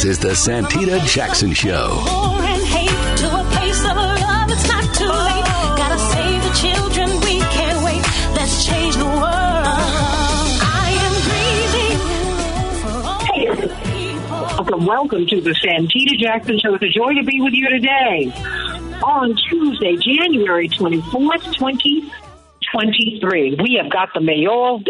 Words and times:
This 0.00 0.16
is 0.16 0.18
the 0.18 0.30
Santita 0.30 1.04
Jackson 1.04 1.52
Show. 1.52 2.02
War 2.06 2.40
and 2.40 2.64
hate 2.64 2.88
to 3.18 3.26
a 3.26 3.44
place 3.52 3.84
of 3.84 3.96
love. 3.96 4.50
It's 4.50 4.66
not 4.66 4.82
too 4.94 5.04
late. 5.04 5.44
Gotta 5.76 5.98
save 5.98 6.42
the 6.42 6.48
children. 6.56 7.20
We 7.20 7.38
can't 7.52 7.84
wait. 7.84 8.00
Let's 8.34 8.64
change 8.64 8.96
the 8.96 9.04
world. 9.04 9.20
I 10.64 10.96
am 11.04 11.12
breathing 11.28 11.98
for 12.80 12.96
all 13.10 13.28
the 13.56 13.68
people. 13.92 14.40
Welcome, 14.40 14.86
welcome 14.86 15.26
to 15.26 15.38
the 15.42 15.50
Santita 15.50 16.16
Jackson 16.18 16.58
Show. 16.58 16.76
It's 16.76 16.84
a 16.84 16.88
joy 16.88 17.12
to 17.12 17.22
be 17.22 17.42
with 17.42 17.52
you 17.52 17.68
today 17.68 18.32
on 19.02 19.36
Tuesday, 19.50 19.96
January 19.96 20.70
24th, 20.70 21.52
2023. 21.52 23.56
We 23.62 23.74
have 23.82 23.90
got 23.92 24.14
the 24.14 24.22
mayoral 24.22 24.82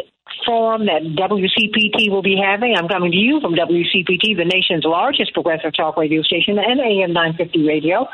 forum 0.50 0.86
that 0.86 1.02
WCPT 1.14 2.10
will 2.10 2.22
be 2.26 2.34
having. 2.34 2.74
I'm 2.76 2.88
coming 2.88 3.12
to 3.12 3.16
you 3.16 3.40
from 3.40 3.54
WCPT, 3.54 4.34
the 4.36 4.44
nation's 4.44 4.84
largest 4.84 5.32
progressive 5.32 5.72
talk 5.76 5.96
radio 5.96 6.22
station, 6.22 6.58
and 6.58 6.80
AM 6.80 7.12
950 7.12 7.68
radio, 7.68 8.08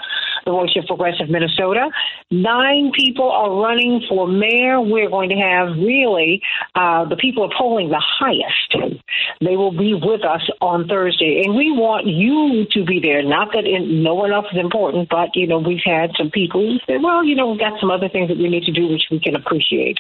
the 0.45 0.53
voice 0.53 0.77
of 0.77 0.85
progressive 0.85 1.31
Minnesota. 1.31 1.89
Nine 2.31 2.93
people 2.93 3.31
are 3.31 3.57
running 3.57 4.05
for 4.07 4.29
mayor. 4.29 4.83
We're 4.83 5.09
going 5.09 5.31
to 5.31 5.37
have 5.37 5.69
really 5.81 6.43
uh, 6.75 7.09
the 7.09 7.17
people 7.17 7.45
are 7.45 7.55
polling 7.57 7.89
the 7.89 8.05
highest. 8.05 9.01
They 9.41 9.57
will 9.57 9.73
be 9.73 9.95
with 9.95 10.25
us 10.25 10.43
on 10.61 10.89
Thursday, 10.89 11.43
and 11.45 11.57
we 11.57 11.73
want 11.73 12.07
you 12.07 12.67
to 12.73 12.85
be 12.85 13.01
there. 13.01 13.23
Not 13.23 13.53
that 13.55 13.65
in, 13.65 14.03
no 14.03 14.15
one 14.15 14.33
else 14.33 14.47
is 14.53 14.59
important, 14.59 15.09
but 15.09 15.35
you 15.35 15.47
know 15.47 15.59
we've 15.59 15.85
had 15.85 16.11
some 16.19 16.31
people 16.31 16.61
who 16.61 16.79
said, 16.87 17.03
"Well, 17.03 17.25
you 17.25 17.35
know, 17.35 17.51
we've 17.51 17.61
got 17.61 17.81
some 17.81 17.91
other 17.91 18.09
things 18.09 18.29
that 18.29 18.37
we 18.37 18.49
need 18.49 18.65
to 18.65 18.73
do, 18.73 18.89
which 18.89 19.09
we 19.11 19.21
can 19.21 19.37
appreciate." 19.37 19.99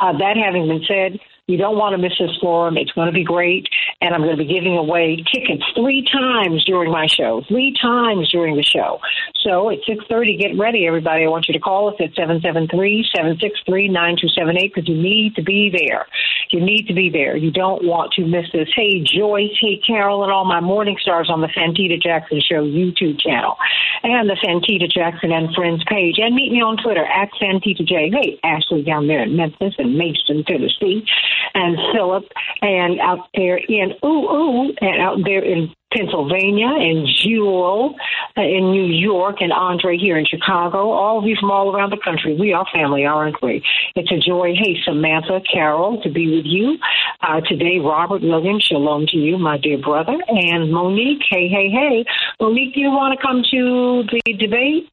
Uh, 0.00 0.12
that 0.18 0.36
having 0.36 0.68
been 0.68 0.84
said, 0.86 1.20
you 1.48 1.56
don't 1.56 1.76
want 1.76 1.96
to 1.96 1.98
miss 1.98 2.12
this 2.18 2.36
forum. 2.40 2.76
It's 2.76 2.92
going 2.92 3.06
to 3.06 3.12
be 3.12 3.24
great. 3.24 3.66
And 4.00 4.14
I'm 4.14 4.20
going 4.20 4.36
to 4.36 4.44
be 4.44 4.46
giving 4.46 4.76
away 4.76 5.24
tickets 5.32 5.64
three 5.74 6.06
times 6.12 6.64
during 6.64 6.92
my 6.92 7.06
show, 7.06 7.42
three 7.48 7.74
times 7.80 8.30
during 8.30 8.56
the 8.56 8.62
show. 8.62 9.00
So 9.42 9.70
at 9.70 9.78
6.30, 9.88 10.38
get 10.38 10.58
ready, 10.58 10.86
everybody. 10.86 11.24
I 11.24 11.28
want 11.28 11.48
you 11.48 11.54
to 11.54 11.60
call 11.60 11.88
us 11.88 11.94
at 12.00 12.14
773-763-9278 12.14 14.74
because 14.74 14.88
you 14.88 14.96
need 14.96 15.34
to 15.36 15.42
be 15.42 15.70
there. 15.74 16.06
You 16.50 16.60
need 16.60 16.86
to 16.88 16.94
be 16.94 17.10
there. 17.10 17.36
You 17.36 17.50
don't 17.50 17.84
want 17.84 18.12
to 18.12 18.26
miss 18.26 18.46
this. 18.52 18.68
Hey, 18.74 19.00
Joyce. 19.00 19.56
Hey, 19.60 19.80
Carol, 19.86 20.22
and 20.22 20.32
all 20.32 20.44
my 20.44 20.60
morning 20.60 20.96
stars 21.00 21.30
on 21.30 21.40
the 21.40 21.48
Santita 21.48 22.00
Jackson 22.00 22.40
Show 22.40 22.62
YouTube 22.62 23.20
channel 23.20 23.56
and 24.02 24.28
the 24.28 24.36
Santita 24.44 24.90
Jackson 24.90 25.32
and 25.32 25.54
Friends 25.54 25.82
page. 25.88 26.18
And 26.18 26.34
meet 26.34 26.52
me 26.52 26.60
on 26.60 26.76
Twitter 26.76 27.04
at 27.04 27.30
Santita 27.40 27.86
J. 27.86 28.10
Hey, 28.10 28.38
Ashley 28.44 28.82
down 28.82 29.06
there 29.06 29.22
in 29.22 29.36
Memphis 29.36 29.74
and 29.78 29.96
Mason, 29.96 30.44
Tennessee, 30.44 31.04
and 31.54 31.76
Philip, 31.94 32.24
and 32.62 33.00
out 33.00 33.28
there 33.34 33.56
in 33.56 33.92
ooh 34.04 34.28
ooh, 34.28 34.74
and 34.80 35.00
out 35.00 35.18
there 35.24 35.44
in 35.44 35.72
Pennsylvania, 35.92 36.68
and 36.68 37.06
Jewel 37.06 37.94
uh, 38.36 38.42
in 38.42 38.70
New 38.70 38.84
York, 38.84 39.36
and 39.40 39.52
Andre 39.52 39.96
here 39.96 40.18
in 40.18 40.26
Chicago. 40.26 40.90
All 40.90 41.18
of 41.18 41.24
you 41.24 41.36
from 41.40 41.50
all 41.50 41.74
around 41.74 41.90
the 41.90 42.00
country. 42.04 42.36
We 42.38 42.52
are 42.52 42.66
family, 42.72 43.06
aren't 43.06 43.42
we? 43.42 43.64
It's 43.94 44.12
a 44.12 44.18
joy. 44.18 44.54
Hey, 44.54 44.76
Samantha, 44.84 45.40
Carol, 45.50 46.02
to 46.02 46.10
be 46.10 46.36
with 46.36 46.44
you 46.44 46.78
uh, 47.22 47.40
today. 47.40 47.78
Robert 47.78 48.22
Logan, 48.22 48.60
shalom 48.60 49.06
to 49.08 49.16
you, 49.16 49.38
my 49.38 49.56
dear 49.56 49.78
brother, 49.78 50.16
and 50.28 50.70
Monique. 50.72 51.22
Hey, 51.28 51.48
hey, 51.48 51.70
hey, 51.70 52.04
Monique, 52.40 52.76
you 52.76 52.90
want 52.90 53.18
to 53.18 53.26
come 53.26 53.42
to 53.50 54.04
the 54.10 54.32
debate? 54.34 54.90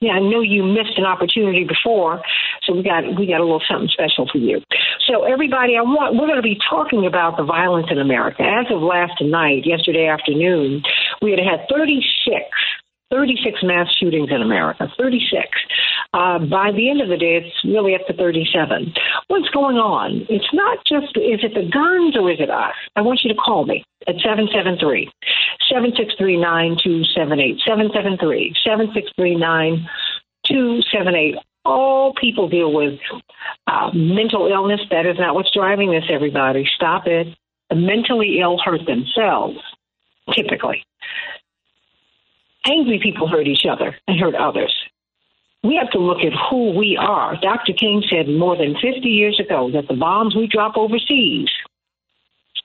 Yeah, 0.00 0.12
I 0.12 0.20
know 0.20 0.42
you 0.42 0.62
missed 0.62 0.96
an 0.96 1.04
opportunity 1.04 1.64
before, 1.64 2.22
so 2.62 2.72
we 2.72 2.84
got 2.84 3.02
we 3.18 3.26
got 3.26 3.40
a 3.40 3.44
little 3.44 3.62
something 3.68 3.88
special 3.88 4.28
for 4.30 4.38
you. 4.38 4.62
So 5.08 5.24
everybody, 5.24 5.76
I 5.76 5.82
want 5.82 6.14
we're 6.16 6.28
going 6.28 6.36
to 6.36 6.42
be 6.42 6.58
talking 6.68 7.06
about 7.06 7.38
the 7.38 7.42
violence 7.42 7.86
in 7.90 7.98
America. 7.98 8.42
As 8.42 8.66
of 8.70 8.82
last 8.82 9.22
night, 9.22 9.64
yesterday 9.64 10.06
afternoon, 10.06 10.82
we 11.22 11.30
had 11.30 11.40
had 11.40 11.66
36 11.68 12.44
36 13.10 13.60
mass 13.62 13.88
shootings 13.98 14.28
in 14.30 14.42
America. 14.42 14.86
36. 14.98 15.48
Uh, 16.12 16.38
by 16.38 16.70
the 16.72 16.90
end 16.90 17.00
of 17.00 17.08
the 17.08 17.16
day, 17.16 17.40
it's 17.40 17.64
really 17.64 17.94
up 17.94 18.06
to 18.06 18.12
37. 18.12 18.92
What's 19.28 19.48
going 19.48 19.76
on? 19.76 20.26
It's 20.28 20.52
not 20.52 20.84
just, 20.84 21.16
is 21.16 21.40
it 21.40 21.54
the 21.54 21.70
guns 21.72 22.14
or 22.16 22.30
is 22.30 22.38
it 22.38 22.50
us? 22.50 22.74
I 22.96 23.00
want 23.00 23.20
you 23.24 23.32
to 23.32 23.40
call 23.40 23.64
me 23.64 23.82
at 24.06 24.16
773 24.20 25.08
763 25.72 26.36
9278. 26.36 27.60
773 27.64 28.54
763 28.60 29.36
9278. 29.36 31.36
All 31.64 32.14
people 32.14 32.48
deal 32.48 32.72
with 32.72 32.98
uh, 33.66 33.90
mental 33.94 34.46
illness. 34.46 34.80
That 34.90 35.06
is 35.06 35.16
not 35.18 35.34
what's 35.34 35.52
driving 35.52 35.90
this, 35.90 36.04
everybody. 36.10 36.68
Stop 36.76 37.06
it. 37.06 37.28
The 37.68 37.76
mentally 37.76 38.38
ill 38.40 38.58
hurt 38.58 38.86
themselves, 38.86 39.58
typically 40.34 40.84
angry 42.68 43.00
people 43.02 43.28
hurt 43.28 43.46
each 43.46 43.64
other 43.70 43.96
and 44.06 44.18
hurt 44.18 44.34
others. 44.34 44.74
We 45.64 45.76
have 45.76 45.90
to 45.90 45.98
look 45.98 46.18
at 46.18 46.32
who 46.50 46.76
we 46.76 46.96
are. 47.00 47.36
Dr. 47.40 47.72
King 47.72 48.02
said 48.08 48.28
more 48.28 48.56
than 48.56 48.74
50 48.74 49.08
years 49.08 49.40
ago 49.40 49.70
that 49.72 49.88
the 49.88 49.94
bombs 49.94 50.36
we 50.36 50.46
drop 50.46 50.76
overseas 50.76 51.48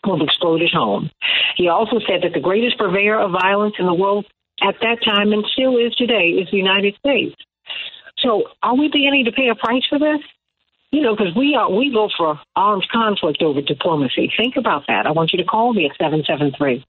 will 0.06 0.24
explode 0.24 0.62
at 0.62 0.72
home. 0.72 1.10
He 1.56 1.70
also 1.70 2.00
said 2.00 2.22
that 2.24 2.34
the 2.34 2.40
greatest 2.40 2.78
purveyor 2.78 3.20
of 3.20 3.32
violence 3.32 3.76
in 3.80 3.86
the 3.86 3.94
world 3.94 4.26
at 4.62 4.76
that 4.82 5.04
time 5.04 5.34
and 5.34 5.46
still 5.54 5.78
is 5.78 5.96
today 5.96 6.38
is 6.38 6.50
the 6.52 6.58
United 6.58 6.96
States. 6.98 7.36
So 8.24 8.44
are 8.64 8.76
we 8.76 8.88
beginning 8.88 9.26
to 9.26 9.32
pay 9.32 9.50
a 9.50 9.56
price 9.56 9.84
for 9.88 10.00
this? 10.00 10.20
You 10.92 11.02
know, 11.02 11.16
because 11.16 11.36
we 11.36 11.56
are 11.56 11.72
we 11.72 11.92
go 11.92 12.08
for 12.16 12.40
armed 12.56 12.88
conflict 12.92 13.42
over 13.42 13.62
diplomacy. 13.62 14.32
Think 14.38 14.56
about 14.58 14.84
that. 14.88 15.08
I 15.08 15.12
want 15.12 15.34
you 15.34 15.38
to 15.40 15.44
call 15.44 15.74
me 15.74 15.90
at 15.90 15.98
seven 15.98 16.24
seven 16.26 16.54
three 16.56 16.86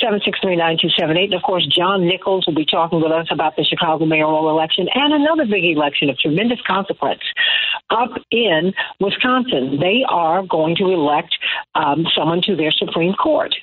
seven 0.00 0.20
six 0.24 0.38
three 0.40 0.54
nine 0.54 0.76
two 0.80 0.90
seven 0.98 1.16
eight. 1.16 1.32
And 1.32 1.34
of 1.34 1.42
course, 1.42 1.66
John 1.66 2.06
Nichols 2.06 2.46
will 2.46 2.54
be 2.54 2.66
talking 2.66 3.00
with 3.00 3.10
us 3.10 3.26
about 3.30 3.56
the 3.56 3.64
Chicago 3.64 4.04
mayoral 4.04 4.50
election 4.50 4.86
and 4.94 5.14
another 5.14 5.46
big 5.46 5.64
election 5.64 6.10
of 6.10 6.18
tremendous 6.18 6.60
consequence 6.66 7.22
up 7.90 8.10
in 8.30 8.74
Wisconsin. 9.00 9.78
They 9.80 10.04
are 10.06 10.44
going 10.46 10.76
to 10.76 10.84
elect 10.84 11.34
um, 11.74 12.06
someone 12.14 12.42
to 12.42 12.54
their 12.54 12.70
Supreme 12.70 13.14
Court. 13.14 13.54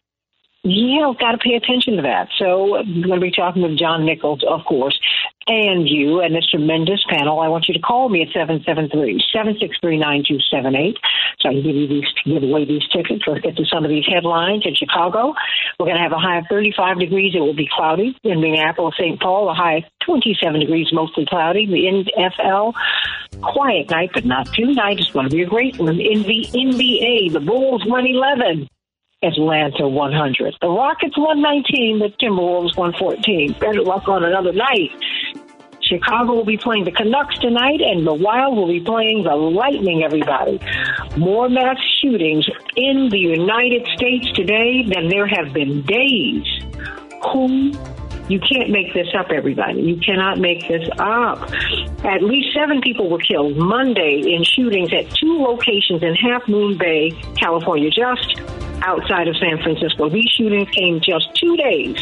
Yeah, 0.68 1.14
got 1.20 1.34
to 1.34 1.38
pay 1.38 1.54
attention 1.54 1.98
to 1.98 2.02
that. 2.02 2.30
So 2.40 2.78
I'm 2.78 3.04
going 3.04 3.20
to 3.20 3.24
be 3.24 3.30
talking 3.30 3.62
with 3.62 3.78
John 3.78 4.04
Nichols, 4.04 4.44
of 4.50 4.66
course, 4.66 5.00
and 5.46 5.88
you 5.88 6.22
and 6.22 6.34
this 6.34 6.50
tremendous 6.50 7.06
panel. 7.08 7.40
I 7.40 7.50
want 7.50 7.68
you 7.68 7.76
to 7.76 7.80
call 7.80 8.10
me 8.10 8.24
at 8.24 8.30
773-763-9278 8.30 10.96
so 11.40 11.50
I 11.50 11.54
can 11.54 11.62
give 11.62 11.76
you 11.76 11.88
these, 11.88 12.08
give 12.26 12.42
away 12.42 12.66
these 12.66 12.82
tickets. 12.92 13.26
Let's 13.28 13.42
get 13.42 13.56
to 13.58 13.66
some 13.72 13.86
of 13.86 13.92
these 13.92 14.08
headlines 14.12 14.66
in 14.66 14.74
Chicago. 14.74 15.36
We're 15.80 15.86
going 15.86 15.98
to 15.98 16.02
have 16.02 16.14
a 16.14 16.18
high 16.18 16.40
of 16.40 16.46
35 16.50 16.98
degrees. 16.98 17.36
It 17.36 17.42
will 17.42 17.54
be 17.54 17.70
cloudy. 17.72 18.18
In 18.24 18.42
Minneapolis, 18.42 18.96
St. 18.98 19.22
Paul, 19.22 19.52
a 19.52 19.54
high 19.54 19.78
of 19.78 19.84
27 20.04 20.62
degrees, 20.62 20.88
mostly 20.92 21.28
cloudy. 21.30 21.68
The 21.68 22.06
NFL, 22.40 22.74
quiet 23.40 23.92
night, 23.92 24.10
but 24.16 24.26
not 24.26 24.52
too 24.52 24.74
night. 24.74 24.98
It's 24.98 25.12
going 25.12 25.30
to 25.30 25.36
be 25.36 25.44
a 25.44 25.46
great 25.46 25.78
one. 25.78 25.90
In 25.90 26.24
the 26.24 26.48
NBA, 26.56 27.34
the 27.34 27.40
Bulls 27.40 27.86
111. 27.86 28.68
Atlanta 29.26 29.88
100. 29.88 30.56
The 30.62 30.70
Rockets 30.70 31.18
119, 31.18 32.00
the 32.00 32.10
Timberwolves 32.22 32.78
114. 32.78 33.54
Better 33.60 33.82
luck 33.82 34.08
on 34.08 34.24
another 34.24 34.54
night. 34.54 34.92
Chicago 35.82 36.34
will 36.34 36.46
be 36.46 36.58
playing 36.58 36.84
the 36.84 36.92
Canucks 36.92 37.38
tonight, 37.40 37.80
and 37.80 38.06
the 38.08 38.14
Wild 38.14 38.56
will 38.58 38.68
be 38.68 38.80
playing 38.80 39.24
the 39.24 39.36
Lightning, 39.36 40.04
everybody. 40.04 40.60
More 41.16 41.48
mass 41.48 41.78
shootings 42.02 42.48
in 42.76 43.10
the 43.10 43.20
United 43.20 43.88
States 43.96 44.32
today 44.34 44.84
than 44.84 45.10
there 45.10 45.28
have 45.28 45.54
been 45.54 45.84
days. 45.84 46.46
Who 47.32 47.72
you 48.28 48.40
can't 48.40 48.70
make 48.70 48.94
this 48.94 49.08
up, 49.18 49.28
everybody. 49.30 49.82
You 49.82 49.98
cannot 49.98 50.40
make 50.40 50.68
this 50.68 50.88
up. 50.98 51.42
At 52.04 52.24
least 52.24 52.56
seven 52.56 52.82
people 52.82 53.10
were 53.10 53.20
killed 53.20 53.58
Monday 53.58 54.34
in 54.36 54.44
shootings 54.44 54.94
at 54.94 55.10
two 55.12 55.38
locations 55.42 56.02
in 56.02 56.16
Half 56.16 56.48
Moon 56.48 56.78
Bay, 56.78 57.12
California, 57.38 57.90
just 57.90 58.42
outside 58.82 59.28
of 59.28 59.36
San 59.38 59.62
Francisco. 59.62 60.10
These 60.10 60.30
shootings 60.38 60.70
came 60.70 61.00
just 61.02 61.34
two 61.36 61.56
days 61.58 61.98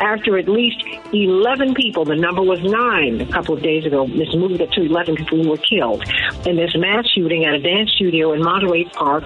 after 0.00 0.38
at 0.38 0.48
least 0.48 0.82
11 1.12 1.74
people, 1.74 2.04
the 2.04 2.16
number 2.16 2.42
was 2.42 2.62
nine 2.62 3.20
a 3.20 3.32
couple 3.32 3.54
of 3.54 3.62
days 3.62 3.84
ago, 3.84 4.06
this 4.06 4.32
moved 4.34 4.60
up 4.60 4.70
to 4.72 4.82
11 4.82 5.16
people 5.16 5.42
who 5.42 5.50
were 5.50 5.56
killed 5.56 6.04
in 6.46 6.56
this 6.56 6.74
mass 6.76 7.06
shooting 7.08 7.44
at 7.44 7.54
a 7.54 7.60
dance 7.60 7.90
studio 7.92 8.32
in 8.32 8.42
Monterey 8.42 8.84
Park, 8.84 9.24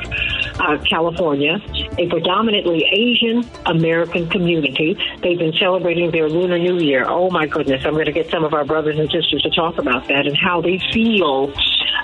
uh, 0.61 0.79
California, 0.89 1.59
a 1.99 2.09
predominantly 2.09 2.85
Asian 2.93 3.45
American 3.67 4.29
community. 4.29 4.97
They've 5.23 5.39
been 5.39 5.53
celebrating 5.55 6.11
their 6.11 6.22
Lunar 6.29 6.59
New 6.59 6.79
Year. 6.79 7.05
Oh 7.09 7.31
my 7.31 7.47
goodness, 7.47 7.85
I'm 7.85 7.95
going 7.95 8.07
to 8.07 8.13
get 8.13 8.31
some 8.31 8.45
of 8.45 8.55
our 8.55 8.65
brothers 8.65 8.99
and 8.99 9.11
sisters 9.11 9.43
to 9.43 9.51
talk 9.51 9.79
about 9.79 10.09
that 10.09 10.27
and 10.27 10.37
how 10.37 10.61
they 10.61 10.79
feel 10.93 11.53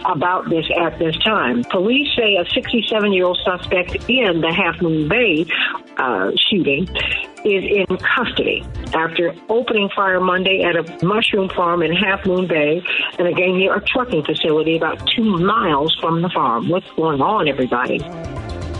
about 0.07 0.49
this 0.49 0.67
at 0.79 0.99
this 0.99 1.17
time. 1.19 1.65
Police 1.65 2.09
say 2.17 2.37
a 2.37 2.45
67 2.51 3.13
year 3.13 3.27
old 3.27 3.39
suspect 3.45 3.97
in 4.09 4.41
the 4.41 4.53
Half 4.53 4.81
Moon 4.81 5.09
Bay 5.09 5.47
uh, 5.97 6.31
shooting 6.49 6.89
is 7.45 7.65
in 7.65 7.97
custody 7.99 8.65
after 8.95 9.35
opening 9.49 9.89
fire 9.95 10.21
Monday 10.21 10.63
at 10.63 10.77
a 10.77 11.05
mushroom 11.05 11.49
farm 11.49 11.83
in 11.83 11.93
Half 11.93 12.27
Moon 12.27 12.47
Bay 12.47 12.83
and 13.19 13.29
again 13.29 13.59
near 13.59 13.77
a 13.77 13.81
trucking 13.81 14.25
facility 14.25 14.77
about 14.77 15.07
two 15.15 15.39
miles 15.39 15.97
from 16.01 16.23
the 16.23 16.29
farm. 16.29 16.69
What's 16.69 16.91
going 16.93 17.21
on, 17.21 17.49
everybody? 17.49 17.99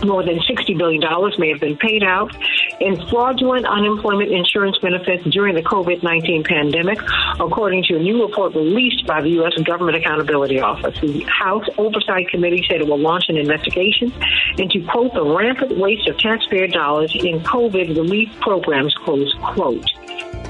More 0.03 0.23
than 0.23 0.39
$60 0.39 0.77
billion 0.77 1.01
may 1.37 1.49
have 1.49 1.59
been 1.59 1.77
paid 1.77 2.03
out 2.03 2.35
in 2.79 2.95
fraudulent 3.09 3.65
unemployment 3.65 4.31
insurance 4.31 4.77
benefits 4.79 5.23
during 5.25 5.55
the 5.55 5.61
COVID 5.61 6.03
19 6.03 6.43
pandemic, 6.43 6.99
according 7.39 7.83
to 7.83 7.95
a 7.95 7.99
new 7.99 8.25
report 8.25 8.55
released 8.55 9.05
by 9.05 9.21
the 9.21 9.29
U.S. 9.31 9.53
Government 9.63 9.97
Accountability 9.97 10.59
Office. 10.59 10.99
The 11.01 11.21
House 11.23 11.65
Oversight 11.77 12.29
Committee 12.29 12.65
said 12.69 12.81
it 12.81 12.87
will 12.87 12.99
launch 12.99 13.25
an 13.29 13.37
investigation 13.37 14.13
into, 14.57 14.85
quote, 14.85 15.13
the 15.13 15.25
rampant 15.25 15.77
waste 15.77 16.07
of 16.07 16.17
taxpayer 16.17 16.67
dollars 16.67 17.13
in 17.15 17.41
COVID 17.41 17.95
relief 17.95 18.29
programs, 18.39 18.93
close 18.95 19.33
quote. 19.41 19.89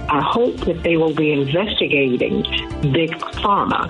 I 0.10 0.22
hope 0.22 0.58
that 0.62 0.82
they 0.84 0.98
will 0.98 1.14
be 1.14 1.32
investigating 1.32 2.42
Big 2.92 3.12
Pharma 3.42 3.90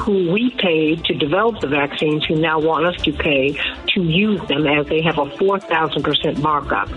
who 0.00 0.32
we 0.32 0.50
paid 0.58 1.04
to 1.04 1.14
develop 1.14 1.60
the 1.60 1.68
vaccines 1.68 2.24
who 2.24 2.36
now 2.36 2.58
want 2.58 2.86
us 2.86 3.00
to 3.02 3.12
pay 3.12 3.52
to 3.88 4.02
use 4.02 4.40
them 4.48 4.66
as 4.66 4.86
they 4.86 5.02
have 5.02 5.18
a 5.18 5.26
4,000% 5.26 6.38
markup. 6.38 6.88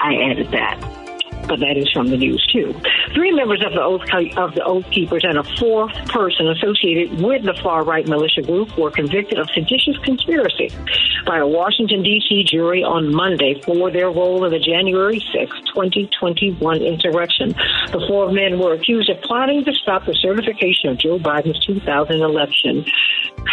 I 0.00 0.14
added 0.30 0.50
that 0.52 0.98
but 1.48 1.60
that 1.60 1.76
is 1.76 1.90
from 1.90 2.08
the 2.08 2.16
news 2.16 2.46
too. 2.52 2.78
Three 3.14 3.32
members 3.32 3.64
of 3.64 3.72
the 3.72 3.80
Oath 3.80 4.02
of 4.36 4.54
the 4.54 4.64
Oath 4.64 4.90
Keepers 4.90 5.24
and 5.24 5.38
a 5.38 5.44
fourth 5.58 5.94
person 6.08 6.48
associated 6.48 7.20
with 7.20 7.44
the 7.44 7.54
far 7.62 7.84
right 7.84 8.06
militia 8.06 8.42
group 8.42 8.76
were 8.76 8.90
convicted 8.90 9.38
of 9.38 9.48
seditious 9.50 9.96
conspiracy 10.04 10.70
by 11.26 11.38
a 11.38 11.46
Washington 11.46 12.02
D.C. 12.02 12.44
jury 12.44 12.82
on 12.82 13.14
Monday 13.14 13.60
for 13.62 13.90
their 13.90 14.10
role 14.10 14.44
in 14.44 14.50
the 14.52 14.58
January 14.58 15.20
6, 15.20 15.50
2021 15.74 16.82
insurrection. 16.82 17.50
The 17.92 18.04
four 18.08 18.32
men 18.32 18.58
were 18.58 18.74
accused 18.74 19.10
of 19.10 19.20
plotting 19.22 19.64
to 19.64 19.72
stop 19.72 20.06
the 20.06 20.14
certification 20.14 20.90
of 20.90 20.98
Joe 20.98 21.18
Biden's 21.18 21.64
2000 21.66 22.20
election 22.20 22.84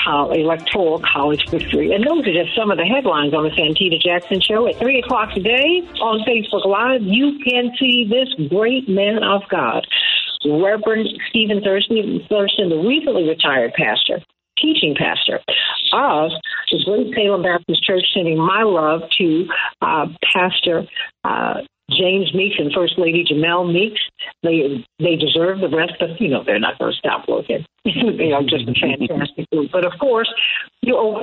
electoral 0.06 1.02
college 1.14 1.50
victory. 1.50 1.94
And 1.94 2.06
those 2.06 2.28
are 2.28 2.34
just 2.34 2.56
some 2.56 2.72
of 2.72 2.78
the 2.78 2.86
headlines 2.86 3.34
on 3.34 3.44
the 3.44 3.50
Santita 3.50 4.00
Jackson 4.00 4.40
Show 4.40 4.68
at 4.68 4.78
3 4.78 5.00
o'clock 5.00 5.34
today 5.34 5.82
on 6.00 6.22
Facebook 6.28 6.66
Live. 6.66 7.02
You 7.02 7.40
can 7.40 7.72
see 7.80 8.06
this 8.06 8.50
great 8.50 8.88
man 8.88 9.24
of 9.24 9.42
God, 9.50 9.86
Reverend 10.46 11.08
Stephen 11.30 11.62
Thurston, 11.64 12.20
the 12.70 12.84
recently 12.86 13.28
retired 13.28 13.74
pastor, 13.74 14.22
teaching 14.58 14.96
pastor 14.98 15.40
of 15.94 16.32
the 16.72 16.84
Great 16.86 17.14
Salem 17.16 17.44
Baptist 17.44 17.84
Church, 17.84 18.04
sending 18.14 18.38
my 18.38 18.64
love 18.64 19.02
to 19.18 19.48
uh, 19.82 20.08
Pastor 20.34 20.84
uh, 21.24 21.62
James 21.92 22.34
Meeks 22.34 22.56
and 22.58 22.74
First 22.74 22.98
Lady 22.98 23.24
Janelle 23.24 23.72
Meeks. 23.72 24.02
They 24.44 24.86
they 25.00 25.16
deserve 25.16 25.60
the 25.60 25.70
rest, 25.70 25.94
but 26.00 26.20
you 26.20 26.30
know 26.30 26.44
they're 26.44 26.60
not 26.60 26.80
going 26.80 26.92
to 26.92 26.98
stop 26.98 27.26
working. 27.28 27.66
they 27.86 28.32
are 28.32 28.44
just 28.44 28.68
a 28.68 28.74
fantastic 28.74 29.50
group. 29.52 29.72
But 29.72 29.86
of 29.86 29.94
course, 30.00 30.32
you 30.82 30.94
know, 30.94 31.22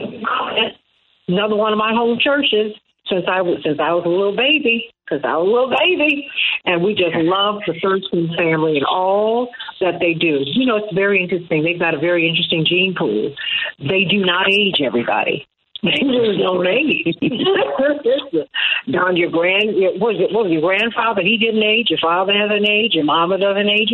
another 1.28 1.56
one 1.56 1.72
of 1.72 1.78
my 1.78 1.92
home 1.92 2.18
churches 2.20 2.72
since 3.08 3.24
I 3.28 3.42
was 3.42 3.58
since 3.64 3.78
I 3.80 3.92
was 3.92 4.04
a 4.06 4.08
little 4.08 4.36
baby, 4.36 4.92
because 5.04 5.24
I 5.24 5.36
was 5.36 5.46
a 5.46 5.50
little 5.50 5.74
baby, 5.74 6.28
and 6.64 6.82
we 6.82 6.94
just 6.94 7.14
love 7.16 7.62
the 7.66 7.74
Thurston 7.82 8.30
family 8.36 8.76
and 8.76 8.86
all 8.86 9.48
that 9.80 9.98
they 10.00 10.14
do. 10.14 10.40
You 10.46 10.66
know, 10.66 10.76
it's 10.76 10.94
very 10.94 11.22
interesting. 11.22 11.62
They've 11.62 11.78
got 11.78 11.94
a 11.94 11.98
very 11.98 12.28
interesting 12.28 12.64
gene 12.66 12.94
pool. 12.96 13.34
They 13.78 14.04
do 14.04 14.24
not 14.24 14.48
age 14.48 14.80
everybody. 14.84 15.46
they 15.82 15.98
do 15.98 16.38
not 16.38 16.66
age. 16.66 17.16
Don, 18.90 19.16
your 19.16 19.30
grand, 19.30 19.74
what 19.98 20.14
was 20.14 20.20
it? 20.20 20.32
What 20.32 20.44
was 20.44 20.52
your 20.52 20.62
grandfather? 20.62 21.22
He 21.22 21.38
didn't 21.38 21.62
age. 21.62 21.90
Your 21.90 21.98
father 21.98 22.32
hasn't 22.32 22.68
aged. 22.68 22.94
Your 22.94 23.04
mama 23.04 23.38
doesn't 23.38 23.68
age. 23.68 23.90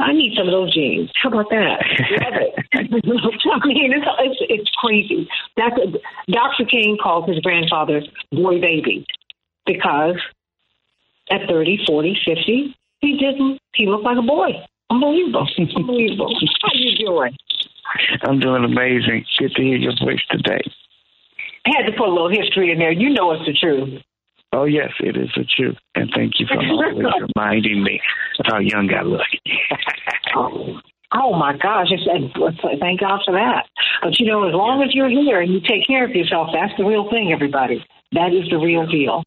I 0.00 0.12
need 0.12 0.34
some 0.36 0.48
of 0.48 0.52
those 0.52 0.74
genes. 0.74 1.10
How 1.22 1.28
about 1.28 1.50
that? 1.50 1.80
I 2.74 2.82
mean, 2.82 3.92
it's, 3.92 4.06
it's, 4.18 4.40
it's 4.48 4.70
crazy. 4.76 5.28
That's 5.56 5.76
Dr. 6.30 6.64
King 6.64 6.96
called 7.02 7.28
his 7.28 7.38
grandfather 7.40 8.02
boy 8.32 8.60
baby 8.60 9.06
because 9.66 10.16
at 11.30 11.48
30, 11.48 11.84
40, 11.86 12.18
50, 12.24 12.76
he 13.00 13.18
didn't. 13.18 13.60
He 13.74 13.86
looked 13.86 14.04
like 14.04 14.18
a 14.18 14.22
boy. 14.22 14.50
Unbelievable. 14.90 15.48
Unbelievable. 15.76 16.34
How 16.62 16.70
you 16.74 16.96
doing? 17.06 17.36
I'm 18.22 18.40
doing 18.40 18.64
amazing. 18.64 19.24
Good 19.38 19.52
to 19.54 19.62
hear 19.62 19.76
your 19.76 19.92
voice 20.02 20.20
today. 20.30 20.62
I 21.66 21.70
had 21.76 21.86
to 21.86 21.92
put 21.92 22.08
a 22.08 22.12
little 22.12 22.30
history 22.30 22.72
in 22.72 22.78
there. 22.78 22.92
You 22.92 23.10
know 23.10 23.32
it's 23.32 23.44
the 23.46 23.52
truth. 23.52 24.02
Oh 24.52 24.64
yes, 24.64 24.90
it 24.98 25.16
is 25.16 25.30
the 25.36 25.44
truth, 25.44 25.76
and 25.94 26.10
thank 26.14 26.40
you 26.40 26.46
for 26.46 26.58
always 26.70 27.04
reminding 27.36 27.82
me 27.84 28.00
of 28.38 28.46
how 28.48 28.58
young 28.58 28.90
I 28.92 29.02
look. 29.02 29.20
oh, 30.34 30.80
oh 31.12 31.38
my 31.38 31.56
gosh! 31.56 31.88
It's, 31.90 32.04
thank 32.80 33.00
God 33.00 33.20
for 33.24 33.32
that. 33.32 33.66
But 34.02 34.18
you 34.18 34.26
know, 34.26 34.48
as 34.48 34.54
long 34.54 34.82
as 34.82 34.94
you're 34.94 35.08
here 35.08 35.40
and 35.40 35.52
you 35.52 35.60
take 35.60 35.86
care 35.86 36.04
of 36.04 36.10
yourself, 36.10 36.48
that's 36.52 36.72
the 36.76 36.84
real 36.84 37.08
thing, 37.10 37.32
everybody. 37.32 37.84
That 38.12 38.32
is 38.32 38.50
the 38.50 38.58
real 38.58 38.86
deal. 38.86 39.22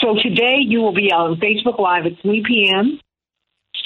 So 0.00 0.14
today 0.22 0.56
you 0.60 0.80
will 0.80 0.94
be 0.94 1.12
on 1.12 1.36
Facebook 1.36 1.78
Live 1.78 2.06
at 2.06 2.12
3 2.22 2.42
p.m. 2.46 2.98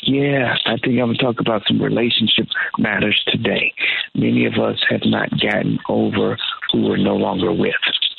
Yeah, 0.06 0.54
I 0.66 0.76
think 0.76 1.00
I'm 1.00 1.06
going 1.06 1.16
to 1.16 1.22
talk 1.22 1.40
about 1.40 1.62
some 1.66 1.80
relationship 1.80 2.46
matters 2.78 3.20
today. 3.26 3.72
Many 4.14 4.46
of 4.46 4.54
us 4.54 4.78
have 4.90 5.00
not 5.04 5.30
gotten 5.40 5.78
over 5.88 6.38
who 6.70 6.82
we're 6.82 6.96
no 6.98 7.16
longer 7.16 7.52
with. 7.52 7.74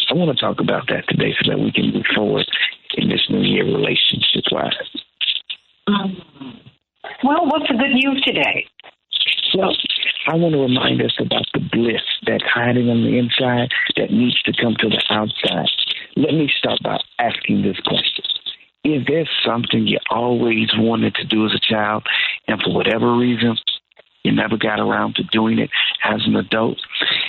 I 0.09 0.13
want 0.13 0.35
to 0.35 0.41
talk 0.41 0.59
about 0.59 0.87
that 0.89 1.07
today 1.07 1.33
so 1.41 1.51
that 1.51 1.59
we 1.59 1.71
can 1.71 1.91
move 1.91 2.05
forward 2.13 2.45
in 2.95 3.09
this 3.09 3.25
new 3.29 3.41
year 3.41 3.65
relationship 3.65 4.43
wise. 4.51 4.73
Um, 5.87 6.21
well, 7.23 7.45
what's 7.45 7.67
the 7.67 7.77
good 7.77 7.93
news 7.93 8.21
today? 8.25 8.65
Well, 9.57 9.75
I 10.27 10.35
want 10.35 10.53
to 10.53 10.61
remind 10.61 11.01
us 11.01 11.15
about 11.19 11.45
the 11.53 11.61
bliss 11.71 12.01
that's 12.25 12.43
hiding 12.43 12.89
on 12.89 13.03
the 13.03 13.17
inside 13.17 13.69
that 13.95 14.11
needs 14.11 14.41
to 14.43 14.53
come 14.59 14.75
to 14.79 14.89
the 14.89 15.01
outside. 15.09 15.69
Let 16.15 16.33
me 16.33 16.51
start 16.57 16.79
by 16.83 16.99
asking 17.19 17.61
this 17.61 17.79
question. 17.85 18.25
Is 18.83 19.03
there 19.07 19.27
something 19.45 19.87
you 19.87 19.99
always 20.09 20.69
wanted 20.77 21.15
to 21.15 21.25
do 21.25 21.45
as 21.45 21.53
a 21.53 21.59
child, 21.59 22.05
and 22.47 22.61
for 22.61 22.73
whatever 22.73 23.15
reason, 23.15 23.57
you 24.23 24.31
never 24.31 24.57
got 24.57 24.79
around 24.79 25.15
to 25.15 25.23
doing 25.23 25.59
it 25.59 25.69
as 26.03 26.21
an 26.25 26.35
adult? 26.35 26.77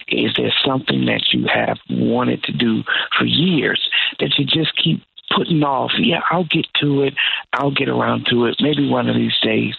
Is 0.08 0.32
there 0.36 0.52
something 0.64 1.06
that 1.06 1.32
you 1.32 1.46
have 1.52 1.78
wanted 1.90 2.42
to 2.44 2.52
do 2.52 2.82
for 3.18 3.24
years 3.24 3.90
that 4.20 4.38
you 4.38 4.44
just 4.44 4.76
keep 4.76 5.02
putting 5.34 5.62
off? 5.64 5.92
Yeah, 5.98 6.20
I'll 6.30 6.44
get 6.44 6.66
to 6.80 7.02
it. 7.02 7.14
I'll 7.54 7.72
get 7.72 7.88
around 7.88 8.26
to 8.30 8.46
it. 8.46 8.56
Maybe 8.60 8.88
one 8.88 9.08
of 9.08 9.16
these 9.16 9.36
days. 9.42 9.74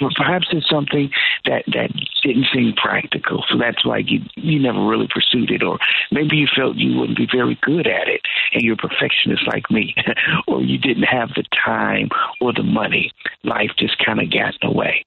But 0.00 0.12
perhaps 0.16 0.46
it's 0.52 0.68
something 0.68 1.10
that 1.44 1.64
that 1.66 1.90
didn't 2.22 2.46
seem 2.52 2.72
practical, 2.74 3.44
so 3.50 3.58
that's 3.58 3.84
why 3.84 3.98
you 3.98 4.20
you 4.36 4.58
never 4.60 4.86
really 4.86 5.08
pursued 5.12 5.50
it, 5.50 5.62
or 5.62 5.78
maybe 6.10 6.36
you 6.36 6.46
felt 6.54 6.76
you 6.76 6.98
wouldn't 6.98 7.18
be 7.18 7.28
very 7.30 7.58
good 7.62 7.86
at 7.86 8.08
it, 8.08 8.22
and 8.52 8.62
you're 8.62 8.74
a 8.74 8.76
perfectionist 8.76 9.46
like 9.46 9.70
me, 9.70 9.94
or 10.46 10.62
you 10.62 10.78
didn't 10.78 11.04
have 11.04 11.30
the 11.36 11.44
time 11.64 12.08
or 12.40 12.52
the 12.52 12.62
money. 12.62 13.12
Life 13.42 13.72
just 13.78 14.02
kind 14.04 14.20
of 14.20 14.30
got 14.30 14.54
in 14.62 14.70
the 14.70 14.72
way. 14.72 15.04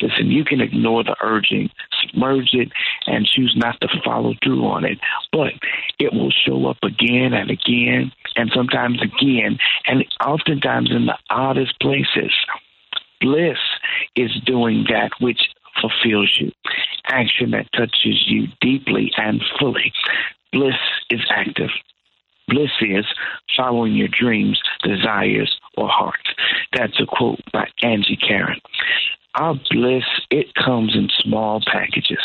Listen, 0.00 0.30
you 0.30 0.44
can 0.44 0.60
ignore 0.60 1.04
the 1.04 1.16
urging, 1.22 1.70
submerge 2.02 2.50
it, 2.52 2.70
and 3.06 3.26
choose 3.26 3.54
not 3.56 3.80
to 3.80 3.88
follow 4.04 4.34
through 4.42 4.64
on 4.66 4.84
it, 4.84 4.98
but 5.32 5.52
it 5.98 6.12
will 6.12 6.30
show 6.30 6.66
up 6.66 6.78
again 6.82 7.32
and 7.32 7.50
again, 7.50 8.12
and 8.36 8.50
sometimes 8.54 9.00
again, 9.02 9.58
and 9.86 10.04
oftentimes 10.24 10.90
in 10.90 11.06
the 11.06 11.18
oddest 11.30 11.78
places. 11.80 12.32
Bliss 13.20 13.58
is 14.16 14.30
doing 14.44 14.84
that 14.88 15.10
which 15.20 15.40
fulfills 15.80 16.36
you, 16.40 16.50
action 17.06 17.52
that 17.52 17.72
touches 17.72 18.24
you 18.26 18.48
deeply 18.60 19.12
and 19.16 19.42
fully. 19.58 19.92
Bliss 20.52 20.74
is 21.10 21.20
active. 21.30 21.70
Bliss 22.48 22.70
is 22.80 23.06
following 23.56 23.94
your 23.94 24.08
dreams, 24.08 24.60
desires, 24.82 25.58
or 25.76 25.88
hearts. 25.88 26.28
That's 26.76 27.00
a 27.00 27.06
quote 27.06 27.40
by 27.52 27.68
Angie 27.82 28.16
Karen. 28.16 28.60
Our 29.34 29.54
bliss, 29.70 30.04
it 30.30 30.54
comes 30.54 30.94
in 30.94 31.08
small 31.20 31.62
packages. 31.66 32.20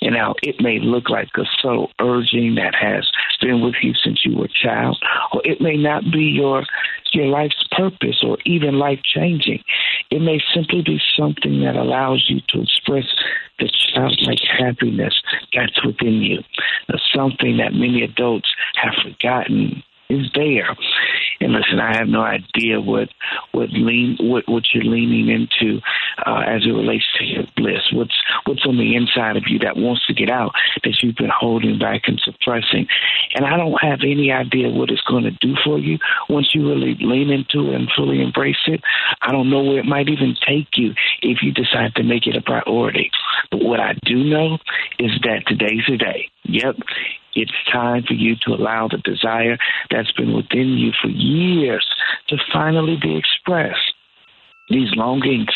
And 0.00 0.14
now 0.14 0.34
it 0.42 0.60
may 0.60 0.80
look 0.80 1.08
like 1.08 1.28
a 1.36 1.44
subtle 1.60 1.90
urging 2.00 2.56
that 2.56 2.74
has 2.74 3.08
been 3.40 3.60
with 3.60 3.76
you 3.82 3.94
since 3.94 4.24
you 4.24 4.36
were 4.36 4.46
a 4.46 4.48
child, 4.48 4.98
or 5.32 5.40
it 5.44 5.60
may 5.60 5.76
not 5.76 6.04
be 6.10 6.24
your 6.24 6.64
your 7.12 7.26
life's 7.26 7.66
purpose 7.72 8.22
or 8.22 8.36
even 8.44 8.78
life 8.78 9.00
changing. 9.02 9.62
It 10.10 10.20
may 10.20 10.40
simply 10.52 10.82
be 10.82 11.00
something 11.16 11.60
that 11.60 11.76
allows 11.76 12.26
you 12.28 12.40
to 12.48 12.62
express 12.62 13.06
the 13.58 13.70
childlike 13.94 14.40
happiness 14.42 15.22
that's 15.54 15.84
within 15.84 16.22
you. 16.22 16.42
Something 17.14 17.56
that 17.56 17.72
many 17.72 18.02
adults 18.02 18.50
have 18.74 18.94
forgotten 19.02 19.82
is 20.08 20.26
there. 20.34 20.76
And 21.40 21.52
listen, 21.52 21.78
I 21.78 21.96
have 21.96 22.08
no 22.08 22.22
idea 22.22 22.80
what 22.80 23.08
what 23.52 23.70
lean 23.70 24.16
what 24.20 24.48
what 24.48 24.64
you're 24.72 24.84
leaning 24.84 25.28
into 25.28 25.80
uh, 26.26 26.42
as 26.46 26.64
it 26.64 26.70
relates 26.70 27.06
to 27.18 27.24
your 27.24 27.44
bliss. 27.56 27.82
What's 27.92 28.16
what's 28.44 28.66
on 28.66 28.76
the 28.76 28.96
inside 28.96 29.36
of 29.36 29.44
you 29.46 29.58
that 29.60 29.76
wants 29.76 30.06
to 30.06 30.14
get 30.14 30.30
out 30.30 30.52
that 30.82 30.98
you've 31.02 31.16
been 31.16 31.30
holding 31.30 31.78
back 31.78 32.02
and 32.06 32.20
suppressing. 32.24 32.88
And 33.34 33.44
I 33.44 33.56
don't 33.56 33.80
have 33.80 34.00
any 34.02 34.32
idea 34.32 34.68
what 34.68 34.90
it's 34.90 35.02
going 35.02 35.24
to 35.24 35.30
do 35.30 35.54
for 35.64 35.78
you 35.78 35.98
once 36.28 36.54
you 36.54 36.68
really 36.68 36.96
lean 37.00 37.30
into 37.30 37.70
it 37.70 37.74
and 37.76 37.88
fully 37.94 38.20
embrace 38.22 38.64
it. 38.66 38.80
I 39.22 39.30
don't 39.30 39.50
know 39.50 39.62
where 39.62 39.78
it 39.78 39.86
might 39.86 40.08
even 40.08 40.34
take 40.46 40.76
you 40.76 40.94
if 41.22 41.38
you 41.42 41.52
decide 41.52 41.94
to 41.96 42.02
make 42.02 42.26
it 42.26 42.36
a 42.36 42.42
priority. 42.42 43.10
But 43.50 43.62
what 43.62 43.80
I 43.80 43.94
do 44.04 44.24
know 44.24 44.58
is 44.98 45.12
that 45.22 45.44
today's 45.46 45.84
the 45.88 45.96
day 45.96 46.30
Yep, 46.48 46.76
it's 47.34 47.52
time 47.70 48.04
for 48.04 48.14
you 48.14 48.34
to 48.46 48.54
allow 48.54 48.88
the 48.88 48.98
desire 48.98 49.58
that's 49.90 50.12
been 50.12 50.34
within 50.34 50.78
you 50.78 50.92
for 51.00 51.08
years 51.08 51.86
to 52.28 52.36
finally 52.52 52.96
be 53.00 53.16
expressed. 53.16 53.92
These 54.70 54.94
longings, 54.96 55.48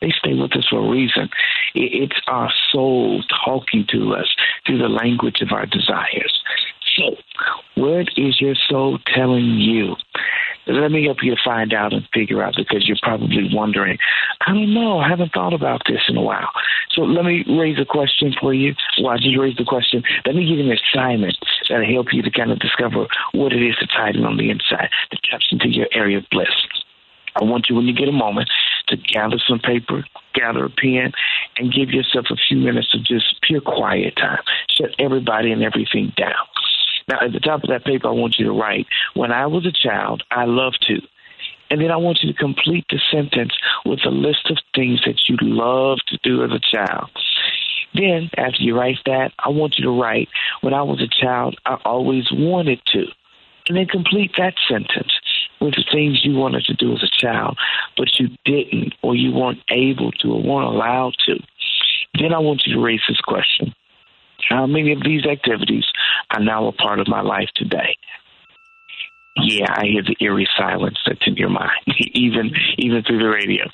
they 0.00 0.12
stay 0.18 0.34
with 0.34 0.56
us 0.56 0.66
for 0.68 0.78
a 0.78 0.90
reason. 0.90 1.28
It's 1.74 2.20
our 2.26 2.52
soul 2.72 3.22
talking 3.44 3.86
to 3.90 4.14
us 4.14 4.28
through 4.66 4.78
the 4.78 4.88
language 4.88 5.40
of 5.40 5.52
our 5.52 5.66
desires. 5.66 6.42
What 7.76 8.08
is 8.16 8.40
your 8.40 8.54
soul 8.68 8.98
telling 9.14 9.58
you? 9.58 9.96
Let 10.66 10.90
me 10.92 11.04
help 11.04 11.18
you 11.22 11.34
find 11.42 11.72
out 11.72 11.92
and 11.92 12.06
figure 12.12 12.42
out 12.42 12.54
because 12.56 12.86
you're 12.86 12.98
probably 13.02 13.48
wondering, 13.52 13.98
I 14.46 14.52
don't 14.52 14.74
know, 14.74 14.98
I 14.98 15.08
haven't 15.08 15.32
thought 15.32 15.54
about 15.54 15.82
this 15.86 16.02
in 16.08 16.16
a 16.16 16.22
while. 16.22 16.50
So 16.90 17.02
let 17.02 17.24
me 17.24 17.44
raise 17.48 17.78
a 17.78 17.84
question 17.84 18.34
for 18.40 18.52
you. 18.52 18.74
Well, 19.02 19.12
I 19.12 19.16
just 19.16 19.38
raised 19.38 19.58
the 19.58 19.64
question. 19.64 20.02
Let 20.26 20.34
me 20.34 20.46
give 20.46 20.58
you 20.58 20.70
an 20.70 20.78
assignment 20.78 21.36
that'll 21.68 21.90
help 21.90 22.08
you 22.12 22.22
to 22.22 22.30
kind 22.30 22.52
of 22.52 22.58
discover 22.58 23.06
what 23.32 23.52
it 23.52 23.62
is 23.62 23.76
that's 23.80 23.92
hiding 23.92 24.24
on 24.24 24.36
the 24.36 24.50
inside 24.50 24.90
that 25.10 25.22
taps 25.22 25.48
into 25.50 25.68
your 25.68 25.88
area 25.92 26.18
of 26.18 26.24
bliss. 26.30 26.48
I 27.40 27.44
want 27.44 27.66
you, 27.68 27.76
when 27.76 27.86
you 27.86 27.94
get 27.94 28.08
a 28.08 28.12
moment, 28.12 28.50
to 28.88 28.96
gather 28.96 29.38
some 29.46 29.60
paper, 29.60 30.04
gather 30.34 30.64
a 30.64 30.70
pen, 30.70 31.12
and 31.56 31.72
give 31.72 31.90
yourself 31.90 32.26
a 32.30 32.36
few 32.36 32.58
minutes 32.58 32.92
of 32.92 33.04
just 33.04 33.40
pure 33.42 33.60
quiet 33.60 34.16
time. 34.16 34.40
Shut 34.68 34.90
everybody 34.98 35.52
and 35.52 35.62
everything 35.62 36.12
down. 36.16 36.34
Now, 37.10 37.18
at 37.22 37.32
the 37.32 37.40
top 37.40 37.64
of 37.64 37.70
that 37.70 37.84
paper, 37.84 38.06
I 38.06 38.12
want 38.12 38.38
you 38.38 38.46
to 38.46 38.52
write, 38.52 38.86
When 39.14 39.32
I 39.32 39.46
was 39.46 39.66
a 39.66 39.72
child, 39.72 40.22
I 40.30 40.44
loved 40.44 40.86
to. 40.86 41.00
And 41.68 41.80
then 41.80 41.90
I 41.90 41.96
want 41.96 42.20
you 42.22 42.32
to 42.32 42.38
complete 42.38 42.86
the 42.88 43.00
sentence 43.10 43.52
with 43.84 43.98
a 44.06 44.10
list 44.10 44.48
of 44.48 44.58
things 44.76 45.00
that 45.04 45.28
you 45.28 45.36
loved 45.40 46.04
to 46.08 46.18
do 46.22 46.44
as 46.44 46.52
a 46.52 46.60
child. 46.60 47.10
Then, 47.94 48.30
after 48.36 48.62
you 48.62 48.78
write 48.78 48.98
that, 49.06 49.32
I 49.40 49.48
want 49.48 49.76
you 49.76 49.84
to 49.86 50.00
write, 50.00 50.28
When 50.60 50.72
I 50.72 50.82
was 50.82 51.02
a 51.02 51.08
child, 51.08 51.58
I 51.66 51.78
always 51.84 52.30
wanted 52.30 52.80
to. 52.92 53.06
And 53.68 53.76
then 53.76 53.86
complete 53.86 54.30
that 54.38 54.54
sentence 54.68 55.12
with 55.60 55.74
the 55.74 55.84
things 55.90 56.24
you 56.24 56.34
wanted 56.36 56.64
to 56.66 56.74
do 56.74 56.92
as 56.92 57.02
a 57.02 57.20
child, 57.20 57.58
but 57.96 58.20
you 58.20 58.28
didn't, 58.44 58.94
or 59.02 59.16
you 59.16 59.32
weren't 59.32 59.62
able 59.68 60.12
to, 60.12 60.32
or 60.32 60.42
weren't 60.42 60.74
allowed 60.74 61.14
to. 61.26 61.34
Then 62.20 62.32
I 62.32 62.38
want 62.38 62.62
you 62.66 62.74
to 62.74 62.80
raise 62.80 63.02
this 63.08 63.20
question 63.20 63.74
How 64.50 64.66
many 64.66 64.92
of 64.92 65.02
these 65.02 65.24
activities 65.26 65.84
are 66.34 66.42
now 66.42 66.66
a 66.66 66.72
part 66.72 66.98
of 66.98 67.08
my 67.08 67.20
life 67.20 67.48
today? 67.54 67.96
Yeah, 69.36 69.72
I 69.72 69.86
hear 69.86 70.02
the 70.02 70.16
eerie 70.20 70.48
silence 70.58 70.98
that's 71.06 71.26
in 71.26 71.36
your 71.36 71.48
mind, 71.48 71.70
even 72.14 72.50
even 72.78 73.02
through 73.02 73.20
the 73.20 73.30
radio. 73.30 73.64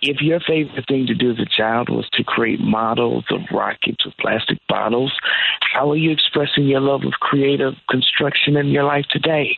If 0.00 0.22
your 0.22 0.38
favorite 0.38 0.86
thing 0.86 1.08
to 1.08 1.14
do 1.14 1.32
as 1.32 1.40
a 1.40 1.44
child 1.44 1.88
was 1.88 2.08
to 2.12 2.22
create 2.22 2.60
models 2.60 3.24
of 3.30 3.40
rockets 3.52 4.04
with 4.04 4.16
plastic 4.20 4.58
bottles, 4.68 5.12
how 5.60 5.90
are 5.90 5.96
you 5.96 6.12
expressing 6.12 6.68
your 6.68 6.80
love 6.80 7.02
of 7.04 7.14
creative 7.14 7.74
construction 7.90 8.56
in 8.56 8.68
your 8.68 8.84
life 8.84 9.06
today? 9.10 9.56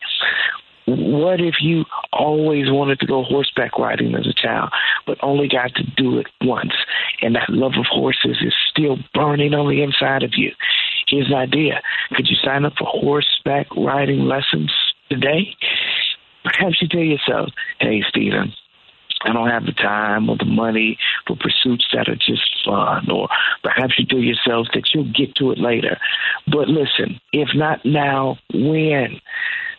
What 0.87 1.39
if 1.39 1.55
you 1.61 1.85
always 2.11 2.65
wanted 2.69 2.99
to 2.99 3.05
go 3.05 3.23
horseback 3.23 3.77
riding 3.77 4.15
as 4.15 4.27
a 4.27 4.33
child, 4.33 4.71
but 5.05 5.17
only 5.21 5.47
got 5.47 5.75
to 5.75 5.83
do 5.95 6.17
it 6.17 6.27
once, 6.41 6.73
and 7.21 7.35
that 7.35 7.49
love 7.49 7.73
of 7.77 7.85
horses 7.85 8.37
is 8.41 8.53
still 8.69 8.97
burning 9.13 9.53
on 9.53 9.69
the 9.69 9.83
inside 9.83 10.23
of 10.23 10.31
you? 10.35 10.51
Here's 11.07 11.27
an 11.27 11.35
idea. 11.35 11.81
Could 12.13 12.27
you 12.29 12.35
sign 12.43 12.65
up 12.65 12.73
for 12.77 12.85
horseback 12.85 13.67
riding 13.75 14.21
lessons 14.21 14.71
today? 15.09 15.55
Perhaps 16.43 16.81
you 16.81 16.87
tell 16.87 17.01
yourself, 17.01 17.49
hey, 17.79 18.03
Stephen, 18.09 18.53
I 19.23 19.33
don't 19.33 19.49
have 19.49 19.65
the 19.65 19.73
time 19.73 20.29
or 20.29 20.37
the 20.37 20.45
money 20.45 20.97
for 21.27 21.35
pursuits 21.35 21.85
that 21.93 22.09
are 22.09 22.15
just 22.15 22.41
fun, 22.65 23.09
or 23.11 23.29
perhaps 23.63 23.99
you 23.99 24.05
tell 24.05 24.19
yourself 24.19 24.67
that 24.73 24.89
you'll 24.93 25.11
get 25.11 25.35
to 25.35 25.51
it 25.51 25.59
later. 25.59 25.99
But 26.47 26.67
listen, 26.69 27.19
if 27.31 27.49
not 27.53 27.85
now, 27.85 28.39
when? 28.53 29.21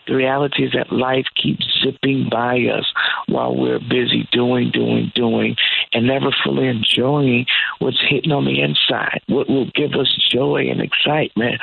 The 0.07 0.17
reality 0.17 0.65
is 0.65 0.73
that 0.73 0.93
life 0.93 1.27
keeps 1.37 1.65
zipping 1.83 2.29
by 2.31 2.59
us 2.67 2.87
while 3.27 3.55
we're 3.55 3.79
busy 3.79 4.29
doing, 4.33 4.71
doing, 4.71 5.13
doing, 5.15 5.57
and 5.93 6.07
never 6.07 6.35
fully 6.45 6.69
enjoying 6.69 7.47
what's 7.79 8.03
hitting 8.09 8.33
on 8.33 8.45
the 8.45 8.61
inside, 8.61 9.21
what 9.29 9.49
will 9.49 9.71
give 9.75 9.93
us 9.93 10.13
joy 10.31 10.67
and 10.69 10.81
excitement. 10.81 11.61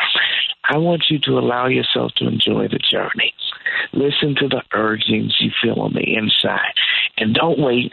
I 0.69 0.77
want 0.77 1.05
you 1.09 1.19
to 1.19 1.39
allow 1.39 1.67
yourself 1.67 2.13
to 2.17 2.27
enjoy 2.27 2.67
the 2.67 2.79
journey. 2.79 3.33
Listen 3.91 4.35
to 4.35 4.47
the 4.47 4.61
urgings 4.73 5.35
you 5.39 5.51
feel 5.61 5.79
on 5.81 5.93
the 5.93 6.15
inside, 6.15 6.73
and 7.17 7.33
don't 7.33 7.59
wait 7.59 7.91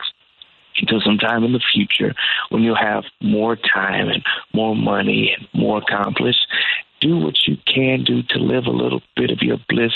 until 0.78 1.00
sometime 1.00 1.42
in 1.42 1.52
the 1.52 1.62
future 1.72 2.14
when 2.50 2.62
you'll 2.62 2.76
have 2.76 3.04
more 3.22 3.56
time 3.56 4.08
and 4.08 4.22
more 4.52 4.76
money 4.76 5.34
and 5.36 5.48
more 5.54 5.78
accomplished 5.78 6.46
do 7.00 7.18
what 7.18 7.34
you 7.46 7.56
can 7.72 8.04
do 8.04 8.22
to 8.30 8.38
live 8.38 8.66
a 8.66 8.70
little 8.70 9.02
bit 9.16 9.30
of 9.30 9.38
your 9.42 9.58
bliss 9.68 9.92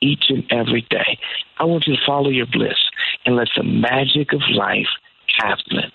each 0.00 0.24
and 0.28 0.44
every 0.50 0.86
day. 0.90 1.18
I 1.58 1.64
want 1.64 1.86
you 1.86 1.96
to 1.96 2.02
follow 2.06 2.30
your 2.30 2.46
bliss 2.46 2.78
and 3.26 3.36
let 3.36 3.48
the 3.56 3.62
magic 3.62 4.32
of 4.32 4.40
life 4.52 4.86
happen. 5.38 5.90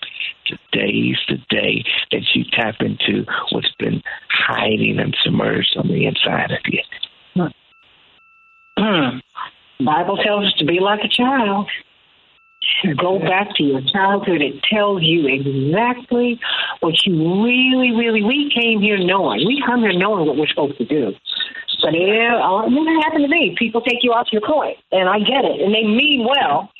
Today's 0.46 1.18
the 1.28 1.38
day 1.48 1.84
that 2.10 2.22
you 2.34 2.44
tap 2.52 2.76
into 2.80 3.24
what's 3.50 3.74
been 3.78 4.02
hiding 4.28 4.98
and 4.98 5.16
submerged 5.22 5.76
on 5.76 5.88
the 5.88 6.06
inside 6.06 6.50
of 6.50 6.58
you. 6.66 6.82
Hmm. 8.78 9.18
Bible 9.84 10.16
tells 10.16 10.46
us 10.46 10.54
to 10.58 10.64
be 10.64 10.80
like 10.80 11.00
a 11.04 11.08
child. 11.08 11.68
Go 12.96 13.18
back 13.18 13.54
to 13.56 13.62
your 13.62 13.80
childhood. 13.92 14.42
It 14.42 14.62
tells 14.70 15.02
you 15.02 15.26
exactly 15.26 16.38
what 16.80 16.94
you 17.06 17.42
really, 17.42 17.92
really. 17.92 18.22
We 18.22 18.52
came 18.54 18.80
here 18.80 18.98
knowing. 18.98 19.46
We 19.46 19.62
come 19.66 19.80
here 19.80 19.92
knowing 19.92 20.26
what 20.26 20.36
we're 20.36 20.48
supposed 20.48 20.78
to 20.78 20.84
do. 20.84 21.12
But 21.82 21.94
yeah, 21.94 22.36
uh, 22.42 22.66
it 22.66 22.70
never 22.70 23.00
happened 23.00 23.24
to 23.24 23.28
me. 23.28 23.56
People 23.58 23.80
take 23.80 24.00
you 24.02 24.12
off 24.12 24.28
your 24.32 24.42
coin, 24.42 24.74
and 24.92 25.08
I 25.08 25.18
get 25.20 25.44
it, 25.44 25.60
and 25.60 25.74
they 25.74 25.84
mean 25.84 26.26
well. 26.28 26.70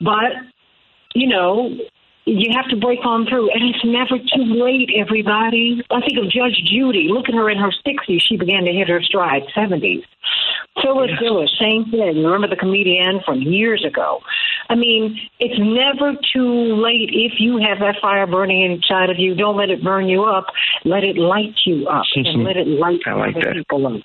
But 0.00 0.32
you 1.14 1.28
know, 1.28 1.70
you 2.28 2.52
have 2.54 2.68
to 2.68 2.76
break 2.76 3.00
on 3.04 3.26
through, 3.26 3.50
and 3.50 3.74
it's 3.74 3.84
never 3.84 4.18
too 4.18 4.44
late, 4.44 4.90
everybody. 4.96 5.82
I 5.90 6.00
think 6.00 6.18
of 6.18 6.30
Judge 6.30 6.60
Judy. 6.66 7.08
Look 7.08 7.28
at 7.28 7.34
her 7.34 7.48
in 7.48 7.58
her 7.58 7.72
60s. 7.86 8.20
She 8.20 8.36
began 8.36 8.64
to 8.64 8.72
hit 8.72 8.88
her 8.88 9.02
stride, 9.02 9.42
70s. 9.56 10.02
Phyllis 10.82 11.10
yes. 11.10 11.20
Diller, 11.20 11.46
same 11.58 11.90
thing. 11.90 12.22
Remember 12.22 12.46
the 12.46 12.56
comedian 12.56 13.20
from 13.24 13.40
years 13.42 13.84
ago? 13.84 14.20
I 14.68 14.74
mean, 14.74 15.18
it's 15.40 15.58
never 15.58 16.12
too 16.32 16.76
late 16.76 17.10
if 17.12 17.40
you 17.40 17.56
have 17.56 17.78
that 17.80 17.96
fire 18.00 18.26
burning 18.26 18.62
inside 18.62 19.08
of 19.10 19.18
you. 19.18 19.34
Don't 19.34 19.56
let 19.56 19.70
it 19.70 19.82
burn 19.82 20.08
you 20.08 20.24
up. 20.24 20.46
Let 20.84 21.04
it 21.04 21.16
light 21.16 21.56
you 21.64 21.88
up 21.88 22.04
and 22.14 22.44
let 22.44 22.56
it 22.56 22.68
light 22.68 23.00
I 23.06 23.14
like 23.14 23.36
other 23.36 23.44
that. 23.46 23.54
people 23.54 23.86
up. 23.86 24.02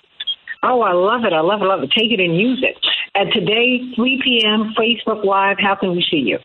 Oh, 0.62 0.80
I 0.80 0.92
love 0.92 1.24
it. 1.24 1.34
I 1.34 1.40
love 1.40 1.60
it. 1.60 1.64
I 1.64 1.68
love 1.68 1.82
it. 1.82 1.90
Take 1.90 2.10
it 2.10 2.20
and 2.20 2.38
use 2.38 2.64
it. 2.64 2.78
At 3.14 3.30
today, 3.34 3.80
3 3.94 4.22
p.m., 4.24 4.72
Facebook 4.78 5.22
Live. 5.22 5.58
How 5.60 5.74
can 5.74 5.92
we 5.92 6.04
see 6.10 6.24
you? 6.24 6.38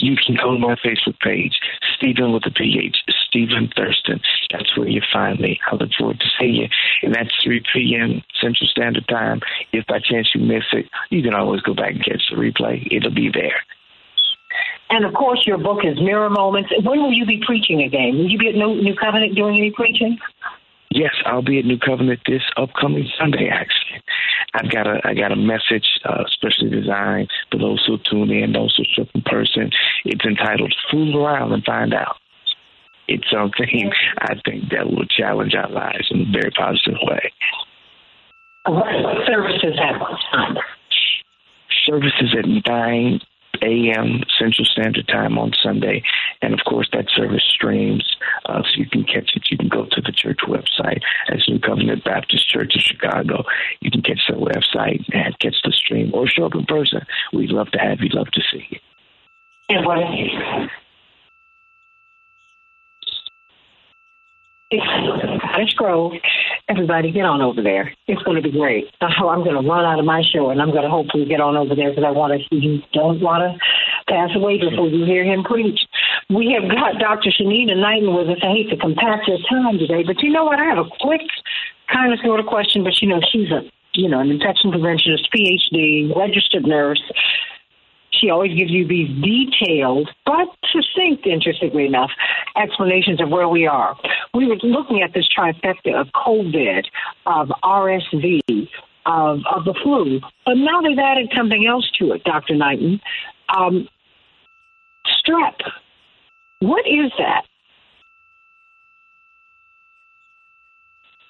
You 0.00 0.16
can 0.16 0.36
go 0.36 0.52
to 0.52 0.58
my 0.58 0.76
Facebook 0.76 1.18
page, 1.20 1.58
Stephen 1.96 2.32
with 2.32 2.44
the 2.44 2.50
PH, 2.50 2.96
Stephen 3.28 3.70
Thurston. 3.76 4.20
That's 4.50 4.76
where 4.76 4.88
you 4.88 5.02
find 5.12 5.38
me. 5.38 5.60
I 5.70 5.76
look 5.76 5.90
forward 5.98 6.20
to 6.20 6.26
seeing 6.38 6.54
you. 6.54 6.68
And 7.02 7.14
that's 7.14 7.30
3 7.44 7.62
p.m. 7.72 8.22
Central 8.40 8.66
Standard 8.68 9.06
Time. 9.08 9.40
If 9.72 9.86
by 9.86 10.00
chance 10.00 10.30
you 10.34 10.40
miss 10.40 10.64
it, 10.72 10.86
you 11.10 11.22
can 11.22 11.34
always 11.34 11.60
go 11.60 11.74
back 11.74 11.92
and 11.92 12.04
catch 12.04 12.22
the 12.30 12.36
replay. 12.36 12.86
It'll 12.90 13.14
be 13.14 13.30
there. 13.32 13.62
And 14.90 15.04
of 15.04 15.14
course, 15.14 15.46
your 15.46 15.58
book 15.58 15.84
is 15.84 16.00
Mirror 16.00 16.30
Moments. 16.30 16.70
When 16.82 17.00
will 17.00 17.12
you 17.12 17.24
be 17.24 17.40
preaching 17.46 17.82
again? 17.82 18.18
Will 18.18 18.28
you 18.28 18.38
be 18.38 18.48
at 18.48 18.56
New 18.56 18.96
Covenant 18.96 19.36
doing 19.36 19.56
any 19.56 19.70
preaching? 19.70 20.18
Yes, 21.00 21.14
I'll 21.24 21.40
be 21.40 21.58
at 21.58 21.64
New 21.64 21.78
Covenant 21.78 22.20
this 22.26 22.42
upcoming 22.58 23.08
Sunday. 23.18 23.48
Actually, 23.50 24.02
I've 24.52 24.70
got 24.70 24.86
a 24.86 25.00
I 25.02 25.14
got 25.14 25.32
a 25.32 25.36
message 25.36 25.88
uh, 26.04 26.24
specially 26.28 26.68
designed 26.68 27.30
for 27.50 27.56
those 27.56 27.82
who 27.86 27.96
tune 28.04 28.30
in, 28.30 28.52
those 28.52 28.76
who 28.76 28.84
show 28.84 29.08
in 29.14 29.22
person. 29.22 29.70
It's 30.04 30.22
entitled 30.26 30.74
"Fool 30.90 31.24
Around 31.24 31.54
and 31.54 31.64
Find 31.64 31.94
Out." 31.94 32.16
It's 33.08 33.24
something 33.32 33.90
I 34.18 34.34
think 34.44 34.68
that 34.72 34.90
will 34.90 35.06
challenge 35.06 35.54
our 35.54 35.70
lives 35.70 36.08
in 36.10 36.20
a 36.20 36.32
very 36.38 36.50
positive 36.50 37.00
way. 37.00 37.32
What 38.66 38.84
services 39.26 39.80
at 39.80 39.98
what 39.98 40.20
time? 40.30 40.58
Services 41.86 42.36
at 42.38 42.44
nine 42.68 43.20
a.m. 43.62 44.22
Central 44.38 44.64
Standard 44.64 45.08
Time 45.08 45.38
on 45.38 45.52
Sunday, 45.62 46.02
and 46.42 46.54
of 46.54 46.60
course 46.66 46.88
that 46.92 47.06
service 47.14 47.44
streams, 47.48 48.04
uh, 48.46 48.62
so 48.62 48.70
you 48.76 48.86
can 48.86 49.04
catch 49.04 49.30
it. 49.34 49.44
You 49.50 49.58
can 49.58 49.68
go 49.68 49.86
to 49.90 50.00
the 50.00 50.12
church 50.12 50.40
website 50.46 51.00
as 51.28 51.44
New 51.48 51.58
Covenant 51.60 52.04
Baptist 52.04 52.48
Church 52.48 52.74
of 52.74 52.82
Chicago. 52.82 53.44
You 53.80 53.90
can 53.90 54.02
catch 54.02 54.20
the 54.28 54.36
website 54.36 55.04
and 55.12 55.38
catch 55.38 55.56
the 55.64 55.72
stream, 55.72 56.10
or 56.14 56.26
show 56.26 56.46
up 56.46 56.54
in 56.54 56.66
person. 56.66 57.00
We'd 57.32 57.50
love 57.50 57.70
to 57.72 57.78
have 57.78 58.00
you. 58.00 58.08
Love 58.10 58.30
to 58.32 58.42
see 58.50 58.66
you 58.70 58.78
is 59.70 60.32
it's 63.02 63.30
Cottage 64.70 65.74
Grove. 65.74 66.12
Everybody, 66.68 67.10
get 67.10 67.24
on 67.24 67.42
over 67.42 67.62
there. 67.62 67.92
It's 68.06 68.22
going 68.22 68.36
to 68.36 68.42
be 68.42 68.52
great. 68.56 68.86
I'm 69.00 69.42
going 69.42 69.60
to 69.60 69.68
run 69.68 69.84
out 69.84 69.98
of 69.98 70.04
my 70.04 70.22
show, 70.22 70.50
and 70.50 70.62
I'm 70.62 70.70
going 70.70 70.84
to 70.84 70.90
hopefully 70.90 71.26
get 71.26 71.40
on 71.40 71.56
over 71.56 71.74
there 71.74 71.90
because 71.90 72.04
I 72.06 72.10
want 72.10 72.32
to. 72.32 72.38
see 72.48 72.62
You 72.62 72.82
don't 72.92 73.20
want 73.20 73.42
to 73.42 73.58
pass 74.06 74.30
away 74.36 74.58
before 74.58 74.88
you 74.88 75.04
hear 75.04 75.24
him 75.24 75.42
preach. 75.42 75.80
We 76.28 76.54
have 76.54 76.70
got 76.70 77.00
Dr. 77.00 77.30
Shanina 77.30 77.74
Knighton 77.74 78.14
with 78.14 78.28
us. 78.28 78.38
I 78.42 78.54
hate 78.54 78.70
to 78.70 78.76
compact 78.76 79.26
your 79.26 79.38
time 79.50 79.78
today, 79.78 80.04
but 80.06 80.22
you 80.22 80.30
know 80.30 80.44
what? 80.44 80.60
I 80.60 80.64
have 80.64 80.78
a 80.78 80.90
quick 81.00 81.26
kind 81.92 82.12
of 82.12 82.20
sort 82.24 82.38
of 82.38 82.46
question, 82.46 82.84
but 82.84 82.94
you 83.02 83.08
know, 83.08 83.20
she's 83.32 83.50
a 83.50 83.66
you 83.94 84.08
know, 84.08 84.20
an 84.20 84.30
infection 84.30 84.70
preventionist, 84.70 85.26
PhD, 85.34 86.14
registered 86.14 86.64
nurse. 86.64 87.02
She 88.12 88.28
always 88.30 88.56
gives 88.56 88.70
you 88.70 88.86
these 88.86 89.08
detailed, 89.22 90.10
but 90.26 90.48
succinct, 90.70 91.26
interestingly 91.26 91.86
enough, 91.86 92.10
explanations 92.56 93.20
of 93.20 93.30
where 93.30 93.48
we 93.48 93.66
are. 93.66 93.96
We 94.34 94.46
were 94.46 94.56
looking 94.62 95.02
at 95.02 95.14
this 95.14 95.28
trifecta 95.36 95.94
of 95.98 96.08
COVID, 96.08 96.84
of 97.26 97.48
RSV, 97.62 98.68
of, 99.06 99.40
of 99.50 99.64
the 99.64 99.74
flu, 99.82 100.20
but 100.44 100.54
now 100.54 100.80
they've 100.82 100.98
added 100.98 101.32
something 101.36 101.66
else 101.66 101.88
to 101.98 102.12
it, 102.12 102.24
Dr. 102.24 102.54
Knighton. 102.54 103.00
Um, 103.56 103.88
strep. 105.06 105.54
What 106.58 106.86
is 106.86 107.10
that? 107.18 107.44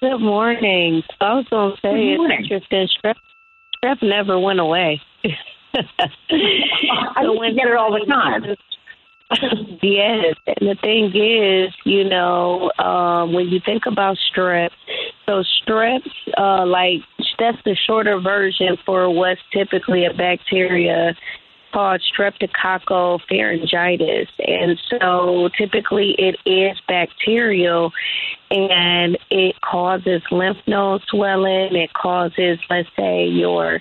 Good 0.01 0.17
morning. 0.19 1.03
I 1.19 1.35
was 1.35 1.45
going 1.49 1.75
to 1.75 1.77
say, 1.79 2.15
it's 2.17 2.41
interesting. 2.41 2.87
Strep, 2.97 3.15
strep 3.83 4.01
never 4.01 4.39
went 4.39 4.59
away. 4.59 4.99
I 6.29 7.23
used 7.23 7.41
to 7.41 7.53
get 7.55 7.67
it 7.67 7.75
all 7.75 7.91
the 7.91 8.05
time. 8.05 8.55
yes, 9.81 10.35
and 10.45 10.69
the 10.69 10.75
thing 10.81 11.05
is, 11.15 11.73
you 11.85 12.03
know, 12.03 12.69
um, 12.79 13.31
when 13.33 13.47
you 13.47 13.61
think 13.65 13.85
about 13.85 14.17
strep, 14.29 14.71
so 15.25 15.43
strep, 15.61 16.01
uh, 16.37 16.65
like 16.65 16.99
that's 17.39 17.57
the 17.63 17.75
shorter 17.87 18.19
version 18.19 18.77
for 18.85 19.09
what's 19.09 19.39
typically 19.53 20.05
a 20.05 20.13
bacteria 20.13 21.15
called 21.71 22.01
streptococcal 22.13 23.21
pharyngitis, 23.31 24.27
and 24.39 24.77
so 24.89 25.49
typically 25.57 26.13
it 26.17 26.35
is 26.45 26.77
bacterial, 26.89 27.93
and 28.49 29.17
it 29.29 29.55
causes 29.61 30.21
lymph 30.29 30.57
node 30.67 31.01
swelling. 31.07 31.73
It 31.75 31.93
causes, 31.93 32.59
let's 32.69 32.89
say, 32.97 33.27
your 33.27 33.79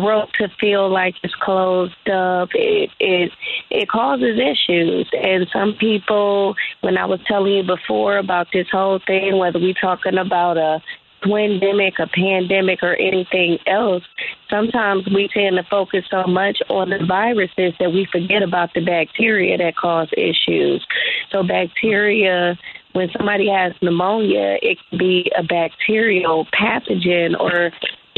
throat 0.00 0.28
to 0.34 0.48
feel 0.60 0.90
like 0.90 1.14
it's 1.22 1.34
closed 1.34 2.08
up. 2.08 2.50
It 2.54 2.90
it 3.00 3.32
it 3.70 3.88
causes 3.88 4.38
issues, 4.38 5.08
and 5.12 5.46
some 5.52 5.74
people, 5.74 6.54
when 6.80 6.96
I 6.96 7.06
was 7.06 7.20
telling 7.26 7.52
you 7.52 7.62
before 7.62 8.18
about 8.18 8.48
this 8.52 8.66
whole 8.70 9.00
thing, 9.06 9.38
whether 9.38 9.58
we're 9.58 9.74
talking 9.74 10.18
about 10.18 10.56
a 10.56 10.82
pandemic, 11.22 11.98
a 11.98 12.06
pandemic, 12.06 12.82
or 12.82 12.94
anything 12.94 13.58
else, 13.66 14.04
sometimes 14.50 15.06
we 15.06 15.28
tend 15.32 15.56
to 15.56 15.64
focus 15.64 16.04
so 16.10 16.24
much 16.24 16.58
on 16.68 16.90
the 16.90 17.04
viruses 17.06 17.72
that 17.80 17.92
we 17.92 18.06
forget 18.12 18.42
about 18.42 18.72
the 18.74 18.84
bacteria 18.84 19.56
that 19.56 19.76
cause 19.76 20.08
issues. 20.16 20.86
So 21.32 21.42
bacteria 21.42 22.56
when 22.96 23.10
somebody 23.14 23.46
has 23.50 23.74
pneumonia, 23.82 24.56
it 24.62 24.78
can 24.88 24.98
be 24.98 25.30
a 25.36 25.42
bacterial 25.42 26.46
pathogen 26.46 27.38
or 27.38 27.70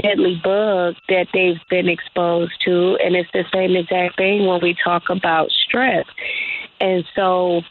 deadly 0.03 0.41
bug 0.43 0.95
that 1.09 1.27
they've 1.33 1.61
been 1.71 1.89
exposed 1.89 2.53
to. 2.65 2.97
And 3.03 3.17
it's 3.17 3.31
the 3.33 3.45
same 3.53 3.77
exact 3.77 4.17
thing 4.17 4.47
when 4.47 4.61
we 4.63 4.77
talk 4.85 5.05
about 5.11 5.51
strep. 5.51 6.05
And 6.81 7.05
so 7.15 7.63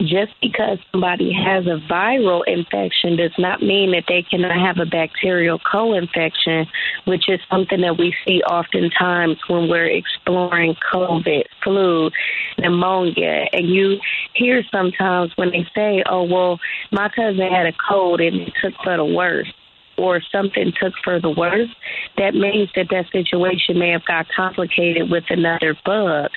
just 0.00 0.32
because 0.40 0.78
somebody 0.90 1.32
has 1.32 1.66
a 1.66 1.80
viral 1.90 2.42
infection 2.46 3.16
does 3.16 3.32
not 3.38 3.62
mean 3.62 3.92
that 3.92 4.04
they 4.08 4.22
cannot 4.22 4.56
have 4.56 4.78
a 4.78 4.86
bacterial 4.86 5.58
co-infection, 5.58 6.66
which 7.04 7.28
is 7.28 7.40
something 7.50 7.80
that 7.80 7.96
we 7.96 8.14
see 8.26 8.42
oftentimes 8.42 9.38
when 9.48 9.68
we're 9.68 9.86
exploring 9.86 10.74
COVID, 10.92 11.44
flu, 11.62 12.10
pneumonia. 12.58 13.46
And 13.52 13.68
you 13.68 13.98
hear 14.34 14.62
sometimes 14.72 15.32
when 15.36 15.50
they 15.50 15.66
say, 15.74 16.02
oh, 16.10 16.24
well, 16.24 16.58
my 16.90 17.08
cousin 17.08 17.48
had 17.48 17.66
a 17.66 17.72
cold 17.88 18.20
and 18.20 18.40
it 18.40 18.52
took 18.62 18.74
for 18.82 18.96
the 18.96 19.04
worst 19.04 19.52
or 19.96 20.20
something 20.32 20.72
took 20.80 20.92
for 21.02 21.20
the 21.20 21.30
worse, 21.30 21.70
that 22.16 22.34
means 22.34 22.70
that 22.76 22.88
that 22.90 23.06
situation 23.12 23.78
may 23.78 23.90
have 23.90 24.04
got 24.04 24.26
complicated 24.34 25.10
with 25.10 25.24
another 25.30 25.76
bug. 25.84 26.30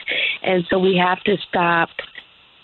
And 0.43 0.65
so 0.69 0.79
we 0.79 0.97
have 0.97 1.21
to 1.23 1.37
stop 1.49 1.89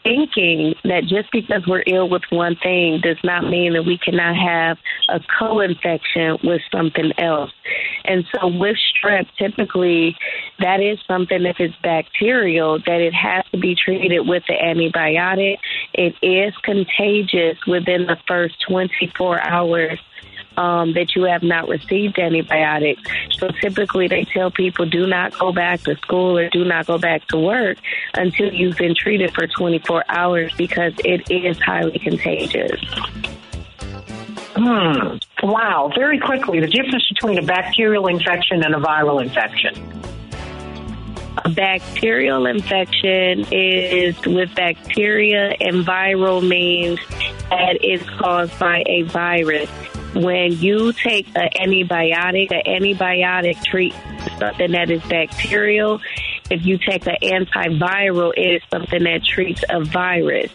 thinking 0.03 0.75
that 0.83 1.03
just 1.03 1.31
because 1.31 1.65
we're 1.67 1.83
ill 1.87 2.09
with 2.09 2.23
one 2.29 2.55
thing 2.61 2.99
does 3.01 3.17
not 3.23 3.49
mean 3.49 3.73
that 3.73 3.83
we 3.83 3.97
cannot 3.97 4.35
have 4.35 4.77
a 5.09 5.19
co-infection 5.39 6.37
with 6.43 6.61
something 6.71 7.11
else. 7.17 7.51
And 8.05 8.25
so 8.33 8.47
with 8.47 8.75
strep, 8.75 9.27
typically 9.37 10.15
that 10.59 10.81
is 10.81 10.99
something 11.07 11.45
if 11.45 11.59
it's 11.59 11.75
bacterial 11.81 12.79
that 12.85 13.01
it 13.01 13.13
has 13.13 13.45
to 13.51 13.57
be 13.57 13.75
treated 13.75 14.27
with 14.27 14.43
the 14.47 14.55
antibiotic. 14.55 15.57
It 15.93 16.15
is 16.21 16.53
contagious 16.63 17.57
within 17.65 18.05
the 18.05 18.17
first 18.27 18.55
24 18.67 19.41
hours 19.47 19.99
um, 20.57 20.93
that 20.93 21.15
you 21.15 21.23
have 21.23 21.43
not 21.43 21.67
received 21.67 22.19
antibiotics. 22.19 23.01
So 23.37 23.49
typically 23.61 24.07
they 24.07 24.25
tell 24.25 24.51
people 24.51 24.85
do 24.85 25.07
not 25.07 25.37
go 25.37 25.51
back 25.51 25.81
to 25.81 25.95
school 25.97 26.37
or 26.37 26.49
do 26.49 26.63
not 26.63 26.87
go 26.87 26.97
back 26.97 27.27
to 27.27 27.37
work 27.37 27.77
until 28.13 28.53
you've 28.53 28.77
been 28.77 28.95
treated 28.95 29.33
for 29.33 29.47
24 29.47 30.05
hours 30.07 30.53
because 30.57 30.93
it 31.03 31.29
is 31.29 31.59
highly 31.59 31.99
contagious. 31.99 32.79
Hmm. 34.55 35.17
Wow. 35.41 35.91
Very 35.95 36.19
quickly, 36.19 36.59
the 36.59 36.67
difference 36.67 37.07
between 37.09 37.37
a 37.39 37.41
bacterial 37.41 38.07
infection 38.07 38.63
and 38.63 38.75
a 38.75 38.79
viral 38.79 39.21
infection. 39.21 40.03
A 41.43 41.49
bacterial 41.49 42.45
infection 42.45 43.45
is 43.51 44.15
with 44.25 44.53
bacteria, 44.53 45.55
and 45.59 45.83
viral 45.83 46.47
means 46.47 46.99
that 47.49 47.77
it's 47.81 48.07
caused 48.11 48.57
by 48.59 48.83
a 48.85 49.01
virus. 49.01 49.69
When 50.13 50.51
you 50.53 50.93
take 50.93 51.27
an 51.35 51.49
antibiotic, 51.59 52.51
an 52.51 52.61
antibiotic 52.65 53.63
treats 53.63 53.95
something 54.37 54.71
that 54.71 54.89
is 54.89 55.01
bacterial. 55.03 56.01
If 56.49 56.65
you 56.65 56.77
take 56.77 57.07
an 57.07 57.17
antiviral, 57.21 58.33
it 58.35 58.55
is 58.55 58.61
something 58.71 59.03
that 59.03 59.23
treats 59.23 59.63
a 59.69 59.83
virus. 59.83 60.51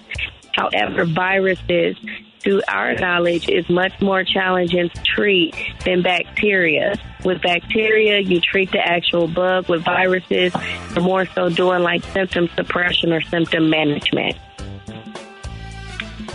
However, 0.53 1.05
viruses, 1.05 1.97
to 2.41 2.63
our 2.69 2.95
knowledge, 2.95 3.49
is 3.49 3.69
much 3.69 4.01
more 4.01 4.25
challenging 4.25 4.91
to 4.91 5.03
treat 5.03 5.55
than 5.85 6.03
bacteria. 6.03 6.95
With 7.25 7.43
bacteria, 7.43 8.21
you 8.21 8.41
treat 8.41 8.71
the 8.71 8.79
actual 8.79 9.27
bug. 9.27 9.69
With 9.69 9.85
viruses, 9.85 10.55
you're 10.95 11.05
more 11.05 11.27
so 11.27 11.49
doing 11.49 11.83
like 11.83 12.05
symptom 12.05 12.49
suppression 12.55 13.13
or 13.13 13.21
symptom 13.21 13.71
management. 13.71 14.37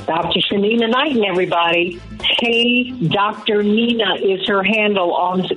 Dr. 0.06 0.40
Shanina 0.40 0.90
Knighton, 0.90 1.24
everybody. 1.24 2.02
Hey, 2.24 2.92
Dr. 2.92 3.64
Nina 3.64 4.16
is 4.16 4.48
her 4.48 4.64
handle 4.64 5.14
on, 5.14 5.48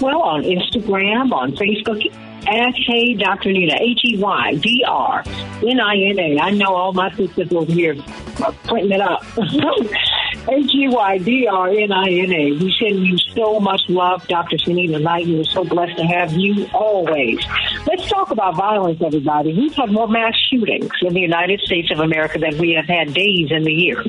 well, 0.00 0.22
on 0.22 0.42
Instagram, 0.42 1.32
on 1.32 1.52
Facebook. 1.52 2.04
At 2.46 2.74
Hey 2.74 3.14
Dr. 3.14 3.52
Nina, 3.52 3.74
H 3.80 4.00
E 4.04 4.18
Y 4.18 4.54
D 4.56 4.84
R 4.86 5.22
N 5.66 5.80
I 5.80 5.96
N 5.96 6.18
A. 6.18 6.38
I 6.38 6.50
know 6.50 6.74
all 6.74 6.92
my 6.92 7.10
sisters 7.14 7.50
over 7.50 7.72
here 7.72 7.96
are 8.44 8.52
printing 8.64 8.92
it 8.92 9.00
up. 9.00 9.24
H 10.48 10.70
E 10.74 10.88
Y 10.88 11.18
D 11.18 11.46
R 11.46 11.68
N 11.68 11.92
I 11.92 12.08
N 12.08 12.32
A. 12.32 12.52
We 12.52 12.74
send 12.78 13.06
you 13.06 13.16
so 13.34 13.60
much 13.60 13.80
love, 13.88 14.26
Dr. 14.28 14.56
Shanina 14.56 15.00
Knighton. 15.00 15.38
We're 15.38 15.44
so 15.44 15.64
blessed 15.64 15.96
to 15.96 16.04
have 16.04 16.32
you 16.34 16.68
always. 16.74 17.40
Let's 17.86 18.08
talk 18.08 18.30
about 18.30 18.56
violence, 18.56 19.00
everybody. 19.02 19.54
We've 19.54 19.74
had 19.74 19.90
more 19.90 20.08
mass 20.08 20.34
shootings 20.50 20.92
in 21.00 21.14
the 21.14 21.20
United 21.20 21.60
States 21.60 21.90
of 21.90 22.00
America 22.00 22.38
than 22.38 22.58
we 22.58 22.72
have 22.72 22.86
had 22.86 23.14
days 23.14 23.50
in 23.50 23.64
the 23.64 23.72
year. 23.72 24.02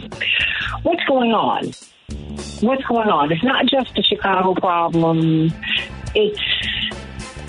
What's 0.83 1.03
going 1.05 1.31
on? 1.31 1.71
What's 2.61 2.83
going 2.83 3.09
on? 3.09 3.31
It's 3.31 3.43
not 3.43 3.65
just 3.67 3.97
a 3.97 4.03
Chicago 4.03 4.53
problem. 4.55 5.53
It's 6.13 6.39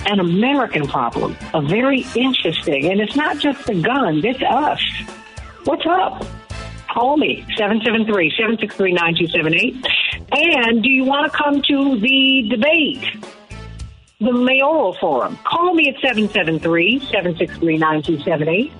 an 0.07 0.21
American 0.21 0.87
problem, 0.87 1.37
a 1.53 1.61
very 1.61 2.07
interesting, 2.15 2.91
and 2.91 3.01
it's 3.01 3.17
not 3.17 3.39
just 3.39 3.67
the 3.67 3.75
guns, 3.75 4.25
it's 4.25 4.43
us. 4.43 4.81
What's 5.65 5.85
up? 5.87 6.25
Call 6.97 7.17
me, 7.19 7.45
773-763-9278. 7.59 9.85
And 10.33 10.83
do 10.83 10.89
you 10.89 11.05
want 11.05 11.31
to 11.31 11.37
come 11.37 11.61
to 11.61 12.01
the 12.01 12.49
debate? 12.49 13.05
The 14.19 14.33
mayoral 14.33 14.95
forum. 14.95 15.39
Call 15.45 15.75
me 15.75 15.91
at 15.91 15.97
773-763-9278. 15.97 18.73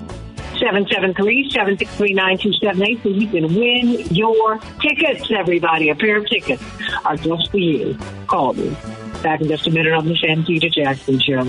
773-763-9278 0.55 3.03
so 3.03 3.11
you 3.11 3.29
can 3.29 3.55
win 3.55 4.01
your 4.15 4.61
tickets, 4.81 5.31
everybody. 5.31 5.91
A 5.91 5.95
pair 5.95 6.17
of 6.17 6.27
tickets 6.27 6.63
are 7.05 7.19
just 7.19 7.51
for 7.51 7.59
you. 7.59 7.99
Call 8.29 8.55
me. 8.55 8.75
Back 9.23 9.43
in 9.43 9.49
just 9.49 9.67
a 9.67 9.71
minute 9.71 9.93
on 9.93 10.07
the 10.07 10.15
Santita 10.15 10.73
Jackson 10.73 11.21
Show. 11.21 11.45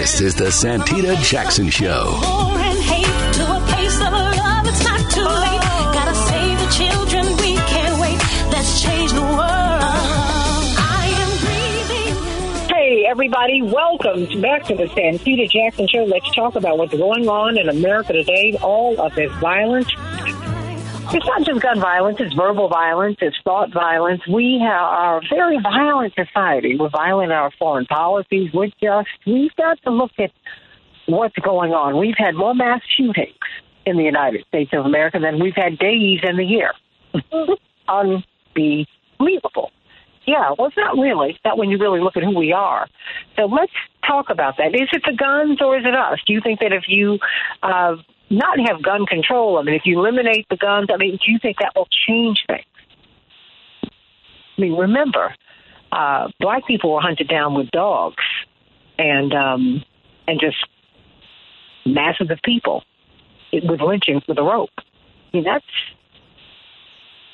This 0.00 0.22
is 0.22 0.34
the 0.34 0.46
Santita 0.46 1.14
Jackson 1.22 1.68
Show. 1.68 2.14
Hey, 12.70 13.04
everybody, 13.10 13.60
welcome 13.60 14.40
back 14.40 14.64
to 14.64 14.74
the 14.74 14.84
Santita 14.84 15.50
Jackson 15.50 15.86
Show. 15.86 16.04
Let's 16.04 16.34
talk 16.34 16.56
about 16.56 16.78
what's 16.78 16.94
going 16.94 17.28
on 17.28 17.58
in 17.58 17.68
America 17.68 18.14
today. 18.14 18.56
All 18.62 18.98
of 18.98 19.14
this 19.14 19.30
violence 19.32 19.92
it's 21.12 21.26
not 21.26 21.42
just 21.44 21.60
gun 21.60 21.80
violence, 21.80 22.18
it's 22.20 22.32
verbal 22.34 22.68
violence, 22.68 23.16
it's 23.20 23.36
thought 23.42 23.72
violence. 23.72 24.24
We 24.28 24.60
have, 24.60 24.80
are 24.80 25.18
a 25.18 25.22
very 25.28 25.58
violent 25.60 26.14
society. 26.14 26.76
We're 26.78 26.88
violent 26.88 27.32
in 27.32 27.36
our 27.36 27.50
foreign 27.58 27.86
policies. 27.86 28.52
We're 28.54 28.68
just, 28.80 29.08
we've 29.26 29.54
got 29.56 29.82
to 29.82 29.90
look 29.90 30.12
at 30.20 30.30
what's 31.06 31.34
going 31.38 31.72
on. 31.72 31.98
We've 31.98 32.14
had 32.16 32.36
more 32.36 32.54
mass 32.54 32.82
shootings 32.96 33.34
in 33.86 33.96
the 33.96 34.04
United 34.04 34.46
States 34.46 34.70
of 34.72 34.86
America 34.86 35.18
than 35.18 35.40
we've 35.40 35.56
had 35.56 35.78
days 35.80 36.20
in 36.22 36.36
the 36.36 36.44
year. 36.44 36.72
Unbelievable. 37.88 39.72
Yeah, 40.26 40.54
well, 40.56 40.68
it's 40.68 40.76
not 40.76 40.96
really. 40.96 41.30
It's 41.30 41.40
not 41.44 41.58
when 41.58 41.70
you 41.70 41.78
really 41.78 42.00
look 42.00 42.16
at 42.16 42.22
who 42.22 42.38
we 42.38 42.52
are. 42.52 42.86
So 43.34 43.46
let's 43.46 43.72
talk 44.06 44.30
about 44.30 44.58
that. 44.58 44.76
Is 44.76 44.88
it 44.92 45.02
the 45.04 45.16
guns 45.16 45.60
or 45.60 45.76
is 45.76 45.84
it 45.84 45.94
us? 45.94 46.20
Do 46.24 46.32
you 46.32 46.40
think 46.40 46.60
that 46.60 46.72
if 46.72 46.84
you 46.86 47.18
uh, 47.64 47.96
not 48.30 48.58
have 48.60 48.82
gun 48.82 49.06
control, 49.06 49.58
I 49.58 49.62
mean, 49.62 49.74
if 49.74 49.82
you 49.84 49.98
eliminate 49.98 50.46
the 50.48 50.56
guns, 50.56 50.88
I 50.92 50.96
mean, 50.96 51.18
do 51.24 51.32
you 51.32 51.38
think 51.40 51.58
that 51.58 51.72
will 51.74 51.88
change 52.06 52.44
things? 52.46 52.64
I 53.84 54.60
mean, 54.60 54.76
remember, 54.76 55.34
uh, 55.90 56.28
black 56.38 56.66
people 56.66 56.92
were 56.92 57.00
hunted 57.00 57.28
down 57.28 57.54
with 57.54 57.70
dogs 57.70 58.22
and 58.98 59.32
um, 59.34 59.84
and 60.28 60.38
just 60.40 60.56
masses 61.84 62.30
of 62.30 62.38
people 62.44 62.84
with 63.52 63.80
lynchings 63.80 64.22
with 64.28 64.38
a 64.38 64.42
rope. 64.42 64.70
I 64.78 64.82
mean, 65.32 65.44
that's 65.44 65.64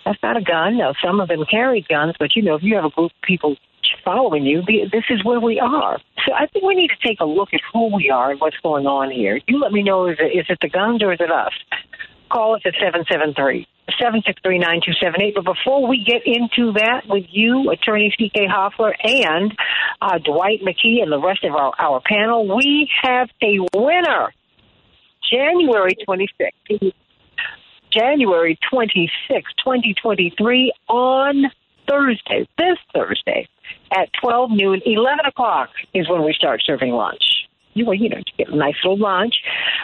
that's 0.05 0.23
not 0.23 0.37
a 0.37 0.41
gun. 0.41 0.79
Now, 0.79 0.95
some 1.05 1.21
of 1.21 1.29
them 1.29 1.45
carried 1.51 1.89
guns, 1.89 2.15
but 2.19 2.37
you 2.37 2.43
know, 2.43 2.55
if 2.55 2.63
you 2.63 2.77
have 2.77 2.85
a 2.85 2.91
group 2.91 3.11
of 3.11 3.23
people 3.23 3.57
following 4.05 4.45
you, 4.45 4.63
this 4.63 5.05
is 5.11 5.25
where 5.25 5.41
we 5.41 5.61
are. 5.61 5.99
So 6.27 6.33
I 6.33 6.47
think 6.47 6.65
we 6.65 6.75
need 6.75 6.89
to 6.89 7.09
take 7.09 7.21
a 7.21 7.25
look 7.25 7.51
at 7.53 7.61
who 7.73 7.95
we 7.95 8.11
are 8.11 8.31
and 8.31 8.41
what's 8.41 8.57
going 8.63 8.87
on 8.87 9.11
here. 9.11 9.41
You 9.47 9.61
let 9.61 9.73
me 9.73 9.83
know 9.83 10.09
is 10.09 10.17
it, 10.19 10.37
is 10.37 10.47
it 10.49 10.59
the 10.61 10.69
guns 10.69 11.03
or 11.03 11.13
is 11.13 11.21
it 11.21 11.31
us? 11.31 11.53
Call 12.31 12.57
us 12.57 12.63
at 12.65 12.75
773 12.75 13.67
763 13.99 14.59
9278. 14.59 15.35
But 15.35 15.45
before 15.45 15.87
we 15.87 16.03
get 16.05 16.23
into 16.27 16.73
that 16.73 17.03
with 17.09 17.25
you, 17.31 17.71
Attorney 17.71 18.13
C.K. 18.19 18.47
Hoffler, 18.49 18.95
and 19.03 19.57
uh, 20.03 20.19
Dwight 20.19 20.61
McKee, 20.63 21.03
and 21.03 21.13
the 21.13 21.21
rest 21.21 21.45
of 21.45 21.55
our, 21.55 21.73
our 21.79 22.01
panel, 22.05 22.57
we 22.57 22.91
have 23.03 23.29
a 23.43 23.59
winner. 23.73 24.33
January 25.31 25.97
26th. 26.07 26.93
January 27.91 28.59
26, 28.71 29.11
2023, 29.65 30.73
on 30.89 31.45
Thursday, 31.89 32.47
this 32.59 32.77
Thursday, 32.93 33.49
at 33.93 34.09
12 34.21 34.51
noon, 34.51 34.81
11 34.85 35.27
o'clock 35.27 35.71
is 35.95 36.09
when 36.09 36.25
we 36.25 36.33
start 36.33 36.63
serving 36.65 36.93
lunch. 36.93 37.23
You, 37.75 37.85
well, 37.85 37.95
you 37.95 38.09
know, 38.09 38.17
to 38.17 38.33
get 38.39 38.49
a 38.49 38.57
nice 38.57 38.75
little 38.83 38.99
lunch. 38.99 39.35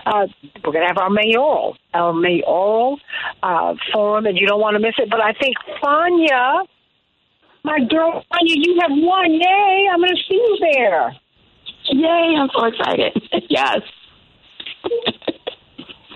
Uh, 0.06 0.26
we're 0.64 0.72
going 0.72 0.82
to 0.82 0.88
have 0.88 0.98
our 0.98 1.10
mayoral, 1.10 1.76
our 1.92 2.14
mayoral 2.14 2.98
uh, 3.42 3.74
forum, 3.92 4.24
and 4.24 4.38
you 4.38 4.46
don't 4.46 4.60
want 4.60 4.74
to 4.76 4.80
miss 4.80 4.94
it. 4.96 5.10
But 5.10 5.20
I 5.20 5.34
think 5.34 5.56
Fania, 5.82 6.64
my 7.64 7.80
girl 7.90 8.24
Fania, 8.32 8.56
you 8.56 8.78
have 8.80 8.92
won. 8.92 9.34
Yay! 9.34 9.88
I'm 9.92 10.00
going 10.00 10.08
to 10.08 10.22
see 10.26 10.34
you 10.34 10.58
there. 10.72 11.12
Yay! 11.90 12.36
I'm 12.40 12.48
so 12.56 12.64
excited. 12.64 13.12
yes. 13.50 13.80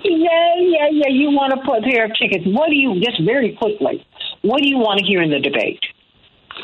Yeah, 0.02 0.54
yeah, 0.58 0.88
yeah. 0.92 1.08
You 1.10 1.30
want 1.30 1.52
to 1.52 1.60
put 1.66 1.78
a 1.78 1.82
pair 1.82 2.06
of 2.06 2.12
tickets. 2.18 2.44
What 2.46 2.68
do 2.68 2.74
you, 2.74 3.00
just 3.00 3.22
very 3.24 3.54
quickly, 3.54 4.06
what 4.42 4.62
do 4.62 4.68
you 4.68 4.78
want 4.78 5.00
to 5.00 5.04
hear 5.04 5.20
in 5.20 5.30
the 5.30 5.40
debate? 5.40 5.80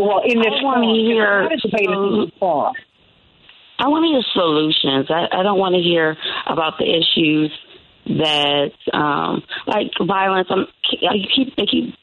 Well, 0.00 0.22
in 0.24 0.38
this 0.38 0.54
I 0.58 0.64
want 0.64 0.82
to 0.82 0.92
hear. 0.94 1.48
debate 1.62 1.90
is 1.90 2.38
far. 2.40 2.72
I 3.78 3.88
want 3.88 4.04
to 4.04 4.10
hear 4.14 4.22
solutions. 4.32 5.10
I, 5.10 5.40
I 5.40 5.42
don't 5.42 5.58
want 5.58 5.74
to 5.74 5.82
hear 5.82 6.16
about 6.46 6.78
the 6.78 6.86
issues 6.86 7.50
that, 8.06 8.72
um, 8.92 9.42
like 9.66 9.90
violence. 10.00 10.48
I'm, 10.50 10.66
I 11.02 11.16
keep, 11.34 11.56
they 11.56 11.66
keep 11.66 11.94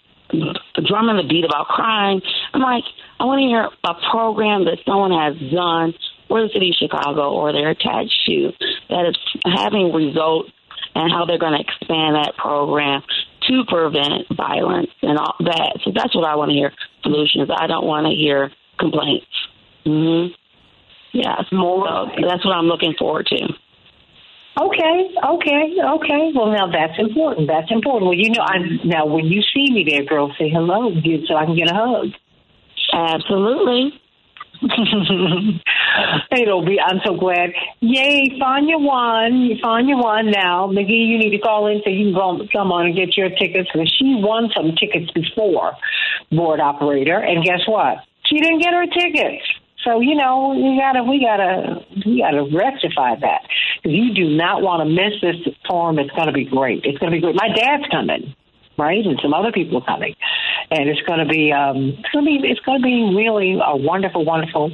drumming 0.85 1.17
the 1.17 1.27
beat 1.27 1.45
about 1.45 1.67
crime. 1.67 2.21
I'm 2.53 2.61
like, 2.61 2.83
I 3.19 3.25
want 3.25 3.39
to 3.39 3.47
hear 3.47 3.69
a 3.83 4.11
program 4.11 4.65
that 4.65 4.79
someone 4.85 5.11
has 5.11 5.35
done 5.51 5.93
for 6.27 6.41
the 6.41 6.49
city 6.53 6.69
of 6.69 6.75
Chicago 6.75 7.33
or 7.33 7.51
they're 7.51 7.71
attached 7.71 8.15
to 8.27 8.51
that 8.89 9.09
is 9.09 9.17
having 9.45 9.91
results 9.91 10.51
and 10.95 11.11
how 11.11 11.25
they're 11.25 11.39
going 11.39 11.57
to 11.57 11.63
expand 11.63 12.15
that 12.15 12.35
program 12.37 13.01
to 13.49 13.63
prevent 13.67 14.29
violence 14.35 14.91
and 15.01 15.17
all 15.17 15.35
that. 15.39 15.79
So 15.83 15.91
that's 15.93 16.15
what 16.15 16.25
I 16.25 16.35
want 16.35 16.51
to 16.51 16.55
hear 16.55 16.71
solutions. 17.03 17.49
I 17.49 17.67
don't 17.67 17.85
want 17.85 18.05
to 18.07 18.13
hear 18.13 18.51
complaints. 18.79 19.27
Mm-hmm. 19.85 20.33
Yeah, 21.11 21.41
more. 21.51 21.87
So 22.15 22.27
that's 22.27 22.45
what 22.45 22.55
I'm 22.55 22.65
looking 22.65 22.93
forward 22.97 23.25
to. 23.27 23.47
Okay, 24.61 25.09
okay, 25.23 25.75
okay. 25.81 26.31
Well, 26.35 26.51
now 26.51 26.69
that's 26.71 26.99
important. 26.99 27.47
That's 27.47 27.71
important. 27.71 28.05
Well, 28.05 28.17
you 28.17 28.29
know, 28.29 28.43
I'm 28.43 28.79
now 28.83 29.05
when 29.05 29.25
you 29.25 29.41
see 29.41 29.71
me 29.71 29.85
there, 29.89 30.03
girl, 30.03 30.33
say 30.37 30.49
hello 30.49 30.91
so 31.27 31.35
I 31.35 31.45
can 31.45 31.55
get 31.55 31.71
a 31.71 31.75
hug. 31.75 32.07
Absolutely. 32.93 33.93
It'll 36.31 36.65
be. 36.65 36.79
I'm 36.79 36.99
so 37.05 37.15
glad. 37.15 37.51
Yay, 37.79 38.37
Fanya 38.41 38.79
won. 38.79 39.57
Fanya 39.63 40.01
won. 40.01 40.31
Now, 40.31 40.67
McGee, 40.67 41.07
you 41.07 41.17
need 41.17 41.31
to 41.31 41.39
call 41.39 41.67
in 41.67 41.81
so 41.83 41.89
you 41.89 42.11
can 42.11 42.13
go, 42.13 42.45
come 42.51 42.71
on 42.71 42.87
and 42.87 42.95
get 42.95 43.15
your 43.15 43.29
tickets 43.29 43.69
because 43.71 43.93
she 43.97 44.15
won 44.15 44.49
some 44.55 44.75
tickets 44.75 45.11
before, 45.11 45.73
board 46.31 46.59
operator, 46.59 47.17
and 47.17 47.43
guess 47.43 47.61
what? 47.67 47.99
She 48.25 48.37
didn't 48.39 48.59
get 48.59 48.73
her 48.73 48.85
tickets. 48.85 49.45
So 49.85 50.01
you 50.01 50.15
know 50.15 50.49
we 50.49 50.77
gotta 50.77 51.03
we 51.03 51.23
gotta 51.23 51.79
we 52.05 52.19
gotta 52.19 52.43
rectify 52.53 53.15
that 53.15 53.47
you 53.85 54.13
do 54.13 54.35
not 54.35 54.61
want 54.61 54.83
to 54.83 54.89
miss 54.89 55.21
this 55.21 55.55
forum. 55.67 55.99
It's 55.99 56.11
gonna 56.11 56.33
be 56.33 56.43
great. 56.43 56.83
It's 56.83 56.97
gonna 56.97 57.13
be 57.13 57.21
great. 57.21 57.35
My 57.35 57.47
dad's 57.47 57.85
coming 57.89 58.35
right? 58.79 59.05
And 59.05 59.19
some 59.21 59.33
other 59.33 59.51
people 59.51 59.81
coming, 59.81 60.15
and 60.71 60.89
it's 60.89 61.01
going 61.01 61.19
to 61.19 61.25
be 61.25 61.51
um, 61.51 61.97
it's 61.99 62.09
going 62.11 62.25
to 62.25 62.41
be 62.41 62.47
it's 62.47 62.61
going 62.61 62.81
to 62.81 62.85
be 62.85 63.13
really 63.15 63.59
a 63.63 63.75
wonderful, 63.75 64.25
wonderful, 64.25 64.71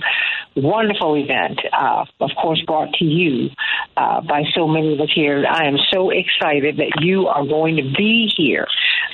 wonderful 0.55 1.15
event. 1.15 1.59
Uh, 1.71 2.05
of 2.19 2.31
course, 2.41 2.61
brought 2.65 2.93
to 2.93 3.05
you 3.05 3.49
uh, 3.97 4.21
by 4.21 4.43
so 4.53 4.67
many 4.67 4.93
of 4.93 4.99
us 4.99 5.09
here. 5.13 5.45
I 5.49 5.67
am 5.67 5.77
so 5.91 6.09
excited 6.09 6.77
that 6.77 7.01
you 7.01 7.27
are 7.27 7.45
going 7.45 7.77
to 7.77 7.93
be 7.97 8.31
here 8.35 8.67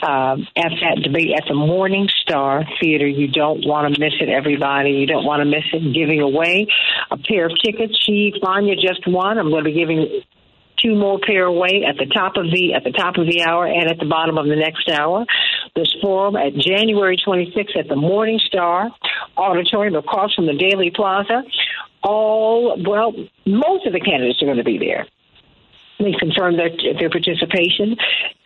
um, 0.03 0.47
at 0.55 0.71
that 0.81 1.01
debate 1.03 1.31
at 1.37 1.43
the 1.47 1.55
Morning 1.55 2.09
Star 2.21 2.65
Theater. 2.79 3.07
You 3.07 3.27
don't 3.27 3.65
want 3.65 3.93
to 3.93 3.99
miss 3.99 4.13
it, 4.19 4.29
everybody. 4.29 4.91
You 4.91 5.07
don't 5.07 5.25
want 5.25 5.41
to 5.41 5.45
miss 5.45 5.65
it. 5.73 5.93
Giving 5.93 6.21
away 6.21 6.67
a 7.09 7.17
pair 7.17 7.45
of 7.45 7.53
tickets. 7.63 7.97
She, 8.01 8.33
Fanya, 8.41 8.75
just 8.75 9.07
won. 9.07 9.37
I'm 9.37 9.49
going 9.49 9.63
to 9.63 9.69
be 9.69 9.77
giving 9.77 10.21
two 10.81 10.95
more 10.95 11.19
pair 11.25 11.45
away 11.45 11.83
at 11.87 11.97
the 11.97 12.05
top 12.05 12.37
of 12.37 12.45
the 12.51 12.73
at 12.73 12.83
the 12.83 12.91
top 12.91 13.17
of 13.17 13.27
the 13.27 13.43
hour 13.43 13.65
and 13.65 13.89
at 13.89 13.99
the 13.99 14.05
bottom 14.05 14.37
of 14.37 14.47
the 14.47 14.55
next 14.55 14.89
hour. 14.89 15.25
This 15.75 15.93
forum 16.01 16.35
at 16.35 16.53
January 16.55 17.17
26th 17.17 17.77
at 17.77 17.87
the 17.87 17.95
Morning 17.95 18.39
Star 18.45 18.89
Auditorium 19.37 19.95
across 19.95 20.33
from 20.33 20.47
the 20.47 20.53
Daley 20.53 20.91
Plaza. 20.93 21.43
All 22.03 22.81
well, 22.85 23.13
most 23.45 23.85
of 23.85 23.93
the 23.93 23.99
candidates 23.99 24.41
are 24.41 24.45
going 24.45 24.57
to 24.57 24.63
be 24.63 24.77
there. 24.77 25.07
They 25.99 26.13
confirm 26.17 26.57
their, 26.57 26.71
their 26.97 27.09
participation. 27.09 27.95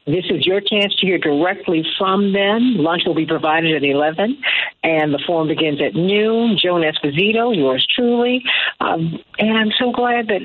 This 0.06 0.26
is 0.30 0.46
your 0.46 0.62
chance 0.62 0.94
to 0.98 1.08
hear 1.08 1.18
directly 1.18 1.84
from 1.98 2.34
them. 2.34 2.76
Lunch 2.78 3.04
will 3.06 3.16
be 3.16 3.26
provided 3.26 3.76
at 3.76 3.84
11, 3.84 4.38
and 4.84 5.14
the 5.14 5.24
forum 5.26 5.48
begins 5.48 5.82
at 5.82 5.96
noon. 5.96 6.60
Joan 6.62 6.84
Esposito, 6.84 7.56
yours 7.56 7.88
truly. 7.96 8.44
Um, 8.80 9.18
and 9.40 9.58
I'm 9.58 9.72
so 9.80 9.92
glad 9.92 10.28
that, 10.28 10.42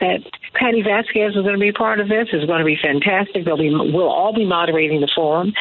that 0.00 0.24
Patti 0.54 0.82
Vasquez 0.82 1.36
is 1.36 1.42
going 1.42 1.54
to 1.54 1.60
be 1.60 1.72
part 1.72 2.00
of 2.00 2.08
this. 2.08 2.28
It's 2.32 2.46
going 2.46 2.58
to 2.58 2.64
be 2.64 2.78
fantastic. 2.82 3.44
They'll 3.44 3.56
be, 3.56 3.70
we'll 3.70 4.08
all 4.08 4.34
be 4.34 4.44
moderating 4.44 5.00
the 5.00 5.10
forum. 5.14 5.52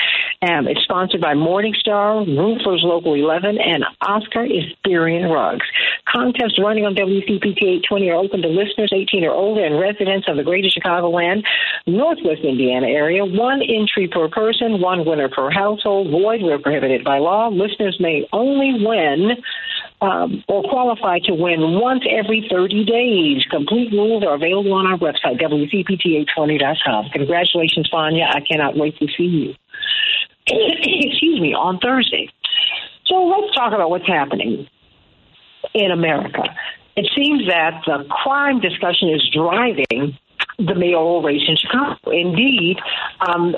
Um, 0.41 0.67
it's 0.67 0.82
sponsored 0.84 1.21
by 1.21 1.34
Morningstar, 1.34 2.25
Roofers 2.25 2.82
Local 2.84 3.13
11, 3.13 3.58
and 3.60 3.86
Oscar 4.02 4.47
Isberian 4.47 5.30
Rugs. 5.34 5.65
Contests 6.08 6.60
running 6.60 6.86
on 6.86 6.95
WCPT 6.95 7.84
820 7.86 8.10
are 8.10 8.15
open 8.15 8.41
to 8.41 8.47
listeners 8.47 8.91
18 8.93 9.25
or 9.25 9.32
older 9.32 9.63
and 9.63 9.80
residents 9.80 10.28
of 10.28 10.38
the 10.38 10.43
greater 10.43 10.69
Chicagoland, 10.69 11.43
Northwest 11.86 12.41
Indiana 12.41 12.88
area. 12.88 13.25
One 13.25 13.62
entry 13.62 14.08
per 14.08 14.28
person, 14.30 14.82
one 14.82 15.06
winner 15.06 15.30
per 15.30 15.52
household. 15.52 16.10
Void 16.10 16.41
where 16.41 16.60
prohibited 16.60 17.04
by 17.04 17.19
law. 17.19 17.49
Listeners 17.49 17.97
may 17.99 18.28
only 18.32 18.84
win 18.84 19.38
um, 20.02 20.44
or 20.48 20.64
qualify 20.64 21.20
to 21.20 21.34
win 21.34 21.80
once 21.80 22.04
every 22.10 22.48
30 22.50 22.86
days. 22.86 23.44
Complete 23.50 23.92
rules 23.92 24.24
are 24.24 24.36
available 24.36 24.74
on 24.74 24.86
our 24.86 24.98
website, 24.98 25.42
WCPT820.com. 25.42 27.10
Congratulations, 27.12 27.90
Fanya. 27.92 28.28
I 28.34 28.42
cannot 28.42 28.78
wait 28.78 28.98
to 29.00 29.08
see 29.18 29.24
you. 29.24 29.56
Excuse 30.48 31.42
me, 31.42 31.54
on 31.54 31.80
Thursday. 31.80 32.30
So 33.06 33.16
let's 33.26 33.54
talk 33.56 33.74
about 33.74 33.90
what's 33.90 34.08
happening 34.08 34.68
in 35.74 35.92
America. 35.92 36.44
It 36.96 37.10
seems 37.16 37.48
that 37.48 37.82
the 37.86 38.06
crime 38.10 38.60
discussion 38.60 39.10
is 39.10 39.28
driving 39.34 40.18
the 40.58 40.76
mayoral 40.76 41.22
race 41.22 41.44
in 41.48 41.56
Chicago. 41.56 42.12
Indeed, 42.12 42.78
um, 43.28 43.56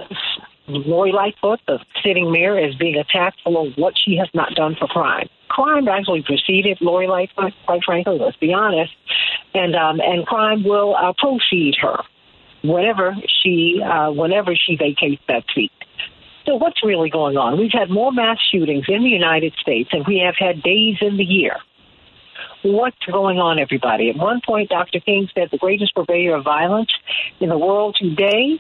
Lori 0.73 1.11
Lightfoot, 1.11 1.59
the 1.67 1.79
sitting 2.03 2.31
mayor, 2.31 2.57
is 2.57 2.75
being 2.75 2.95
attacked 2.95 3.41
for 3.43 3.67
what 3.71 3.93
she 3.97 4.17
has 4.17 4.27
not 4.33 4.53
done 4.55 4.75
for 4.79 4.87
crime. 4.87 5.29
crime 5.49 5.87
actually 5.87 6.23
preceded 6.23 6.77
Lori 6.81 7.07
Lightfoot, 7.07 7.53
quite 7.65 7.83
frankly, 7.83 8.17
let's 8.19 8.37
be 8.37 8.53
honest. 8.53 8.93
And, 9.53 9.75
um, 9.75 9.99
and 9.99 10.25
crime 10.25 10.63
will 10.63 10.95
uh, 10.95 11.13
proceed 11.17 11.75
her 11.81 11.97
whenever 12.63 13.15
she, 13.43 13.81
uh, 13.83 14.11
whenever 14.11 14.55
she 14.55 14.75
vacates 14.75 15.21
that 15.27 15.43
seat. 15.53 15.71
So 16.45 16.55
what's 16.55 16.83
really 16.83 17.09
going 17.09 17.37
on? 17.37 17.59
We've 17.59 17.71
had 17.71 17.89
more 17.89 18.11
mass 18.11 18.37
shootings 18.51 18.85
in 18.87 19.03
the 19.03 19.09
United 19.09 19.53
States 19.61 19.89
than 19.91 20.03
we 20.07 20.19
have 20.25 20.35
had 20.37 20.63
days 20.63 20.97
in 21.01 21.17
the 21.17 21.23
year. 21.23 21.57
What's 22.63 22.97
going 23.11 23.37
on, 23.37 23.59
everybody? 23.59 24.09
At 24.09 24.17
one 24.17 24.41
point, 24.45 24.69
Dr. 24.69 24.99
King 24.99 25.27
said 25.33 25.49
the 25.51 25.57
greatest 25.57 25.95
purveyor 25.95 26.35
of 26.35 26.43
violence 26.43 26.91
in 27.39 27.49
the 27.49 27.57
world 27.57 27.95
today, 27.99 28.59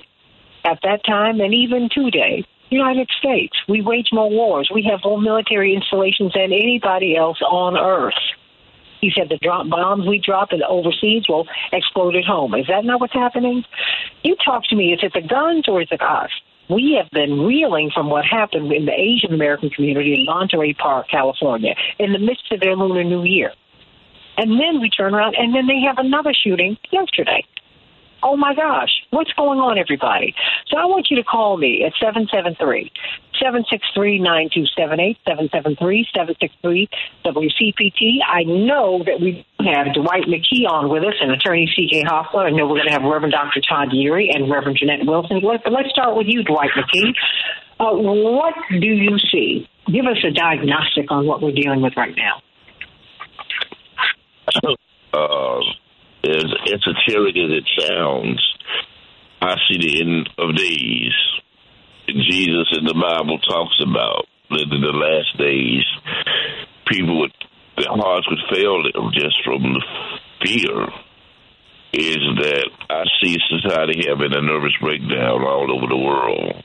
at 0.63 0.79
that 0.83 1.03
time, 1.05 1.39
and 1.41 1.53
even 1.53 1.89
today, 1.91 2.45
United 2.69 3.09
States. 3.19 3.55
We 3.67 3.81
wage 3.81 4.09
more 4.11 4.29
wars. 4.29 4.69
We 4.73 4.87
have 4.89 5.01
more 5.03 5.21
military 5.21 5.75
installations 5.75 6.33
than 6.33 6.53
anybody 6.53 7.15
else 7.15 7.41
on 7.41 7.77
earth. 7.77 8.13
He 9.01 9.11
said 9.15 9.29
the 9.29 9.37
drop 9.37 9.67
bombs 9.67 10.07
we 10.07 10.19
drop 10.19 10.53
in 10.53 10.61
overseas 10.63 11.23
will 11.27 11.47
explode 11.73 12.15
at 12.15 12.23
home. 12.23 12.53
Is 12.53 12.67
that 12.67 12.85
not 12.85 13.01
what's 13.01 13.13
happening? 13.13 13.63
You 14.23 14.35
talk 14.45 14.63
to 14.69 14.75
me. 14.75 14.93
Is 14.93 14.99
it 15.01 15.13
the 15.13 15.27
guns 15.27 15.67
or 15.67 15.81
is 15.81 15.87
it 15.91 16.01
us? 16.01 16.29
We 16.69 16.97
have 17.01 17.09
been 17.11 17.41
reeling 17.41 17.91
from 17.93 18.09
what 18.09 18.23
happened 18.23 18.71
in 18.71 18.85
the 18.85 18.93
Asian 18.93 19.33
American 19.33 19.71
community 19.71 20.13
in 20.13 20.25
Monterey 20.25 20.73
Park, 20.73 21.07
California, 21.09 21.73
in 21.99 22.13
the 22.13 22.19
midst 22.19 22.49
of 22.51 22.61
their 22.61 22.75
Lunar 22.75 23.03
New 23.03 23.23
Year. 23.23 23.51
And 24.37 24.51
then 24.51 24.79
we 24.79 24.89
turn 24.89 25.13
around 25.13 25.35
and 25.37 25.53
then 25.53 25.67
they 25.67 25.81
have 25.85 25.97
another 25.97 26.33
shooting 26.33 26.77
yesterday. 26.91 27.43
Oh 28.23 28.37
my 28.37 28.53
gosh, 28.53 28.91
what's 29.09 29.33
going 29.33 29.59
on, 29.59 29.77
everybody? 29.77 30.35
So 30.67 30.77
I 30.77 30.85
want 30.85 31.07
you 31.09 31.17
to 31.17 31.23
call 31.23 31.57
me 31.57 31.83
at 31.83 31.93
773 31.99 32.91
763 33.41 34.19
9278, 34.19 35.17
773 35.25 36.07
763 36.13 36.89
WCPT. 37.25 38.21
I 38.21 38.43
know 38.43 39.01
that 39.03 39.19
we 39.19 39.45
have 39.65 39.93
Dwight 39.97 40.29
McKee 40.29 40.69
on 40.69 40.89
with 40.89 41.03
us 41.03 41.17
and 41.19 41.31
attorney 41.31 41.65
C.K. 41.75 42.03
Hoffler. 42.05 42.45
I 42.45 42.51
know 42.51 42.67
we're 42.67 42.77
going 42.77 42.93
to 42.93 42.93
have 42.93 43.01
Reverend 43.01 43.33
Dr. 43.33 43.61
Todd 43.61 43.89
Yeary 43.89 44.29
and 44.29 44.51
Reverend 44.51 44.77
Janette 44.77 45.05
Wilson. 45.05 45.41
Let's 45.41 45.89
start 45.89 46.15
with 46.15 46.27
you, 46.29 46.43
Dwight 46.43 46.69
McKee. 46.77 47.13
Uh, 47.79 47.97
what 47.97 48.53
do 48.69 48.87
you 48.87 49.17
see? 49.31 49.67
Give 49.91 50.05
us 50.05 50.17
a 50.23 50.29
diagnostic 50.29 51.09
on 51.09 51.25
what 51.25 51.41
we're 51.41 51.51
dealing 51.51 51.81
with 51.81 51.97
right 51.97 52.15
now. 52.15 52.41
Uh, 55.13 55.59
esoteric 56.23 57.35
as 57.35 57.51
it 57.51 57.67
sounds, 57.79 58.41
I 59.41 59.55
see 59.67 59.77
the 59.79 60.01
end 60.01 60.29
of 60.37 60.55
days. 60.55 61.13
Jesus 62.07 62.77
in 62.77 62.85
the 62.85 62.93
Bible 62.93 63.39
talks 63.39 63.79
about 63.81 64.25
that 64.49 64.67
in 64.69 64.81
the 64.81 64.93
last 64.93 65.37
days, 65.37 65.85
people 66.87 67.19
would 67.21 67.33
their 67.77 67.89
hearts 67.89 68.27
would 68.29 68.43
fail 68.53 68.83
them 68.83 69.11
just 69.13 69.35
from 69.43 69.63
the 69.63 69.83
fear. 70.43 70.87
Is 71.93 72.23
that 72.39 72.69
I 72.89 73.03
see 73.21 73.35
society 73.49 74.07
having 74.07 74.31
a 74.31 74.41
nervous 74.41 74.75
breakdown 74.79 75.43
all 75.43 75.67
over 75.75 75.87
the 75.87 75.97
world. 75.97 76.63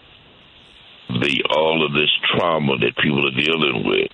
The 1.08 1.42
all 1.50 1.86
of 1.86 1.92
this 1.94 2.10
trauma 2.30 2.78
that 2.78 2.96
people 2.98 3.26
are 3.26 3.40
dealing 3.40 3.86
with, 3.86 4.10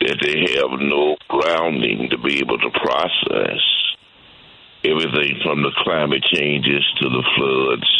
that 0.00 0.18
they 0.22 0.58
have 0.58 0.80
no 0.80 1.16
grounding 1.28 2.08
to 2.10 2.18
be 2.18 2.38
able 2.38 2.58
to 2.58 2.70
process 2.70 3.62
everything 4.84 5.40
from 5.42 5.62
the 5.62 5.72
climate 5.82 6.24
changes 6.32 6.84
to 7.00 7.08
the 7.08 7.24
floods 7.36 7.90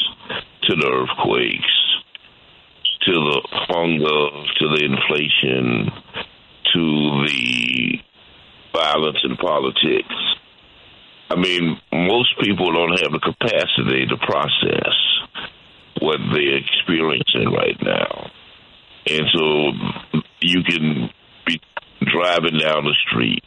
to 0.63 0.77
the 0.77 0.87
earthquakes 0.87 1.85
to 3.07 3.13
the 3.13 3.41
hunger 3.69 4.47
to 4.59 4.69
the 4.69 4.85
inflation 4.85 5.93
to 6.73 7.27
the 7.27 7.99
violence 8.73 9.19
in 9.23 9.37
politics. 9.37 10.15
I 11.31 11.37
mean, 11.37 11.79
most 11.93 12.35
people 12.41 12.73
don't 12.73 13.01
have 13.01 13.13
the 13.13 13.21
capacity 13.21 14.07
to 14.07 14.17
process 14.17 14.95
what 16.01 16.19
they're 16.33 16.59
experiencing 16.59 17.53
right 17.53 17.79
now. 17.83 18.31
And 19.07 19.27
so 19.33 19.73
you 20.41 20.63
can 20.65 21.11
be 21.47 21.61
driving 22.01 22.59
down 22.59 22.85
the 22.85 22.97
street 23.09 23.45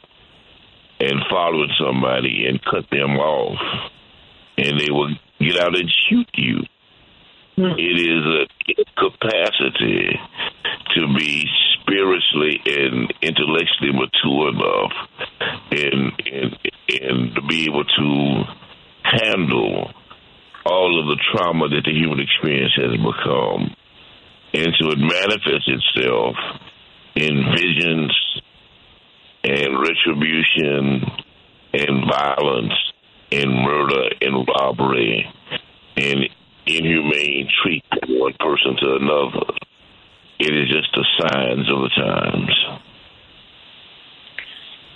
and 0.99 1.21
following 1.29 1.69
somebody 1.79 2.45
and 2.47 2.63
cut 2.63 2.89
them 2.91 3.17
off, 3.17 3.59
and 4.57 4.79
they 4.79 4.91
will 4.91 5.13
get 5.39 5.59
out 5.59 5.75
and 5.75 5.91
shoot 6.09 6.29
you. 6.33 6.57
Hmm. 7.55 7.77
It 7.77 7.97
is 8.01 8.25
a 8.25 8.99
capacity 8.99 10.19
to 10.95 11.15
be 11.17 11.45
spiritually 11.73 12.61
and 12.65 13.13
intellectually 13.21 13.93
mature 13.93 14.49
enough, 14.49 14.93
and 15.71 16.11
and 16.25 16.57
and 17.01 17.35
to 17.35 17.41
be 17.47 17.65
able 17.65 17.83
to 17.83 18.43
handle 19.03 19.91
all 20.65 20.99
of 20.99 21.07
the 21.07 21.23
trauma 21.31 21.69
that 21.69 21.83
the 21.85 21.93
human 21.93 22.19
experience 22.19 22.73
has 22.75 22.91
become, 22.91 23.75
and 24.53 24.67
so 24.79 24.91
it 24.91 24.99
manifests 24.99 25.67
itself 25.67 26.35
in 27.15 27.45
visions 27.55 28.13
and 29.47 29.79
retribution 29.79 31.05
and 31.73 32.05
violence 32.09 32.73
and 33.31 33.63
murder 33.63 34.09
and 34.19 34.47
robbery 34.47 35.25
and 35.95 36.29
inhumane 36.65 37.49
treatment 37.63 38.03
of 38.03 38.09
one 38.09 38.33
person 38.39 38.75
to 38.77 38.95
another. 38.95 39.53
It 40.39 40.53
is 40.53 40.67
just 40.67 40.89
the 40.93 41.05
signs 41.19 41.69
of 41.71 41.81
the 41.81 41.89
times. 41.95 42.55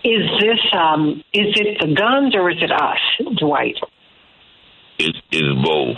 Is 0.03 0.27
this 0.39 0.59
um, 0.73 1.23
is 1.33 1.55
it 1.55 1.77
the 1.79 1.95
guns 1.95 2.35
or 2.35 2.49
is 2.51 2.57
it 2.61 2.71
us, 2.71 3.37
Dwight? 3.39 3.77
It 4.99 5.15
is 5.31 5.63
both. 5.63 5.97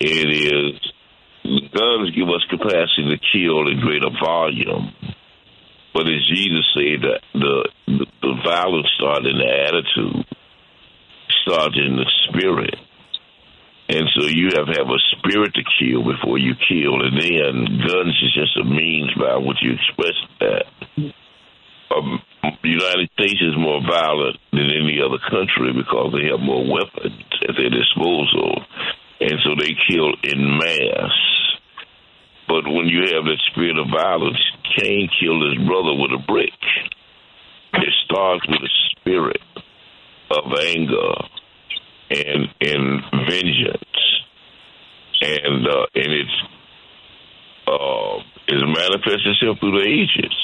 It 0.00 0.28
is 0.28 0.92
the 1.42 1.60
guns 1.72 2.10
give 2.14 2.28
us 2.28 2.44
capacity 2.50 3.08
to 3.08 3.18
kill 3.32 3.68
in 3.68 3.80
greater 3.80 4.10
volume 4.22 4.92
but 5.94 6.10
as 6.10 6.26
Jesus 6.26 6.66
said, 6.74 7.00
the, 7.32 7.68
the, 7.86 8.06
the 8.20 8.34
violence 8.44 8.90
started 8.98 9.30
in 9.30 9.38
the 9.38 9.46
attitude, 9.46 10.26
started 11.46 11.86
in 11.86 11.96
the 11.96 12.10
spirit. 12.26 12.74
And 13.86 14.08
so 14.16 14.26
you 14.26 14.50
have 14.56 14.66
to 14.66 14.76
have 14.80 14.90
a 14.90 15.06
spirit 15.14 15.54
to 15.54 15.62
kill 15.78 16.02
before 16.02 16.38
you 16.38 16.54
kill, 16.56 16.98
and 16.98 17.14
then 17.14 17.78
guns 17.86 18.16
is 18.26 18.34
just 18.34 18.56
a 18.58 18.64
means 18.64 19.12
by 19.14 19.36
which 19.36 19.62
you 19.62 19.76
express 19.76 20.18
that. 20.40 20.64
Um, 21.94 22.18
the 22.42 22.74
United 22.74 23.08
States 23.12 23.40
is 23.40 23.54
more 23.56 23.80
violent 23.86 24.40
than 24.50 24.72
any 24.72 24.98
other 24.98 25.20
country 25.30 25.70
because 25.76 26.10
they 26.10 26.26
have 26.32 26.40
more 26.40 26.64
weapons 26.64 27.22
at 27.46 27.54
their 27.54 27.70
disposal, 27.70 28.64
and 29.20 29.38
so 29.44 29.54
they 29.54 29.76
kill 29.86 30.10
in 30.24 30.58
mass. 30.58 31.43
But 32.46 32.66
when 32.66 32.86
you 32.86 33.00
have 33.14 33.24
that 33.24 33.40
spirit 33.50 33.78
of 33.78 33.88
violence, 33.90 34.40
Cain 34.76 35.08
killed 35.20 35.42
his 35.48 35.66
brother 35.66 35.94
with 35.96 36.12
a 36.12 36.22
brick. 36.26 36.52
It 37.74 37.94
starts 38.04 38.46
with 38.46 38.60
a 38.60 38.72
spirit 38.90 39.40
of 40.30 40.44
anger 40.52 41.12
and 42.10 42.48
and 42.60 43.02
vengeance, 43.26 44.00
and 45.22 45.66
uh, 45.66 45.86
and 45.94 46.12
it's 46.12 46.38
uh, 47.66 48.16
it 48.48 48.60
manifests 48.60 49.26
itself 49.26 49.58
through 49.60 49.80
the 49.80 49.88
ages. 49.88 50.36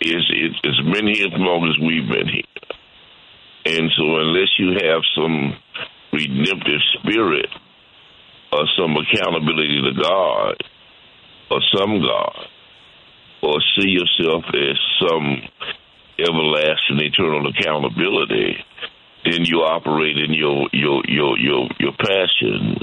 It's, 0.00 0.26
it's 0.30 0.58
it's 0.64 0.80
been 0.92 1.06
here 1.06 1.26
as 1.26 1.36
long 1.36 1.68
as 1.68 1.78
we've 1.78 2.08
been 2.08 2.28
here, 2.28 3.76
and 3.76 3.90
so 3.96 4.16
unless 4.16 4.48
you 4.58 4.72
have 4.80 5.02
some 5.14 5.56
redemptive 6.12 6.80
spirit 6.98 7.50
or 8.52 8.64
some 8.78 8.96
accountability 8.96 9.82
to 9.82 10.02
God 10.02 10.62
or 11.50 11.60
some 11.76 12.00
God, 12.00 12.46
or 13.42 13.60
see 13.76 13.90
yourself 13.90 14.44
as 14.54 14.78
some 15.00 15.42
everlasting 16.18 17.00
eternal 17.00 17.46
accountability, 17.48 18.56
then 19.24 19.44
you 19.44 19.58
operate 19.58 20.16
in 20.18 20.32
your 20.32 20.68
your 20.72 21.02
your 21.08 21.38
your 21.38 21.68
your 21.78 21.92
passions. 21.92 22.78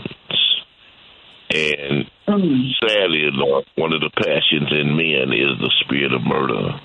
And 1.54 2.10
mm. 2.28 2.72
sadly 2.80 3.26
enough, 3.28 3.66
one 3.76 3.92
of 3.94 4.02
the 4.02 4.10
passions 4.16 4.72
in 4.72 4.96
men 4.96 5.34
is 5.34 5.60
the 5.60 5.70
spirit 5.84 6.14
of 6.14 6.24
murder. 6.24 6.80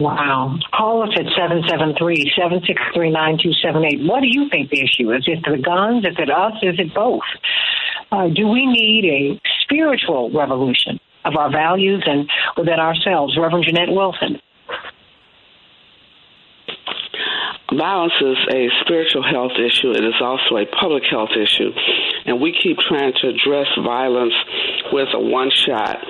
Wow. 0.00 0.58
Call 0.74 1.02
us 1.04 1.10
at 1.14 1.26
773-763-9278. 1.26 4.08
What 4.08 4.20
do 4.20 4.28
you 4.28 4.48
think 4.50 4.70
the 4.70 4.80
issue 4.80 5.12
is? 5.12 5.28
Is 5.28 5.38
it 5.38 5.44
the 5.44 5.58
guns? 5.62 6.04
Is 6.04 6.16
it 6.18 6.28
us? 6.30 6.54
Is 6.62 6.78
it 6.78 6.94
both? 6.94 7.20
Uh, 8.12 8.28
do 8.28 8.46
we 8.46 8.66
need 8.66 9.04
a 9.06 9.40
spiritual 9.62 10.30
revolution 10.30 11.00
of 11.24 11.34
our 11.34 11.50
values 11.50 12.04
and 12.06 12.28
within 12.58 12.78
ourselves? 12.78 13.38
Reverend 13.38 13.64
Janette 13.64 13.88
Wilson. 13.88 14.38
Violence 17.72 18.12
is 18.20 18.36
a 18.52 18.68
spiritual 18.84 19.22
health 19.22 19.52
issue. 19.52 19.92
It 19.92 20.04
is 20.04 20.20
also 20.20 20.58
a 20.58 20.66
public 20.66 21.04
health 21.10 21.30
issue. 21.30 21.70
And 22.26 22.38
we 22.38 22.52
keep 22.52 22.76
trying 22.76 23.14
to 23.22 23.28
address 23.28 23.66
violence 23.82 24.34
with 24.92 25.08
a 25.14 25.20
one 25.20 25.50
shot 25.50 26.04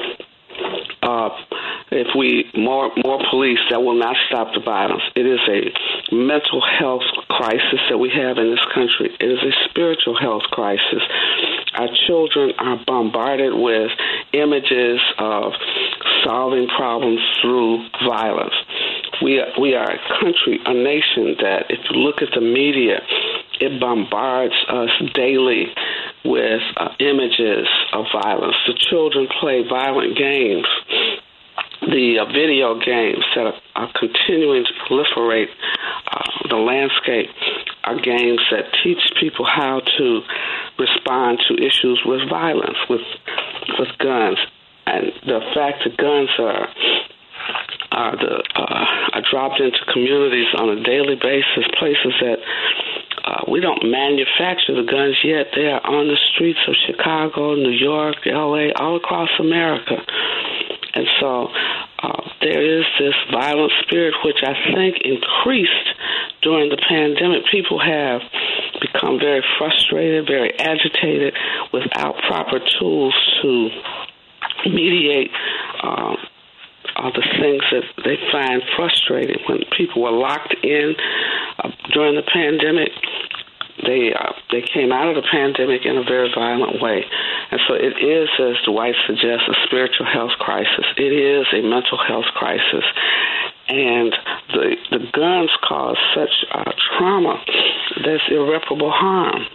uh, 1.02 1.30
if 1.90 2.08
we 2.16 2.46
more 2.54 2.90
more 3.04 3.18
police, 3.30 3.58
that 3.70 3.82
will 3.82 3.98
not 3.98 4.16
stop 4.28 4.54
the 4.54 4.60
violence. 4.60 5.02
It 5.14 5.26
is 5.26 5.40
a 5.50 6.14
mental 6.14 6.62
health 6.62 7.02
crisis 7.28 7.80
that 7.90 7.98
we 7.98 8.10
have 8.14 8.38
in 8.38 8.50
this 8.50 8.64
country. 8.72 9.10
It 9.18 9.30
is 9.30 9.38
a 9.42 9.52
spiritual 9.68 10.16
health 10.16 10.42
crisis. 10.50 11.02
Our 11.74 11.88
children 12.06 12.52
are 12.58 12.78
bombarded 12.87 13.54
with 13.54 13.90
images 14.32 15.00
of 15.18 15.52
solving 16.24 16.68
problems 16.68 17.20
through 17.40 17.88
violence. 18.06 18.54
We 19.22 19.38
are, 19.40 19.48
we 19.61 19.74
are 19.74 19.90
a 19.90 19.98
country, 20.20 20.61
a 20.64 20.74
nation 20.74 21.37
that, 21.40 21.66
if 21.70 21.78
you 21.90 22.00
look 22.00 22.22
at 22.22 22.28
the 22.35 22.40
media, 22.40 23.00
it 23.61 23.80
bombards 23.80 24.54
us 24.68 24.90
daily 25.14 25.66
with 26.24 26.62
uh, 26.76 26.88
images 26.98 27.68
of 27.92 28.06
violence. 28.12 28.56
The 28.66 28.74
children 28.78 29.28
play 29.40 29.62
violent 29.68 30.16
games. 30.16 30.66
The 31.90 32.18
uh, 32.21 32.27
video 32.27 32.79
games 32.79 33.25
that 33.35 33.47
are, 33.47 33.61
are 33.75 33.92
continuing 33.99 34.64
to 34.64 34.73
proliferate 34.87 35.51
uh, 36.12 36.49
the 36.49 36.57
landscape 36.57 37.29
are 37.85 38.01
games 38.01 38.40
that 38.51 38.71
teach 38.85 39.03
people 39.18 39.45
how 39.45 39.81
to 39.99 40.21
respond 40.79 41.40
to 41.49 41.55
issues 41.55 42.01
with 42.07 42.29
violence, 42.29 42.79
with 42.88 43.03
with 43.79 43.88
guns, 43.99 44.38
and 44.87 45.12
the 45.27 45.40
fact 45.55 45.83
that 45.85 45.97
guns 45.97 46.31
are 46.38 46.68
are 47.90 48.16
the 48.16 48.42
uh, 48.55 48.85
are 49.12 49.23
dropped 49.29 49.61
into 49.61 49.79
communities 49.92 50.49
on 50.57 50.79
a 50.79 50.83
daily 50.83 51.16
basis, 51.16 51.66
places 51.79 52.14
that 52.21 52.38
uh, 53.25 53.45
we 53.51 53.61
don't 53.61 53.83
manufacture 53.90 54.75
the 54.75 54.88
guns 54.88 55.16
yet. 55.25 55.49
They 55.55 55.66
are 55.66 55.85
on 55.85 56.09
the 56.09 56.18
streets 56.35 56.59
of 56.66 56.75
Chicago, 56.87 57.55
New 57.55 57.71
York, 57.71 58.27
L.A., 58.27 58.73
all 58.75 58.97
across 58.97 59.31
America. 59.38 59.97
And 60.94 61.07
so 61.20 61.48
uh, 62.02 62.28
there 62.40 62.62
is 62.62 62.85
this 62.98 63.14
violent 63.31 63.72
spirit 63.83 64.14
which 64.24 64.42
I 64.42 64.55
think 64.74 64.98
increased 65.05 65.88
during 66.42 66.70
the 66.70 66.76
pandemic. 66.76 67.44
People 67.50 67.78
have 67.81 68.20
become 68.81 69.18
very 69.18 69.42
frustrated, 69.59 70.26
very 70.26 70.52
agitated 70.59 71.35
without 71.72 72.16
proper 72.28 72.59
tools 72.78 73.14
to 73.42 73.70
mediate 74.66 75.31
um, 75.83 76.16
all 76.96 77.12
the 77.12 77.26
things 77.40 77.62
that 77.70 77.85
they 78.05 78.18
find 78.31 78.62
frustrating. 78.76 79.38
When 79.48 79.61
people 79.76 80.02
were 80.02 80.11
locked 80.12 80.55
in 80.62 80.94
uh, 81.59 81.70
during 81.92 82.16
the 82.16 82.22
pandemic, 82.22 82.90
they 83.85 84.12
uh, 84.14 84.33
they 84.51 84.62
came 84.62 84.92
out 84.92 85.09
of 85.09 85.16
the 85.16 85.27
pandemic 85.31 85.85
in 85.85 85.97
a 85.99 86.05
very 86.05 86.31
violent 86.35 86.81
way, 86.81 87.05
and 87.51 87.61
so 87.68 87.75
it 87.75 87.99
is, 87.99 88.29
as 88.38 88.57
Dwight 88.64 88.95
suggests, 89.07 89.49
a 89.49 89.55
spiritual 89.66 90.07
health 90.07 90.33
crisis. 90.38 90.87
It 90.97 91.12
is 91.12 91.47
a 91.53 91.62
mental 91.62 91.99
health 91.99 92.31
crisis, 92.35 92.85
and 93.68 94.14
the 94.53 94.77
the 94.90 95.01
guns 95.12 95.51
cause 95.66 95.99
such 96.14 96.33
uh, 96.53 96.73
trauma 96.97 97.42
that's 98.05 98.25
irreparable 98.31 98.90
harm 98.90 99.47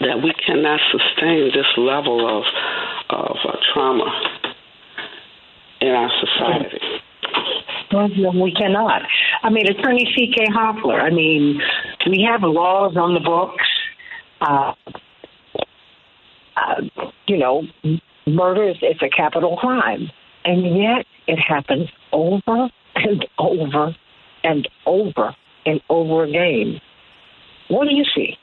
that 0.00 0.22
we 0.22 0.32
cannot 0.46 0.80
sustain 0.90 1.50
this 1.54 1.68
level 1.76 2.26
of 2.26 2.44
of 3.10 3.36
uh, 3.46 3.56
trauma 3.72 4.40
in 5.80 5.90
our 5.90 6.10
society. 6.20 6.80
No, 7.96 8.30
we 8.42 8.52
cannot. 8.52 9.02
I 9.42 9.50
mean, 9.50 9.66
Attorney 9.68 10.06
C.K. 10.16 10.46
Hoffler, 10.52 11.00
I 11.00 11.10
mean, 11.10 11.60
we 12.06 12.26
have 12.30 12.42
laws 12.42 12.96
on 12.96 13.14
the 13.14 13.20
books. 13.20 13.64
Uh, 14.40 14.72
uh, 16.56 17.08
you 17.26 17.38
know, 17.38 17.62
murder 18.26 18.68
is 18.68 18.76
it's 18.82 19.02
a 19.02 19.08
capital 19.08 19.56
crime, 19.56 20.10
and 20.44 20.76
yet 20.76 21.06
it 21.26 21.38
happens 21.38 21.88
over 22.12 22.68
and 22.96 23.26
over 23.38 23.96
and 24.44 24.68
over 24.86 25.34
and 25.64 25.80
over 25.88 26.24
again. 26.24 26.80
What 27.68 27.88
do 27.88 27.94
you 27.94 28.04
see? 28.14 28.36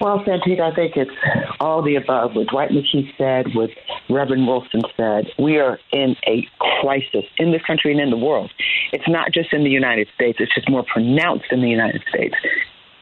Well, 0.00 0.20
Santita, 0.20 0.60
I 0.60 0.74
think 0.74 0.96
it's 0.96 1.10
all 1.58 1.82
the 1.82 1.96
above. 1.96 2.34
What 2.34 2.46
Dwight 2.46 2.70
McKee 2.70 3.16
said, 3.18 3.52
what 3.54 3.70
Reverend 4.08 4.46
Wilson 4.46 4.82
said, 4.96 5.26
we 5.38 5.58
are 5.58 5.80
in 5.90 6.14
a 6.24 6.46
crisis 6.80 7.24
in 7.36 7.50
this 7.50 7.62
country 7.66 7.90
and 7.90 8.00
in 8.00 8.10
the 8.10 8.16
world. 8.16 8.52
It's 8.92 9.08
not 9.08 9.32
just 9.32 9.52
in 9.52 9.64
the 9.64 9.70
United 9.70 10.08
States, 10.14 10.38
it's 10.40 10.54
just 10.54 10.70
more 10.70 10.84
pronounced 10.84 11.46
in 11.50 11.62
the 11.62 11.68
United 11.68 12.02
States. 12.08 12.36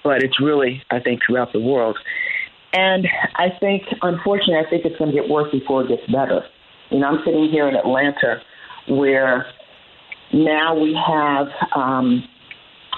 But 0.03 0.23
it's 0.23 0.41
really, 0.41 0.83
I 0.91 1.01
think, 1.01 1.21
throughout 1.27 1.53
the 1.53 1.61
world. 1.61 1.99
And 2.73 3.07
I 3.37 3.51
think, 3.61 3.83
unfortunately, 4.01 4.57
I 4.57 4.69
think 4.69 4.87
it's 4.87 4.97
going 4.97 5.11
to 5.11 5.21
get 5.21 5.29
worse 5.29 5.51
before 5.53 5.83
it 5.85 5.89
gets 5.89 6.07
better. 6.11 6.47
You 6.91 7.01
know, 7.01 7.09
I'm 7.09 7.19
sitting 7.25 7.51
here 7.51 7.69
in 7.69 7.75
Atlanta 7.75 8.41
where 8.89 9.47
now 10.33 10.79
we 10.79 10.95
have 10.95 11.49
um, 11.75 12.25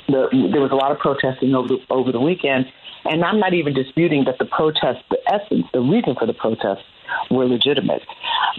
the, 0.07 0.29
there 0.53 0.61
was 0.61 0.71
a 0.71 0.77
lot 0.77 0.93
of 0.93 0.99
protesting 0.99 1.55
over 1.55 1.69
the, 1.69 1.79
over 1.91 2.13
the 2.13 2.21
weekend 2.21 2.67
and 3.09 3.25
I'm 3.25 3.41
not 3.41 3.55
even 3.55 3.75
disputing 3.75 4.25
that 4.25 4.39
the 4.39 4.45
protests, 4.45 5.03
the 5.11 5.19
essence, 5.27 5.67
the 5.73 5.81
reason 5.81 6.15
for 6.19 6.27
the 6.27 6.35
protests 6.35 6.85
were 7.31 7.47
legitimate. 7.47 8.03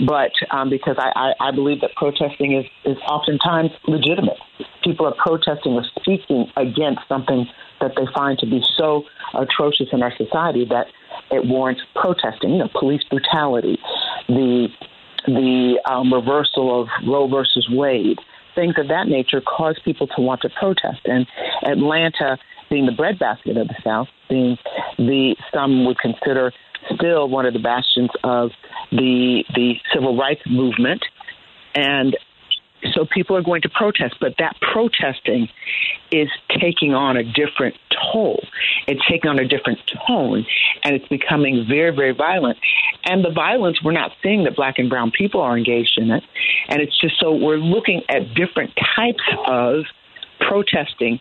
But 0.05 0.31
um, 0.51 0.69
because 0.69 0.95
I, 0.97 1.11
I, 1.15 1.49
I 1.49 1.51
believe 1.51 1.81
that 1.81 1.91
protesting 1.95 2.53
is, 2.53 2.65
is 2.85 2.97
oftentimes 3.07 3.71
legitimate. 3.87 4.37
People 4.83 5.05
are 5.07 5.15
protesting 5.17 5.73
or 5.73 5.83
speaking 5.99 6.47
against 6.57 7.01
something 7.07 7.47
that 7.81 7.91
they 7.95 8.05
find 8.13 8.37
to 8.39 8.45
be 8.45 8.61
so 8.77 9.03
atrocious 9.33 9.87
in 9.91 10.03
our 10.03 10.13
society 10.15 10.65
that 10.69 10.87
it 11.31 11.45
warrants 11.45 11.81
protesting. 11.95 12.51
You 12.51 12.57
know, 12.59 12.69
police 12.73 13.03
brutality, 13.09 13.77
the 14.27 14.67
the 15.25 15.79
um, 15.89 16.13
reversal 16.13 16.81
of 16.81 16.87
Roe 17.05 17.27
versus 17.27 17.67
Wade, 17.69 18.17
things 18.55 18.75
of 18.77 18.87
that 18.87 19.07
nature 19.07 19.41
cause 19.41 19.77
people 19.83 20.07
to 20.07 20.21
want 20.21 20.41
to 20.41 20.49
protest. 20.49 21.01
And 21.05 21.27
Atlanta 21.63 22.37
being 22.69 22.85
the 22.85 22.91
breadbasket 22.91 23.57
of 23.57 23.67
the 23.67 23.75
South, 23.83 24.07
being 24.29 24.57
the 24.97 25.35
some 25.53 25.85
would 25.85 25.97
consider 25.99 26.51
still 26.95 27.27
one 27.27 27.45
of 27.45 27.53
the 27.53 27.59
bastions 27.59 28.09
of 28.23 28.51
the 28.91 29.43
the 29.55 29.75
civil 29.93 30.17
rights 30.17 30.41
movement, 30.45 31.03
and 31.75 32.15
so 32.93 33.05
people 33.05 33.35
are 33.35 33.41
going 33.41 33.61
to 33.61 33.69
protest, 33.69 34.15
but 34.19 34.35
that 34.39 34.55
protesting 34.61 35.49
is 36.11 36.29
taking 36.59 36.93
on 36.93 37.17
a 37.17 37.23
different 37.23 37.75
toll. 38.11 38.41
It's 38.87 39.01
taking 39.09 39.29
on 39.29 39.39
a 39.39 39.47
different 39.47 39.79
tone, 40.07 40.45
and 40.83 40.95
it's 40.95 41.07
becoming 41.07 41.65
very, 41.67 41.93
very 41.95 42.13
violent. 42.13 42.57
And 43.05 43.23
the 43.23 43.31
violence, 43.31 43.83
we're 43.83 43.91
not 43.91 44.11
seeing 44.23 44.43
that 44.45 44.55
black 44.55 44.79
and 44.79 44.89
brown 44.89 45.11
people 45.11 45.41
are 45.41 45.57
engaged 45.57 45.97
in 45.97 46.11
it. 46.11 46.23
And 46.67 46.81
it's 46.81 46.97
just 46.99 47.19
so 47.19 47.33
we're 47.33 47.57
looking 47.57 48.01
at 48.09 48.33
different 48.33 48.71
types 48.95 49.23
of 49.45 49.83
protesting 50.39 51.19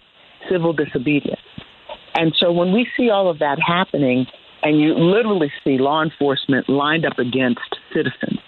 civil 0.51 0.73
disobedience. 0.73 1.41
And 2.15 2.35
so 2.39 2.53
when 2.53 2.73
we 2.73 2.87
see 2.97 3.11
all 3.11 3.31
of 3.31 3.39
that 3.39 3.59
happening, 3.65 4.27
and 4.63 4.81
you 4.81 4.95
literally 4.95 5.53
see 5.63 5.79
law 5.79 6.03
enforcement 6.03 6.69
lined 6.69 7.07
up 7.07 7.19
against 7.19 7.77
citizens 7.95 8.41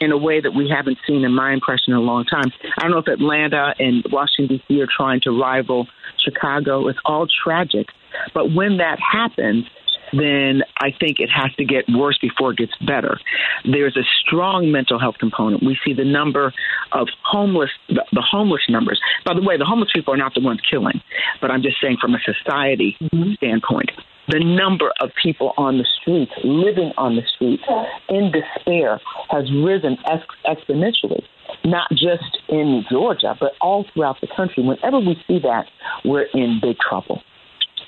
in 0.00 0.12
a 0.12 0.18
way 0.18 0.40
that 0.40 0.52
we 0.52 0.68
haven't 0.68 0.98
seen, 1.06 1.24
in 1.24 1.32
my 1.34 1.52
impression, 1.52 1.92
in 1.92 1.94
a 1.94 2.00
long 2.00 2.24
time. 2.24 2.52
I 2.78 2.82
don't 2.82 2.90
know 2.90 2.98
if 2.98 3.08
Atlanta 3.08 3.74
and 3.78 4.04
Washington, 4.10 4.58
D.C. 4.68 4.80
are 4.82 4.88
trying 4.94 5.20
to 5.22 5.30
rival 5.30 5.86
Chicago. 6.18 6.88
It's 6.88 6.98
all 7.04 7.26
tragic. 7.44 7.86
But 8.34 8.54
when 8.54 8.76
that 8.78 8.98
happens, 9.00 9.64
then 10.12 10.62
I 10.78 10.90
think 10.98 11.18
it 11.20 11.30
has 11.30 11.52
to 11.56 11.64
get 11.64 11.84
worse 11.88 12.18
before 12.18 12.52
it 12.52 12.58
gets 12.58 12.72
better. 12.86 13.18
There's 13.64 13.96
a 13.96 14.04
strong 14.20 14.70
mental 14.70 14.98
health 14.98 15.16
component. 15.18 15.62
We 15.62 15.78
see 15.84 15.92
the 15.92 16.04
number 16.04 16.52
of 16.92 17.08
homeless, 17.24 17.70
the, 17.88 18.04
the 18.12 18.22
homeless 18.22 18.62
numbers. 18.68 19.00
By 19.24 19.34
the 19.34 19.42
way, 19.42 19.56
the 19.56 19.64
homeless 19.64 19.90
people 19.94 20.14
are 20.14 20.18
not 20.18 20.34
the 20.34 20.40
ones 20.40 20.60
killing, 20.68 21.00
but 21.40 21.50
I'm 21.50 21.62
just 21.62 21.80
saying 21.80 21.98
from 22.00 22.14
a 22.14 22.18
society 22.20 22.96
mm-hmm. 23.00 23.34
standpoint. 23.34 23.90
The 24.28 24.40
number 24.40 24.92
of 25.00 25.10
people 25.22 25.52
on 25.56 25.78
the 25.78 25.86
streets, 26.00 26.32
living 26.42 26.92
on 26.98 27.14
the 27.14 27.22
streets 27.34 27.62
in 28.08 28.32
despair, 28.32 29.00
has 29.30 29.44
risen 29.52 29.96
ex- 30.04 30.24
exponentially 30.44 31.22
not 31.64 31.88
just 31.90 32.38
in 32.48 32.84
Georgia, 32.90 33.36
but 33.38 33.52
all 33.60 33.84
throughout 33.92 34.20
the 34.20 34.26
country. 34.36 34.64
Whenever 34.64 34.98
we 34.98 35.16
see 35.28 35.38
that, 35.40 35.66
we're 36.04 36.26
in 36.34 36.58
big 36.60 36.76
trouble 36.78 37.22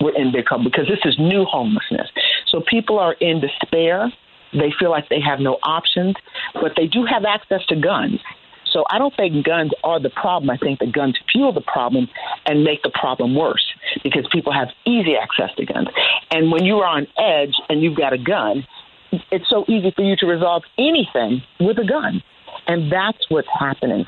we're 0.00 0.14
in 0.14 0.32
big 0.32 0.46
trouble 0.46 0.64
because 0.64 0.86
this 0.88 1.00
is 1.04 1.18
new 1.18 1.44
homelessness. 1.44 2.08
So 2.46 2.62
people 2.68 2.98
are 2.98 3.14
in 3.14 3.40
despair. 3.40 4.12
They 4.52 4.72
feel 4.78 4.90
like 4.90 5.08
they 5.08 5.20
have 5.20 5.40
no 5.40 5.58
options, 5.62 6.16
but 6.54 6.72
they 6.76 6.86
do 6.86 7.04
have 7.04 7.24
access 7.24 7.64
to 7.66 7.76
guns. 7.76 8.20
So 8.72 8.84
I 8.90 8.98
don't 8.98 9.14
think 9.16 9.44
guns 9.44 9.72
are 9.82 10.00
the 10.00 10.10
problem. 10.10 10.50
I 10.50 10.58
think 10.58 10.78
the 10.78 10.86
guns 10.86 11.18
fuel 11.32 11.52
the 11.52 11.62
problem 11.62 12.08
and 12.46 12.64
make 12.64 12.82
the 12.82 12.90
problem 12.90 13.34
worse 13.34 13.64
because 14.02 14.26
people 14.30 14.52
have 14.52 14.68
easy 14.84 15.16
access 15.16 15.54
to 15.56 15.64
guns. 15.64 15.88
And 16.30 16.52
when 16.52 16.64
you 16.64 16.76
are 16.76 16.86
on 16.86 17.06
edge 17.18 17.54
and 17.68 17.82
you've 17.82 17.96
got 17.96 18.12
a 18.12 18.18
gun, 18.18 18.66
it's 19.32 19.48
so 19.48 19.64
easy 19.68 19.90
for 19.96 20.02
you 20.02 20.16
to 20.16 20.26
resolve 20.26 20.64
anything 20.76 21.42
with 21.60 21.78
a 21.78 21.84
gun. 21.84 22.22
And 22.66 22.92
that's 22.92 23.18
what's 23.30 23.48
happening. 23.58 24.04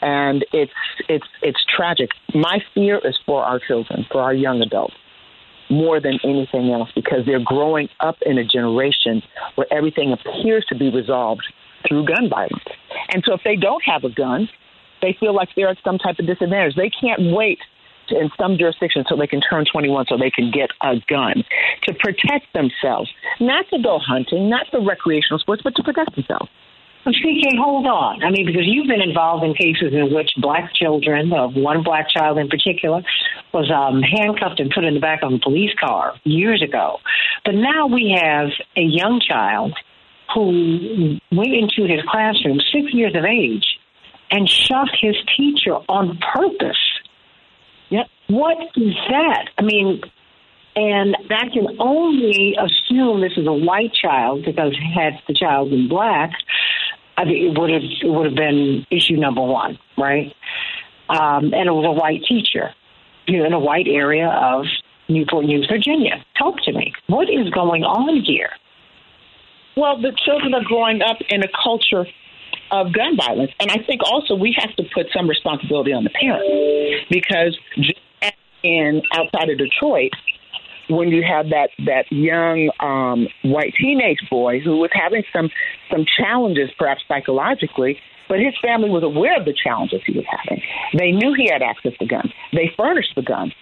And 0.00 0.44
it's 0.52 0.72
it's 1.08 1.26
it's 1.42 1.62
tragic. 1.76 2.10
My 2.34 2.60
fear 2.72 2.98
is 3.04 3.18
for 3.26 3.44
our 3.44 3.58
children, 3.58 4.06
for 4.10 4.22
our 4.22 4.32
young 4.32 4.62
adults 4.62 4.94
more 5.70 6.00
than 6.00 6.18
anything 6.24 6.70
else 6.70 6.90
because 6.94 7.24
they're 7.26 7.42
growing 7.44 7.88
up 8.00 8.16
in 8.22 8.38
a 8.38 8.44
generation 8.44 9.22
where 9.54 9.66
everything 9.72 10.12
appears 10.12 10.64
to 10.68 10.74
be 10.74 10.90
resolved 10.90 11.46
through 11.86 12.04
gun 12.06 12.28
violence. 12.28 12.64
And 13.12 13.22
so 13.26 13.34
if 13.34 13.40
they 13.44 13.56
don't 13.56 13.82
have 13.84 14.04
a 14.04 14.10
gun, 14.10 14.48
they 15.02 15.16
feel 15.18 15.34
like 15.34 15.48
they're 15.54 15.68
at 15.68 15.78
some 15.84 15.98
type 15.98 16.18
of 16.18 16.26
disadvantage. 16.26 16.74
They 16.74 16.90
can't 16.90 17.32
wait 17.32 17.58
to, 18.08 18.18
in 18.18 18.30
some 18.38 18.56
jurisdictions 18.58 19.06
so 19.08 19.16
they 19.16 19.26
can 19.26 19.40
turn 19.40 19.64
21 19.70 20.06
so 20.08 20.16
they 20.16 20.30
can 20.30 20.50
get 20.50 20.70
a 20.82 20.96
gun 21.08 21.44
to 21.84 21.94
protect 21.94 22.52
themselves, 22.54 23.10
not 23.40 23.66
to 23.70 23.78
go 23.82 23.98
hunting, 23.98 24.48
not 24.48 24.66
for 24.70 24.84
recreational 24.84 25.38
sports, 25.38 25.62
but 25.62 25.74
to 25.76 25.82
protect 25.82 26.14
themselves. 26.14 26.48
Well, 27.04 27.14
CK, 27.14 27.56
hold 27.56 27.86
on. 27.86 28.22
I 28.22 28.30
mean, 28.30 28.44
because 28.44 28.66
you've 28.66 28.88
been 28.88 29.00
involved 29.00 29.44
in 29.44 29.54
cases 29.54 29.92
in 29.94 30.12
which 30.12 30.30
black 30.38 30.74
children, 30.74 31.32
of 31.32 31.54
one 31.54 31.82
black 31.82 32.08
child 32.10 32.38
in 32.38 32.48
particular, 32.48 33.02
was 33.52 33.70
um, 33.70 34.02
handcuffed 34.02 34.60
and 34.60 34.70
put 34.70 34.84
in 34.84 34.94
the 34.94 35.00
back 35.00 35.20
of 35.22 35.32
a 35.32 35.38
police 35.38 35.72
car 35.78 36.14
years 36.24 36.62
ago. 36.62 36.98
But 37.44 37.54
now 37.54 37.86
we 37.86 38.18
have 38.20 38.48
a 38.76 38.82
young 38.82 39.20
child 39.26 39.74
who 40.34 41.18
went 41.32 41.54
into 41.54 41.90
his 41.90 42.02
classroom, 42.10 42.60
six 42.72 42.92
years 42.92 43.14
of 43.14 43.24
age, 43.24 43.78
and 44.30 44.48
shot 44.48 44.88
his 45.00 45.16
teacher 45.36 45.74
on 45.88 46.18
purpose. 46.34 46.76
Yep. 47.90 48.06
What 48.28 48.58
is 48.76 48.94
that? 49.08 49.48
I 49.56 49.62
mean, 49.62 50.02
and 50.76 51.16
that 51.28 51.50
can 51.52 51.66
only 51.80 52.56
assume 52.56 53.20
this 53.20 53.32
is 53.36 53.46
a 53.46 53.52
white 53.52 53.92
child 53.94 54.44
because 54.44 54.76
had 54.94 55.14
the 55.26 55.34
child 55.34 55.70
been 55.70 55.88
black, 55.88 56.30
I 57.18 57.24
mean, 57.24 57.50
it 57.50 57.58
would 57.58 57.70
have 57.70 57.82
it 57.82 58.08
would 58.08 58.26
have 58.26 58.36
been 58.36 58.86
issue 58.92 59.16
number 59.16 59.42
one, 59.42 59.76
right? 59.98 60.32
Um, 61.08 61.52
and 61.52 61.66
it 61.66 61.72
was 61.72 61.84
a 61.84 61.92
white 61.92 62.22
teacher, 62.22 62.72
you 63.26 63.38
know, 63.38 63.44
in 63.46 63.52
a 63.52 63.58
white 63.58 63.88
area 63.88 64.28
of 64.28 64.66
Newport 65.08 65.46
News, 65.46 65.66
Virginia. 65.68 66.24
Talk 66.38 66.62
to 66.62 66.72
me. 66.72 66.92
What 67.08 67.28
is 67.28 67.50
going 67.50 67.82
on 67.82 68.22
here? 68.22 68.50
Well, 69.76 70.00
the 70.00 70.12
children 70.24 70.54
are 70.54 70.62
growing 70.62 71.02
up 71.02 71.16
in 71.28 71.42
a 71.42 71.48
culture 71.60 72.06
of 72.70 72.92
gun 72.92 73.16
violence, 73.16 73.50
and 73.58 73.70
I 73.70 73.82
think 73.84 74.02
also 74.04 74.36
we 74.36 74.54
have 74.58 74.74
to 74.76 74.84
put 74.94 75.06
some 75.12 75.28
responsibility 75.28 75.92
on 75.92 76.04
the 76.04 76.10
parents 76.10 77.06
because 77.10 77.58
in 78.62 79.02
outside 79.12 79.50
of 79.50 79.58
Detroit, 79.58 80.12
when 80.88 81.08
you 81.08 81.22
have 81.22 81.50
that 81.50 81.70
that 81.84 82.10
young 82.10 82.70
um, 82.80 83.28
white 83.42 83.74
teenage 83.78 84.20
boy 84.30 84.60
who 84.60 84.78
was 84.78 84.90
having 84.92 85.22
some 85.32 85.50
some 85.90 86.04
challenges, 86.18 86.70
perhaps 86.78 87.02
psychologically, 87.08 87.98
but 88.28 88.38
his 88.38 88.54
family 88.62 88.90
was 88.90 89.02
aware 89.02 89.38
of 89.38 89.44
the 89.44 89.54
challenges 89.54 90.00
he 90.06 90.12
was 90.12 90.24
having. 90.28 90.62
They 90.96 91.12
knew 91.12 91.34
he 91.34 91.48
had 91.50 91.62
access 91.62 91.92
to 91.98 92.06
guns. 92.06 92.32
They 92.52 92.72
furnished 92.76 93.14
the 93.14 93.22
guns, 93.22 93.52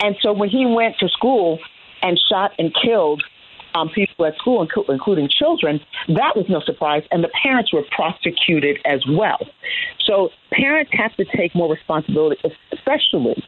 and 0.00 0.16
so 0.20 0.32
when 0.32 0.48
he 0.48 0.66
went 0.66 0.96
to 0.98 1.08
school 1.08 1.58
and 2.02 2.18
shot 2.30 2.52
and 2.58 2.74
killed 2.74 3.22
um, 3.74 3.88
people 3.90 4.24
at 4.24 4.36
school, 4.36 4.66
inclu- 4.66 4.88
including 4.88 5.28
children, 5.28 5.80
that 6.08 6.32
was 6.34 6.46
no 6.48 6.60
surprise, 6.60 7.02
and 7.10 7.22
the 7.22 7.30
parents 7.42 7.72
were 7.72 7.84
prosecuted 7.90 8.78
as 8.84 9.00
well. 9.08 9.38
So 10.04 10.30
parents 10.52 10.90
have 10.94 11.14
to 11.16 11.24
take 11.36 11.54
more 11.54 11.70
responsibility, 11.70 12.40
especially 12.72 13.44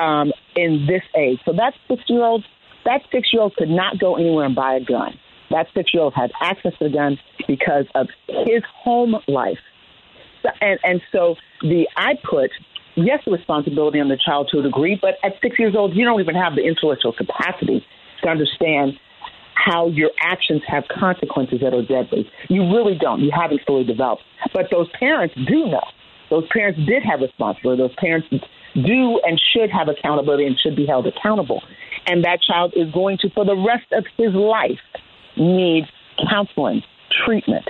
um, 0.00 0.32
in 0.56 0.86
this 0.86 1.02
age. 1.16 1.38
So 1.44 1.52
that 1.52 1.74
six 1.88 2.02
year 2.08 2.22
old, 2.22 2.44
that 2.84 3.02
six 3.12 3.32
year 3.32 3.42
old 3.42 3.54
could 3.56 3.68
not 3.68 3.98
go 3.98 4.16
anywhere 4.16 4.46
and 4.46 4.54
buy 4.54 4.76
a 4.76 4.84
gun. 4.84 5.18
That 5.50 5.66
six 5.74 5.92
year 5.92 6.02
old 6.02 6.14
had 6.14 6.30
access 6.40 6.72
to 6.78 6.88
the 6.88 6.90
gun 6.90 7.18
because 7.46 7.86
of 7.94 8.08
his 8.28 8.62
home 8.82 9.16
life. 9.28 9.58
And 10.60 10.78
and 10.82 11.02
so 11.12 11.36
the 11.60 11.86
I 11.96 12.14
put 12.28 12.50
yes 12.96 13.20
the 13.24 13.32
responsibility 13.32 14.00
on 14.00 14.08
the 14.08 14.16
child 14.16 14.48
to 14.52 14.60
a 14.60 14.62
degree, 14.62 14.98
but 15.00 15.16
at 15.22 15.34
six 15.42 15.58
years 15.58 15.74
old 15.76 15.94
you 15.94 16.04
don't 16.04 16.20
even 16.20 16.34
have 16.34 16.54
the 16.54 16.62
intellectual 16.62 17.12
capacity 17.12 17.84
to 18.22 18.28
understand 18.28 18.98
how 19.54 19.88
your 19.88 20.10
actions 20.20 20.62
have 20.66 20.84
consequences 20.88 21.60
that 21.60 21.74
are 21.74 21.82
deadly. 21.82 22.30
You 22.48 22.62
really 22.74 22.96
don't. 22.98 23.20
You 23.20 23.30
haven't 23.30 23.60
fully 23.66 23.84
developed. 23.84 24.22
But 24.54 24.68
those 24.70 24.88
parents 24.98 25.34
do 25.34 25.66
know. 25.66 25.84
Those 26.30 26.46
parents 26.50 26.80
did 26.86 27.02
have 27.02 27.20
responsibility. 27.20 27.82
Those 27.82 27.94
parents 27.96 28.28
do 28.74 29.20
and 29.24 29.40
should 29.52 29.70
have 29.70 29.88
accountability 29.88 30.46
and 30.46 30.58
should 30.58 30.76
be 30.76 30.86
held 30.86 31.06
accountable. 31.06 31.62
And 32.06 32.24
that 32.24 32.40
child 32.42 32.72
is 32.76 32.90
going 32.92 33.18
to, 33.18 33.30
for 33.30 33.44
the 33.44 33.56
rest 33.56 33.86
of 33.92 34.04
his 34.16 34.34
life, 34.34 34.80
need 35.36 35.84
counseling, 36.28 36.82
treatment, 37.24 37.68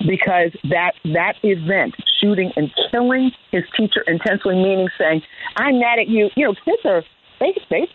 because 0.00 0.52
that 0.64 0.92
that 1.04 1.34
event, 1.42 1.94
shooting 2.20 2.52
and 2.56 2.70
killing 2.90 3.30
his 3.50 3.64
teacher 3.76 4.02
intensely, 4.06 4.54
meaning 4.54 4.88
saying, 4.98 5.22
"I'm 5.56 5.78
mad 5.78 5.98
at 5.98 6.08
you." 6.08 6.30
You 6.36 6.46
know, 6.46 6.54
kids 6.64 6.84
are 6.84 7.04
they 7.38 7.54
they 7.70 7.88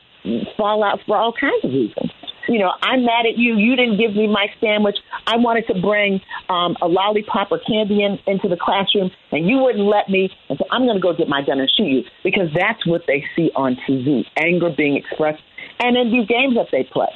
fall 0.57 0.83
out 0.83 0.99
for 1.05 1.17
all 1.17 1.33
kinds 1.33 1.63
of 1.63 1.71
reasons. 1.71 2.11
You 2.47 2.59
know, 2.59 2.71
I'm 2.81 3.05
mad 3.05 3.25
at 3.25 3.37
you. 3.37 3.57
You 3.57 3.75
didn't 3.75 3.97
give 3.97 4.15
me 4.15 4.27
my 4.27 4.47
sandwich. 4.61 4.97
I 5.27 5.37
wanted 5.37 5.67
to 5.67 5.81
bring 5.81 6.21
um, 6.49 6.75
a 6.81 6.87
lollipop 6.87 7.51
or 7.51 7.59
candy 7.59 8.03
in, 8.03 8.19
into 8.27 8.47
the 8.47 8.57
classroom, 8.57 9.11
and 9.31 9.47
you 9.47 9.57
wouldn't 9.57 9.85
let 9.85 10.09
me. 10.09 10.29
And 10.49 10.57
so 10.57 10.65
I'm 10.71 10.85
going 10.85 10.97
to 10.97 11.01
go 11.01 11.13
get 11.13 11.27
my 11.27 11.41
gun 11.45 11.59
and 11.59 11.69
shoot 11.69 11.87
you 11.87 12.03
because 12.23 12.49
that's 12.55 12.85
what 12.85 13.03
they 13.07 13.23
see 13.35 13.51
on 13.55 13.77
TV. 13.87 14.25
Anger 14.37 14.69
being 14.75 14.95
expressed, 14.95 15.41
and 15.79 15.97
in 15.97 16.11
these 16.11 16.27
games 16.27 16.55
that 16.55 16.67
they 16.71 16.83
play, 16.83 17.09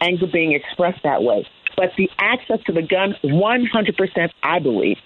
anger 0.00 0.26
being 0.26 0.52
expressed 0.52 1.02
that 1.04 1.22
way. 1.22 1.46
But 1.76 1.90
the 1.96 2.10
access 2.18 2.58
to 2.66 2.72
the 2.72 2.82
gun, 2.82 3.14
100%, 3.24 4.30
I 4.42 4.58
believe, 4.58 4.96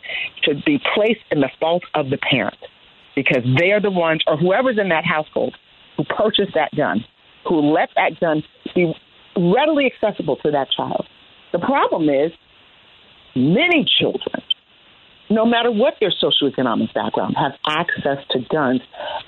should 0.43 0.65
be 0.65 0.81
placed 0.95 1.21
in 1.31 1.41
the 1.41 1.51
fault 1.61 1.85
of 1.95 2.11
the 2.11 2.19
parent 2.19 2.57
because 3.15 3.45
they 3.59 3.71
are 3.71 3.81
the 3.81 3.91
ones, 3.91 4.23
or 4.27 4.37
whoever's 4.37 4.79
in 4.79 4.89
that 4.89 5.05
household, 5.05 5.55
who 5.97 6.05
purchased 6.05 6.55
that 6.55 6.75
gun, 6.75 7.05
who 7.47 7.61
let 7.61 7.91
that 7.95 8.19
gun 8.19 8.43
be 8.75 8.93
readily 9.37 9.87
accessible 9.87 10.37
to 10.37 10.51
that 10.53 10.69
child. 10.77 11.07
The 11.53 11.59
problem 11.59 12.09
is, 12.09 12.33
many 13.35 13.87
children, 13.99 14.43
no 15.31 15.47
matter 15.47 15.71
what 15.71 15.95
their 16.01 16.13
socioeconomic 16.13 16.93
background, 16.95 17.37
have 17.39 17.53
access 17.67 18.25
to 18.31 18.41
guns, 18.51 18.81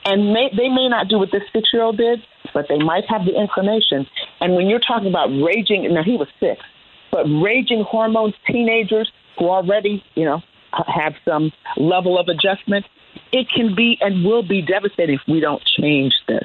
and 0.04 0.32
may, 0.32 0.50
they 0.56 0.68
may 0.68 0.88
not 0.88 1.08
do 1.08 1.18
what 1.18 1.30
this 1.32 1.42
six-year-old 1.52 1.96
did, 1.96 2.20
but 2.52 2.66
they 2.68 2.78
might 2.78 3.04
have 3.08 3.24
the 3.24 3.34
inclination. 3.38 4.06
And 4.40 4.54
when 4.54 4.68
you're 4.68 4.80
talking 4.80 5.08
about 5.08 5.28
raging, 5.28 5.92
now 5.92 6.02
he 6.04 6.16
was 6.16 6.28
six, 6.38 6.60
but 7.10 7.24
raging 7.24 7.84
hormones, 7.88 8.34
teenagers 8.46 9.10
who 9.38 9.48
already, 9.48 10.04
you 10.14 10.24
know, 10.24 10.42
have 10.72 11.14
some 11.24 11.52
level 11.76 12.18
of 12.18 12.28
adjustment, 12.28 12.84
it 13.32 13.48
can 13.54 13.74
be 13.74 13.96
and 14.00 14.24
will 14.24 14.46
be 14.46 14.62
devastating 14.62 15.16
if 15.16 15.22
we 15.26 15.40
don't 15.40 15.62
change 15.80 16.12
this. 16.28 16.44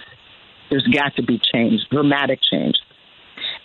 There's 0.70 0.88
got 0.88 1.16
to 1.18 1.24
be 1.24 1.39
change, 1.53 1.82
dramatic 1.91 2.39
change, 2.49 2.76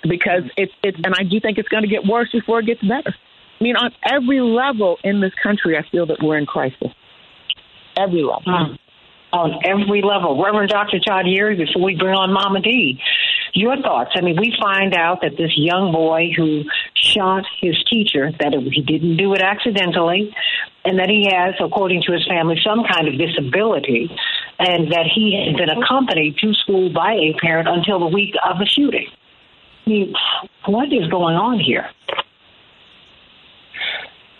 because 0.03 0.42
it's 0.57 0.72
it's, 0.82 0.99
and 1.03 1.14
I 1.14 1.22
do 1.22 1.40
think 1.40 1.59
it's 1.59 1.68
going 1.68 1.82
to 1.82 1.88
get 1.88 2.05
worse 2.05 2.30
before 2.32 2.61
it 2.61 2.66
gets 2.66 2.82
better. 2.82 3.14
I 3.61 3.64
mean, 3.64 3.76
on 3.76 3.92
every 4.05 4.40
level 4.40 4.99
in 5.03 5.20
this 5.20 5.32
country, 5.42 5.76
I 5.76 5.88
feel 5.90 6.07
that 6.07 6.18
we're 6.22 6.36
in 6.36 6.47
crisis. 6.47 6.92
Every 7.97 8.22
level. 8.22 8.42
Mm. 8.47 8.78
On 9.32 9.61
every 9.64 10.03
level. 10.03 10.42
Reverend 10.42 10.70
Dr. 10.70 10.99
Todd 11.01 11.24
Yeary, 11.24 11.57
before 11.57 11.82
we 11.82 11.97
bring 11.97 12.14
on 12.14 12.32
Mama 12.32 12.61
D, 12.61 13.01
your 13.55 13.80
thoughts. 13.80 14.11
I 14.14 14.20
mean, 14.20 14.36
we 14.38 14.55
find 14.61 14.94
out 14.94 15.22
that 15.22 15.36
this 15.38 15.53
young 15.57 15.90
boy 15.90 16.30
who 16.36 16.64
shot 16.94 17.44
his 17.61 17.82
teacher, 17.90 18.30
that 18.38 18.53
it, 18.53 18.72
he 18.72 18.82
didn't 18.82 19.16
do 19.16 19.32
it 19.34 19.40
accidentally, 19.40 20.34
and 20.84 20.99
that 20.99 21.09
he 21.09 21.28
has, 21.32 21.55
according 21.61 22.03
to 22.03 22.12
his 22.12 22.26
family, 22.28 22.61
some 22.62 22.84
kind 22.84 23.09
of 23.09 23.18
disability, 23.18 24.11
and 24.59 24.92
that 24.92 25.07
he 25.12 25.32
had 25.34 25.57
been 25.57 25.70
accompanied 25.70 26.36
to 26.38 26.53
school 26.55 26.90
by 26.92 27.14
a 27.14 27.34
parent 27.40 27.68
until 27.68 27.99
the 27.99 28.07
week 28.07 28.34
of 28.44 28.59
the 28.59 28.66
shooting. 28.66 29.09
Mean, 29.87 30.14
what 30.66 30.93
is 30.93 31.09
going 31.11 31.37
on 31.37 31.61
here? 31.61 31.87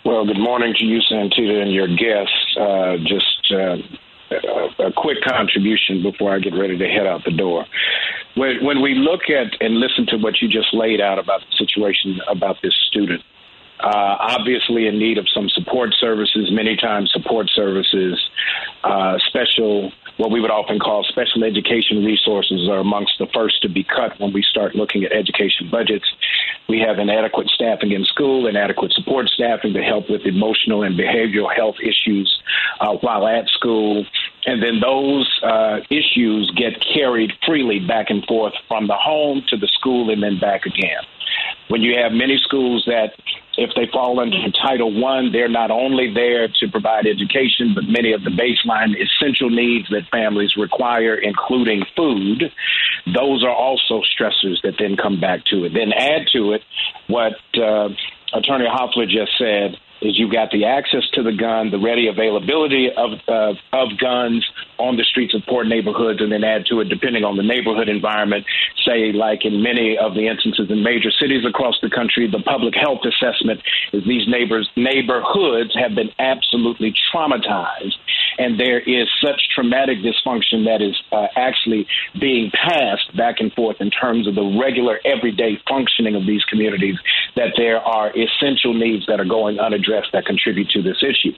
Well, 0.03 0.25
good 0.25 0.39
morning 0.39 0.73
to 0.77 0.83
you, 0.83 0.99
Santita, 0.99 1.61
and 1.61 1.71
your 1.71 1.87
guests. 1.87 2.57
Uh, 2.59 2.97
just 2.97 3.53
uh, 3.53 3.77
a, 4.31 4.87
a 4.87 4.91
quick 4.91 5.19
contribution 5.25 6.03
before 6.03 6.35
I 6.35 6.39
get 6.39 6.53
ready 6.53 6.77
to 6.77 6.85
head 6.85 7.07
out 7.07 7.23
the 7.23 7.31
door. 7.31 7.65
When, 8.35 8.63
when 8.65 8.81
we 8.81 8.93
look 8.93 9.29
at 9.29 9.55
and 9.61 9.79
listen 9.79 10.05
to 10.07 10.17
what 10.17 10.41
you 10.41 10.49
just 10.49 10.73
laid 10.73 10.99
out 10.99 11.17
about 11.17 11.39
the 11.39 11.55
situation 11.57 12.19
about 12.27 12.57
this 12.61 12.75
student, 12.87 13.23
uh, 13.79 14.17
obviously 14.19 14.87
in 14.87 14.97
need 14.97 15.17
of 15.17 15.27
some 15.33 15.49
support 15.49 15.93
services, 15.99 16.49
many 16.51 16.75
times 16.75 17.11
support 17.13 17.49
services, 17.53 18.19
uh, 18.83 19.17
special, 19.27 19.91
what 20.17 20.31
we 20.31 20.41
would 20.41 20.49
often 20.49 20.79
call 20.79 21.03
special 21.03 21.43
education 21.43 22.03
resources 22.03 22.67
are 22.69 22.79
amongst 22.79 23.13
the 23.19 23.27
first 23.33 23.61
to 23.61 23.69
be 23.69 23.83
cut 23.83 24.19
when 24.19 24.33
we 24.33 24.41
start 24.41 24.75
looking 24.75 25.03
at 25.03 25.11
education 25.11 25.69
budgets. 25.69 26.05
We 26.67 26.79
have 26.79 26.97
inadequate 26.97 27.49
staffing 27.49 27.91
in 27.91 28.03
school, 28.05 28.47
inadequate 28.47 28.93
support 28.93 29.29
staffing 29.29 29.73
to 29.73 29.83
help 29.83 30.09
with 30.09 30.21
emotional 30.25 30.83
and 30.83 30.97
behavioral 30.97 31.53
health 31.55 31.75
issues 31.79 32.41
uh, 32.79 32.95
while 33.01 33.27
at 33.27 33.47
school. 33.49 34.05
And 34.45 34.63
then 34.63 34.79
those 34.79 35.29
uh, 35.43 35.79
issues 35.89 36.51
get 36.55 36.81
carried 36.81 37.31
freely 37.45 37.79
back 37.79 38.09
and 38.09 38.25
forth 38.25 38.53
from 38.67 38.87
the 38.87 38.95
home 38.95 39.43
to 39.49 39.57
the 39.57 39.67
school 39.67 40.09
and 40.09 40.23
then 40.23 40.39
back 40.39 40.65
again. 40.65 41.03
When 41.69 41.81
you 41.81 41.97
have 41.97 42.11
many 42.11 42.37
schools 42.43 42.83
that, 42.87 43.13
if 43.57 43.71
they 43.75 43.87
fall 43.91 44.19
under 44.19 44.37
Title 44.51 44.93
One, 44.93 45.31
they're 45.31 45.49
not 45.49 45.71
only 45.71 46.13
there 46.13 46.47
to 46.47 46.67
provide 46.69 47.07
education, 47.07 47.73
but 47.73 47.85
many 47.85 48.13
of 48.13 48.23
the 48.23 48.29
baseline 48.29 48.93
essential 48.95 49.49
needs 49.49 49.89
that 49.89 50.03
families 50.11 50.55
require, 50.55 51.15
including 51.15 51.83
food, 51.95 52.51
those 53.05 53.43
are 53.43 53.53
also 53.53 54.01
stressors 54.01 54.61
that 54.63 54.75
then 54.77 54.95
come 54.95 55.19
back 55.19 55.43
to 55.45 55.65
it. 55.65 55.73
Then 55.73 55.91
add 55.91 56.27
to 56.33 56.53
it 56.53 56.61
what 57.07 57.33
uh, 57.55 57.89
Attorney 58.33 58.67
Hoffler 58.69 59.05
just 59.05 59.31
said 59.37 59.77
is 60.01 60.17
you've 60.17 60.31
got 60.31 60.51
the 60.51 60.65
access 60.65 61.03
to 61.13 61.23
the 61.23 61.31
gun, 61.31 61.71
the 61.71 61.79
ready 61.79 62.07
availability 62.07 62.89
of 62.95 63.11
uh, 63.27 63.53
of 63.73 63.97
guns 63.97 64.45
on 64.77 64.95
the 64.95 65.03
streets 65.03 65.33
of 65.33 65.41
poor 65.47 65.63
neighborhoods, 65.63 66.21
and 66.21 66.31
then 66.31 66.43
add 66.43 66.65
to 66.67 66.81
it, 66.81 66.89
depending 66.89 67.23
on 67.23 67.37
the 67.37 67.43
neighborhood 67.43 67.89
environment. 67.89 68.45
Say, 68.85 69.11
like 69.11 69.43
in 69.43 69.61
many 69.61 69.97
of 69.97 70.13
the 70.13 70.27
instances 70.27 70.69
in 70.69 70.83
major 70.83 71.11
cities 71.11 71.43
across 71.45 71.75
the 71.81 71.89
country, 71.89 72.29
the 72.29 72.41
public 72.41 72.75
health 72.75 73.01
assessment 73.03 73.61
is 73.91 74.03
these 74.05 74.27
neighbors 74.27 74.69
neighborhoods 74.75 75.75
have 75.75 75.95
been 75.95 76.11
absolutely 76.19 76.93
traumatized 77.13 77.97
and 78.37 78.59
there 78.59 78.79
is 78.79 79.09
such 79.21 79.41
traumatic 79.53 79.97
dysfunction 79.99 80.65
that 80.65 80.81
is 80.81 80.95
uh, 81.11 81.27
actually 81.35 81.87
being 82.19 82.51
passed 82.51 83.15
back 83.17 83.39
and 83.39 83.51
forth 83.53 83.77
in 83.79 83.89
terms 83.89 84.27
of 84.27 84.35
the 84.35 84.57
regular 84.61 84.99
everyday 85.03 85.59
functioning 85.67 86.15
of 86.15 86.25
these 86.25 86.43
communities 86.45 86.95
that 87.35 87.53
there 87.57 87.79
are 87.79 88.11
essential 88.15 88.73
needs 88.73 89.05
that 89.07 89.19
are 89.19 89.25
going 89.25 89.59
unaddressed 89.59 89.86
that 90.13 90.25
contribute 90.25 90.69
to 90.69 90.81
this 90.81 91.03
issue. 91.03 91.31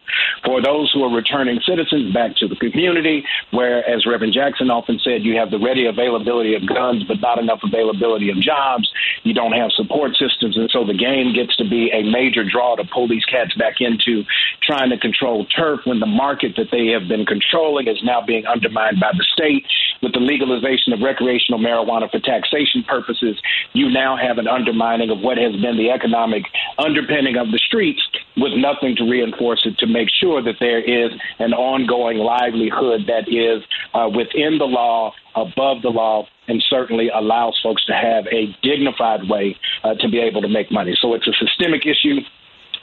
For 0.46 0.62
those 0.62 0.92
who 0.92 1.04
are 1.04 1.14
returning 1.14 1.60
citizens 1.66 2.14
back 2.14 2.36
to 2.38 2.48
the 2.48 2.56
community, 2.56 3.24
where, 3.52 3.88
as 3.88 4.06
Reverend 4.06 4.34
Jackson 4.34 4.70
often 4.70 5.00
said, 5.04 5.24
you 5.24 5.38
have 5.38 5.52
the 5.52 5.60
ready 5.60 5.86
availability 5.86 6.56
of 6.56 6.68
guns 6.68 7.04
but 7.04 7.22
not 7.22 7.40
enough 7.40 7.60
availability 7.64 8.30
of 8.30 8.40
jobs, 8.42 8.90
you 9.24 9.34
don't 9.34 9.54
have 9.54 9.72
support 9.72 10.16
systems, 10.16 10.58
and 10.58 10.70
so 10.72 10.86
the 10.86 10.94
game 10.94 11.34
gets 11.34 11.56
to 11.58 11.68
be 11.68 11.92
a 11.92 12.04
major 12.04 12.44
draw 12.44 12.76
to 12.76 12.84
pull 12.94 13.08
these 13.08 13.26
cats 13.26 13.54
back 13.56 13.76
into 13.80 14.24
trying 14.64 14.90
to 14.90 14.98
control 14.98 15.46
turf 15.46 15.82
when 15.86 16.00
the 16.00 16.06
market 16.06 16.56
that 16.58 16.68
they 16.72 16.88
have 16.88 17.08
been 17.08 17.26
controlling 17.26 17.88
is 17.88 18.02
now 18.04 18.22
being 18.22 18.46
undermined 18.46 19.00
by 19.00 19.12
the 19.18 19.26
state. 19.34 19.66
With 20.02 20.14
the 20.14 20.20
legalization 20.20 20.94
of 20.94 21.02
recreational 21.02 21.60
marijuana 21.60 22.10
for 22.10 22.20
taxation 22.20 22.84
purposes, 22.88 23.38
you 23.74 23.90
now 23.90 24.16
have 24.16 24.38
an 24.38 24.48
undermining 24.48 25.10
of 25.10 25.20
what 25.20 25.38
has 25.38 25.54
been 25.54 25.78
the 25.78 25.92
economic 25.92 26.44
underpinning 26.78 27.36
of 27.36 27.52
the 27.52 27.60
streets 27.60 28.02
with 28.40 28.54
nothing 28.56 28.96
to 28.98 29.04
reinforce 29.04 29.62
it 29.66 29.78
to 29.80 29.88
make 29.88 30.10
sure 30.10 30.42
that 30.42 30.56
there 30.60 30.82
is 30.82 31.12
an 31.40 31.54
ongoing 31.54 32.18
livelihood 32.18 33.02
that 33.08 33.28
is 33.28 33.64
uh, 33.94 34.10
within 34.10 34.58
the 34.58 34.66
law, 34.66 35.14
above 35.36 35.82
the 35.82 35.90
law, 35.90 36.28
and 36.48 36.64
certainly 36.70 37.10
allows 37.10 37.60
folks 37.62 37.86
to 37.86 37.94
have 37.94 38.26
a 38.28 38.56
dignified 38.62 39.30
way 39.30 39.56
uh, 39.84 39.94
to 39.96 40.10
be 40.10 40.20
able 40.20 40.42
to 40.42 40.50
make 40.50 40.72
money. 40.72 40.98
So 41.02 41.14
it's 41.14 41.28
a 41.28 41.34
systemic 41.34 41.86
issue. 41.86 42.20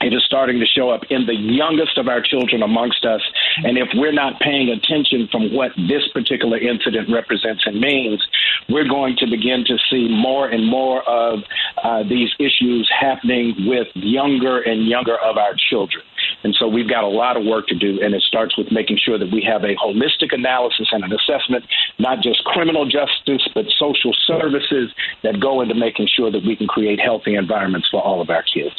It 0.01 0.13
is 0.13 0.23
starting 0.25 0.61
to 0.61 0.67
show 0.67 0.91
up 0.91 1.03
in 1.09 1.27
the 1.27 1.35
youngest 1.35 1.97
of 1.97 2.09
our 2.09 2.21
children 2.21 2.63
amongst 2.63 3.05
us. 3.05 3.23
And 3.65 3.79
if 3.79 3.89
we're 3.95 4.13
not 4.13 4.39
paying 4.41 4.69
attention 4.69 5.29
from 5.33 5.55
what 5.55 5.73
this 5.89 6.07
particular 6.13 6.59
incident 6.59 7.09
represents 7.11 7.63
and 7.67 7.81
means, 7.81 8.23
we're 8.69 8.89
going 8.89 9.17
to 9.19 9.27
begin 9.27 9.65
to 9.67 9.79
see 9.91 10.09
more 10.09 10.49
and 10.49 10.67
more 10.67 11.03
of 11.09 11.41
uh, 11.83 12.03
these 12.03 12.29
issues 12.39 12.91
happening 12.93 13.55
with 13.67 13.89
younger 13.95 14.61
and 14.61 14.87
younger 14.87 15.17
of 15.17 15.39
our 15.39 15.55
children. 15.71 16.05
And 16.45 16.55
so 16.55 16.69
we've 16.69 16.89
got 16.89 17.05
a 17.05 17.09
lot 17.09 17.37
of 17.37 17.45
work 17.45 17.67
to 17.69 17.75
do, 17.75 18.01
and 18.03 18.15
it 18.15 18.23
starts 18.23 18.57
with 18.59 18.71
making 18.71 18.99
sure 18.99 19.19
that 19.19 19.33
we 19.33 19.43
have 19.43 19.65
a 19.65 19.75
holistic 19.77 20.33
analysis 20.33 20.89
and 20.93 21.05
an 21.05 21.13
assessment, 21.13 21.65
not 21.99 22.23
just 22.23 22.45
criminal 22.45 22.85
justice, 22.85 23.49
but 23.55 23.65
social 23.79 24.13
services 24.27 24.93
that 25.23 25.41
go 25.41 25.63
into 25.63 25.75
making 25.75 26.09
sure 26.15 26.31
that 26.31 26.45
we 26.45 26.55
can 26.55 26.67
create 26.67 27.01
healthy 27.01 27.35
environments 27.35 27.89
for 27.91 28.03
all 28.03 28.21
of 28.21 28.29
our 28.29 28.43
kids. 28.43 28.77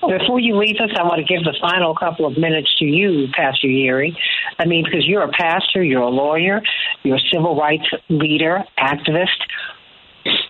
Before 0.00 0.40
you 0.40 0.56
leave 0.56 0.76
us, 0.76 0.90
I 0.98 1.02
want 1.02 1.18
to 1.18 1.24
give 1.24 1.44
the 1.44 1.54
final 1.60 1.94
couple 1.94 2.24
of 2.24 2.38
minutes 2.38 2.74
to 2.78 2.84
you, 2.86 3.28
Pastor 3.34 3.68
Yeary. 3.68 4.16
I 4.58 4.64
mean, 4.64 4.84
because 4.84 5.06
you're 5.06 5.22
a 5.22 5.30
pastor, 5.30 5.82
you're 5.82 6.02
a 6.02 6.08
lawyer, 6.08 6.62
you're 7.02 7.16
a 7.16 7.30
civil 7.32 7.54
rights 7.54 7.84
leader, 8.08 8.64
activist. 8.78 9.28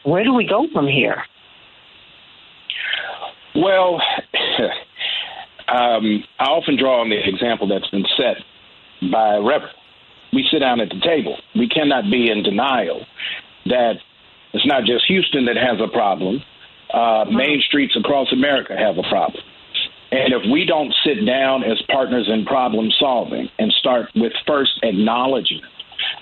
Where 0.04 0.22
do 0.22 0.34
we 0.34 0.46
go 0.46 0.66
from 0.72 0.86
here? 0.86 1.24
Well, 3.56 4.00
um, 5.68 6.24
I 6.38 6.44
often 6.44 6.76
draw 6.78 7.00
on 7.00 7.10
the 7.10 7.18
example 7.28 7.66
that's 7.66 7.90
been 7.90 8.06
set 8.16 8.36
by 9.10 9.36
Reverend. 9.36 9.74
We 10.32 10.46
sit 10.50 10.60
down 10.60 10.80
at 10.80 10.90
the 10.90 11.00
table. 11.00 11.36
We 11.56 11.68
cannot 11.68 12.04
be 12.08 12.30
in 12.30 12.44
denial 12.44 13.04
that 13.66 13.94
it's 14.52 14.66
not 14.66 14.84
just 14.84 15.06
Houston 15.08 15.46
that 15.46 15.56
has 15.56 15.80
a 15.80 15.88
problem 15.88 16.40
uh, 16.92 17.24
main 17.30 17.60
streets 17.66 17.96
across 17.96 18.32
America 18.32 18.76
have 18.76 18.98
a 18.98 19.08
problem. 19.08 19.42
And 20.12 20.34
if 20.34 20.42
we 20.50 20.64
don't 20.64 20.92
sit 21.04 21.24
down 21.24 21.62
as 21.62 21.80
partners 21.88 22.28
in 22.28 22.44
problem 22.44 22.90
solving 22.98 23.48
and 23.58 23.72
start 23.72 24.10
with 24.14 24.32
first 24.46 24.72
acknowledging 24.82 25.60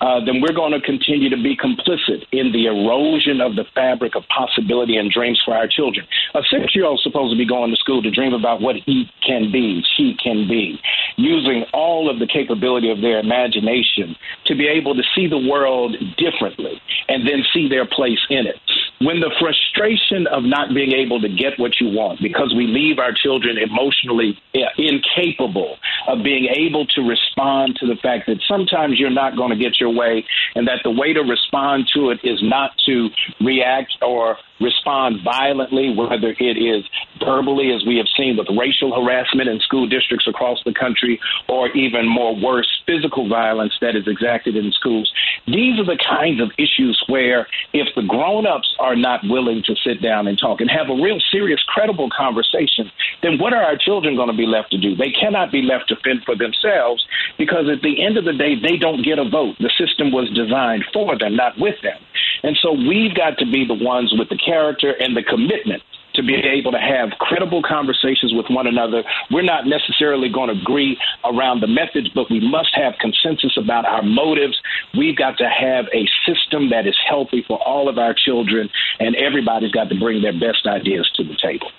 uh, 0.01 0.23
then 0.23 0.41
we're 0.41 0.53
going 0.53 0.71
to 0.71 0.81
continue 0.81 1.29
to 1.29 1.41
be 1.41 1.55
complicit 1.55 2.25
in 2.31 2.51
the 2.51 2.65
erosion 2.65 3.41
of 3.41 3.55
the 3.55 3.65
fabric 3.75 4.15
of 4.15 4.23
possibility 4.27 4.95
and 4.97 5.11
dreams 5.11 5.41
for 5.43 5.53
our 5.53 5.67
children. 5.67 6.05
A 6.35 6.41
six 6.49 6.75
year 6.75 6.85
old 6.85 6.99
is 6.99 7.03
supposed 7.03 7.33
to 7.33 7.37
be 7.37 7.45
going 7.45 7.71
to 7.71 7.77
school 7.77 8.01
to 8.01 8.11
dream 8.11 8.33
about 8.33 8.61
what 8.61 8.75
he 8.85 9.09
can 9.25 9.51
be, 9.51 9.83
she 9.97 10.15
can 10.21 10.47
be, 10.47 10.79
using 11.17 11.65
all 11.73 12.09
of 12.09 12.19
the 12.19 12.27
capability 12.27 12.89
of 12.91 13.01
their 13.01 13.19
imagination 13.19 14.15
to 14.45 14.55
be 14.55 14.67
able 14.67 14.95
to 14.95 15.03
see 15.15 15.27
the 15.27 15.37
world 15.37 15.95
differently 16.17 16.81
and 17.07 17.27
then 17.27 17.43
see 17.53 17.67
their 17.67 17.85
place 17.85 18.19
in 18.29 18.47
it. 18.47 18.59
When 19.01 19.21
the 19.21 19.31
frustration 19.39 20.27
of 20.27 20.43
not 20.43 20.73
being 20.73 20.91
able 20.91 21.21
to 21.21 21.29
get 21.29 21.57
what 21.57 21.79
you 21.79 21.87
want 21.87 22.19
because 22.21 22.53
we 22.55 22.67
leave 22.67 22.99
our 22.99 23.13
children 23.13 23.57
emotionally 23.57 24.37
incapable 24.77 25.77
of 26.07 26.23
being 26.23 26.51
able 26.51 26.85
to 26.87 27.01
respond 27.01 27.77
to 27.79 27.87
the 27.87 27.95
fact 28.01 28.27
that 28.27 28.37
sometimes 28.47 28.99
you're 28.99 29.09
not 29.09 29.37
going 29.37 29.51
to 29.51 29.57
get 29.57 29.79
your 29.79 29.89
way 29.93 30.25
and 30.55 30.67
that 30.67 30.79
the 30.83 30.91
way 30.91 31.13
to 31.13 31.21
respond 31.21 31.89
to 31.95 32.09
it 32.09 32.19
is 32.23 32.39
not 32.43 32.71
to 32.85 33.09
react 33.39 33.95
or 34.01 34.37
respond 34.59 35.23
violently, 35.23 35.95
whether 35.95 36.35
it 36.37 36.57
is 36.57 36.83
verbally, 37.23 37.71
as 37.71 37.85
we 37.85 37.97
have 37.97 38.07
seen 38.17 38.35
with 38.37 38.47
racial 38.57 38.93
harassment 38.93 39.49
in 39.49 39.59
school 39.61 39.87
districts 39.87 40.27
across 40.27 40.59
the 40.65 40.73
country, 40.73 41.19
or 41.47 41.69
even 41.69 42.07
more 42.07 42.35
worse, 42.35 42.67
physical 42.85 43.27
violence 43.29 43.73
that 43.81 43.95
is 43.95 44.03
exacted 44.07 44.55
in 44.55 44.71
schools. 44.71 45.11
These 45.47 45.79
are 45.79 45.85
the 45.85 45.97
kinds 45.97 46.41
of 46.41 46.51
issues 46.57 47.01
where 47.07 47.47
if 47.73 47.87
the 47.95 48.03
grown 48.03 48.45
ups 48.45 48.75
are 48.79 48.88
not 48.95 49.21
willing 49.23 49.63
to 49.65 49.75
sit 49.83 50.01
down 50.01 50.27
and 50.27 50.37
talk 50.37 50.61
and 50.61 50.69
have 50.69 50.89
a 50.89 51.01
real 51.01 51.19
serious, 51.31 51.61
credible 51.67 52.09
conversation, 52.15 52.91
then 53.21 53.37
what 53.39 53.53
are 53.53 53.63
our 53.63 53.77
children 53.77 54.15
going 54.15 54.29
to 54.29 54.37
be 54.37 54.45
left 54.45 54.71
to 54.71 54.77
do? 54.77 54.95
They 54.95 55.11
cannot 55.11 55.51
be 55.51 55.61
left 55.61 55.89
to 55.89 55.95
fend 56.03 56.23
for 56.25 56.35
themselves 56.35 57.05
because 57.37 57.69
at 57.71 57.81
the 57.81 58.03
end 58.03 58.17
of 58.17 58.25
the 58.25 58.33
day, 58.33 58.55
they 58.55 58.77
don't 58.77 59.03
get 59.03 59.19
a 59.19 59.27
vote. 59.27 59.55
The 59.59 59.71
system 59.77 60.11
was 60.11 60.29
designed 60.35 60.85
for 60.93 61.17
them, 61.17 61.35
not 61.35 61.57
with 61.57 61.75
them. 61.81 61.99
And 62.43 62.57
so 62.61 62.71
we've 62.71 63.15
got 63.15 63.37
to 63.39 63.45
be 63.45 63.65
the 63.65 63.77
ones 63.77 64.13
with 64.17 64.29
the 64.29 64.37
character 64.37 64.91
and 64.99 65.15
the 65.15 65.23
commitment 65.23 65.83
to 66.19 66.25
be 66.25 66.35
able 66.35 66.71
to 66.71 66.79
have 66.79 67.11
credible 67.19 67.61
conversations 67.63 68.33
with 68.33 68.45
one 68.49 68.67
another. 68.67 69.03
We're 69.31 69.41
not 69.41 69.65
necessarily 69.65 70.29
going 70.29 70.53
to 70.53 70.61
agree 70.61 70.97
around 71.23 71.61
the 71.61 71.67
methods, 71.67 72.09
but 72.13 72.29
we 72.29 72.39
must 72.39 72.75
have 72.75 72.95
consensus 72.99 73.55
about 73.57 73.85
our 73.85 74.03
motives. 74.03 74.59
We've 74.97 75.15
got 75.15 75.37
to 75.37 75.47
have 75.47 75.85
a 75.93 76.05
system 76.25 76.69
that 76.71 76.87
is 76.87 76.97
healthy 77.07 77.43
for 77.47 77.57
all 77.63 77.87
of 77.87 77.97
our 77.97 78.13
children, 78.13 78.69
and 78.99 79.15
everybody's 79.15 79.71
got 79.71 79.89
to 79.89 79.99
bring 79.99 80.21
their 80.21 80.33
best 80.33 80.67
ideas 80.67 81.09
to 81.15 81.23
the 81.23 81.37
table. 81.41 81.71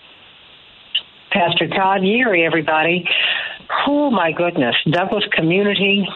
Pastor 1.31 1.69
Todd 1.69 2.01
Yeary, 2.01 2.45
everybody. 2.45 3.09
Oh, 3.87 4.11
my 4.11 4.33
goodness. 4.33 4.75
Douglas 4.91 5.25
Community 5.33 6.09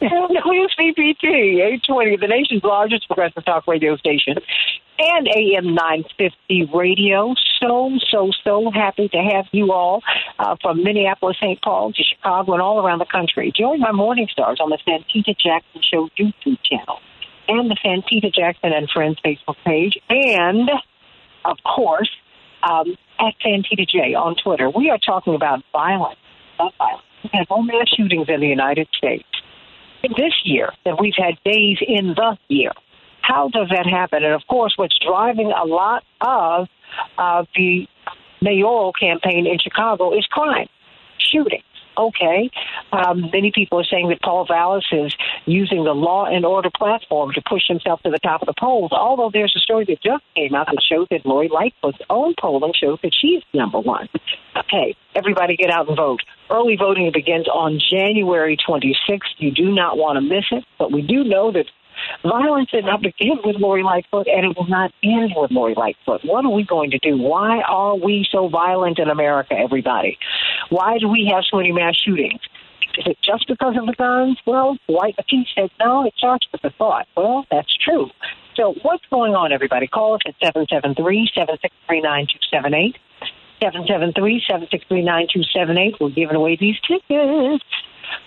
WCPT, 0.00 1.24
820, 1.24 2.16
the 2.20 2.26
nation's 2.26 2.64
largest 2.64 3.06
progressive 3.06 3.44
talk 3.44 3.66
radio 3.66 3.96
station, 3.96 4.36
and 4.98 5.28
AM 5.28 5.74
950 5.74 6.70
radio. 6.74 7.34
So, 7.60 7.98
so, 8.10 8.30
so 8.42 8.70
happy 8.70 9.08
to 9.08 9.18
have 9.18 9.46
you 9.52 9.72
all 9.72 10.02
uh, 10.38 10.56
from 10.62 10.82
Minneapolis, 10.82 11.36
St. 11.40 11.60
Paul 11.62 11.92
to 11.92 12.02
Chicago 12.02 12.52
and 12.52 12.62
all 12.62 12.84
around 12.84 13.00
the 13.00 13.06
country. 13.06 13.52
Join 13.56 13.80
my 13.80 13.92
morning 13.92 14.28
stars 14.30 14.58
on 14.60 14.70
the 14.70 14.78
Santita 14.86 15.36
Jackson 15.38 15.82
Show 15.82 16.08
YouTube 16.18 16.58
channel 16.64 17.00
and 17.48 17.70
the 17.70 17.76
Santita 17.84 18.32
Jackson 18.32 18.72
and 18.72 18.88
Friends 18.90 19.18
Facebook 19.24 19.56
page, 19.64 19.98
and 20.08 20.70
of 21.44 21.58
course, 21.64 22.10
um, 22.62 22.96
at 23.28 23.34
Santita 23.44 23.88
J 23.88 24.14
on 24.14 24.36
Twitter. 24.42 24.70
We 24.70 24.90
are 24.90 24.98
talking 24.98 25.34
about 25.34 25.62
violence, 25.72 26.18
not 26.58 26.74
violence. 26.78 27.04
We 27.22 27.30
have 27.32 27.46
more 27.50 27.64
mass 27.64 27.88
shootings 27.88 28.28
in 28.28 28.40
the 28.40 28.46
United 28.46 28.88
States 28.96 29.24
this 30.02 30.34
year 30.44 30.70
than 30.84 30.96
we've 31.00 31.14
had 31.16 31.34
days 31.44 31.78
in 31.86 32.14
the 32.14 32.36
year. 32.48 32.72
How 33.22 33.48
does 33.48 33.68
that 33.70 33.86
happen? 33.86 34.22
And 34.22 34.34
of 34.34 34.42
course, 34.48 34.74
what's 34.76 34.98
driving 34.98 35.50
a 35.50 35.64
lot 35.64 36.04
of 36.20 36.68
uh, 37.16 37.44
the 37.56 37.86
mayoral 38.42 38.92
campaign 38.92 39.46
in 39.46 39.58
Chicago 39.58 40.12
is 40.16 40.26
crime, 40.26 40.68
shooting. 41.18 41.62
Okay. 41.96 42.50
Um, 42.92 43.30
many 43.32 43.52
people 43.52 43.80
are 43.80 43.84
saying 43.84 44.08
that 44.08 44.20
Paul 44.22 44.46
Vallas 44.46 44.86
is 44.92 45.14
using 45.46 45.84
the 45.84 45.92
law 45.92 46.26
and 46.26 46.44
order 46.44 46.70
platform 46.74 47.32
to 47.34 47.42
push 47.48 47.62
himself 47.68 48.02
to 48.02 48.10
the 48.10 48.18
top 48.18 48.42
of 48.42 48.46
the 48.46 48.54
polls, 48.58 48.92
although 48.92 49.30
there's 49.32 49.54
a 49.56 49.60
story 49.60 49.84
that 49.86 50.02
just 50.02 50.24
came 50.34 50.54
out 50.54 50.66
that 50.66 50.82
shows 50.82 51.06
that 51.10 51.24
Lori 51.24 51.48
Lightfoot's 51.48 52.02
own 52.10 52.34
polling 52.40 52.72
shows 52.74 52.98
that 53.02 53.12
she's 53.14 53.42
number 53.52 53.78
one. 53.78 54.08
Okay, 54.56 54.96
everybody 55.14 55.56
get 55.56 55.70
out 55.70 55.88
and 55.88 55.96
vote. 55.96 56.20
Early 56.50 56.76
voting 56.76 57.10
begins 57.12 57.48
on 57.48 57.78
January 57.78 58.56
26th. 58.56 59.20
You 59.38 59.50
do 59.50 59.72
not 59.72 59.96
want 59.96 60.16
to 60.16 60.20
miss 60.20 60.44
it, 60.50 60.64
but 60.78 60.92
we 60.92 61.02
do 61.02 61.24
know 61.24 61.52
that 61.52 61.66
Violence 62.22 62.70
did 62.70 62.84
not 62.84 63.02
begin 63.02 63.38
with 63.44 63.56
Lori 63.56 63.82
Lightfoot, 63.82 64.26
and 64.26 64.46
it 64.46 64.56
will 64.56 64.68
not 64.68 64.92
end 65.02 65.34
with 65.36 65.50
Lori 65.50 65.74
Lightfoot. 65.74 66.24
What 66.24 66.44
are 66.44 66.50
we 66.50 66.64
going 66.64 66.90
to 66.92 66.98
do? 66.98 67.18
Why 67.18 67.60
are 67.62 67.96
we 67.96 68.26
so 68.30 68.48
violent 68.48 68.98
in 68.98 69.08
America, 69.08 69.54
everybody? 69.54 70.18
Why 70.70 70.98
do 70.98 71.08
we 71.08 71.30
have 71.34 71.44
so 71.50 71.58
many 71.58 71.72
mass 71.72 71.96
shootings? 71.96 72.40
Is 72.96 73.06
it 73.06 73.18
just 73.24 73.48
because 73.48 73.76
of 73.76 73.86
the 73.86 73.94
guns? 73.94 74.38
Well, 74.46 74.76
Dwight 74.88 75.16
McKee 75.16 75.46
said, 75.54 75.70
no, 75.80 76.06
it 76.06 76.14
starts 76.16 76.46
with 76.52 76.62
the 76.62 76.70
thought. 76.70 77.08
Well, 77.16 77.44
that's 77.50 77.76
true. 77.76 78.08
So 78.56 78.74
what's 78.82 79.04
going 79.10 79.34
on, 79.34 79.50
everybody? 79.52 79.88
Call 79.88 80.14
us 80.14 80.20
at 80.26 80.38
773-763-9278. 80.54 82.94
773-763-9278. 83.62 86.00
We're 86.00 86.10
giving 86.10 86.36
away 86.36 86.56
these 86.60 86.76
tickets 86.86 87.64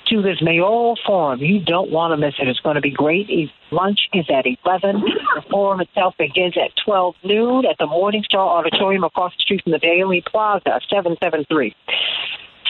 to 0.10 0.22
this 0.22 0.42
mayoral 0.42 0.98
forum. 1.06 1.40
You 1.42 1.60
don't 1.60 1.92
want 1.92 2.14
to 2.14 2.18
miss 2.18 2.36
it. 2.40 2.48
It's 2.48 2.60
going 2.62 2.76
to 2.76 2.82
be 2.82 2.92
great. 2.92 3.30
Lunch 3.72 4.00
is 4.14 4.26
at 4.30 4.46
11. 4.46 5.02
The 5.02 5.44
forum 5.50 5.82
itself 5.82 6.16
begins 6.18 6.56
at 6.58 6.72
12 6.86 7.16
noon 7.24 7.66
at 7.66 7.78
the 7.78 7.86
Morningstar 7.86 8.36
Auditorium 8.38 9.04
across 9.04 9.34
the 9.38 9.42
street 9.42 9.64
from 9.64 9.74
the 9.74 9.80
Daley 9.80 10.24
Plaza, 10.26 10.80
773. 10.90 11.76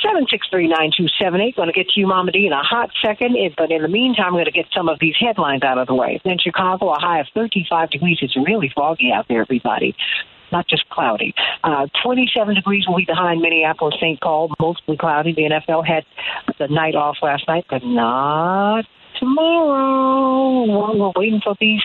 763-9278. 0.06 1.56
Going 1.56 1.68
to 1.68 1.74
get 1.74 1.90
to 1.90 2.00
you, 2.00 2.08
Mama 2.08 2.32
D, 2.32 2.46
in 2.46 2.54
a 2.54 2.62
hot 2.62 2.92
second. 3.04 3.36
But 3.58 3.72
in 3.72 3.82
the 3.82 3.88
meantime, 3.88 4.28
I'm 4.28 4.34
going 4.34 4.46
to 4.46 4.52
get 4.52 4.68
some 4.76 4.90
of 4.90 5.00
these 5.00 5.16
headlines 5.20 5.64
out 5.64 5.78
of 5.80 5.88
the 5.88 5.96
way. 5.96 6.22
In 6.24 6.38
Chicago, 6.38 6.90
a 6.90 7.00
high 7.00 7.20
of 7.20 7.28
35 7.34 7.90
degrees. 7.90 8.20
It's 8.22 8.36
really 8.36 8.72
foggy 8.76 9.12
out 9.12 9.28
there, 9.28 9.42
everybody. 9.42 9.96
Not 10.52 10.68
just 10.68 10.90
cloudy. 10.90 11.34
Uh, 11.64 11.88
27 12.04 12.56
degrees 12.56 12.86
will 12.88 12.98
be 12.98 13.06
behind 13.06 13.42
Minneapolis, 13.42 13.96
St. 14.00 14.20
Paul, 14.22 14.52
mostly 14.60 14.98
cloudy. 14.98 15.34
The 15.34 15.44
NFL 15.44 15.86
had 15.86 16.06
the 16.58 16.68
night 16.68 16.96
off 16.96 17.18
last 17.22 17.48
night, 17.48 17.66
but 17.70 17.84
not 17.84 18.86
tomorrow. 19.20 20.66
Well, 20.66 20.98
we're 20.98 21.22
waiting 21.22 21.42
for 21.44 21.56
these, 21.60 21.82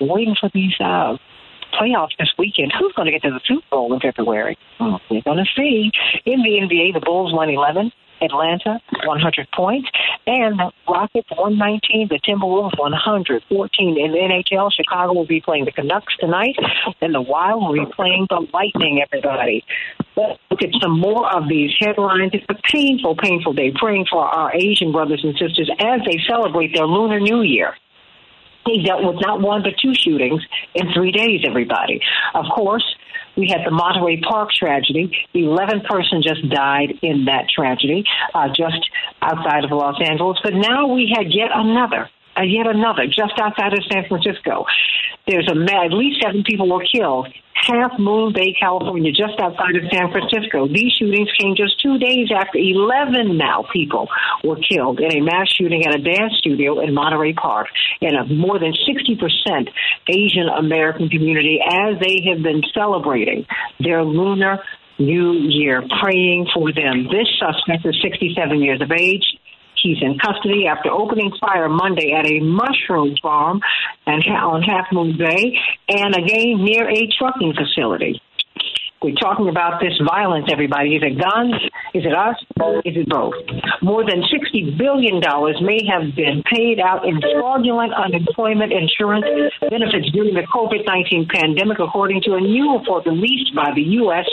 waiting 0.00 0.34
for 0.38 0.50
these 0.52 0.74
uh, 0.80 1.16
playoffs 1.80 2.16
this 2.18 2.32
weekend. 2.38 2.72
Who's 2.78 2.92
going 2.94 3.06
to 3.06 3.12
get 3.12 3.22
to 3.22 3.30
the 3.30 3.40
Super 3.44 3.66
Bowl 3.70 3.92
in 3.92 4.00
February? 4.00 4.58
Oh, 4.80 4.98
we're 5.10 5.22
going 5.22 5.38
to 5.38 5.50
see. 5.56 5.90
In 6.26 6.42
the 6.42 6.60
NBA, 6.62 6.94
the 6.94 7.00
Bulls 7.04 7.32
won 7.32 7.48
11. 7.48 7.92
Atlanta, 8.22 8.80
100 9.04 9.48
points. 9.54 9.88
And 10.26 10.58
the 10.58 10.70
Rockets, 10.88 11.28
119. 11.30 12.08
The 12.08 12.20
Timberwolves, 12.20 12.78
114. 12.78 13.98
In 13.98 14.12
the 14.12 14.18
NHL, 14.18 14.72
Chicago 14.72 15.12
will 15.12 15.26
be 15.26 15.40
playing 15.40 15.64
the 15.64 15.72
Canucks 15.72 16.14
tonight. 16.18 16.56
And 17.00 17.14
the 17.14 17.22
Wild 17.22 17.62
will 17.62 17.84
be 17.84 17.90
playing 17.92 18.26
the 18.30 18.46
Lightning, 18.52 19.02
everybody. 19.02 19.64
Let's 20.16 20.38
look 20.50 20.62
at 20.62 20.70
some 20.80 20.98
more 20.98 21.30
of 21.34 21.48
these 21.48 21.72
headlines. 21.80 22.32
It's 22.34 22.46
a 22.48 22.54
painful, 22.70 23.16
painful 23.16 23.54
day. 23.54 23.72
Praying 23.74 24.06
for 24.10 24.24
our 24.24 24.54
Asian 24.54 24.92
brothers 24.92 25.20
and 25.24 25.34
sisters 25.34 25.70
as 25.78 26.00
they 26.06 26.18
celebrate 26.28 26.74
their 26.74 26.86
Lunar 26.86 27.20
New 27.20 27.42
Year. 27.42 27.74
They 28.66 28.78
dealt 28.78 29.02
with 29.02 29.16
not 29.20 29.40
one 29.40 29.62
but 29.62 29.74
two 29.82 29.94
shootings 29.94 30.42
in 30.74 30.92
three 30.92 31.10
days, 31.10 31.40
everybody. 31.46 32.00
Of 32.34 32.44
course, 32.54 32.84
we 33.36 33.48
had 33.48 33.66
the 33.66 33.70
Monterey 33.70 34.20
Park 34.20 34.50
tragedy. 34.52 35.10
Eleven 35.34 35.80
person 35.88 36.22
just 36.22 36.48
died 36.50 36.98
in 37.02 37.24
that 37.26 37.46
tragedy, 37.54 38.04
uh, 38.34 38.48
just 38.48 38.80
outside 39.20 39.64
of 39.64 39.70
Los 39.70 40.00
Angeles. 40.00 40.38
But 40.42 40.54
now 40.54 40.86
we 40.86 41.12
had 41.16 41.32
yet 41.32 41.50
another, 41.54 42.10
uh, 42.36 42.42
yet 42.42 42.66
another, 42.66 43.06
just 43.06 43.38
outside 43.40 43.72
of 43.72 43.84
San 43.90 44.04
Francisco. 44.08 44.64
There's 45.26 45.48
a 45.50 45.54
ma- 45.54 45.84
at 45.84 45.92
least 45.92 46.22
seven 46.22 46.42
people 46.44 46.68
were 46.68 46.84
killed. 46.84 47.28
Half 47.54 47.98
Moon 47.98 48.32
Bay, 48.34 48.56
California, 48.58 49.12
just 49.12 49.38
outside 49.38 49.76
of 49.76 49.84
San 49.92 50.10
Francisco. 50.10 50.66
These 50.66 50.92
shootings 50.98 51.28
came 51.38 51.54
just 51.54 51.80
two 51.80 51.96
days 51.96 52.28
after 52.34 52.58
11 52.58 53.36
now 53.36 53.64
people 53.72 54.08
were 54.42 54.58
killed 54.68 54.98
in 54.98 55.12
a 55.16 55.20
mass 55.20 55.48
shooting 55.48 55.86
at 55.86 55.94
a 55.94 56.02
dance 56.02 56.34
studio 56.38 56.80
in 56.80 56.92
Monterey 56.92 57.34
Park 57.34 57.68
in 58.00 58.16
a 58.16 58.26
more 58.26 58.58
than 58.58 58.72
60% 58.72 59.68
Asian 60.08 60.48
American 60.48 61.08
community 61.08 61.60
as 61.64 62.00
they 62.00 62.26
have 62.28 62.42
been 62.42 62.62
celebrating 62.74 63.46
their 63.78 64.02
lunar 64.02 64.58
New 64.98 65.32
Year, 65.32 65.82
praying 66.02 66.48
for 66.52 66.72
them. 66.72 67.04
This 67.10 67.28
suspect 67.38 67.86
is 67.86 67.96
67 68.02 68.60
years 68.60 68.80
of 68.80 68.90
age. 68.92 69.24
He's 69.82 69.98
in 70.00 70.18
custody 70.18 70.66
after 70.68 70.90
opening 70.90 71.32
fire 71.40 71.68
Monday 71.68 72.12
at 72.12 72.24
a 72.24 72.38
mushroom 72.40 73.16
farm 73.20 73.60
and 74.06 74.22
on 74.24 74.62
Half 74.62 74.86
Moon 74.92 75.16
Bay 75.18 75.58
and 75.88 76.14
again 76.14 76.64
near 76.64 76.88
a 76.88 77.08
trucking 77.18 77.54
facility. 77.54 78.22
We're 79.02 79.18
talking 79.18 79.48
about 79.48 79.80
this 79.82 79.98
violence, 80.06 80.46
everybody. 80.52 80.94
Is 80.94 81.02
it 81.02 81.18
guns? 81.18 81.58
Is 81.92 82.06
it 82.06 82.14
us? 82.14 82.38
Is 82.86 82.94
it 82.94 83.08
both? 83.08 83.34
More 83.82 84.06
than 84.06 84.22
$60 84.22 84.78
billion 84.78 85.18
may 85.66 85.82
have 85.90 86.14
been 86.14 86.42
paid 86.46 86.78
out 86.78 87.02
in 87.02 87.18
fraudulent 87.20 87.92
unemployment 87.98 88.72
insurance 88.72 89.26
benefits 89.58 90.06
during 90.14 90.34
the 90.34 90.46
COVID 90.46 90.86
19 90.86 91.26
pandemic, 91.34 91.78
according 91.80 92.22
to 92.22 92.34
a 92.34 92.40
new 92.40 92.78
report 92.78 93.04
released 93.04 93.50
by 93.54 93.74
the 93.74 93.82
U.S. 94.06 94.26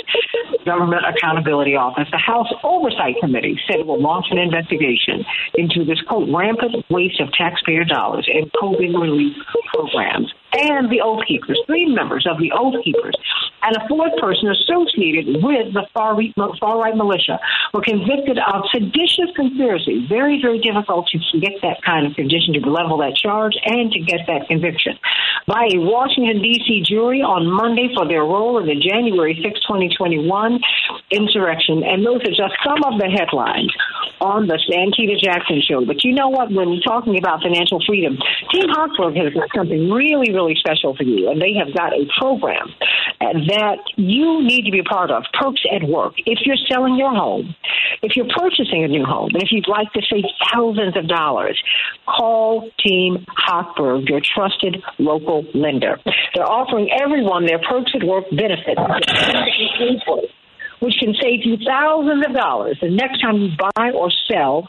Government 0.65 1.01
Accountability 1.01 1.75
Office. 1.75 2.07
The 2.11 2.21
House 2.21 2.53
Oversight 2.63 3.17
Committee 3.19 3.57
said 3.65 3.81
it 3.81 3.87
will 3.87 4.01
launch 4.01 4.27
an 4.29 4.37
investigation 4.37 5.25
into 5.55 5.83
this, 5.83 5.99
quote, 6.07 6.29
rampant 6.29 6.85
waste 6.89 7.19
of 7.19 7.33
taxpayer 7.33 7.85
dollars 7.85 8.29
in 8.29 8.49
COVID 8.61 8.93
relief 9.01 9.35
programs. 9.73 10.31
And 10.51 10.89
the 10.89 11.01
Oath 11.01 11.25
Keepers, 11.27 11.59
three 11.65 11.85
members 11.85 12.25
of 12.29 12.39
the 12.39 12.51
Oath 12.51 12.83
Keepers, 12.83 13.15
and 13.61 13.75
a 13.75 13.87
fourth 13.87 14.13
person 14.19 14.49
associated 14.49 15.43
with 15.43 15.73
the 15.73 15.85
far 15.93 16.15
right, 16.15 16.95
militia 16.95 17.39
were 17.73 17.81
convicted 17.81 18.39
of 18.39 18.63
seditious 18.71 19.29
conspiracy. 19.35 20.07
Very, 20.07 20.41
very 20.41 20.59
difficult 20.59 21.07
to 21.11 21.39
get 21.39 21.59
that 21.61 21.83
kind 21.83 22.07
of 22.07 22.15
condition 22.15 22.53
to 22.53 22.61
level 22.69 22.97
that 22.99 23.15
charge 23.15 23.53
and 23.65 23.91
to 23.91 23.99
get 23.99 24.25
that 24.27 24.47
conviction 24.47 24.97
by 25.47 25.67
a 25.73 25.77
Washington, 25.77 26.41
D.C. 26.41 26.83
jury 26.85 27.21
on 27.21 27.49
Monday 27.49 27.89
for 27.95 28.07
their 28.07 28.23
role 28.23 28.57
in 28.59 28.65
the 28.65 28.77
January 28.77 29.33
6, 29.41 29.59
2021 29.65 30.59
insurrection. 31.11 31.83
And 31.83 32.05
those 32.05 32.21
are 32.21 32.35
just 32.37 32.55
some 32.63 32.81
of 32.85 32.99
the 32.99 33.09
headlines 33.09 33.73
on 34.21 34.47
the 34.47 34.59
Santita 34.67 35.17
Jackson 35.19 35.61
show. 35.61 35.85
But 35.85 36.03
you 36.03 36.13
know 36.13 36.29
what? 36.29 36.51
When 36.51 36.69
we're 36.69 36.85
talking 36.85 37.17
about 37.17 37.41
financial 37.41 37.81
freedom, 37.85 38.17
Team 38.51 38.69
Hochberg 38.69 39.17
has 39.17 39.33
got 39.33 39.49
something 39.55 39.89
really, 39.89 40.31
really 40.39 40.55
special 40.55 40.95
for 40.95 41.03
you. 41.03 41.29
And 41.29 41.41
they 41.41 41.53
have 41.59 41.75
got 41.75 41.91
a 41.91 42.07
program 42.17 42.71
that 43.19 43.79
you 43.97 44.41
need 44.43 44.63
to 44.63 44.71
be 44.71 44.79
a 44.79 44.87
part 44.87 45.11
of, 45.11 45.23
Perks 45.33 45.61
at 45.75 45.83
Work. 45.83 46.13
If 46.25 46.39
you're 46.45 46.61
selling 46.71 46.95
your 46.95 47.13
home, 47.13 47.55
If 48.01 48.15
you're 48.15 48.27
purchasing 48.35 48.83
a 48.83 48.87
new 48.87 49.05
home 49.05 49.29
and 49.33 49.43
if 49.43 49.51
you'd 49.51 49.67
like 49.67 49.91
to 49.93 50.01
save 50.09 50.23
thousands 50.53 50.95
of 50.95 51.07
dollars, 51.07 51.61
call 52.05 52.69
Team 52.79 53.25
Hochberg, 53.47 54.07
your 54.07 54.21
trusted 54.23 54.77
local 54.97 55.45
lender. 55.53 55.99
They're 56.33 56.49
offering 56.49 56.89
everyone 56.91 57.45
their 57.45 57.59
Perks 57.59 57.91
at 57.95 58.07
Work 58.07 58.25
benefits, 58.31 58.79
which 60.79 60.95
can 60.99 61.13
save 61.21 61.43
you 61.43 61.57
thousands 61.65 62.25
of 62.25 62.33
dollars 62.33 62.77
the 62.81 62.89
next 62.89 63.21
time 63.21 63.35
you 63.37 63.49
buy 63.75 63.91
or 63.91 64.09
sell 64.31 64.67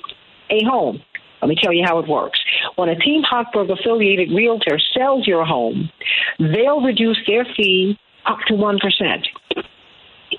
a 0.50 0.64
home. 0.64 1.00
Let 1.42 1.48
me 1.48 1.56
tell 1.60 1.72
you 1.72 1.84
how 1.86 1.98
it 1.98 2.08
works. 2.08 2.40
When 2.76 2.88
a 2.88 2.96
Team 2.96 3.22
Hochberg 3.22 3.70
affiliated 3.70 4.30
realtor 4.30 4.78
sells 4.96 5.26
your 5.26 5.44
home, 5.44 5.90
they'll 6.38 6.80
reduce 6.80 7.18
their 7.26 7.44
fee 7.56 7.98
up 8.26 8.38
to 8.48 8.54
1%. 8.54 9.26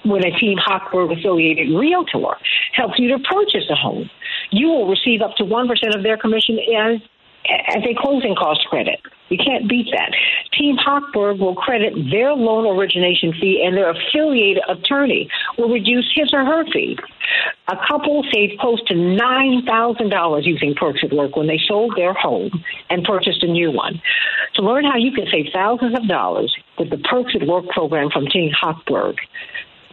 When 0.04 0.26
a 0.26 0.32
Team 0.39 0.58
Hochberg 0.58 1.18
affiliated 1.18 1.70
realtor 1.76 2.36
helps 2.74 2.99
you 2.99 3.10
to 3.10 3.20
purchase 3.20 3.66
a 3.70 3.76
home, 3.76 4.10
you 4.52 4.68
will 4.68 4.88
receive 4.88 5.22
up 5.22 5.36
to 5.38 5.43
1% 5.43 5.95
of 5.95 6.04
their 6.04 6.18
commission 6.18 6.60
as, 6.60 7.02
as 7.68 7.84
a 7.84 7.95
closing 7.99 8.36
cost 8.36 8.66
credit. 8.70 8.99
You 9.32 9.38
can't 9.38 9.68
beat 9.70 9.88
that. 9.92 10.12
Team 10.52 10.76
Hochberg 10.76 11.40
will 11.40 11.56
credit 11.56 11.94
their 12.12 12.34
loan 12.34 12.68
origination 12.68 13.32
fee, 13.40 13.64
and 13.66 13.78
their 13.78 13.90
affiliated 13.90 14.62
attorney 14.68 15.30
will 15.58 15.70
reduce 15.70 16.12
his 16.14 16.34
or 16.34 16.44
her 16.44 16.66
fee. 16.66 16.98
A 17.70 17.78
couple 17.88 18.26
saved 18.30 18.60
close 18.60 18.84
to 18.88 18.94
$9,000 18.94 20.46
using 20.46 20.76
Perks 20.76 21.00
at 21.04 21.14
Work 21.14 21.38
when 21.38 21.48
they 21.48 21.60
sold 21.66 21.94
their 21.96 22.14
home 22.14 22.52
and 22.90 23.06
purchased 23.06 23.42
a 23.44 23.48
new 23.48 23.72
one. 23.72 24.02
To 24.56 24.64
learn 24.64 24.84
how 24.84 24.98
you 24.98 25.14
can 25.14 25.26
save 25.32 25.46
thousands 25.54 25.98
of 25.98 26.10
dollars 26.10 26.54
with 26.78 26.90
the 26.90 26.98
Perks 26.98 27.34
at 27.34 27.48
Work 27.48 27.70
program 27.70 28.10
from 28.12 28.28
Team 28.28 28.52
Hochberg, 28.52 29.16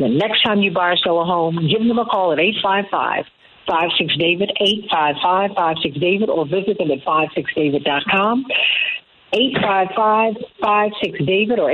the 0.00 0.08
next 0.08 0.42
time 0.42 0.62
you 0.62 0.72
buy 0.72 0.90
or 0.92 0.96
sell 0.96 1.20
a 1.20 1.24
home, 1.24 1.68
give 1.70 1.86
them 1.86 1.98
a 1.98 2.04
call 2.04 2.32
at 2.32 2.40
855 2.40 3.24
56 3.68 4.16
David, 4.16 4.50
855 4.58 5.50
56 5.54 5.98
David, 6.00 6.30
or 6.30 6.46
visit 6.46 6.78
them 6.78 6.90
at 6.90 7.04
56david.com. 7.04 8.46
855-56-DAVID 9.34 11.58
or 11.58 11.70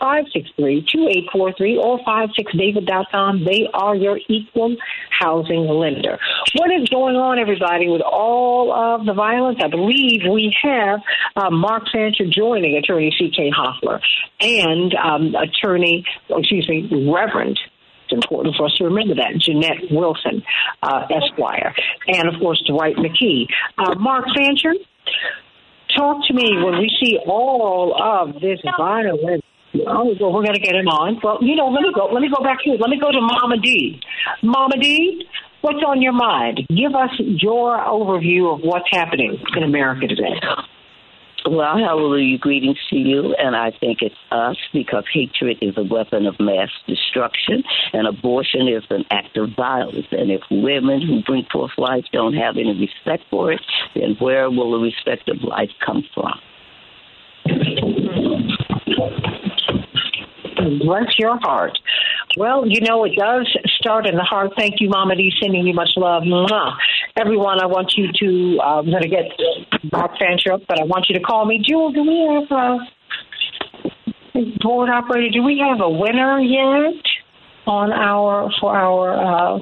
855-563-2843 0.00 1.78
or 1.78 1.98
56david.com. 2.00 3.44
They 3.44 3.68
are 3.74 3.94
your 3.94 4.18
equal 4.28 4.74
housing 5.10 5.66
lender. 5.66 6.18
What 6.54 6.70
is 6.70 6.88
going 6.88 7.16
on, 7.16 7.38
everybody, 7.38 7.88
with 7.88 8.00
all 8.02 8.72
of 8.72 9.04
the 9.06 9.12
violence? 9.12 9.58
I 9.62 9.68
believe 9.68 10.22
we 10.30 10.56
have 10.62 11.00
uh, 11.36 11.50
Mark 11.50 11.84
Fancher 11.92 12.24
joining 12.28 12.76
attorney 12.76 13.14
C.K. 13.18 13.50
Hoffler 13.50 14.00
and 14.40 14.94
um, 14.94 15.34
attorney, 15.34 16.06
excuse 16.30 16.68
me, 16.68 16.88
Reverend 17.12 17.58
it's 18.04 18.12
important 18.12 18.54
for 18.56 18.66
us 18.66 18.74
to 18.76 18.84
remember 18.84 19.14
that. 19.14 19.38
Janette 19.38 19.90
Wilson, 19.90 20.42
uh, 20.82 21.06
Esquire. 21.10 21.74
And, 22.06 22.28
of 22.28 22.40
course, 22.40 22.62
Dwight 22.66 22.96
McKee. 22.96 23.46
Uh, 23.78 23.94
Mark 23.98 24.26
Fancher, 24.36 24.74
talk 25.96 26.26
to 26.28 26.34
me 26.34 26.56
when 26.62 26.78
we 26.78 26.90
see 27.00 27.18
all 27.26 27.94
of 27.94 28.40
this 28.40 28.60
violence. 28.76 29.42
Oh, 29.86 30.14
well, 30.20 30.32
we're 30.32 30.44
going 30.44 30.54
to 30.54 30.60
get 30.60 30.76
him 30.76 30.86
on. 30.86 31.18
Well, 31.22 31.38
you 31.40 31.56
know, 31.56 31.66
let 31.66 31.82
me 31.82 31.90
go. 31.94 32.06
Let 32.06 32.20
me 32.20 32.28
go 32.28 32.42
back 32.44 32.58
here. 32.62 32.76
Let 32.78 32.90
me 32.90 32.98
go 33.00 33.10
to 33.10 33.20
Mama 33.20 33.58
D. 33.60 34.00
Mama 34.42 34.76
D, 34.80 35.26
what's 35.62 35.82
on 35.86 36.00
your 36.00 36.12
mind? 36.12 36.60
Give 36.68 36.94
us 36.94 37.10
your 37.18 37.78
overview 37.78 38.54
of 38.54 38.60
what's 38.62 38.88
happening 38.92 39.36
in 39.56 39.62
America 39.62 40.06
today. 40.06 40.38
Well, 41.46 41.76
hallelujah, 41.76 42.38
greetings 42.38 42.78
to 42.88 42.96
you. 42.96 43.34
And 43.38 43.54
I 43.54 43.70
think 43.70 44.00
it's 44.00 44.14
us 44.30 44.56
because 44.72 45.04
hatred 45.12 45.58
is 45.60 45.74
a 45.76 45.84
weapon 45.84 46.26
of 46.26 46.40
mass 46.40 46.70
destruction 46.86 47.62
and 47.92 48.06
abortion 48.06 48.66
is 48.66 48.82
an 48.88 49.04
act 49.10 49.36
of 49.36 49.50
violence. 49.54 50.06
And 50.10 50.30
if 50.30 50.40
women 50.50 51.02
who 51.02 51.22
bring 51.22 51.44
forth 51.52 51.72
life 51.76 52.04
don't 52.12 52.34
have 52.34 52.56
any 52.56 52.78
respect 52.78 53.24
for 53.30 53.52
it, 53.52 53.60
then 53.94 54.16
where 54.18 54.50
will 54.50 54.72
the 54.72 54.78
respect 54.78 55.28
of 55.28 55.42
life 55.42 55.70
come 55.84 56.02
from? 56.14 56.40
Bless 60.64 61.18
your 61.18 61.38
heart. 61.40 61.78
Well, 62.38 62.64
you 62.66 62.80
know, 62.80 63.04
it 63.04 63.12
does 63.16 63.46
start 63.76 64.06
in 64.06 64.16
the 64.16 64.22
heart. 64.22 64.52
Thank 64.56 64.80
you, 64.80 64.88
Mama 64.88 65.14
D. 65.14 65.30
Sending 65.40 65.66
you 65.66 65.74
much 65.74 65.90
love. 65.96 66.22
Mwah. 66.22 66.74
Everyone, 67.16 67.62
I 67.62 67.66
want 67.66 67.94
you 67.96 68.08
to, 68.12 68.58
uh, 68.60 68.78
I'm 68.78 68.86
going 68.86 69.02
to 69.02 69.08
get 69.08 69.24
Mark 69.92 70.12
Fancher 70.18 70.52
up, 70.52 70.62
but 70.66 70.80
I 70.80 70.84
want 70.84 71.06
you 71.08 71.18
to 71.18 71.22
call 71.22 71.44
me. 71.44 71.62
Jewel, 71.62 71.92
do 71.92 72.02
we 72.02 72.46
have 72.48 72.50
a 74.34 74.58
board 74.60 74.88
operator? 74.88 75.30
Do 75.32 75.42
we 75.44 75.58
have 75.58 75.80
a 75.80 75.90
winner 75.90 76.40
yet 76.40 77.02
on 77.66 77.92
our, 77.92 78.50
for 78.60 78.74
our, 78.74 79.56
uh, 79.56 79.58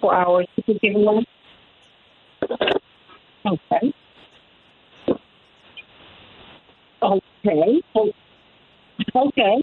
for 0.00 0.14
our 0.14 0.44
giveaway? 0.80 1.26
Okay. 3.44 3.92
Okay. 7.02 7.80
Okay. 7.96 8.14
Okay, 9.14 9.62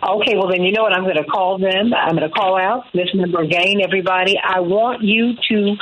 Okay, 0.00 0.36
well 0.36 0.48
then 0.48 0.62
you 0.62 0.70
know 0.70 0.82
what? 0.82 0.92
I'm 0.92 1.02
going 1.02 1.16
to 1.16 1.24
call 1.24 1.58
them. 1.58 1.92
I'm 1.92 2.14
going 2.14 2.28
to 2.28 2.30
call 2.30 2.56
out 2.56 2.84
this 2.94 3.08
number 3.14 3.42
again, 3.42 3.82
everybody. 3.82 4.38
I 4.38 4.60
want 4.60 5.02
you 5.02 5.34
to 5.50 5.74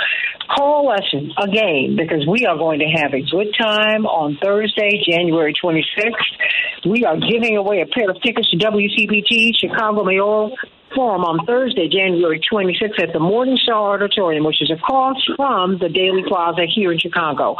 call 0.56 0.90
us 0.90 1.04
again 1.36 1.96
because 2.00 2.26
we 2.26 2.46
are 2.46 2.56
going 2.56 2.80
to 2.80 2.86
have 2.86 3.12
a 3.12 3.20
good 3.20 3.52
time 3.60 4.06
on 4.06 4.38
Thursday, 4.42 5.04
January 5.06 5.52
26th. 5.52 6.88
We 6.88 7.04
are 7.04 7.18
giving 7.20 7.58
away 7.58 7.82
a 7.82 7.86
pair 7.86 8.08
of 8.08 8.16
tickets 8.22 8.48
to 8.52 8.56
WCPT 8.56 9.52
Chicago 9.60 10.02
Mayoral 10.02 10.56
Forum 10.96 11.28
on 11.28 11.44
Thursday, 11.44 11.92
January 11.92 12.40
26th 12.40 12.96
at 12.96 13.12
the 13.12 13.20
Morningstar 13.20 14.00
Auditorium, 14.00 14.44
which 14.48 14.62
is 14.64 14.72
across 14.72 15.20
from 15.36 15.76
the 15.76 15.92
Daley 15.92 16.24
Plaza 16.26 16.64
here 16.64 16.90
in 16.90 16.98
Chicago. 16.98 17.54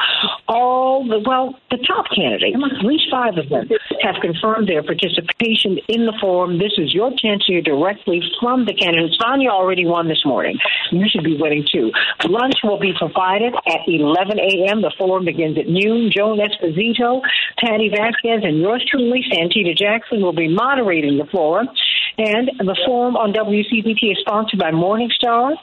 All 0.49 1.05
the, 1.05 1.21
well, 1.21 1.53
the 1.71 1.77
top 1.85 2.07
candidates, 2.17 2.57
at 2.57 2.81
least 2.81 3.13
five 3.13 3.37
of 3.37 3.53
them, 3.53 3.69
have 4.01 4.17
confirmed 4.25 4.73
their 4.73 4.83
participation 4.83 5.77
in 5.87 6.09
the 6.09 6.17
forum. 6.19 6.57
This 6.57 6.81
is 6.81 6.97
your 6.97 7.13
chance 7.13 7.45
to 7.45 7.53
hear 7.53 7.61
directly 7.61 8.25
from 8.41 8.65
the 8.65 8.73
candidates. 8.73 9.21
Sonia 9.21 9.51
already 9.51 9.85
won 9.85 10.09
this 10.09 10.25
morning. 10.25 10.57
You 10.91 11.05
should 11.05 11.25
be 11.25 11.37
winning 11.37 11.69
too. 11.71 11.93
Lunch 12.25 12.65
will 12.65 12.81
be 12.81 12.97
provided 12.97 13.53
at 13.53 13.85
11 13.85 14.41
a.m. 14.41 14.81
The 14.81 14.95
forum 14.97 15.27
begins 15.27 15.59
at 15.59 15.69
noon. 15.69 16.09
Joan 16.09 16.41
Esposito, 16.41 17.21
Patti 17.61 17.93
Vasquez, 17.93 18.41
and 18.49 18.65
yours 18.65 18.81
truly, 18.89 19.21
Santita 19.29 19.77
Jackson, 19.77 20.23
will 20.23 20.33
be 20.33 20.49
moderating 20.49 21.19
the 21.19 21.29
forum. 21.29 21.69
And 22.19 22.51
the 22.59 22.77
forum 22.87 23.17
on 23.17 23.33
WCPT 23.33 24.13
is 24.13 24.19
sponsored 24.21 24.59
by 24.59 24.71
Morningstar, 24.71 25.55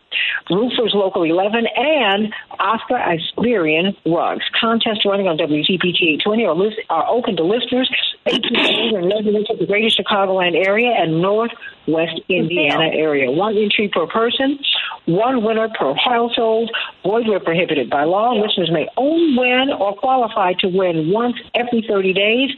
Roofers 0.51 0.93
Local 0.93 1.24
11, 1.24 1.66
and 1.76 2.34
Oscar 2.60 3.01
Isberian 3.01 3.97
Rugs. 4.06 4.45
Contests 4.60 5.04
running 5.04 5.28
on 5.28 5.38
WCPT 5.38 6.24
20 6.24 6.45
are, 6.45 6.54
list, 6.54 6.78
are 6.91 7.08
open 7.10 7.36
to 7.38 7.43
listeners, 7.43 7.89
18 8.28 8.95
and 8.95 9.08
residents 9.10 9.49
of 9.49 9.58
the 9.58 9.66
greater 9.66 9.89
Chicagoland 9.89 10.56
area 10.56 10.93
and 10.95 11.22
Northwest 11.22 12.22
Indiana 12.30 12.93
area. 12.93 13.32
One 13.32 13.58
entry 13.58 13.89
per 13.91 14.06
person, 14.06 14.60
one 15.06 15.43
winner 15.43 15.70
per 15.78 15.95
household. 15.95 16.70
Void 17.04 17.28
where 17.28 17.39
prohibited 17.39 17.89
by 17.89 18.04
law. 18.04 18.32
Listeners 18.34 18.70
may 18.72 18.88
only 18.95 19.38
win 19.38 19.70
or 19.78 19.95
qualify 19.95 20.54
to 20.60 20.68
win 20.68 21.12
once 21.12 21.36
every 21.56 21.84
30 21.88 22.14
days. 22.14 22.51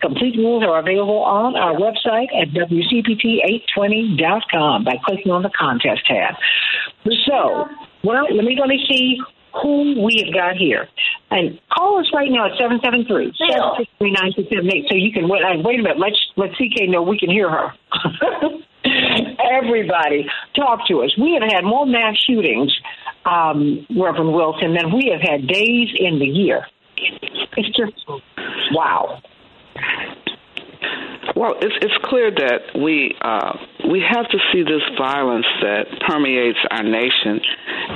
Complete 0.00 0.36
rules 0.36 0.64
are 0.64 0.78
available 0.78 1.22
on 1.22 1.54
our 1.54 1.74
website 1.74 2.26
at 2.34 2.48
WCPT820.com 3.42 4.84
by 4.84 4.96
clicking 5.04 5.32
on 5.32 5.42
the 5.42 5.50
contest 5.58 6.06
tab. 6.06 6.34
So, 7.26 7.66
well, 8.04 8.24
let 8.34 8.44
me 8.44 8.56
let 8.58 8.68
me 8.68 8.84
see 8.88 9.18
who 9.60 10.02
we 10.02 10.22
have 10.24 10.32
got 10.34 10.56
here. 10.56 10.88
And 11.30 11.58
call 11.72 12.00
us 12.00 12.06
right 12.14 12.30
now 12.30 12.46
at 12.46 12.58
773 12.58 13.32
763 13.38 14.86
so 14.88 14.94
you 14.94 15.12
can 15.12 15.28
wait. 15.28 15.42
uh, 15.42 15.60
Wait 15.62 15.80
a 15.80 15.82
minute. 15.82 15.98
Let's 15.98 16.18
let 16.36 16.50
CK 16.56 16.88
know 16.88 17.02
we 17.02 17.18
can 17.18 17.30
hear 17.30 17.50
her. 17.50 17.72
Everybody, 19.52 20.26
talk 20.56 20.86
to 20.88 21.02
us. 21.02 21.16
We 21.18 21.38
have 21.40 21.48
had 21.48 21.64
more 21.64 21.86
mass 21.86 22.16
shootings, 22.26 22.72
um, 23.24 23.86
Reverend 23.90 24.32
Wilson, 24.32 24.74
than 24.74 24.92
we 24.92 25.12
have 25.12 25.20
had 25.20 25.46
days 25.46 25.88
in 25.98 26.18
the 26.18 26.26
year. 26.26 26.66
It's 27.56 27.76
just 27.76 27.92
wow. 28.72 29.20
Well, 31.34 31.54
it's 31.60 31.76
it's 31.80 31.96
clear 32.04 32.30
that 32.30 32.76
we 32.76 33.16
uh, 33.20 33.56
we 33.88 34.04
have 34.04 34.28
to 34.28 34.38
see 34.52 34.62
this 34.62 34.84
violence 34.98 35.46
that 35.62 35.88
permeates 36.06 36.58
our 36.70 36.82
nation 36.82 37.40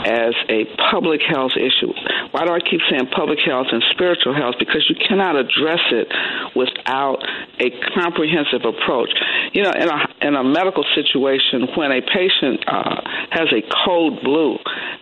as 0.09 0.35
a 0.49 0.65
public 0.91 1.21
health 1.21 1.53
issue. 1.57 1.93
Why 2.33 2.47
do 2.47 2.53
I 2.53 2.61
keep 2.61 2.81
saying 2.89 3.13
public 3.13 3.39
health 3.45 3.69
and 3.71 3.85
spiritual 3.93 4.35
health? 4.35 4.57
Because 4.59 4.89
you 4.89 4.97
cannot 4.97 5.37
address 5.37 5.85
it 5.93 6.09
without 6.57 7.21
a 7.61 7.69
comprehensive 7.93 8.65
approach. 8.65 9.13
You 9.53 9.65
know, 9.65 9.73
in 9.77 9.89
a 9.89 9.99
in 10.23 10.35
a 10.35 10.45
medical 10.45 10.85
situation, 10.95 11.69
when 11.77 11.93
a 11.93 12.01
patient 12.01 12.65
uh, 12.67 13.01
has 13.37 13.53
a 13.53 13.61
code 13.85 14.25
blue, 14.25 14.57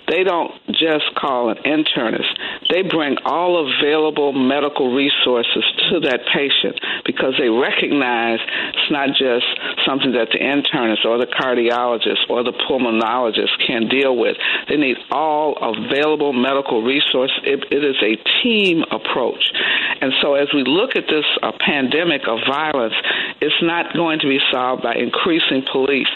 they 0.09 0.25
don't 0.25 0.51
just 0.75 1.15
call 1.15 1.51
an 1.51 1.59
internist. 1.63 2.35
They 2.71 2.83
bring 2.83 3.17
all 3.25 3.63
available 3.63 4.33
medical 4.33 4.95
resources 4.95 5.65
to 5.91 6.01
that 6.11 6.27
patient 6.35 6.81
because 7.07 7.35
they 7.39 7.49
recognize 7.49 8.24
it's 8.33 8.91
not 8.91 9.09
just 9.11 9.47
something 9.87 10.13
that 10.13 10.29
the 10.33 10.39
internist 10.39 11.05
or 11.05 11.19
the 11.19 11.27
cardiologist 11.27 12.31
or 12.31 12.43
the 12.43 12.53
pulmonologist 12.53 13.53
can 13.67 13.89
deal 13.89 14.17
with. 14.17 14.37
They 14.69 14.77
need 14.77 14.97
all 15.11 15.57
available 15.61 16.33
medical 16.33 16.83
resources. 16.83 17.37
It, 17.45 17.65
it 17.71 17.85
is 17.85 17.97
a 18.03 18.17
team 18.43 18.85
approach. 18.91 19.53
And 20.01 20.13
so 20.21 20.35
as 20.35 20.49
we 20.55 20.65
look 20.65 20.97
at 20.97 21.05
this 21.09 21.25
uh, 21.43 21.53
pandemic 21.61 22.23
of 22.29 22.39
violence, 22.47 22.95
it's 23.41 23.63
not 23.63 23.93
going 23.95 24.21
to 24.21 24.29
be 24.29 24.39
solved 24.51 24.83
by 24.83 24.95
increasing 24.95 25.65
police. 25.71 26.09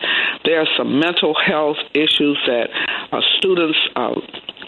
There 0.45 0.61
are 0.61 0.69
some 0.77 0.99
mental 0.99 1.35
health 1.35 1.77
issues 1.95 2.39
that 2.47 2.69
uh, 3.13 3.21
students 3.39 3.79
uh, 3.97 4.15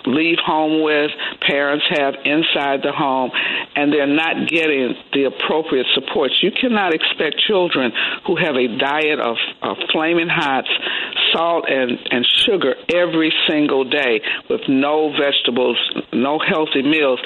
leave 0.07 0.39
home 0.45 0.83
with, 0.83 1.11
parents 1.47 1.85
have 1.91 2.15
inside 2.25 2.83
the 2.83 2.93
home, 2.93 3.31
and 3.77 3.93
they're 3.93 4.07
not 4.07 4.49
getting 4.49 4.95
the 5.13 5.25
appropriate 5.25 5.87
supports. 5.95 6.35
You 6.43 6.51
cannot 6.53 6.95
expect 6.95 7.37
children 7.47 7.93
who 8.27 8.37
have 8.37 8.57
a 8.57 8.79
diet 8.79 9.21
of, 9.21 9.37
of 9.63 9.77
flaming 9.93 10.29
hot 10.29 10.65
salt, 11.33 11.65
and, 11.69 11.99
and 12.11 12.27
sugar 12.45 12.75
every 12.95 13.33
single 13.49 13.85
day 13.89 14.21
with 14.49 14.63
no 14.69 15.13
vegetables, 15.13 15.77
no 16.13 16.39
healthy 16.39 16.83
meals. 16.83 17.21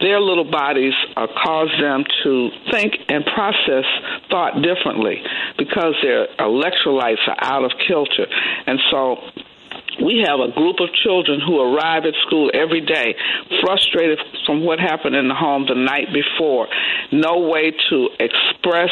Their 0.00 0.20
little 0.20 0.50
bodies 0.50 0.94
uh, 1.16 1.26
cause 1.26 1.70
them 1.80 2.04
to 2.24 2.50
think 2.70 2.94
and 3.08 3.24
process 3.24 3.84
thought 4.30 4.62
differently 4.62 5.22
because 5.58 5.94
their 6.02 6.26
electrolytes 6.38 7.26
are 7.28 7.36
out 7.40 7.64
of 7.64 7.72
kilter. 7.86 8.26
And 8.66 8.78
so 8.90 9.16
we 10.04 10.24
have 10.26 10.40
a 10.40 10.52
group 10.52 10.80
of 10.80 10.88
children 10.94 11.40
who 11.40 11.60
arrive 11.60 12.04
at 12.04 12.14
school 12.26 12.50
every 12.54 12.80
day 12.80 13.14
frustrated 13.62 14.18
from 14.46 14.64
what 14.64 14.78
happened 14.78 15.14
in 15.14 15.28
the 15.28 15.34
home 15.34 15.66
the 15.68 15.74
night 15.74 16.08
before, 16.12 16.68
no 17.12 17.48
way 17.48 17.72
to 17.90 18.08
express 18.18 18.90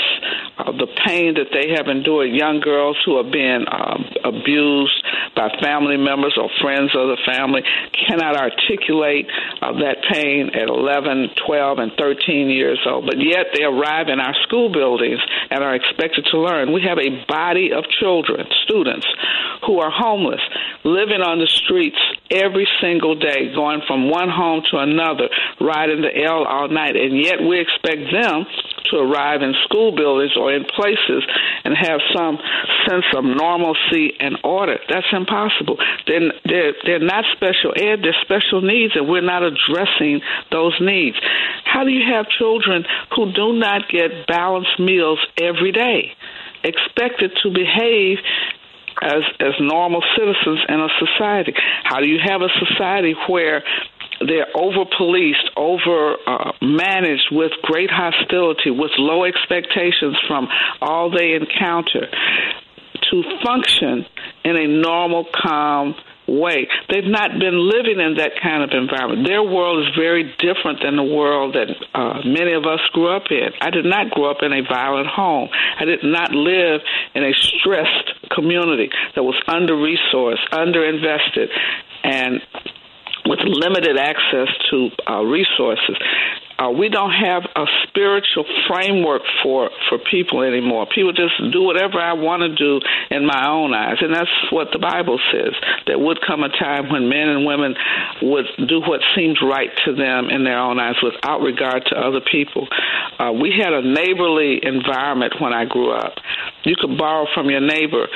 uh, 0.58 0.72
the 0.72 0.86
pain 1.06 1.34
that 1.34 1.50
they 1.52 1.74
have 1.76 1.88
endured. 1.88 2.30
Young 2.30 2.60
girls 2.60 2.96
who 3.04 3.16
are 3.16 3.30
being 3.30 3.64
uh, 3.66 3.98
abused 4.24 5.02
by 5.34 5.48
family 5.62 5.96
members 5.96 6.36
or 6.36 6.50
friends 6.60 6.90
of 6.94 7.08
the 7.08 7.18
family 7.26 7.62
cannot 7.94 8.36
articulate 8.36 9.26
uh, 9.62 9.72
that 9.78 10.02
pain 10.12 10.50
at 10.54 10.68
11, 10.68 11.30
12, 11.46 11.78
and 11.78 11.92
13 11.98 12.50
years 12.50 12.80
old, 12.86 13.06
but 13.06 13.18
yet 13.18 13.46
they 13.54 13.64
arrive 13.64 14.08
in 14.08 14.20
our 14.20 14.34
school 14.42 14.70
buildings 14.72 15.20
and 15.50 15.62
are 15.62 15.74
expected 15.74 16.26
to 16.30 16.38
learn. 16.38 16.72
We 16.72 16.82
have 16.82 16.98
a 16.98 17.24
body 17.26 17.72
of 17.72 17.84
children, 17.88 18.46
students, 18.64 19.06
who 19.66 19.80
are 19.80 19.90
homeless 19.90 20.40
living 20.84 21.20
on 21.20 21.38
the 21.38 21.46
streets 21.46 21.98
every 22.30 22.68
single 22.80 23.14
day, 23.14 23.52
going 23.54 23.82
from 23.86 24.10
one 24.10 24.28
home 24.28 24.62
to 24.70 24.78
another, 24.78 25.28
riding 25.60 26.02
the 26.02 26.12
L 26.24 26.44
all 26.44 26.68
night, 26.68 26.96
and 26.96 27.16
yet 27.16 27.40
we 27.40 27.60
expect 27.60 28.12
them 28.12 28.46
to 28.90 28.96
arrive 28.96 29.42
in 29.42 29.54
school 29.64 29.94
buildings 29.94 30.32
or 30.36 30.52
in 30.52 30.64
places 30.64 31.24
and 31.64 31.76
have 31.76 32.00
some 32.14 32.38
sense 32.88 33.04
of 33.16 33.24
normalcy 33.24 34.14
and 34.20 34.38
order. 34.44 34.78
That's 34.88 35.06
impossible. 35.12 35.76
They're, 36.06 36.32
they're, 36.44 36.72
they're 36.84 37.04
not 37.04 37.24
special 37.36 37.72
ed, 37.76 38.00
they're 38.02 38.16
special 38.22 38.62
needs, 38.62 38.96
and 38.96 39.08
we're 39.08 39.20
not 39.20 39.42
addressing 39.42 40.20
those 40.50 40.76
needs. 40.80 41.16
How 41.64 41.84
do 41.84 41.90
you 41.90 42.04
have 42.12 42.26
children 42.28 42.84
who 43.14 43.32
do 43.32 43.52
not 43.52 43.88
get 43.90 44.26
balanced 44.26 44.80
meals 44.80 45.18
every 45.40 45.72
day? 45.72 46.12
Expected 46.64 47.32
to 47.42 47.50
behave 47.50 48.18
as 49.02 49.22
as 49.40 49.54
normal 49.60 50.02
citizens 50.16 50.60
in 50.68 50.80
a 50.80 50.88
society? 50.98 51.54
How 51.84 52.00
do 52.00 52.06
you 52.06 52.18
have 52.24 52.42
a 52.42 52.48
society 52.66 53.14
where 53.28 53.62
they're 54.20 54.48
over 54.56 54.84
policed, 54.96 55.50
over 55.56 56.16
uh, 56.26 56.52
managed 56.60 57.28
with 57.30 57.52
great 57.62 57.90
hostility, 57.90 58.70
with 58.70 58.90
low 58.98 59.24
expectations 59.24 60.16
from 60.26 60.48
all 60.80 61.10
they 61.10 61.34
encounter 61.34 62.08
to 63.10 63.22
function 63.44 64.04
in 64.44 64.56
a 64.56 64.66
normal, 64.66 65.24
calm 65.34 65.94
way. 66.28 66.68
They've 66.88 67.08
not 67.08 67.40
been 67.40 67.56
living 67.56 67.98
in 67.98 68.16
that 68.20 68.32
kind 68.42 68.62
of 68.62 68.70
environment. 68.70 69.26
Their 69.26 69.42
world 69.42 69.86
is 69.86 69.94
very 69.96 70.34
different 70.38 70.84
than 70.84 70.96
the 70.96 71.04
world 71.04 71.56
that 71.56 71.68
uh, 71.94 72.20
many 72.24 72.52
of 72.52 72.64
us 72.64 72.80
grew 72.92 73.08
up 73.08 73.24
in. 73.30 73.48
I 73.60 73.70
did 73.70 73.84
not 73.84 74.10
grow 74.10 74.30
up 74.30 74.42
in 74.42 74.52
a 74.52 74.62
violent 74.62 75.08
home. 75.08 75.48
I 75.52 75.84
did 75.84 76.04
not 76.04 76.32
live 76.32 76.80
in 77.14 77.24
a 77.24 77.32
stressed 77.32 78.30
community 78.30 78.90
that 79.14 79.22
was 79.22 79.40
under 79.48 79.74
resourced, 79.74 80.44
under 80.52 80.84
invested, 80.84 81.50
and 82.04 82.40
with 83.26 83.40
limited 83.42 83.96
access 83.96 84.48
to 84.70 84.88
uh, 85.08 85.22
resources. 85.22 85.96
Uh, 86.58 86.70
we 86.70 86.88
don't 86.88 87.12
have 87.12 87.44
a 87.54 87.64
spiritual 87.86 88.44
framework 88.66 89.22
for 89.42 89.70
for 89.88 89.98
people 90.10 90.42
anymore. 90.42 90.86
People 90.92 91.12
just 91.12 91.38
do 91.52 91.62
whatever 91.62 92.00
I 92.00 92.14
want 92.14 92.42
to 92.42 92.54
do 92.54 92.80
in 93.10 93.24
my 93.24 93.48
own 93.48 93.72
eyes, 93.74 93.98
and 94.00 94.12
that's 94.12 94.30
what 94.50 94.68
the 94.72 94.78
Bible 94.78 95.20
says. 95.32 95.54
There 95.86 95.98
would 95.98 96.18
come 96.26 96.42
a 96.42 96.48
time 96.48 96.90
when 96.90 97.08
men 97.08 97.28
and 97.28 97.46
women 97.46 97.74
would 98.22 98.46
do 98.66 98.80
what 98.80 99.00
seems 99.14 99.38
right 99.40 99.70
to 99.86 99.94
them 99.94 100.30
in 100.30 100.42
their 100.42 100.58
own 100.58 100.80
eyes, 100.80 100.96
without 101.02 101.40
regard 101.40 101.84
to 101.86 101.96
other 101.96 102.20
people. 102.20 102.66
Uh, 103.18 103.32
we 103.32 103.54
had 103.54 103.72
a 103.72 103.82
neighborly 103.82 104.58
environment 104.62 105.34
when 105.40 105.52
I 105.52 105.64
grew 105.64 105.92
up. 105.92 106.14
You 106.68 106.76
could 106.78 106.98
borrow 106.98 107.24
from 107.32 107.48
your 107.48 107.64
neighbor 107.64 108.06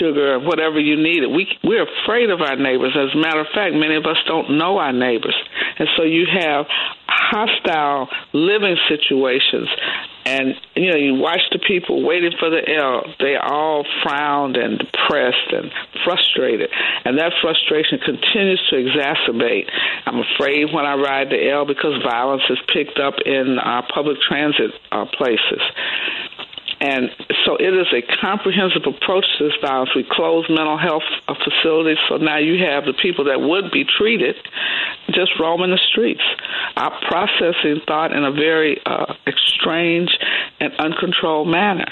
sugar, 0.00 0.40
whatever 0.40 0.80
you 0.80 0.96
needed. 0.96 1.28
We 1.28 1.46
we're 1.62 1.84
afraid 1.84 2.30
of 2.30 2.40
our 2.40 2.56
neighbors. 2.56 2.96
As 2.96 3.14
a 3.14 3.18
matter 3.18 3.40
of 3.40 3.48
fact, 3.54 3.74
many 3.74 3.96
of 3.96 4.06
us 4.06 4.16
don't 4.26 4.56
know 4.56 4.78
our 4.78 4.94
neighbors, 4.94 5.36
and 5.78 5.88
so 5.94 6.04
you 6.04 6.24
have 6.24 6.64
hostile 7.06 8.08
living 8.32 8.76
situations. 8.88 9.68
And 10.24 10.54
you 10.74 10.90
know, 10.90 10.96
you 10.96 11.14
watch 11.14 11.40
the 11.52 11.58
people 11.58 12.04
waiting 12.06 12.32
for 12.38 12.48
the 12.48 12.60
L. 12.64 13.04
They 13.20 13.36
all 13.36 13.84
frowned 14.02 14.56
and 14.56 14.78
depressed 14.78 15.52
and 15.52 15.70
frustrated, 16.04 16.70
and 17.04 17.18
that 17.18 17.32
frustration 17.42 17.98
continues 17.98 18.62
to 18.70 18.76
exacerbate. 18.76 19.68
I'm 20.06 20.20
afraid 20.20 20.72
when 20.72 20.86
I 20.86 20.94
ride 20.94 21.28
the 21.28 21.50
L 21.50 21.66
because 21.66 22.02
violence 22.02 22.42
is 22.48 22.58
picked 22.72 22.98
up 22.98 23.14
in 23.24 23.58
our 23.58 23.86
public 23.92 24.16
transit 24.26 24.72
uh, 24.92 25.04
places. 25.16 25.60
And 26.80 27.10
so 27.44 27.56
it 27.56 27.74
is 27.74 27.86
a 27.92 28.02
comprehensive 28.20 28.82
approach 28.86 29.26
to 29.38 29.44
this 29.44 29.54
violence. 29.60 29.90
We 29.96 30.06
close 30.08 30.46
mental 30.48 30.78
health 30.78 31.02
facilities, 31.26 31.98
so 32.08 32.18
now 32.18 32.38
you 32.38 32.64
have 32.64 32.84
the 32.84 32.94
people 32.94 33.24
that 33.24 33.40
would 33.40 33.70
be 33.72 33.84
treated 33.84 34.36
just 35.10 35.32
roaming 35.40 35.70
the 35.70 35.80
streets, 35.90 36.22
processing 37.08 37.80
thought 37.86 38.12
in 38.12 38.24
a 38.24 38.30
very 38.30 38.80
uh, 38.86 39.14
strange 39.36 40.10
and 40.60 40.72
uncontrolled 40.78 41.48
manner. 41.48 41.86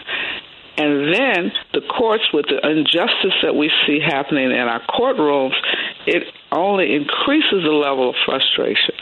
And 0.78 1.12
then 1.12 1.52
the 1.72 1.80
courts, 1.80 2.24
with 2.32 2.46
the 2.46 2.60
injustice 2.68 3.34
that 3.42 3.56
we 3.56 3.70
see 3.86 3.98
happening 3.98 4.50
in 4.50 4.68
our 4.68 4.82
courtrooms, 4.86 5.54
it 6.06 6.24
only 6.52 6.94
increases 6.94 7.64
the 7.64 7.72
level 7.72 8.10
of 8.10 8.16
frustration. 8.24 8.94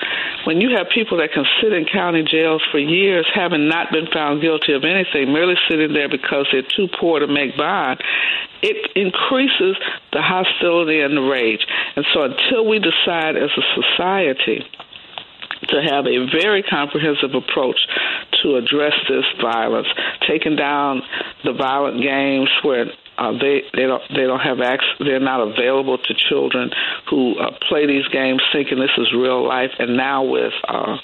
When 0.44 0.60
you 0.60 0.76
have 0.76 0.86
people 0.94 1.18
that 1.18 1.32
can 1.32 1.44
sit 1.60 1.72
in 1.72 1.84
county 1.84 2.22
jails 2.22 2.62
for 2.70 2.78
years, 2.78 3.26
having 3.34 3.68
not 3.68 3.90
been 3.90 4.06
found 4.06 4.40
guilty 4.40 4.72
of 4.72 4.84
anything, 4.84 5.32
merely 5.32 5.54
sitting 5.68 5.92
there 5.92 6.08
because 6.08 6.46
they're 6.52 6.62
too 6.62 6.88
poor 7.00 7.20
to 7.20 7.26
make 7.26 7.56
bond, 7.56 8.00
it 8.62 8.92
increases 8.96 9.76
the 10.12 10.22
hostility 10.22 11.00
and 11.00 11.16
the 11.16 11.22
rage. 11.22 11.66
And 11.96 12.06
so 12.14 12.22
until 12.22 12.66
we 12.66 12.78
decide 12.78 13.36
as 13.36 13.50
a 13.56 13.82
society, 13.82 14.64
to 15.68 15.82
have 15.82 16.06
a 16.06 16.26
very 16.32 16.62
comprehensive 16.62 17.34
approach 17.34 17.78
to 18.42 18.56
address 18.56 18.94
this 19.08 19.24
violence, 19.40 19.88
taking 20.28 20.56
down 20.56 21.02
the 21.44 21.52
violent 21.52 22.02
games 22.02 22.48
where 22.62 22.86
uh, 23.18 23.32
they 23.32 23.62
they 23.74 23.86
don't 23.86 24.02
they 24.10 24.24
don't 24.24 24.40
have 24.40 24.60
access. 24.60 24.88
They're 24.98 25.20
not 25.20 25.40
available 25.40 25.98
to 25.98 26.14
children 26.14 26.70
who 27.10 27.38
uh, 27.38 27.50
play 27.68 27.86
these 27.86 28.06
games 28.08 28.42
thinking 28.52 28.78
this 28.78 28.96
is 28.98 29.12
real 29.12 29.46
life. 29.46 29.70
And 29.78 29.96
now 29.96 30.24
with 30.24 30.52
uh, 30.66 30.96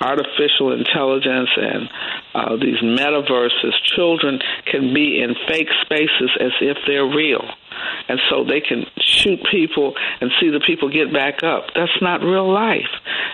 artificial 0.00 0.72
intelligence 0.72 1.50
and 1.56 1.88
uh, 2.34 2.56
these 2.56 2.80
metaverses, 2.80 3.72
children 3.84 4.40
can 4.66 4.94
be 4.94 5.20
in 5.20 5.34
fake 5.48 5.68
spaces 5.82 6.30
as 6.40 6.52
if 6.60 6.76
they're 6.86 7.06
real 7.06 7.44
and 8.08 8.18
so 8.28 8.44
they 8.44 8.60
can 8.60 8.84
shoot 9.00 9.38
people 9.50 9.94
and 10.20 10.30
see 10.40 10.50
the 10.50 10.60
people 10.60 10.88
get 10.88 11.12
back 11.12 11.42
up. 11.42 11.66
That's 11.74 12.00
not 12.00 12.22
real 12.22 12.52
life, 12.52 12.90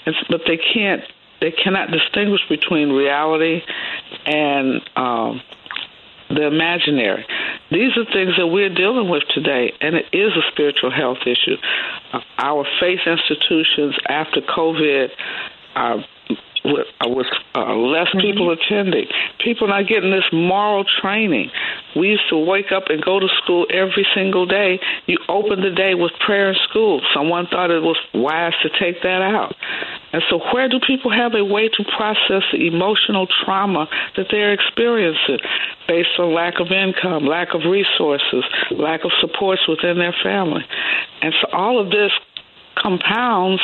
and, 0.07 0.15
but 0.29 0.43
they 0.47 0.57
can't. 0.59 1.03
They 1.41 1.51
cannot 1.51 1.91
distinguish 1.91 2.41
between 2.49 2.91
reality 2.91 3.61
and 4.25 4.81
um, 4.97 5.43
the 6.35 6.47
imaginary. 6.47 7.25
These 7.71 7.97
are 7.97 8.05
things 8.05 8.37
that 8.37 8.47
we're 8.47 8.75
dealing 8.75 9.09
with 9.09 9.23
today, 9.35 9.73
and 9.81 9.95
it 9.97 10.07
is 10.13 10.33
a 10.37 10.43
spiritual 10.53 10.91
health 10.91 11.19
issue. 11.27 11.57
Uh, 12.13 12.21
our 12.39 12.67
faith 12.81 13.01
institutions 13.07 13.97
after 14.09 14.41
COVID 14.41 15.09
uh, 15.75 15.99
with, 16.65 16.87
uh, 17.01 17.09
with 17.09 17.27
uh, 17.55 17.75
less 17.75 18.09
people 18.21 18.51
attending. 18.51 19.07
People 19.39 19.69
not 19.69 19.87
getting 19.87 20.11
this 20.11 20.25
moral 20.33 20.85
training. 21.03 21.51
We 21.95 22.09
used 22.09 22.29
to 22.31 22.39
wake 22.39 22.73
up 22.73 22.85
and 22.89 23.03
go 23.03 23.21
to 23.21 23.29
school 23.43 23.67
every 23.71 24.07
single 24.15 24.47
day. 24.47 24.81
You 25.07 25.19
open 25.29 25.61
the 25.61 25.71
day 25.71 25.95
with 25.95 26.13
prayer 26.25 26.51
in 26.51 26.57
school. 26.69 27.03
Someone 27.15 27.47
thought 27.47 27.71
it 27.71 27.83
was 27.83 27.99
wise 28.15 28.55
to 28.63 28.71
take 28.81 29.03
that 29.03 29.21
out. 29.21 29.55
And 30.13 30.23
so, 30.31 30.39
where 30.53 30.69
do 30.69 30.79
people 30.81 31.11
have 31.11 31.35
a 31.35 31.45
way 31.45 31.69
to 31.69 31.85
process 31.97 32.43
the 32.53 32.67
emotional 32.67 33.27
trauma 33.45 33.89
that 34.17 34.27
they're 34.31 34.53
experiencing 34.53 35.39
based 35.87 36.11
on 36.19 36.33
lack 36.33 36.61
of 36.61 36.71
income, 36.71 37.27
lack 37.27 37.55
of 37.55 37.63
resources, 37.69 38.45
lack 38.71 39.05
of 39.05 39.11
supports 39.21 39.63
within 39.69 39.99
their 39.99 40.15
family? 40.23 40.65
And 41.21 41.35
so, 41.41 41.49
all 41.53 41.81
of 41.81 41.91
this 41.91 42.13
compounds 42.77 43.63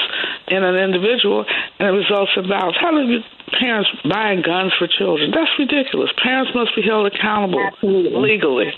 in 0.49 0.63
an 0.63 0.77
individual 0.77 1.45
and 1.79 1.89
it 1.89 1.93
results 1.93 2.33
in 2.37 2.49
violence. 2.49 2.77
How 2.81 2.91
do 2.91 3.21
parents 3.59 3.91
buying 4.09 4.43
guns 4.43 4.73
for 4.79 4.87
children? 4.87 5.31
That's 5.31 5.51
ridiculous. 5.59 6.11
Parents 6.23 6.51
must 6.55 6.75
be 6.75 6.83
held 6.83 7.07
accountable 7.07 7.61
Absolutely. 7.61 8.21
legally. 8.21 8.73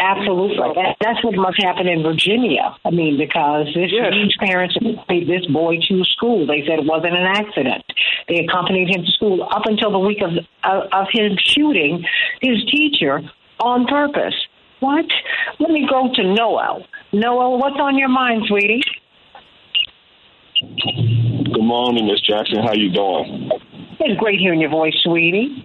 Absolutely. 0.00 0.56
That, 0.74 0.96
that's 1.00 1.24
what 1.24 1.34
must 1.34 1.62
happen 1.62 1.88
in 1.88 2.02
Virginia. 2.02 2.76
I 2.84 2.90
mean, 2.90 3.16
because 3.16 3.66
this, 3.74 3.90
these 3.90 4.36
parents 4.38 4.76
paid 5.08 5.28
this 5.28 5.46
boy 5.46 5.78
to 5.88 6.04
school. 6.04 6.46
They 6.46 6.64
said 6.66 6.80
it 6.80 6.86
wasn't 6.86 7.16
an 7.16 7.26
accident. 7.26 7.84
They 8.28 8.44
accompanied 8.44 8.88
him 8.88 9.04
to 9.04 9.10
school 9.12 9.48
up 9.50 9.62
until 9.64 9.90
the 9.92 9.98
week 9.98 10.20
of, 10.22 10.30
of, 10.64 10.88
of 10.92 11.06
him 11.12 11.36
shooting 11.42 12.04
his 12.40 12.64
teacher 12.70 13.22
on 13.60 13.86
purpose. 13.86 14.34
What? 14.80 15.06
Let 15.58 15.70
me 15.70 15.86
go 15.88 16.10
to 16.14 16.22
Noel. 16.22 16.84
Noel, 17.12 17.58
what's 17.58 17.80
on 17.80 17.96
your 17.96 18.08
mind, 18.08 18.44
sweetie? 18.48 18.82
Good 20.58 21.62
morning, 21.62 22.06
Miss 22.06 22.20
Jackson. 22.22 22.62
How 22.62 22.72
you 22.72 22.90
doing? 22.90 23.50
It's 24.00 24.18
great 24.18 24.40
hearing 24.40 24.60
your 24.60 24.70
voice, 24.70 24.94
sweetie. 25.04 25.64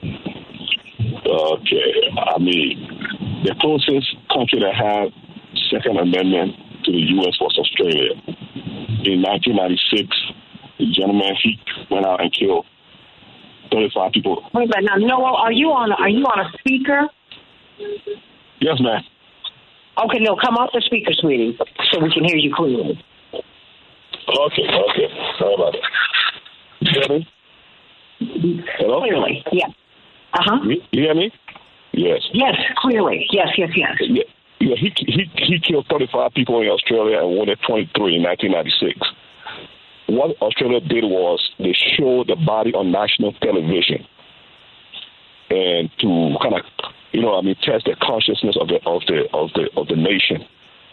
Okay. 1.25 1.93
I 2.19 2.37
mean, 2.39 3.43
the 3.45 3.55
closest 3.61 4.15
country 4.33 4.59
that 4.59 4.75
had 4.75 5.13
Second 5.71 5.97
Amendment 5.97 6.55
to 6.83 6.91
the 6.91 6.99
U.S. 7.23 7.39
was 7.39 7.57
Australia. 7.57 8.11
In 9.07 9.21
1996, 9.23 10.07
the 10.79 10.91
gentleman 10.91 11.35
he 11.41 11.57
went 11.89 12.05
out 12.05 12.19
and 12.21 12.33
killed 12.33 12.65
35 13.71 14.11
people. 14.11 14.43
Wait 14.53 14.65
a 14.65 14.81
minute. 14.81 14.91
Now, 14.91 14.97
Noel, 14.97 15.35
are 15.35 15.53
you 15.53 15.67
on? 15.67 15.93
Are 15.93 16.09
you 16.09 16.23
on 16.25 16.45
a 16.45 16.57
speaker? 16.59 17.07
Yes, 18.59 18.75
ma'am. 18.81 19.01
Okay, 20.03 20.19
no, 20.19 20.35
come 20.35 20.55
off 20.55 20.71
the 20.73 20.81
speaker, 20.85 21.11
sweetie, 21.13 21.57
so 21.91 21.99
we 22.01 22.11
can 22.11 22.25
hear 22.25 22.35
you 22.35 22.53
clearly. 22.53 23.01
Okay, 24.27 24.63
okay. 24.63 25.07
Sorry 25.39 25.53
about 25.55 25.73
that. 25.73 25.81
You 26.79 26.91
hear 26.91 27.19
me? 27.19 27.27
Hello? 28.77 28.99
Clearly, 29.01 29.43
yeah. 29.51 29.67
Uh 30.33 30.43
huh. 30.43 30.59
You, 30.63 30.81
you 30.91 31.03
hear 31.03 31.15
me? 31.15 31.31
Yes. 31.93 32.21
Yes, 32.33 32.55
clearly. 32.77 33.25
Yes, 33.31 33.49
yes, 33.57 33.69
yes. 33.75 33.97
Yeah, 33.99 34.23
yeah 34.59 34.75
he, 34.75 34.93
he, 34.95 35.29
he 35.35 35.59
killed 35.59 35.87
35 35.89 36.33
people 36.33 36.61
in 36.61 36.67
Australia 36.67 37.19
and 37.19 37.35
wanted 37.35 37.59
23 37.67 38.15
in 38.15 38.23
1996. 38.23 38.99
What 40.07 40.35
Australia 40.41 40.79
did 40.79 41.03
was 41.03 41.39
they 41.59 41.73
showed 41.73 42.27
the 42.27 42.35
body 42.35 42.73
on 42.73 42.91
national 42.91 43.33
television 43.33 44.05
and 45.49 45.89
to 45.99 46.35
kind 46.41 46.55
of, 46.55 46.61
you 47.11 47.21
know, 47.21 47.37
I 47.37 47.41
mean, 47.41 47.55
test 47.61 47.85
the 47.85 47.95
consciousness 48.01 48.55
of 48.59 48.67
the 48.67 48.79
of 48.85 49.01
the 49.07 49.27
of 49.33 49.49
the 49.53 49.69
of 49.75 49.87
the 49.87 49.95
nation. 49.95 50.45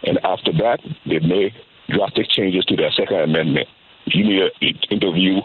And 0.02 0.18
after 0.24 0.52
that, 0.52 0.80
they 1.06 1.18
made 1.18 1.52
drastic 1.88 2.28
changes 2.28 2.64
to 2.66 2.76
their 2.76 2.90
Second 2.92 3.20
Amendment. 3.20 3.68
If 4.06 4.14
you 4.14 4.24
need 4.24 4.42
an 4.42 4.78
interview, 4.90 5.38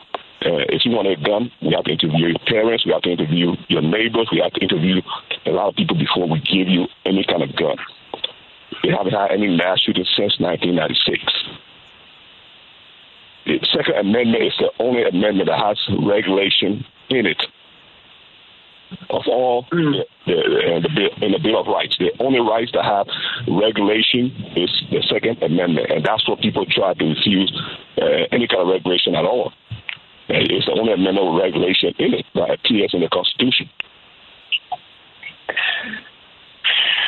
uh, 0.46 0.68
if 0.70 0.86
you 0.86 0.92
want 0.92 1.08
a 1.08 1.16
gun, 1.16 1.52
we 1.62 1.74
have 1.74 1.86
to 1.86 1.92
interview 1.92 2.28
your 2.28 2.40
parents, 2.48 2.86
we 2.86 2.92
have 2.92 3.02
to 3.04 3.12
interview 3.12 3.56
your 3.68 3.82
neighbors, 3.82 4.30
we 4.32 4.40
have 4.40 4.54
to 4.54 4.62
interview 4.62 5.02
a 5.46 5.52
lot 5.52 5.70
of 5.70 5.76
people 5.76 5.98
before 5.98 6.28
we 6.28 6.40
give 6.40 6.68
you 6.68 6.88
any 7.06 7.24
kind 7.24 7.44
of 7.44 7.56
gun. 7.56 7.78
We 8.84 8.90
haven't 8.90 9.14
had 9.14 9.32
any 9.32 9.56
mass 9.56 9.80
shootings 9.80 10.12
since 10.16 10.40
1996. 10.40 11.24
The 13.46 13.60
Second 13.76 13.96
Amendment 13.96 14.44
is 14.44 14.54
the 14.60 14.72
only 14.80 15.04
amendment 15.04 15.50
that 15.50 15.60
has 15.60 15.78
regulation 16.06 16.86
in 17.10 17.26
it 17.26 17.44
of 19.10 19.24
all 19.28 19.66
the, 19.72 20.06
the, 20.26 20.82
the, 20.84 20.90
bill, 20.90 21.10
in 21.22 21.32
the 21.32 21.40
Bill 21.40 21.60
of 21.60 21.68
Rights. 21.68 21.98
The 22.00 22.12
only 22.20 22.40
rights 22.40 22.72
that 22.74 22.86
have 22.86 23.08
regulation 23.48 24.32
is 24.56 24.70
the 24.92 25.04
Second 25.10 25.42
Amendment, 25.44 25.92
and 25.92 26.06
that's 26.06 26.28
what 26.28 26.40
people 26.40 26.66
try 26.66 26.94
to 26.94 27.06
refuse 27.06 27.52
uh, 27.98 28.28
any 28.32 28.48
kind 28.48 28.62
of 28.62 28.68
regulation 28.68 29.16
at 29.16 29.26
all. 29.26 29.52
And 30.30 30.50
it's 30.50 30.66
the 30.66 30.74
only 30.74 30.94
amendment 30.94 31.42
regulation 31.42 31.94
in 32.00 32.14
it 32.14 32.26
that 32.36 32.50
appears 32.50 32.94
in 32.94 33.02
the 33.02 33.10
Constitution. 33.10 33.70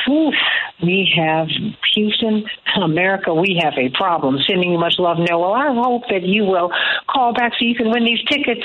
Oof, 0.08 0.34
we 0.82 1.12
have 1.16 1.48
Houston, 1.94 2.44
America. 2.80 3.34
We 3.34 3.60
have 3.62 3.74
a 3.76 3.88
problem. 3.96 4.38
Sending 4.46 4.72
you 4.72 4.78
much 4.78 4.94
love, 4.98 5.18
Noel. 5.18 5.52
I 5.52 5.74
hope 5.74 6.02
that 6.10 6.22
you 6.22 6.44
will 6.44 6.70
call 7.08 7.32
back 7.32 7.52
so 7.58 7.64
you 7.64 7.74
can 7.74 7.90
win 7.90 8.04
these 8.04 8.22
tickets. 8.30 8.64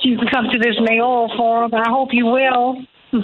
So 0.00 0.08
you 0.08 0.18
can 0.18 0.28
come 0.28 0.48
to 0.50 0.58
this 0.58 0.76
mayoral 0.80 1.30
forum. 1.36 1.72
I 1.74 1.88
hope 1.88 2.08
you 2.12 2.26
will. 2.26 2.82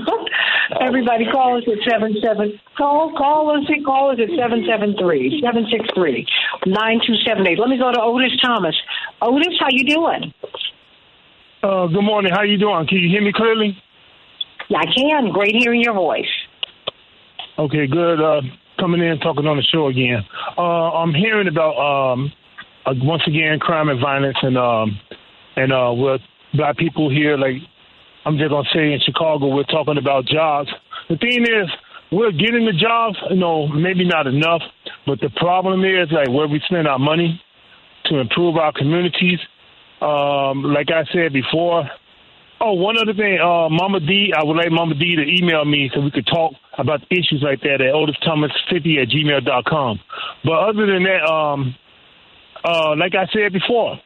Everybody 0.81 1.25
call 1.33 1.57
us 1.57 1.65
at 1.67 1.91
seven 1.91 2.15
seven 2.23 2.61
call 2.77 3.17
call 3.17 3.57
us 3.57 3.65
call 3.87 4.11
us 4.11 4.19
at 4.21 4.29
seven 4.37 4.67
seven 4.69 4.95
three 4.99 5.41
seven 5.43 5.67
six 5.71 5.87
three 5.95 6.27
nine 6.67 7.01
two 7.07 7.15
seven 7.27 7.47
eight. 7.47 7.59
Let 7.59 7.71
me 7.71 7.79
go 7.79 7.91
to 7.91 8.01
Otis 8.01 8.39
Thomas. 8.43 8.77
Otis, 9.23 9.57
how 9.59 9.69
you 9.71 9.85
doing? 9.85 10.35
Uh, 11.63 11.87
good 11.87 12.03
morning. 12.03 12.33
How 12.33 12.43
you 12.43 12.59
doing? 12.59 12.87
Can 12.87 12.99
you 12.99 13.09
hear 13.09 13.23
me 13.23 13.33
clearly? 13.33 13.83
Yeah, 14.69 14.79
I 14.81 14.87
can. 14.95 15.33
Great 15.33 15.57
hearing 15.57 15.83
your 15.83 15.95
voice. 15.95 16.29
Okay, 17.59 17.89
good. 17.89 18.21
Uh, 18.21 18.41
coming 18.79 19.03
in 19.03 19.19
talking 19.19 19.45
on 19.47 19.57
the 19.57 19.65
show 19.65 19.89
again. 19.89 20.25
Uh, 20.57 20.93
I'm 20.95 21.13
hearing 21.13 21.49
about 21.49 21.75
um, 21.75 22.33
uh, 22.87 22.95
once 23.03 23.23
again 23.27 23.59
crime 23.59 23.89
and 23.89 24.01
violence 24.01 24.37
and 24.43 24.57
um, 24.57 24.97
and 25.57 25.73
uh, 25.73 25.93
with 25.93 26.21
black 26.55 26.77
people 26.77 27.11
here. 27.11 27.37
Like 27.37 27.57
I'm 28.25 28.39
just 28.39 28.51
gonna 28.51 28.69
say 28.73 28.93
in 28.93 29.01
Chicago, 29.05 29.53
we're 29.53 29.65
talking 29.65 29.99
about 29.99 30.27
jobs. 30.27 30.71
The 31.09 31.17
thing 31.17 31.43
is, 31.43 31.69
we're 32.13 32.31
getting 32.31 32.65
the 32.65 32.79
jobs. 32.79 33.17
You 33.29 33.37
know, 33.37 33.67
maybe 33.67 34.05
not 34.05 34.29
enough, 34.29 34.63
but 35.05 35.19
the 35.19 35.31
problem 35.31 35.85
is 35.85 36.13
like 36.13 36.29
where 36.29 36.47
we 36.47 36.63
spend 36.67 36.87
our 36.87 37.01
money 37.01 37.43
to 38.05 38.19
improve 38.19 38.57
our 38.57 38.73
communities. 38.73 39.41
Um, 40.01 40.63
like 40.63 40.93
I 40.93 41.03
said 41.13 41.33
before, 41.33 41.91
Oh, 42.61 42.73
one 42.73 42.97
other 42.99 43.15
thing, 43.15 43.39
uh, 43.39 43.69
Mama 43.71 44.01
D, 44.01 44.33
I 44.37 44.43
would 44.43 44.57
like 44.57 44.73
Mama 44.73 44.95
D 44.95 45.15
to 45.15 45.23
email 45.23 45.65
me 45.65 45.91
so 45.95 46.01
we 46.01 46.11
could 46.11 46.27
talk 46.27 46.53
about 46.77 47.01
issues 47.11 47.39
like 47.41 47.61
that 47.63 47.81
at 47.81 47.95
otisthomas50 47.95 49.03
at 49.03 49.09
gmail.com. 49.09 50.01
But 50.45 50.59
other 50.59 50.87
than 50.87 51.05
that, 51.05 51.23
um, 51.23 51.77
uh, 52.65 52.97
like 52.99 53.15
I 53.15 53.31
said 53.33 53.53
before, 53.53 54.01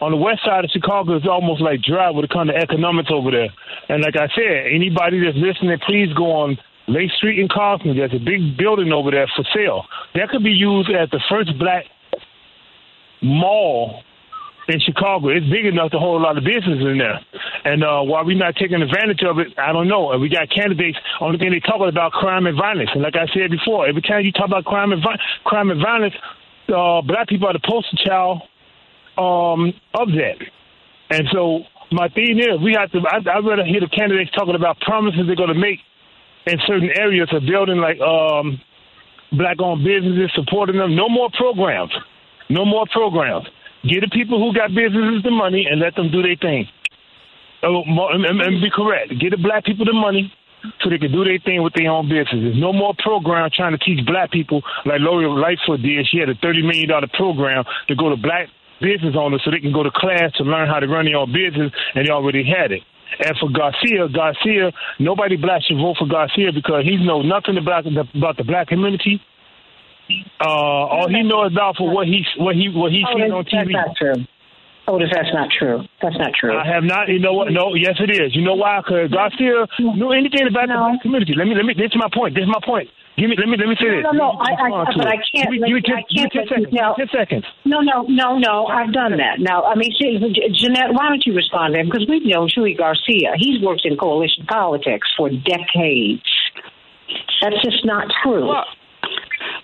on 0.00 0.12
the 0.12 0.16
west 0.16 0.44
side 0.44 0.64
of 0.64 0.70
Chicago, 0.70 1.16
it's 1.16 1.26
almost 1.26 1.60
like 1.60 1.82
dry 1.82 2.10
with 2.10 2.28
the 2.28 2.32
kind 2.32 2.48
of 2.48 2.54
economics 2.54 3.10
over 3.12 3.30
there. 3.32 3.50
And 3.88 4.02
like 4.02 4.14
I 4.14 4.28
said, 4.38 4.70
anybody 4.70 5.18
that's 5.24 5.36
listening, 5.36 5.76
please 5.82 6.12
go 6.14 6.30
on 6.30 6.58
Lake 6.86 7.10
Street 7.16 7.40
in 7.40 7.48
Carson. 7.48 7.96
There's 7.96 8.14
a 8.14 8.22
big 8.22 8.56
building 8.56 8.92
over 8.92 9.10
there 9.10 9.26
for 9.34 9.44
sale. 9.54 9.82
That 10.14 10.28
could 10.30 10.44
be 10.44 10.54
used 10.54 10.90
as 10.90 11.10
the 11.10 11.20
first 11.28 11.50
black 11.58 11.86
mall 13.22 14.02
in 14.68 14.80
Chicago. 14.80 15.28
It's 15.28 15.46
big 15.46 15.66
enough 15.66 15.90
to 15.92 15.98
hold 15.98 16.20
a 16.20 16.24
lot 16.24 16.36
of 16.36 16.44
business 16.44 16.80
in 16.80 16.98
there. 16.98 17.20
And 17.64 17.84
uh, 17.84 18.02
why 18.02 18.22
we're 18.22 18.36
not 18.36 18.56
taking 18.56 18.82
advantage 18.82 19.22
of 19.22 19.38
it, 19.38 19.54
I 19.58 19.72
don't 19.72 19.88
know. 19.88 20.12
And 20.12 20.20
we 20.20 20.28
got 20.28 20.50
candidates. 20.50 20.98
Only 21.20 21.38
thing 21.38 21.50
they 21.50 21.60
talk 21.60 21.80
about 21.86 22.12
crime 22.12 22.46
and 22.46 22.56
violence. 22.56 22.90
And 22.92 23.02
like 23.02 23.16
I 23.16 23.26
said 23.32 23.50
before, 23.50 23.86
every 23.86 24.02
time 24.02 24.24
you 24.24 24.32
talk 24.32 24.46
about 24.46 24.64
crime 24.64 24.92
and 24.92 25.02
vi- 25.02 25.20
crime 25.44 25.70
and 25.70 25.80
violence, 25.80 26.14
uh, 26.68 27.00
black 27.02 27.28
people 27.28 27.48
are 27.48 27.52
the 27.52 27.62
poster 27.62 27.96
child 28.04 28.42
um, 29.16 29.72
of 29.94 30.08
that. 30.18 30.38
And 31.10 31.28
so 31.32 31.62
my 31.92 32.08
thing 32.08 32.38
is, 32.38 32.60
we 32.62 32.74
have 32.78 32.90
to. 32.92 32.98
I, 33.06 33.18
I'd 33.18 33.46
rather 33.46 33.64
hear 33.64 33.80
the 33.80 33.88
candidates 33.88 34.30
talking 34.32 34.56
about 34.56 34.80
promises 34.80 35.22
they're 35.26 35.36
going 35.36 35.54
to 35.54 35.58
make 35.58 35.78
in 36.46 36.58
certain 36.66 36.90
areas 36.98 37.28
of 37.32 37.42
building 37.46 37.78
like 37.78 38.00
um, 38.00 38.60
black-owned 39.32 39.84
businesses, 39.84 40.30
supporting 40.34 40.78
them. 40.78 40.94
No 40.96 41.08
more 41.08 41.30
programs. 41.36 41.92
No 42.48 42.64
more 42.64 42.86
programs. 42.92 43.46
Get 43.84 44.00
the 44.00 44.10
people 44.10 44.38
who 44.38 44.54
got 44.56 44.74
businesses 44.74 45.22
the 45.22 45.30
money 45.30 45.66
and 45.68 45.80
let 45.80 45.94
them 45.94 46.10
do 46.10 46.22
their 46.22 46.36
thing. 46.36 46.66
Oh, 47.62 47.82
and, 48.12 48.24
and, 48.24 48.60
be 48.60 48.70
correct. 48.70 49.10
Get 49.18 49.30
the 49.30 49.40
black 49.40 49.64
people 49.64 49.84
the 49.84 49.92
money 49.92 50.32
so 50.80 50.90
they 50.90 50.98
can 50.98 51.12
do 51.12 51.24
their 51.24 51.38
thing 51.38 51.62
with 51.62 51.74
their 51.74 51.90
own 51.90 52.08
businesses. 52.08 52.54
No 52.56 52.72
more 52.72 52.94
program 52.98 53.48
trying 53.54 53.72
to 53.72 53.78
teach 53.78 54.04
black 54.06 54.30
people 54.30 54.62
like 54.84 55.00
Lori 55.00 55.26
Lightfoot 55.26 55.82
did. 55.82 56.06
She 56.10 56.18
had 56.18 56.28
a 56.28 56.34
$30 56.34 56.62
million 56.62 56.90
program 57.14 57.64
to 57.88 57.94
go 57.94 58.10
to 58.10 58.16
black 58.16 58.48
business 58.80 59.14
owners 59.16 59.40
so 59.44 59.50
they 59.50 59.60
can 59.60 59.72
go 59.72 59.82
to 59.82 59.90
class 59.90 60.32
to 60.36 60.44
learn 60.44 60.68
how 60.68 60.80
to 60.80 60.86
run 60.86 61.06
their 61.06 61.16
own 61.16 61.32
business, 61.32 61.72
and 61.94 62.06
they 62.06 62.10
already 62.10 62.44
had 62.44 62.72
it. 62.72 62.82
And 63.18 63.36
for 63.38 63.48
Garcia, 63.48 64.08
Garcia, 64.12 64.72
nobody 64.98 65.36
black 65.36 65.62
should 65.62 65.78
vote 65.78 65.96
for 65.98 66.06
Garcia 66.06 66.52
because 66.52 66.84
he 66.84 66.96
knows 66.96 67.24
nothing 67.24 67.56
about 67.56 67.84
the, 67.84 68.04
about 68.14 68.36
the 68.36 68.44
black 68.44 68.68
community. 68.68 69.20
Uh, 70.40 70.46
all 70.48 71.08
he 71.08 71.22
knows 71.22 71.52
about 71.52 71.76
for 71.76 71.90
what 71.90 72.06
he 72.06 72.24
what 72.38 72.54
he 72.54 72.68
what 72.70 72.92
he 72.92 73.02
Oh, 73.06 73.18
that's- 73.18 73.32
on 73.32 73.44
TV. 73.44 73.72
that's 73.74 73.88
not 73.88 73.96
true. 73.96 74.24
Otis, 74.88 75.10
that's 75.10 75.34
not 75.34 75.50
true. 75.50 75.82
That's 76.00 76.14
not 76.16 76.30
true. 76.38 76.54
I 76.56 76.62
have 76.64 76.84
not. 76.84 77.08
You 77.08 77.18
know 77.18 77.32
what? 77.34 77.50
No. 77.50 77.74
Yes, 77.74 77.98
it 77.98 78.06
is. 78.08 78.36
You 78.36 78.42
know 78.46 78.54
why? 78.54 78.78
Because 78.78 79.10
Garcia 79.10 79.66
knew 79.82 80.12
anything 80.14 80.46
about 80.46 80.70
the 80.70 80.78
black 80.78 81.02
community. 81.02 81.34
Let 81.34 81.48
me. 81.50 81.56
Let 81.58 81.64
me. 81.66 81.74
This 81.74 81.90
is 81.90 81.98
my 81.98 82.06
point. 82.14 82.36
This 82.38 82.46
is 82.46 82.52
my 82.54 82.62
point. 82.62 82.86
Give 83.18 83.26
me. 83.28 83.34
Let 83.34 83.50
me. 83.50 83.58
Let 83.58 83.66
me 83.66 83.74
say 83.82 83.90
this. 83.98 84.06
No, 84.06 84.14
no, 84.14 84.38
no. 84.38 84.38
I, 84.38 84.54
I, 84.54 84.70
Respond 84.70 84.86
but 84.94 85.10
it. 85.10 85.10
I 85.10 85.18
can't. 85.26 85.50
Give 85.50 85.50
me, 85.50 85.58
give 85.66 85.74
me 85.74 85.82
ten, 85.82 85.98
I 85.98 86.02
can't 86.06 86.30
ten 86.30 86.38
let 86.38 86.46
you 86.46 86.70
seconds. 86.70 86.78
tell- 86.78 86.94
Ten 86.94 87.08
seconds. 87.10 87.44
No, 87.66 87.78
no, 87.82 88.06
no, 88.06 88.38
no. 88.38 88.70
I've 88.70 88.94
done 88.94 89.18
that. 89.18 89.42
Now, 89.42 89.66
I 89.66 89.74
mean, 89.74 89.90
see, 89.98 90.22
Janette, 90.22 90.94
why 90.94 91.10
don't 91.10 91.26
you 91.26 91.34
respond 91.34 91.74
to 91.74 91.82
him? 91.82 91.90
Because 91.90 92.06
we've 92.06 92.22
known 92.22 92.46
Chuy 92.46 92.78
Garcia. 92.78 93.34
He's 93.42 93.58
worked 93.66 93.82
in 93.82 93.98
coalition 93.98 94.46
politics 94.46 95.10
for 95.18 95.34
decades. 95.34 96.22
That's 97.42 97.58
just 97.66 97.82
not 97.84 98.06
true. 98.22 98.46
Well, 98.54 98.70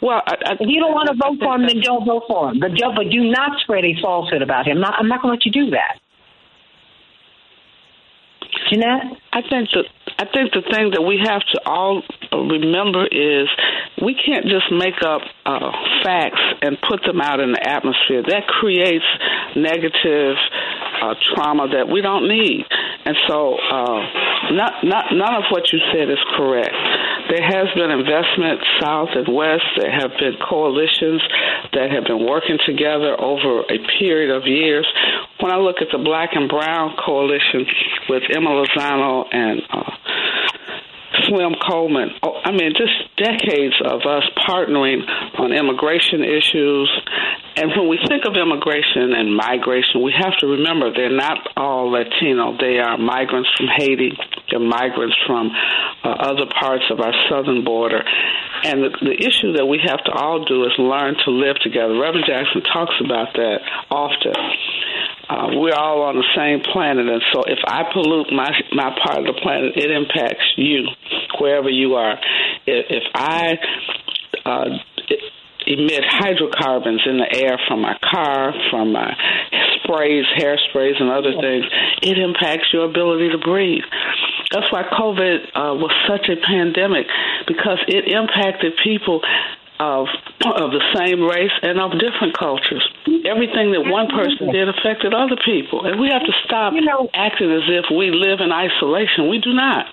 well, 0.03 0.21
I, 0.27 0.35
I, 0.45 0.53
if 0.59 0.67
you 0.69 0.81
don't 0.81 0.93
want 0.93 1.09
to 1.09 1.15
vote 1.15 1.39
for 1.39 1.55
him, 1.55 1.67
then 1.67 1.81
don't 1.81 2.05
vote 2.05 2.25
for 2.27 2.51
him. 2.51 2.59
But 2.59 2.75
don't, 2.75 2.95
but 2.95 3.09
do 3.09 3.31
not 3.31 3.61
spread 3.63 3.85
a 3.85 3.95
falsehood 4.03 4.43
about 4.43 4.67
him. 4.67 4.81
Not, 4.81 4.95
I'm 4.99 5.09
not 5.09 5.23
going 5.23 5.39
to 5.39 5.39
let 5.39 5.47
you 5.47 5.53
do 5.53 5.71
that. 5.71 6.03
Janette? 8.69 9.17
I 9.33 9.41
think 9.49 9.71
the 9.71 9.85
I 10.19 10.25
think 10.31 10.53
the 10.53 10.63
thing 10.63 10.91
that 10.93 11.03
we 11.03 11.19
have 11.25 11.41
to 11.41 11.61
all 11.67 12.03
remember 12.31 13.07
is 13.07 13.49
we 14.01 14.15
can't 14.15 14.47
just 14.47 14.71
make 14.71 15.03
up 15.03 15.23
uh, 15.47 15.73
facts 16.05 16.41
and 16.63 16.79
put 16.89 17.03
them 17.03 17.21
out 17.21 17.41
in 17.41 17.53
the 17.53 17.63
atmosphere. 17.67 18.23
That 18.23 18.47
creates 18.47 19.05
negative 19.57 20.37
uh, 21.03 21.15
trauma 21.35 21.67
that 21.75 21.91
we 21.91 22.01
don't 22.01 22.29
need. 22.31 22.63
And 23.05 23.17
so, 23.27 23.59
uh, 23.59 24.01
not, 24.55 24.85
not, 24.87 25.05
none 25.11 25.35
of 25.35 25.51
what 25.51 25.73
you 25.73 25.81
said 25.91 26.07
is 26.07 26.23
correct. 26.39 26.75
There 27.29 27.43
has 27.43 27.67
been 27.75 27.91
investment 27.91 28.63
south 28.81 29.11
and 29.15 29.27
west. 29.27 29.67
There 29.79 29.91
have 29.91 30.15
been 30.19 30.39
coalitions 30.39 31.23
that 31.73 31.91
have 31.91 32.05
been 32.05 32.27
working 32.27 32.59
together 32.67 33.19
over 33.19 33.67
a 33.67 33.79
period 33.99 34.31
of 34.31 34.47
years. 34.47 34.87
When 35.41 35.51
I 35.51 35.59
look 35.59 35.83
at 35.83 35.89
the 35.91 35.99
Black 35.99 36.31
and 36.35 36.49
Brown 36.49 36.95
coalition 36.95 37.67
with 38.09 38.23
Emma 38.31 38.51
Lozano 38.51 39.27
and 39.33 39.63
uh, 39.71 39.91
Slim 41.29 41.55
Coleman. 41.69 42.11
Oh, 42.23 42.35
I 42.45 42.51
mean, 42.51 42.73
just 42.77 42.93
decades 43.17 43.75
of 43.85 44.03
us 44.03 44.25
partnering 44.47 45.03
on 45.39 45.53
immigration 45.53 46.25
issues. 46.25 46.91
And 47.57 47.71
when 47.77 47.89
we 47.89 47.99
think 48.09 48.25
of 48.25 48.35
immigration 48.37 49.13
and 49.13 49.37
migration, 49.37 50.03
we 50.03 50.15
have 50.17 50.37
to 50.39 50.47
remember 50.47 50.93
they're 50.93 51.13
not 51.13 51.39
all 51.57 51.91
Latino. 51.91 52.57
They 52.59 52.79
are 52.79 52.97
migrants 52.97 53.51
from 53.57 53.69
Haiti, 53.77 54.17
they're 54.51 54.61
migrants 54.61 55.17
from 55.27 55.51
uh, 56.05 56.09
other 56.09 56.47
parts 56.59 56.85
of 56.91 57.01
our 57.01 57.13
southern 57.29 57.65
border. 57.65 58.03
And 58.65 58.83
the, 58.85 58.91
the 59.03 59.17
issue 59.19 59.53
that 59.59 59.67
we 59.67 59.81
have 59.85 60.03
to 60.05 60.13
all 60.13 60.45
do 60.45 60.65
is 60.65 60.73
learn 60.79 61.17
to 61.25 61.31
live 61.31 61.57
together. 61.63 61.99
Reverend 61.99 62.27
Jackson 62.27 62.63
talks 62.63 62.95
about 63.05 63.35
that 63.35 63.59
often. 63.91 64.35
Uh, 65.33 65.49
we're 65.57 65.73
all 65.73 66.03
on 66.03 66.17
the 66.17 66.29
same 66.37 66.61
planet, 66.61 67.09
and 67.09 67.23
so 67.33 67.41
if 67.49 67.59
I 67.67 67.89
pollute 67.91 68.29
my 68.33 68.53
my 68.73 68.93
part 69.01 69.25
of 69.25 69.25
the 69.25 69.41
planet, 69.41 69.73
it 69.77 69.91
impacts 69.91 70.45
you, 70.57 70.85
wherever 71.41 71.71
you 71.71 71.95
are. 71.95 72.21
If, 72.67 72.85
if 72.91 73.05
I 73.15 73.57
uh, 74.45 74.69
emit 75.67 76.05
hydrocarbons 76.05 77.01
in 77.07 77.17
the 77.17 77.33
air 77.33 77.57
from 77.67 77.81
my 77.81 77.97
car, 78.13 78.53
from 78.71 78.93
my 78.93 79.17
sprays, 79.81 80.27
hairsprays, 80.37 81.01
and 81.01 81.09
other 81.09 81.33
things, 81.41 81.65
it 82.03 82.19
impacts 82.19 82.69
your 82.75 82.85
ability 82.85 83.31
to 83.31 83.39
breathe. 83.39 83.89
That's 84.53 84.71
why 84.71 84.83
COVID 84.85 85.49
uh, 85.57 85.81
was 85.81 85.93
such 86.05 86.29
a 86.29 86.37
pandemic 86.45 87.07
because 87.49 87.79
it 87.89 88.05
impacted 88.13 88.75
people 88.85 89.23
of 89.83 90.07
of 90.47 90.71
the 90.71 90.83
same 90.95 91.23
race 91.23 91.55
and 91.63 91.81
of 91.81 91.99
different 91.99 92.39
cultures. 92.39 92.87
Everything 93.27 93.75
that 93.75 93.87
one 93.91 94.07
person 94.07 94.51
did 94.55 94.69
affected 94.69 95.15
other 95.15 95.37
people, 95.45 95.85
and 95.87 95.99
we 95.99 96.09
have 96.11 96.23
to 96.23 96.35
stop 96.45 96.75
acting 97.15 97.51
as 97.51 97.67
if 97.67 97.87
we 97.91 98.11
live 98.11 98.39
in 98.39 98.53
isolation. 98.53 99.29
We 99.29 99.39
do 99.43 99.53
not. 99.53 99.87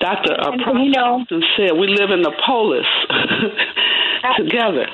Dr. 0.00 0.36
Uh, 0.36 0.56
Prosper 0.60 1.40
said 1.56 1.72
we 1.72 1.88
live 1.88 2.10
in 2.12 2.22
the 2.22 2.32
polis 2.44 2.88
together. 4.36 4.86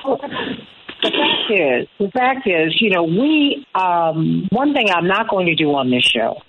The 1.02 1.10
fact 1.10 1.50
is, 1.50 1.88
the 1.98 2.10
fact 2.10 2.46
is, 2.46 2.80
you 2.80 2.90
know, 2.90 3.02
we. 3.02 3.66
Um, 3.74 4.48
one 4.50 4.72
thing 4.72 4.90
I'm 4.90 5.06
not 5.06 5.28
going 5.28 5.46
to 5.46 5.54
do 5.54 5.74
on 5.74 5.90
this 5.90 6.04
show 6.04 6.40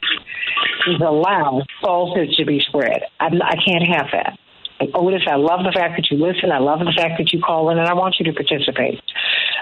is 0.88 1.02
allow 1.02 1.64
falsehoods 1.82 2.38
to 2.38 2.46
be 2.46 2.60
spread. 2.60 3.04
I'm, 3.20 3.42
I 3.42 3.56
can't 3.66 3.84
have 3.84 4.08
that. 4.14 4.38
Otis, 4.80 5.24
I 5.28 5.36
love 5.36 5.64
the 5.64 5.72
fact 5.72 5.98
that 5.98 6.12
you 6.12 6.18
listen. 6.18 6.52
I 6.52 6.60
love 6.60 6.80
the 6.80 6.94
fact 6.96 7.18
that 7.18 7.34
you 7.34 7.42
call 7.42 7.70
in, 7.70 7.80
and 7.80 7.88
I 7.88 7.94
want 7.94 8.16
you 8.20 8.26
to 8.26 8.34
participate. 8.34 9.02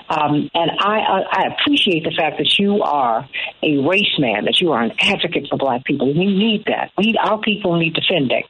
Um, 0.10 0.50
and 0.54 0.72
I, 0.80 1.00
I, 1.00 1.22
I 1.32 1.44
appreciate 1.54 2.04
the 2.04 2.12
fact 2.12 2.38
that 2.38 2.60
you 2.60 2.84
are 2.84 3.28
a 3.64 3.78
race 3.78 4.20
man, 4.20 4.46
that 4.46 4.60
you 4.60 4.72
are 4.74 4.84
an 4.84 4.94
advocate 5.00 5.48
for 5.50 5.58
black 5.58 5.84
people. 5.86 6.08
We 6.08 6.26
need 6.26 6.66
that. 6.68 6.92
We, 6.98 7.16
our 7.22 7.40
people 7.40 7.78
need 7.78 7.94
defending. 7.94 8.44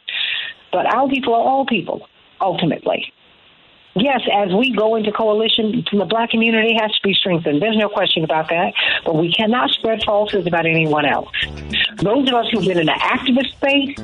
But 0.71 0.85
our 0.87 1.07
people 1.07 1.33
are 1.33 1.41
all 1.41 1.65
people, 1.65 2.07
ultimately. 2.41 3.13
Yes, 3.97 4.21
as 4.33 4.53
we 4.53 4.75
go 4.75 4.95
into 4.95 5.13
coalition, 5.13 5.85
the 5.89 6.03
black 6.03 6.31
community 6.31 6.75
has 6.77 6.91
to 6.91 6.99
be 7.01 7.13
strengthened. 7.13 7.61
There's 7.61 7.77
no 7.77 7.87
question 7.87 8.25
about 8.25 8.49
that. 8.49 8.73
But 9.05 9.15
we 9.15 9.31
cannot 9.31 9.69
spread 9.69 10.03
falsehoods 10.03 10.47
about 10.47 10.65
anyone 10.65 11.05
else. 11.05 11.29
Those 12.01 12.27
of 12.27 12.33
us 12.33 12.47
who've 12.51 12.65
been 12.65 12.79
in 12.79 12.87
the 12.87 12.91
activist 12.91 13.51
space 13.51 13.95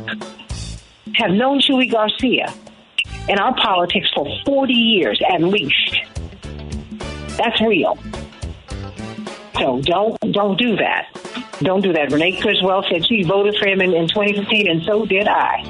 have 1.16 1.32
known 1.32 1.60
Chuy 1.60 1.91
Garcia 1.91 2.54
in 3.28 3.38
our 3.38 3.56
politics 3.56 4.10
for 4.14 4.28
40 4.45 4.74
years 4.74 5.22
at 5.32 5.41
least. 5.41 5.95
That's 7.38 7.60
real. 7.62 7.97
So 9.58 9.82
don't 9.82 10.20
don't 10.32 10.58
do 10.58 10.76
that. 10.78 11.08
Don't 11.60 11.82
do 11.82 11.93
that. 11.93 12.12
Renee 12.12 12.39
Criswell 12.39 12.84
said 12.89 13.06
she 13.06 13.24
voted 13.24 13.56
for 13.58 13.68
him 13.68 13.82
in, 13.82 13.93
in 13.93 14.08
2015, 14.08 14.70
and 14.70 14.84
so 14.84 15.06
did 15.06 15.28
I. 15.28 15.62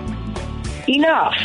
Enough. 0.88 1.36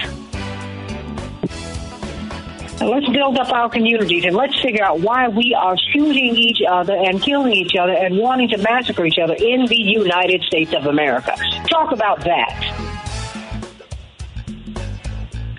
And 2.78 2.90
let's 2.90 3.08
build 3.08 3.38
up 3.38 3.50
our 3.52 3.70
communities 3.70 4.24
and 4.24 4.36
let's 4.36 4.60
figure 4.60 4.84
out 4.84 5.00
why 5.00 5.28
we 5.28 5.54
are 5.54 5.76
shooting 5.92 6.36
each 6.36 6.60
other 6.68 6.94
and 6.94 7.22
killing 7.22 7.52
each 7.52 7.74
other 7.74 7.92
and 7.92 8.18
wanting 8.18 8.48
to 8.50 8.58
massacre 8.58 9.06
each 9.06 9.18
other 9.18 9.34
in 9.34 9.66
the 9.66 9.76
United 9.76 10.42
States 10.42 10.72
of 10.74 10.86
America. 10.86 11.34
Talk 11.68 11.92
about 11.92 12.20
that. 12.24 12.85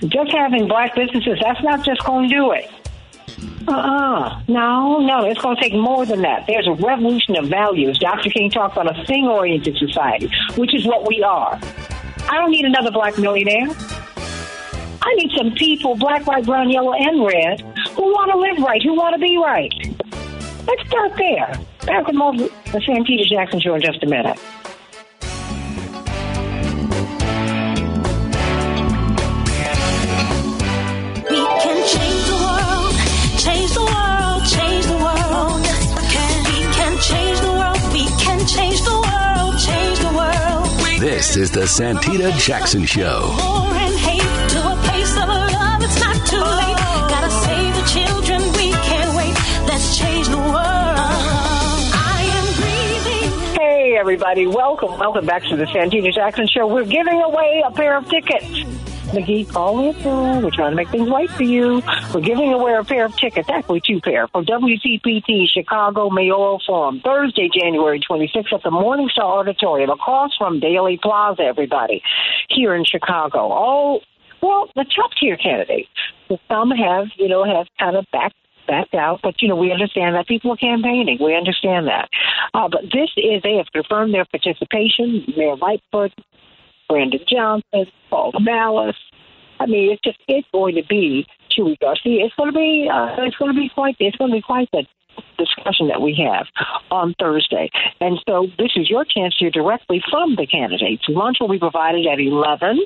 Just 0.06 0.32
having 0.32 0.68
black 0.68 0.96
businesses, 0.96 1.40
that's 1.42 1.62
not 1.64 1.84
just 1.84 2.04
going 2.04 2.30
to 2.30 2.36
do 2.36 2.52
it. 2.52 2.70
Uh-uh. 3.68 4.42
No, 4.48 5.00
no, 5.00 5.26
it's 5.26 5.42
going 5.42 5.56
to 5.56 5.62
take 5.62 5.74
more 5.74 6.06
than 6.06 6.22
that. 6.22 6.46
There's 6.48 6.68
a 6.68 6.74
revolution 6.74 7.36
of 7.36 7.48
values. 7.48 7.98
Dr. 7.98 8.30
King 8.30 8.50
talked 8.50 8.78
about 8.78 8.98
a 8.98 9.06
thing-oriented 9.06 9.78
society, 9.78 10.32
which 10.56 10.74
is 10.74 10.86
what 10.86 11.08
we 11.08 11.22
are. 11.24 11.60
I 12.30 12.36
don't 12.36 12.52
need 12.52 12.66
another 12.66 12.92
black 12.92 13.18
millionaire. 13.18 13.68
I 15.02 15.14
need 15.16 15.32
some 15.38 15.52
people, 15.52 15.96
black, 15.96 16.26
white, 16.28 16.46
brown, 16.46 16.70
yellow, 16.70 16.94
and 16.94 17.26
red, 17.26 17.62
who 17.96 18.04
want 18.04 18.32
to 18.32 18.38
live 18.38 18.66
right, 18.66 18.82
who 18.82 18.94
want 18.96 19.16
to 19.16 19.20
be 19.20 19.38
right. 19.38 19.74
Let's 20.68 20.88
start 20.88 21.16
there. 21.18 21.54
Back 21.86 22.08
with 22.08 22.16
more 22.16 22.34
of 22.34 22.38
the 22.38 22.80
Santita 22.80 23.26
Jackson 23.30 23.62
Show 23.62 23.76
in 23.76 23.82
just 23.82 24.04
a 24.04 24.08
minute. 24.08 24.38
Change 49.98 50.28
the 50.28 50.38
world. 50.38 50.54
I 50.56 52.22
am 52.22 52.46
breathing. 52.62 53.60
Hey, 53.60 53.98
everybody. 53.98 54.46
Welcome. 54.46 55.00
Welcome 55.00 55.26
back 55.26 55.44
to 55.46 55.56
the 55.56 55.66
Santita 55.66 56.14
Jackson 56.14 56.48
Show. 56.48 56.68
We're 56.68 56.86
giving 56.86 57.20
away 57.20 57.64
a 57.66 57.72
pair 57.72 57.98
of 57.98 58.08
tickets. 58.08 58.87
McGee, 59.10 59.50
call 59.52 59.94
through. 59.94 60.40
We're 60.40 60.52
trying 60.52 60.72
to 60.72 60.76
make 60.76 60.90
things 60.90 61.10
right 61.10 61.30
for 61.30 61.44
you. 61.44 61.82
We're 62.14 62.22
giving 62.22 62.54
away 62.54 62.74
a 62.74 62.84
pair 62.84 63.06
of 63.06 63.16
tickets, 63.16 63.50
actually 63.50 63.82
two 63.82 64.02
pair, 64.02 64.28
for 64.28 64.44
WCPT 64.44 65.48
Chicago 65.48 66.10
Mayoral 66.10 66.62
Forum, 66.66 67.02
Thursday, 67.04 67.50
January 67.54 68.00
26th 68.00 68.54
at 68.54 68.64
the 68.64 68.72
Morningstar 68.72 69.24
Auditorium, 69.24 69.90
across 69.90 70.36
from 70.38 70.60
Daley 70.60 71.00
Plaza, 71.02 71.44
everybody, 71.44 72.02
here 72.50 72.76
in 72.76 72.84
Chicago. 72.86 73.40
All, 73.40 74.02
well, 74.42 74.70
the 74.76 74.86
top 74.96 75.12
tier 75.20 75.38
candidates. 75.38 75.90
Some 76.48 76.72
have, 76.72 77.08
you 77.18 77.28
know, 77.28 77.44
have 77.44 77.68
kind 77.80 77.96
of 77.96 78.06
backed 78.12 78.36
backed 78.68 78.94
out, 78.94 79.22
but 79.24 79.42
you 79.42 79.48
know 79.48 79.56
we 79.56 79.72
understand 79.72 80.16
that 80.16 80.28
people 80.28 80.52
are 80.52 80.58
campaigning. 80.58 81.18
We 81.22 81.36
understand 81.36 81.88
that, 81.88 82.10
uh, 82.54 82.68
but 82.68 82.82
this 82.92 83.10
is 83.16 83.42
they 83.42 83.56
have 83.56 83.68
confirmed 83.72 84.14
their 84.14 84.26
participation. 84.26 85.24
Mayor 85.38 85.56
Lightfoot, 85.56 86.12
Brandon 86.90 87.22
Johnson, 87.28 87.86
Paul 88.10 88.34
Vallas. 88.44 88.96
I 89.60 89.66
mean, 89.66 89.92
it's 89.92 90.02
just 90.04 90.20
it's 90.28 90.48
going 90.52 90.76
to 90.76 90.84
be 90.88 91.26
Chuy 91.52 91.80
Garcia. 91.80 92.26
It's 92.26 92.36
going 92.36 92.52
to 92.52 92.58
be 92.58 92.90
uh, 92.92 93.16
it's 93.20 93.38
going 93.38 93.54
to 93.54 93.60
be 93.60 93.70
quite 93.74 93.96
it's 94.00 94.18
going 94.18 94.32
to 94.32 94.38
be 94.38 94.42
quite 94.42 94.70
the 94.72 94.84
discussion 95.38 95.88
that 95.88 96.02
we 96.02 96.16
have 96.16 96.46
on 96.92 97.16
Thursday. 97.20 97.70
And 98.00 98.20
so 98.28 98.48
this 98.58 98.72
is 98.76 98.90
your 98.90 99.06
chance 99.06 99.36
to 99.38 99.46
hear 99.46 99.52
directly 99.52 100.02
from 100.10 100.36
the 100.36 100.46
candidates. 100.46 101.04
Lunch 101.08 101.38
will 101.40 101.50
be 101.50 101.60
provided 101.60 102.06
at 102.06 102.20
11. 102.20 102.80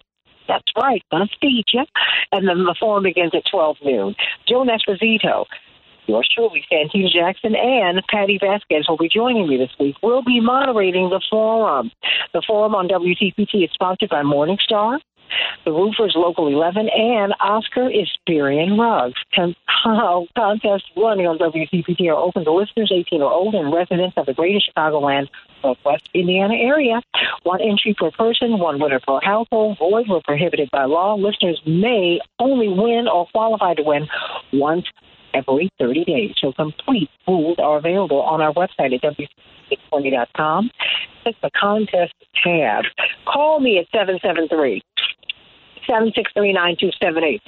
That's 0.47 0.71
right, 0.75 1.03
gonna 1.11 1.27
feed 1.39 1.65
you. 1.71 1.85
And 2.31 2.47
then 2.47 2.65
the 2.65 2.75
forum 2.79 3.03
begins 3.03 3.31
at 3.33 3.43
12 3.49 3.77
noon. 3.85 4.15
Joe 4.47 4.65
Esposito, 4.65 5.45
yours 6.07 6.27
truly, 6.33 6.65
Santita 6.69 7.09
Jackson, 7.09 7.55
and 7.55 8.01
Patti 8.09 8.37
Vasquez 8.41 8.85
will 8.89 8.97
be 8.97 9.07
joining 9.07 9.47
me 9.47 9.57
this 9.57 9.71
week. 9.79 9.95
We'll 10.03 10.23
be 10.23 10.41
moderating 10.41 11.09
the 11.09 11.21
forum. 11.29 11.91
The 12.33 12.43
forum 12.45 12.75
on 12.75 12.89
WCPT 12.89 13.63
is 13.63 13.71
sponsored 13.73 14.09
by 14.09 14.23
Morningstar. 14.23 14.99
The 15.65 15.71
Roofers 15.71 16.13
Local 16.15 16.47
11 16.47 16.89
and 16.89 17.33
Oscar 17.39 17.89
Isberian 17.89 18.77
Rugs. 18.77 19.19
Con- 19.35 19.55
contests 20.35 20.89
running 20.95 21.27
on 21.27 21.37
WCPT 21.37 22.07
are 22.09 22.15
open 22.15 22.45
to 22.45 22.51
listeners 22.51 22.91
18 22.93 23.21
or 23.21 23.31
older 23.31 23.57
and 23.57 23.73
residents 23.73 24.15
of 24.17 24.25
the 24.25 24.33
greater 24.33 24.59
Chicagoland, 24.59 25.27
Northwest 25.63 26.09
Indiana 26.13 26.55
area. 26.55 27.01
One 27.43 27.61
entry 27.61 27.95
per 27.97 28.11
person, 28.11 28.59
one 28.59 28.79
winner 28.79 28.99
per 28.99 29.19
household. 29.21 29.77
Void 29.79 30.07
were 30.09 30.21
prohibited 30.23 30.69
by 30.71 30.85
law. 30.85 31.15
Listeners 31.15 31.61
may 31.65 32.19
only 32.39 32.67
win 32.67 33.07
or 33.07 33.27
qualify 33.27 33.73
to 33.75 33.83
win 33.83 34.07
once 34.53 34.85
every 35.33 35.69
30 35.79 36.05
days. 36.05 36.35
So 36.39 36.51
complete 36.53 37.09
rules 37.27 37.57
are 37.59 37.77
available 37.77 38.21
on 38.21 38.41
our 38.41 38.53
website 38.53 38.93
at 38.93 39.01
WCPT820.com. 39.01 40.71
Click 41.23 41.35
the 41.41 41.51
contest 41.59 42.13
tab. 42.43 42.85
Call 43.25 43.59
me 43.59 43.77
at 43.77 43.85
773 43.91 44.81
763-9278. 45.87 47.41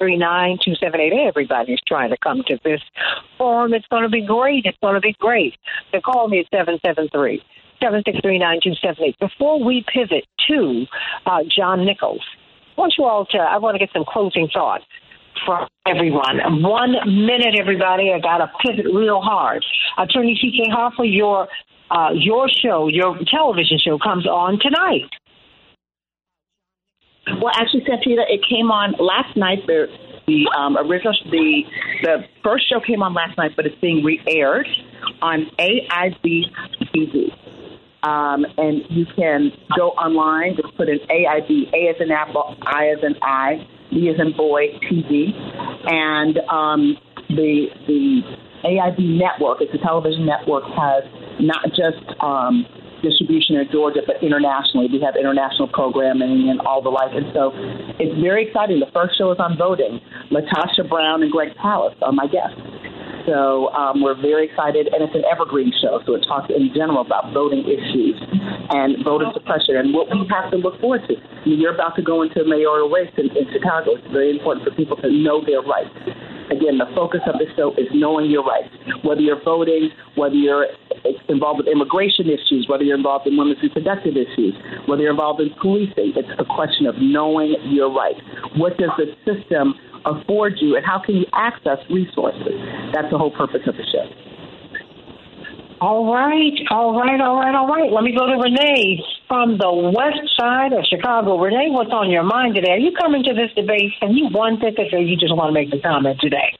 773-763-9278. 0.00 1.28
Everybody's 1.28 1.80
trying 1.86 2.10
to 2.10 2.16
come 2.22 2.42
to 2.46 2.58
this 2.64 2.80
forum. 3.38 3.74
It's 3.74 3.86
going 3.88 4.02
to 4.02 4.08
be 4.08 4.26
great. 4.26 4.66
It's 4.66 4.78
going 4.82 4.94
to 4.94 5.00
be 5.00 5.14
great. 5.18 5.54
So 5.92 6.00
call 6.00 6.28
me 6.28 6.40
at 6.40 6.46
773 6.50 7.42
763-9278. 7.82 9.18
Before 9.18 9.62
we 9.62 9.84
pivot 9.92 10.24
to 10.48 10.86
uh, 11.26 11.40
John 11.54 11.84
Nichols, 11.84 12.24
I 12.76 12.80
want 12.80 12.94
you 12.98 13.04
all 13.04 13.26
to, 13.26 13.38
I 13.38 13.58
want 13.58 13.74
to 13.74 13.78
get 13.78 13.90
some 13.92 14.04
closing 14.08 14.48
thoughts 14.52 14.84
from 15.44 15.68
everyone. 15.86 16.62
One 16.62 16.92
minute, 17.06 17.54
everybody. 17.58 18.12
I 18.12 18.20
got 18.20 18.38
to 18.38 18.50
pivot 18.64 18.86
real 18.86 19.20
hard. 19.20 19.64
Attorney 19.98 20.38
C.K. 20.40 20.70
Hoffler, 20.70 21.04
your 21.04 21.48
uh, 21.90 22.10
your 22.14 22.48
show, 22.48 22.88
your 22.88 23.16
television 23.30 23.78
show, 23.78 23.98
comes 23.98 24.26
on 24.26 24.58
tonight. 24.58 25.10
Well, 27.26 27.52
actually, 27.54 27.82
Santita, 27.82 28.24
it 28.28 28.44
came 28.48 28.70
on 28.70 28.94
last 28.98 29.36
night. 29.36 29.66
The 29.66 29.86
the 30.26 30.48
um, 30.56 30.76
original 30.76 31.14
the 31.30 31.62
the 32.02 32.24
first 32.42 32.68
show 32.68 32.80
came 32.80 33.02
on 33.02 33.14
last 33.14 33.36
night, 33.38 33.52
but 33.56 33.66
it's 33.66 33.80
being 33.80 34.04
re-aired 34.04 34.68
on 35.22 35.46
AIB 35.58 36.44
TV. 36.94 37.32
Um, 38.02 38.44
and 38.58 38.84
you 38.90 39.06
can 39.16 39.50
go 39.78 39.90
online, 39.92 40.56
just 40.56 40.76
put 40.76 40.90
in 40.90 40.98
AIB, 40.98 41.72
A 41.72 41.88
as 41.88 41.96
in 42.00 42.10
apple, 42.10 42.54
I 42.60 42.88
as 42.88 43.02
in 43.02 43.16
I, 43.22 43.66
B 43.90 44.10
as 44.10 44.20
in 44.20 44.36
boy, 44.36 44.78
TV, 44.82 45.32
and 45.90 46.36
um, 46.50 46.98
the 47.30 47.68
the 47.86 48.20
AIB 48.64 48.98
network, 48.98 49.62
it's 49.62 49.72
a 49.72 49.78
television 49.78 50.26
network, 50.26 50.64
has 50.64 51.04
not 51.40 51.68
just 51.68 52.04
um, 52.20 52.66
distribution 53.04 53.56
in 53.56 53.68
Georgia, 53.70 54.00
but 54.06 54.16
internationally. 54.24 54.88
We 54.90 55.00
have 55.04 55.14
international 55.14 55.68
programming 55.68 56.48
and 56.48 56.60
all 56.64 56.80
the 56.80 56.88
like. 56.88 57.12
And 57.12 57.28
so 57.36 57.52
it's 58.00 58.16
very 58.20 58.48
exciting. 58.48 58.80
The 58.80 58.90
first 58.96 59.18
show 59.20 59.30
is 59.30 59.38
on 59.38 59.56
voting. 59.60 60.00
LaTosha 60.32 60.88
Brown 60.88 61.22
and 61.22 61.30
Greg 61.30 61.52
Palast 61.60 62.00
are 62.00 62.12
my 62.12 62.26
guests. 62.26 62.56
So 63.26 63.72
um, 63.72 64.02
we're 64.02 64.20
very 64.20 64.46
excited, 64.48 64.88
and 64.92 65.02
it's 65.02 65.14
an 65.14 65.24
evergreen 65.24 65.72
show. 65.80 66.00
So 66.04 66.14
it 66.14 66.24
talks 66.28 66.52
in 66.52 66.70
general 66.74 67.00
about 67.00 67.32
voting 67.32 67.64
issues 67.64 68.20
and 68.70 69.02
voter 69.04 69.26
suppression 69.32 69.76
and 69.76 69.94
what 69.94 70.08
we 70.12 70.28
have 70.28 70.50
to 70.52 70.56
look 70.56 70.80
forward 70.80 71.02
to. 71.08 71.16
I 71.16 71.44
mean, 71.48 71.60
you're 71.60 71.74
about 71.74 71.96
to 71.96 72.02
go 72.02 72.22
into 72.22 72.40
a 72.40 72.48
mayoral 72.48 72.88
race 72.88 73.12
in, 73.16 73.32
in 73.32 73.48
Chicago. 73.52 73.96
It's 73.96 74.12
very 74.12 74.30
important 74.36 74.68
for 74.68 74.74
people 74.76 74.96
to 75.00 75.08
know 75.10 75.44
their 75.44 75.60
rights. 75.60 75.92
Again, 76.52 76.76
the 76.76 76.88
focus 76.94 77.20
of 77.26 77.40
the 77.40 77.48
show 77.56 77.72
is 77.80 77.88
knowing 77.92 78.30
your 78.30 78.44
rights. 78.44 78.68
Whether 79.02 79.22
you're 79.22 79.42
voting, 79.42 79.88
whether 80.16 80.34
you're 80.36 80.68
involved 81.28 81.64
with 81.64 81.68
immigration 81.68 82.28
issues, 82.28 82.66
whether 82.68 82.84
you're 82.84 82.96
involved 82.96 83.26
in 83.26 83.36
women's 83.36 83.62
reproductive 83.62 84.16
issues, 84.16 84.52
whether 84.86 85.02
you're 85.02 85.16
involved 85.16 85.40
in 85.40 85.50
policing, 85.60 86.12
it's 86.16 86.28
a 86.38 86.44
question 86.44 86.86
of 86.86 86.96
knowing 87.00 87.56
your 87.64 87.92
rights. 87.92 88.20
What 88.56 88.76
does 88.76 88.90
the 89.00 89.16
system 89.24 89.74
afford 90.04 90.54
you, 90.60 90.76
and 90.76 90.84
how 90.84 91.00
can 91.04 91.16
you 91.16 91.26
access 91.32 91.78
resources? 91.90 92.54
That's 92.92 93.10
the 93.10 93.18
whole 93.18 93.30
purpose 93.30 93.62
of 93.66 93.76
the 93.76 93.84
show. 93.90 94.06
All 95.80 96.12
right, 96.12 96.54
all 96.70 96.96
right, 96.96 97.20
all 97.20 97.36
right, 97.36 97.54
all 97.54 97.68
right. 97.68 97.92
Let 97.92 98.04
me 98.04 98.16
go 98.16 98.26
to 98.26 98.40
Renee 98.40 99.02
from 99.28 99.58
the 99.58 99.68
west 99.68 100.22
side 100.38 100.72
of 100.72 100.84
Chicago. 100.88 101.36
Renee, 101.36 101.68
what's 101.70 101.92
on 101.92 102.10
your 102.10 102.22
mind 102.22 102.54
today? 102.54 102.72
Are 102.72 102.78
you 102.78 102.92
coming 102.96 103.22
to 103.24 103.34
this 103.34 103.52
debate 103.56 103.92
and 104.00 104.16
you 104.16 104.28
want 104.32 104.62
it 104.62 104.78
or 104.78 105.00
you 105.00 105.16
just 105.16 105.34
want 105.34 105.50
to 105.50 105.52
make 105.52 105.70
the 105.70 105.80
comment 105.80 106.20
today? 106.20 106.56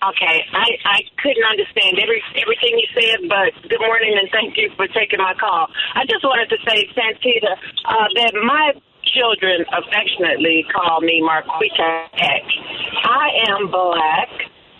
Okay, 0.00 0.36
I, 0.56 0.68
I 0.84 0.98
couldn't 1.20 1.44
understand 1.44 2.00
every 2.00 2.24
everything 2.40 2.72
you 2.80 2.88
said, 2.96 3.28
but 3.28 3.52
good 3.68 3.84
morning 3.84 4.16
and 4.16 4.32
thank 4.32 4.56
you 4.56 4.72
for 4.76 4.88
taking 4.88 5.20
my 5.20 5.36
call. 5.36 5.68
I 5.94 6.08
just 6.08 6.24
wanted 6.24 6.48
to 6.48 6.58
say, 6.64 6.88
Santita, 6.96 7.52
uh, 7.84 8.08
that 8.16 8.32
my 8.40 8.72
children 9.14 9.64
affectionately 9.72 10.64
call 10.72 11.00
me 11.00 11.22
Marquita 11.22 12.06
X. 12.14 12.44
I 13.04 13.28
am 13.48 13.70
black. 13.70 14.28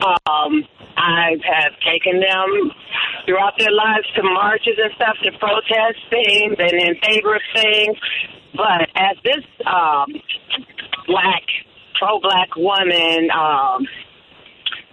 Um, 0.00 0.64
I 0.96 1.36
have 1.44 1.72
taken 1.84 2.20
them 2.20 2.72
throughout 3.26 3.54
their 3.58 3.72
lives 3.72 4.06
to 4.16 4.22
marches 4.22 4.78
and 4.82 4.92
stuff 4.96 5.16
to 5.22 5.30
protest 5.38 5.98
things 6.10 6.56
and 6.58 6.72
in 6.72 6.94
favor 7.02 7.34
of 7.36 7.42
things. 7.54 7.96
But 8.54 8.88
as 8.96 9.16
this 9.24 9.44
um, 9.66 10.12
black, 11.06 11.44
pro 11.98 12.20
black 12.20 12.56
woman, 12.56 13.30
um, 13.30 13.86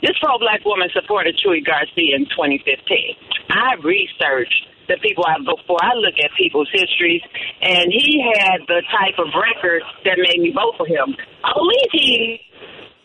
this 0.02 0.18
pro 0.22 0.38
black 0.38 0.64
woman 0.66 0.90
supported 0.94 1.40
Chuy 1.44 1.66
Garcia 1.66 2.16
in 2.16 2.26
2015. 2.26 3.16
I 3.50 3.76
researched 3.84 4.68
the 4.88 4.98
people 5.02 5.24
I 5.28 5.38
for. 5.68 5.78
I 5.82 5.94
look 5.96 6.16
at 6.24 6.32
people's 6.38 6.70
histories, 6.72 7.22
and 7.62 7.92
he 7.92 8.24
had 8.36 8.62
the 8.68 8.82
type 8.92 9.20
of 9.20 9.28
record 9.36 9.84
that 10.06 10.18
made 10.18 10.40
me 10.40 10.52
vote 10.52 10.76
for 10.78 10.88
him. 10.88 11.16
I 11.44 11.52
believe 11.54 11.90
he 11.92 12.42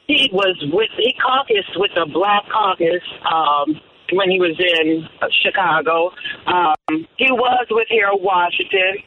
he 0.07 0.31
was 0.33 0.57
with 0.73 0.91
he 0.97 1.15
caucused 1.19 1.77
with 1.77 1.91
the 1.95 2.07
Black 2.13 2.45
Caucus 2.51 3.03
um, 3.27 3.81
when 4.13 4.31
he 4.31 4.41
was 4.41 4.57
in 4.59 5.09
Chicago. 5.43 6.11
Um, 6.47 7.07
he 7.17 7.31
was 7.31 7.67
with 7.71 7.89
Harold 7.91 8.23
Washington. 8.23 9.03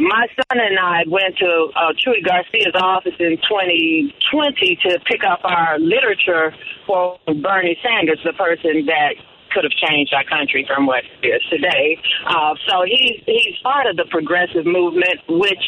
My 0.00 0.26
son 0.34 0.58
and 0.58 0.78
I 0.80 1.04
went 1.06 1.36
to 1.38 1.68
uh, 1.76 1.92
Chuy 1.94 2.24
Garcia's 2.26 2.74
office 2.74 3.14
in 3.20 3.36
2020 3.36 4.78
to 4.82 4.98
pick 5.06 5.22
up 5.22 5.40
our 5.44 5.78
literature 5.78 6.52
for 6.86 7.18
Bernie 7.26 7.78
Sanders, 7.84 8.18
the 8.24 8.32
person 8.32 8.86
that 8.86 9.14
could 9.54 9.64
have 9.64 9.76
changed 9.76 10.12
our 10.14 10.24
country 10.24 10.64
from 10.66 10.86
what 10.86 11.04
it 11.22 11.26
is 11.26 11.42
today. 11.50 11.98
Uh, 12.26 12.54
so 12.68 12.82
he's 12.84 13.22
he's 13.26 13.56
part 13.62 13.86
of 13.86 13.96
the 13.96 14.04
progressive 14.10 14.66
movement, 14.66 15.20
which 15.28 15.64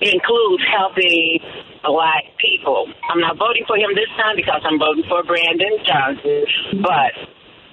includes 0.00 0.62
helping 0.70 1.40
black 1.82 2.24
people. 2.38 2.86
I'm 3.10 3.20
not 3.20 3.38
voting 3.38 3.64
for 3.66 3.76
him 3.76 3.90
this 3.94 4.10
time 4.16 4.36
because 4.36 4.62
I'm 4.64 4.78
voting 4.78 5.04
for 5.08 5.22
Brandon 5.24 5.78
Johnson, 5.86 6.44
but 6.82 7.14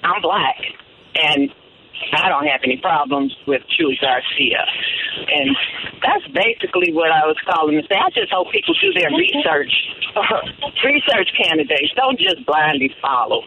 I'm 0.03 0.21
black 0.21 0.57
and 1.15 1.49
I 2.13 2.29
don't 2.29 2.45
have 2.45 2.61
any 2.63 2.77
problems 2.77 3.35
with 3.47 3.61
Chuy 3.77 3.95
Garcia. 3.99 4.65
And 5.31 5.55
that's 6.01 6.27
basically 6.33 6.93
what 6.93 7.11
I 7.11 7.25
was 7.25 7.37
calling 7.47 7.79
to 7.81 7.83
say. 7.87 7.95
I 7.95 8.09
just 8.11 8.31
hope 8.31 8.51
people 8.51 8.75
do 8.81 8.91
their 8.93 9.09
research. 9.09 9.71
research 10.83 11.29
candidates. 11.41 11.93
Don't 11.95 12.19
just 12.19 12.45
blindly 12.45 12.91
follow. 13.01 13.43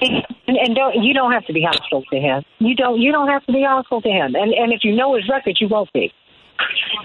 And, 0.00 0.22
and 0.46 0.74
don't 0.76 1.02
you 1.02 1.14
don't 1.14 1.32
have 1.32 1.46
to 1.46 1.52
be 1.52 1.62
hostile 1.62 2.02
to 2.12 2.16
him. 2.18 2.42
You 2.58 2.74
don't 2.74 3.00
you 3.00 3.12
don't 3.12 3.28
have 3.28 3.44
to 3.46 3.52
be 3.52 3.64
hostile 3.66 4.02
to 4.02 4.08
him. 4.08 4.34
And 4.34 4.52
and 4.52 4.72
if 4.72 4.84
you 4.84 4.94
know 4.94 5.14
his 5.14 5.28
record, 5.28 5.56
you 5.60 5.68
won't 5.68 5.92
be. 5.92 6.12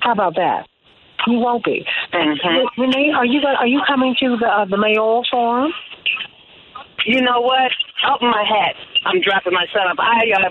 How 0.02 0.12
about 0.12 0.36
that? 0.36 0.68
You 1.28 1.40
won't 1.40 1.64
be. 1.64 1.86
Mm-hmm. 2.14 2.82
Renee, 2.82 3.12
are 3.16 3.26
you 3.26 3.42
are 3.42 3.68
you 3.68 3.82
coming 3.88 4.16
to 4.20 4.38
the 4.38 4.48
uh, 4.48 4.66
the 4.66 4.78
mayoral 4.78 5.24
forum? 5.30 5.72
You 7.06 7.22
know 7.22 7.42
what? 7.42 7.72
Open 8.14 8.30
my 8.30 8.44
hat. 8.44 8.76
I'm 9.06 9.22
dropping 9.22 9.54
my 9.54 9.66
son 9.74 9.88
off. 9.88 9.98
I 10.00 10.32
uh, 10.38 10.50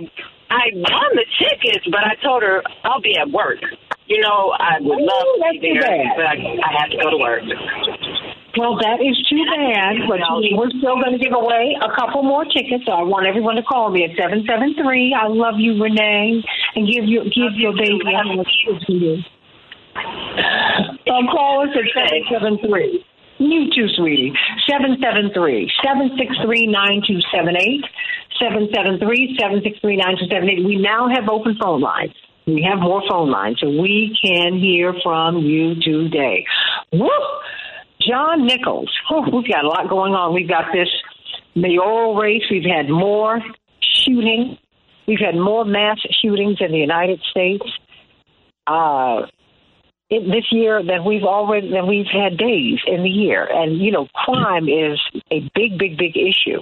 I 0.51 0.71
won 0.75 1.11
the 1.15 1.27
tickets, 1.39 1.87
but 1.91 2.01
I 2.01 2.15
told 2.23 2.43
her 2.43 2.63
I'll 2.85 3.01
be 3.01 3.17
at 3.17 3.31
work. 3.31 3.59
You 4.07 4.21
know, 4.21 4.51
I 4.59 4.81
would 4.81 4.99
love 4.99 5.27
Ooh, 5.39 5.55
to 5.55 5.61
be 5.61 5.79
there, 5.79 6.13
but 6.17 6.27
I, 6.27 6.35
I 6.35 6.83
have 6.83 6.91
to 6.91 6.97
go 6.99 7.11
to 7.11 7.19
work. 7.19 7.43
Well, 8.59 8.75
that 8.83 8.99
is 8.99 9.15
too 9.31 9.45
bad, 9.47 10.11
but 10.11 10.19
we're 10.59 10.71
still 10.71 10.99
going 10.99 11.15
to 11.15 11.23
give 11.23 11.33
away 11.33 11.77
a 11.79 11.95
couple 11.95 12.23
more 12.23 12.45
tickets. 12.45 12.83
So 12.87 12.93
I 12.93 13.03
want 13.03 13.27
everyone 13.27 13.55
to 13.57 13.63
call 13.63 13.91
me 13.91 14.03
at 14.05 14.17
seven 14.19 14.43
seven 14.43 14.75
three. 14.75 15.15
I 15.15 15.29
love 15.29 15.55
you, 15.59 15.81
Renee, 15.81 16.43
and 16.75 16.83
give 16.87 17.07
you 17.07 17.23
give 17.31 17.55
your 17.55 17.73
baby 17.73 18.11
a 18.11 18.23
hug 18.27 18.47
to 18.87 18.93
you. 18.93 19.23
Um, 21.15 21.27
call 21.31 21.63
us 21.63 21.71
at 21.79 21.87
seven 21.95 22.23
seven 22.31 22.59
three. 22.67 23.05
You 23.39 23.71
too, 23.73 23.89
sweetie. 23.97 24.35
773 24.69 25.73
763 25.83 26.67
9278. 26.67 27.85
773 28.37 29.37
763 29.41 29.97
9278. 29.97 30.67
We 30.67 30.77
now 30.77 31.09
have 31.09 31.29
open 31.31 31.57
phone 31.57 31.81
lines. 31.81 32.13
We 32.47 32.67
have 32.69 32.81
more 32.81 33.03
phone 33.09 33.31
lines, 33.31 33.59
so 33.61 33.69
we 33.69 34.17
can 34.21 34.59
hear 34.59 34.93
from 35.03 35.39
you 35.39 35.75
today. 35.81 36.45
Whoop! 36.93 37.11
John 38.01 38.47
Nichols. 38.47 38.91
Oh, 39.11 39.23
we've 39.33 39.49
got 39.49 39.65
a 39.65 39.69
lot 39.69 39.89
going 39.89 40.15
on. 40.15 40.35
We've 40.35 40.49
got 40.49 40.67
this 40.73 40.89
mayoral 41.55 42.17
race. 42.17 42.43
We've 42.51 42.65
had 42.65 42.89
more 42.89 43.41
shooting. 43.81 44.57
We've 45.07 45.19
had 45.19 45.35
more 45.35 45.65
mass 45.65 45.99
shootings 46.23 46.59
in 46.61 46.73
the 46.73 46.79
United 46.79 47.21
States 47.31 47.65
uh, 48.67 49.23
it, 50.09 50.25
this 50.25 50.45
year 50.51 50.83
than 50.83 51.05
we've 51.05 51.25
already 51.25 51.71
than 51.71 51.87
we've 51.87 52.07
had 52.07 52.37
days 52.37 52.79
in 52.87 53.03
the 53.03 53.09
year. 53.09 53.45
And 53.45 53.79
you 53.79 53.91
know, 53.91 54.07
crime 54.15 54.69
is 54.69 55.01
a 55.31 55.41
big, 55.55 55.79
big, 55.79 55.99
big 55.99 56.17
issue 56.17 56.61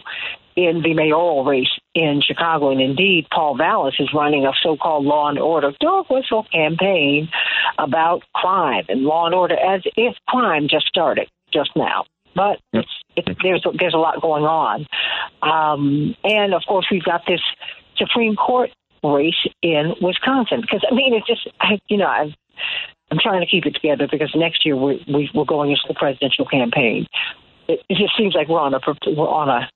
in 0.59 0.83
the 0.83 0.93
mayoral 0.93 1.45
race 1.45 1.71
in 1.95 2.21
Chicago. 2.21 2.73
And 2.73 2.81
indeed, 2.81 3.29
Paul 3.33 3.57
Vallas 3.57 3.95
is 4.01 4.09
running 4.13 4.45
a 4.45 4.51
so-called 4.61 5.05
law 5.05 5.29
and 5.29 5.39
order 5.39 5.71
dog 5.79 6.07
whistle 6.11 6.45
campaign 6.53 7.29
about 7.79 8.25
crime 8.35 8.85
and 8.89 9.03
law 9.03 9.27
and 9.27 9.37
order, 9.37 9.55
as 9.55 9.83
if 9.97 10.17
crime 10.27 10.67
just 10.69 10.87
started 10.87 11.29
just 11.53 11.71
now. 11.77 12.07
But 12.35 12.59
it's, 12.73 12.91
it's, 13.17 13.29
there's 13.41 13.65
there's 13.79 13.95
a 13.95 13.99
lot 13.99 14.21
going 14.21 14.45
on, 14.45 14.87
um, 15.43 16.17
and 16.25 16.55
of 16.55 16.63
course 16.67 16.87
we've 16.91 17.05
got 17.05 17.23
this 17.27 17.41
Supreme 17.97 18.35
Court 18.35 18.71
race 19.05 19.47
in 19.63 19.95
Wisconsin. 20.03 20.61
Because 20.61 20.85
I 20.91 20.95
mean, 20.95 21.15
it's 21.15 21.27
just 21.27 21.49
I, 21.61 21.79
you 21.89 21.99
know 21.99 22.07
I've, 22.07 22.35
I'm 23.13 23.19
trying 23.21 23.41
to 23.41 23.47
keep 23.47 23.65
it 23.65 23.75
together 23.75 24.09
because 24.11 24.33
next 24.35 24.67
year 24.67 24.77
we, 24.77 25.05
we 25.07 25.31
we're 25.35 25.45
going 25.45 25.71
into 25.71 25.83
the 25.87 25.95
presidential 25.95 26.47
campaign. 26.47 27.07
It, 27.69 27.81
it 27.89 27.97
just 27.97 28.17
seems 28.17 28.35
like 28.35 28.49
we're 28.49 28.61
on 28.61 28.75
a 28.75 28.81
we're 29.07 29.29
on 29.29 29.49
a 29.49 29.69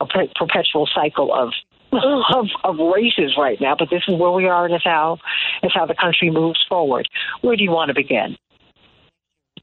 a 0.00 0.06
per- 0.06 0.28
perpetual 0.34 0.88
cycle 0.94 1.34
of 1.34 1.52
of 1.92 2.46
of 2.64 2.76
races 2.78 3.36
right 3.38 3.58
now. 3.60 3.74
But 3.78 3.88
this 3.90 4.02
is 4.08 4.18
where 4.18 4.30
we 4.30 4.46
are, 4.46 4.66
and 4.66 4.74
it's 4.74 4.84
how 4.84 5.18
it's 5.62 5.74
how 5.74 5.86
the 5.86 5.94
country 5.94 6.30
moves 6.30 6.64
forward. 6.68 7.08
Where 7.40 7.56
do 7.56 7.64
you 7.64 7.70
want 7.70 7.88
to 7.88 7.94
begin? 7.94 8.36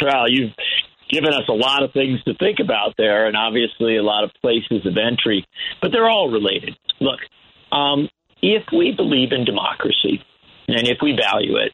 Well, 0.01 0.29
you've 0.29 0.53
given 1.09 1.33
us 1.33 1.47
a 1.47 1.53
lot 1.53 1.83
of 1.83 1.93
things 1.93 2.21
to 2.23 2.33
think 2.35 2.59
about 2.59 2.95
there, 2.97 3.27
and 3.27 3.37
obviously 3.37 3.97
a 3.97 4.03
lot 4.03 4.23
of 4.23 4.31
places 4.41 4.85
of 4.85 4.97
entry, 4.97 5.45
but 5.81 5.91
they're 5.91 6.09
all 6.09 6.29
related. 6.29 6.75
Look, 6.99 7.19
um, 7.71 8.09
if 8.41 8.63
we 8.71 8.93
believe 8.95 9.31
in 9.31 9.45
democracy 9.45 10.23
and 10.67 10.87
if 10.87 10.97
we 11.01 11.15
value 11.15 11.57
it, 11.57 11.73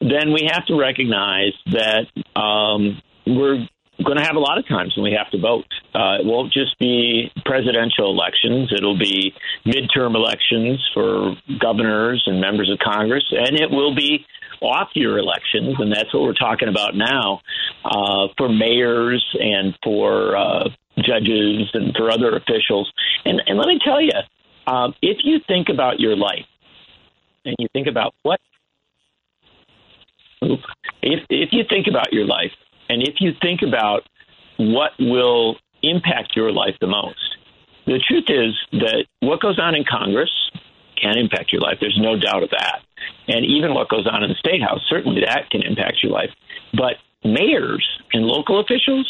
then 0.00 0.32
we 0.32 0.48
have 0.50 0.66
to 0.66 0.78
recognize 0.78 1.52
that 1.66 2.06
um, 2.40 3.00
we're 3.26 3.66
going 4.02 4.18
to 4.18 4.24
have 4.24 4.36
a 4.36 4.40
lot 4.40 4.58
of 4.58 4.66
times 4.66 4.94
when 4.96 5.04
we 5.04 5.16
have 5.16 5.30
to 5.30 5.38
vote. 5.38 5.66
Uh, 5.94 6.18
it 6.20 6.26
won't 6.26 6.52
just 6.52 6.78
be 6.78 7.30
presidential 7.44 8.10
elections, 8.10 8.72
it'll 8.76 8.98
be 8.98 9.34
midterm 9.66 10.14
elections 10.14 10.80
for 10.94 11.36
governors 11.60 12.22
and 12.26 12.40
members 12.40 12.70
of 12.70 12.78
Congress, 12.78 13.24
and 13.30 13.58
it 13.58 13.70
will 13.70 13.94
be 13.94 14.24
off 14.60 14.88
year 14.94 15.18
elections, 15.18 15.74
and 15.78 15.92
that's 15.92 16.12
what 16.14 16.22
we're 16.22 16.34
talking 16.34 16.68
about 16.68 16.94
now 16.94 17.40
uh, 17.84 18.28
for 18.38 18.48
mayors 18.48 19.24
and 19.40 19.76
for 19.82 20.36
uh, 20.36 20.68
judges 20.98 21.68
and 21.74 21.94
for 21.96 22.10
other 22.10 22.36
officials. 22.36 22.90
And, 23.24 23.42
and 23.46 23.58
let 23.58 23.66
me 23.66 23.78
tell 23.84 24.00
you, 24.00 24.12
um, 24.66 24.94
if 25.02 25.18
you 25.24 25.40
think 25.48 25.68
about 25.68 25.98
your 25.98 26.16
life 26.16 26.46
and 27.44 27.56
you 27.58 27.68
think 27.72 27.88
about 27.88 28.14
what, 28.22 28.40
if, 30.40 31.24
if 31.28 31.48
you 31.52 31.64
think 31.68 31.86
about 31.88 32.12
your 32.12 32.26
life 32.26 32.52
and 32.88 33.02
if 33.02 33.16
you 33.20 33.32
think 33.40 33.60
about 33.62 34.02
what 34.58 34.92
will 34.98 35.56
impact 35.82 36.36
your 36.36 36.52
life 36.52 36.74
the 36.80 36.86
most, 36.86 37.36
the 37.86 37.98
truth 38.06 38.24
is 38.28 38.54
that 38.72 39.06
what 39.20 39.40
goes 39.40 39.58
on 39.58 39.74
in 39.74 39.84
Congress 39.84 40.30
can 41.00 41.18
impact 41.18 41.52
your 41.52 41.60
life. 41.60 41.78
There's 41.80 41.98
no 42.00 42.18
doubt 42.18 42.42
of 42.42 42.50
that. 42.50 42.80
And 43.26 43.44
even 43.44 43.74
what 43.74 43.88
goes 43.88 44.06
on 44.06 44.22
in 44.22 44.30
the 44.30 44.36
state 44.36 44.62
house, 44.62 44.80
certainly 44.88 45.22
that 45.22 45.50
can 45.50 45.62
impact 45.62 45.98
your 46.02 46.12
life. 46.12 46.30
But 46.72 46.94
mayors 47.24 47.86
and 48.12 48.24
local 48.24 48.60
officials, 48.60 49.08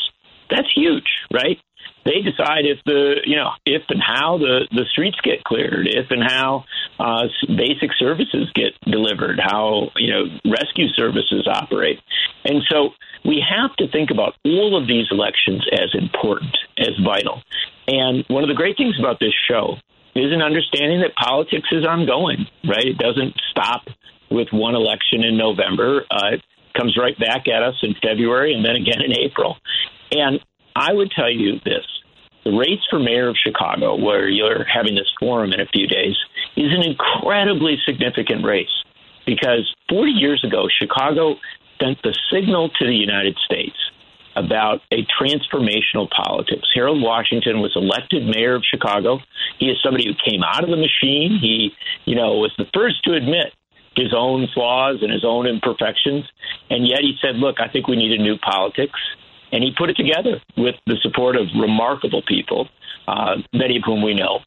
that's 0.50 0.68
huge, 0.74 1.04
right? 1.32 1.58
They 2.04 2.20
decide 2.22 2.66
if 2.66 2.78
the 2.84 3.20
you 3.24 3.36
know 3.36 3.50
if 3.64 3.82
and 3.88 4.02
how 4.02 4.38
the 4.38 4.66
the 4.70 4.84
streets 4.90 5.18
get 5.22 5.44
cleared, 5.44 5.86
if 5.86 6.10
and 6.10 6.22
how 6.22 6.64
uh, 6.98 7.28
basic 7.46 7.90
services 7.98 8.50
get 8.54 8.72
delivered, 8.90 9.40
how 9.40 9.90
you 9.96 10.12
know 10.12 10.24
rescue 10.44 10.88
services 10.94 11.46
operate, 11.46 12.00
and 12.44 12.62
so 12.68 12.90
we 13.24 13.42
have 13.42 13.74
to 13.76 13.88
think 13.88 14.10
about 14.10 14.34
all 14.44 14.80
of 14.80 14.88
these 14.88 15.06
elections 15.10 15.64
as 15.72 15.90
important, 15.94 16.56
as 16.78 16.90
vital. 17.04 17.40
And 17.86 18.24
one 18.28 18.42
of 18.42 18.48
the 18.48 18.54
great 18.54 18.76
things 18.76 18.98
about 18.98 19.20
this 19.20 19.34
show 19.48 19.76
is 20.14 20.32
an 20.32 20.42
understanding 20.42 21.00
that 21.00 21.14
politics 21.14 21.68
is 21.72 21.86
ongoing, 21.86 22.46
right? 22.64 22.84
It 22.84 22.98
doesn't 22.98 23.34
stop 23.50 23.82
with 24.30 24.48
one 24.52 24.74
election 24.74 25.22
in 25.24 25.36
November. 25.36 26.04
Uh, 26.10 26.34
it 26.34 26.42
comes 26.76 26.96
right 26.98 27.18
back 27.18 27.48
at 27.48 27.62
us 27.62 27.74
in 27.82 27.94
February 28.02 28.54
and 28.54 28.64
then 28.64 28.76
again 28.76 29.00
in 29.04 29.12
April. 29.18 29.56
And 30.10 30.40
I 30.76 30.92
would 30.92 31.10
tell 31.10 31.30
you 31.30 31.60
this 31.64 31.86
the 32.44 32.50
race 32.50 32.80
for 32.90 32.98
mayor 32.98 33.28
of 33.28 33.36
Chicago, 33.36 33.94
where 33.94 34.28
you're 34.28 34.64
having 34.64 34.96
this 34.96 35.10
forum 35.20 35.52
in 35.52 35.60
a 35.60 35.66
few 35.66 35.86
days, 35.86 36.16
is 36.56 36.72
an 36.72 36.82
incredibly 36.82 37.78
significant 37.86 38.44
race 38.44 38.82
because 39.26 39.72
40 39.88 40.10
years 40.10 40.42
ago, 40.44 40.68
Chicago 40.68 41.36
sent 41.80 42.02
the 42.02 42.16
signal 42.32 42.70
to 42.80 42.86
the 42.86 42.94
United 42.94 43.38
States 43.44 43.76
about 44.34 44.80
a 44.90 45.06
transformational 45.20 46.08
politics. 46.10 46.68
Harold 46.74 47.02
Washington 47.02 47.60
was 47.60 47.72
elected 47.76 48.26
mayor 48.26 48.54
of 48.54 48.64
Chicago. 48.68 49.18
He 49.58 49.66
is 49.66 49.76
somebody 49.82 50.06
who 50.06 50.14
came 50.30 50.42
out 50.42 50.64
of 50.64 50.70
the 50.70 50.76
machine. 50.76 51.38
He, 51.40 51.72
you 52.06 52.16
know, 52.16 52.38
was 52.38 52.52
the 52.56 52.66
first 52.74 53.04
to 53.04 53.14
admit 53.14 53.52
his 53.94 54.14
own 54.16 54.48
flaws 54.54 54.98
and 55.02 55.12
his 55.12 55.24
own 55.24 55.46
imperfections. 55.46 56.24
And 56.70 56.88
yet 56.88 57.00
he 57.00 57.14
said, 57.20 57.36
look, 57.36 57.60
I 57.60 57.68
think 57.68 57.88
we 57.88 57.96
need 57.96 58.18
a 58.18 58.22
new 58.22 58.38
politics. 58.38 58.98
And 59.52 59.62
he 59.62 59.72
put 59.76 59.90
it 59.90 59.96
together 59.96 60.40
with 60.56 60.76
the 60.86 60.96
support 61.02 61.36
of 61.36 61.46
remarkable 61.58 62.22
people, 62.26 62.68
uh, 63.06 63.36
many 63.52 63.76
of 63.76 63.82
whom 63.84 64.02
we 64.02 64.14
know. 64.14 64.40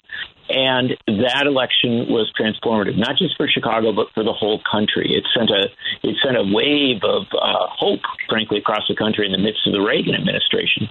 And 0.49 0.97
that 1.07 1.45
election 1.47 2.05
was 2.09 2.31
transformative, 2.39 2.97
not 2.97 3.17
just 3.17 3.35
for 3.37 3.47
Chicago, 3.47 3.93
but 3.93 4.07
for 4.13 4.23
the 4.23 4.33
whole 4.33 4.61
country. 4.69 5.13
It 5.13 5.23
sent 5.35 5.49
a 5.49 5.69
it 6.03 6.15
sent 6.23 6.37
a 6.37 6.43
wave 6.43 7.01
of 7.03 7.23
uh, 7.33 7.65
hope, 7.69 8.01
frankly, 8.29 8.59
across 8.59 8.87
the 8.87 8.95
country 8.95 9.25
in 9.25 9.31
the 9.31 9.39
midst 9.39 9.65
of 9.65 9.73
the 9.73 9.81
Reagan 9.81 10.13
administration. 10.13 10.89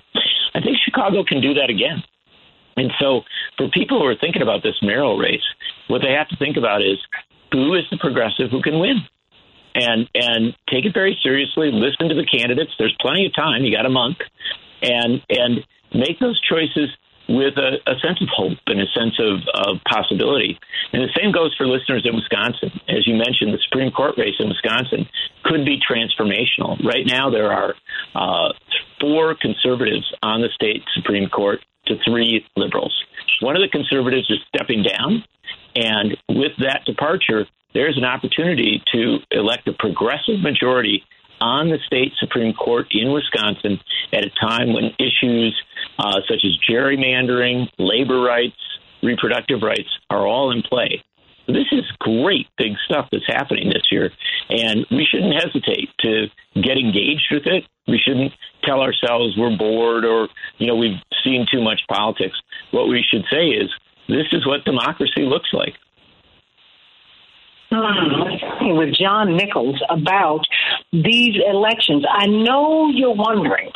I 0.54 0.60
think 0.60 0.78
Chicago 0.84 1.22
can 1.22 1.40
do 1.40 1.54
that 1.54 1.70
again. 1.70 2.02
And 2.76 2.92
so, 2.98 3.22
for 3.56 3.68
people 3.68 4.00
who 4.00 4.06
are 4.06 4.16
thinking 4.16 4.42
about 4.42 4.62
this 4.62 4.74
mayoral 4.82 5.18
race, 5.18 5.44
what 5.86 6.02
they 6.02 6.12
have 6.12 6.28
to 6.28 6.36
think 6.36 6.56
about 6.56 6.82
is 6.82 6.98
who 7.52 7.74
is 7.74 7.84
the 7.90 7.98
progressive 7.98 8.50
who 8.50 8.62
can 8.62 8.80
win, 8.80 9.02
and 9.74 10.08
and 10.14 10.54
take 10.70 10.84
it 10.84 10.94
very 10.94 11.18
seriously. 11.22 11.70
Listen 11.72 12.08
to 12.08 12.14
the 12.14 12.26
candidates. 12.26 12.72
There's 12.78 12.96
plenty 13.00 13.26
of 13.26 13.34
time. 13.34 13.64
You 13.64 13.74
got 13.74 13.86
a 13.86 13.90
month, 13.90 14.18
and 14.82 15.22
and 15.28 15.64
make 15.94 16.18
those 16.20 16.40
choices 16.40 16.90
with 17.28 17.56
a, 17.56 17.80
a, 17.86 17.98
sense 18.00 18.20
of 18.20 18.28
hope 18.28 18.58
and 18.66 18.80
a 18.80 18.86
sense 18.92 19.14
of, 19.18 19.40
of, 19.54 19.80
possibility. 19.88 20.58
And 20.92 21.02
the 21.02 21.12
same 21.16 21.32
goes 21.32 21.54
for 21.56 21.66
listeners 21.66 22.04
in 22.04 22.14
Wisconsin. 22.14 22.70
As 22.88 23.06
you 23.06 23.14
mentioned, 23.14 23.54
the 23.54 23.62
Supreme 23.64 23.90
Court 23.90 24.14
race 24.18 24.34
in 24.38 24.48
Wisconsin 24.48 25.08
could 25.42 25.64
be 25.64 25.80
transformational. 25.80 26.84
Right 26.84 27.06
now, 27.06 27.30
there 27.30 27.50
are 27.50 27.74
uh, 28.14 28.52
four 29.00 29.34
conservatives 29.40 30.04
on 30.22 30.42
the 30.42 30.48
state 30.54 30.82
Supreme 30.94 31.30
Court 31.30 31.60
to 31.86 31.96
three 32.04 32.44
liberals. 32.56 32.94
One 33.40 33.56
of 33.56 33.62
the 33.62 33.68
conservatives 33.68 34.30
is 34.30 34.38
stepping 34.54 34.82
down. 34.82 35.24
And 35.74 36.16
with 36.28 36.52
that 36.58 36.84
departure, 36.86 37.46
there's 37.74 37.98
an 37.98 38.04
opportunity 38.04 38.82
to 38.92 39.18
elect 39.30 39.68
a 39.68 39.72
progressive 39.72 40.40
majority 40.40 41.02
on 41.40 41.68
the 41.68 41.78
state 41.86 42.12
Supreme 42.18 42.54
Court 42.54 42.86
in 42.92 43.12
Wisconsin 43.12 43.80
at 44.12 44.24
a 44.24 44.30
time 44.40 44.72
when 44.72 44.92
issues 44.98 45.60
uh, 45.98 46.20
such 46.28 46.44
as 46.44 46.56
gerrymandering, 46.68 47.68
labor 47.78 48.20
rights, 48.20 48.56
reproductive 49.02 49.62
rights 49.62 49.88
are 50.10 50.26
all 50.26 50.50
in 50.52 50.62
play. 50.62 51.02
This 51.46 51.66
is 51.72 51.84
great 51.98 52.46
big 52.56 52.72
stuff 52.86 53.08
that's 53.12 53.26
happening 53.26 53.68
this 53.68 53.90
year, 53.90 54.10
and 54.48 54.86
we 54.90 55.06
shouldn't 55.10 55.34
hesitate 55.34 55.90
to 56.00 56.28
get 56.54 56.78
engaged 56.78 57.28
with 57.30 57.46
it. 57.46 57.64
We 57.86 57.98
shouldn't 57.98 58.32
tell 58.62 58.80
ourselves 58.80 59.36
we're 59.36 59.56
bored 59.56 60.06
or, 60.06 60.28
you 60.56 60.66
know, 60.66 60.76
we've 60.76 60.96
seen 61.22 61.46
too 61.52 61.62
much 61.62 61.82
politics. 61.86 62.40
What 62.70 62.88
we 62.88 63.04
should 63.06 63.24
say 63.30 63.48
is, 63.48 63.70
this 64.08 64.26
is 64.32 64.46
what 64.46 64.64
democracy 64.64 65.22
looks 65.22 65.50
like. 65.52 65.74
With 68.60 68.94
John 68.94 69.36
Nichols 69.36 69.80
about 69.90 70.40
these 70.92 71.36
elections. 71.46 72.04
I 72.10 72.26
know 72.26 72.88
you're 72.88 73.14
wondering 73.14 73.70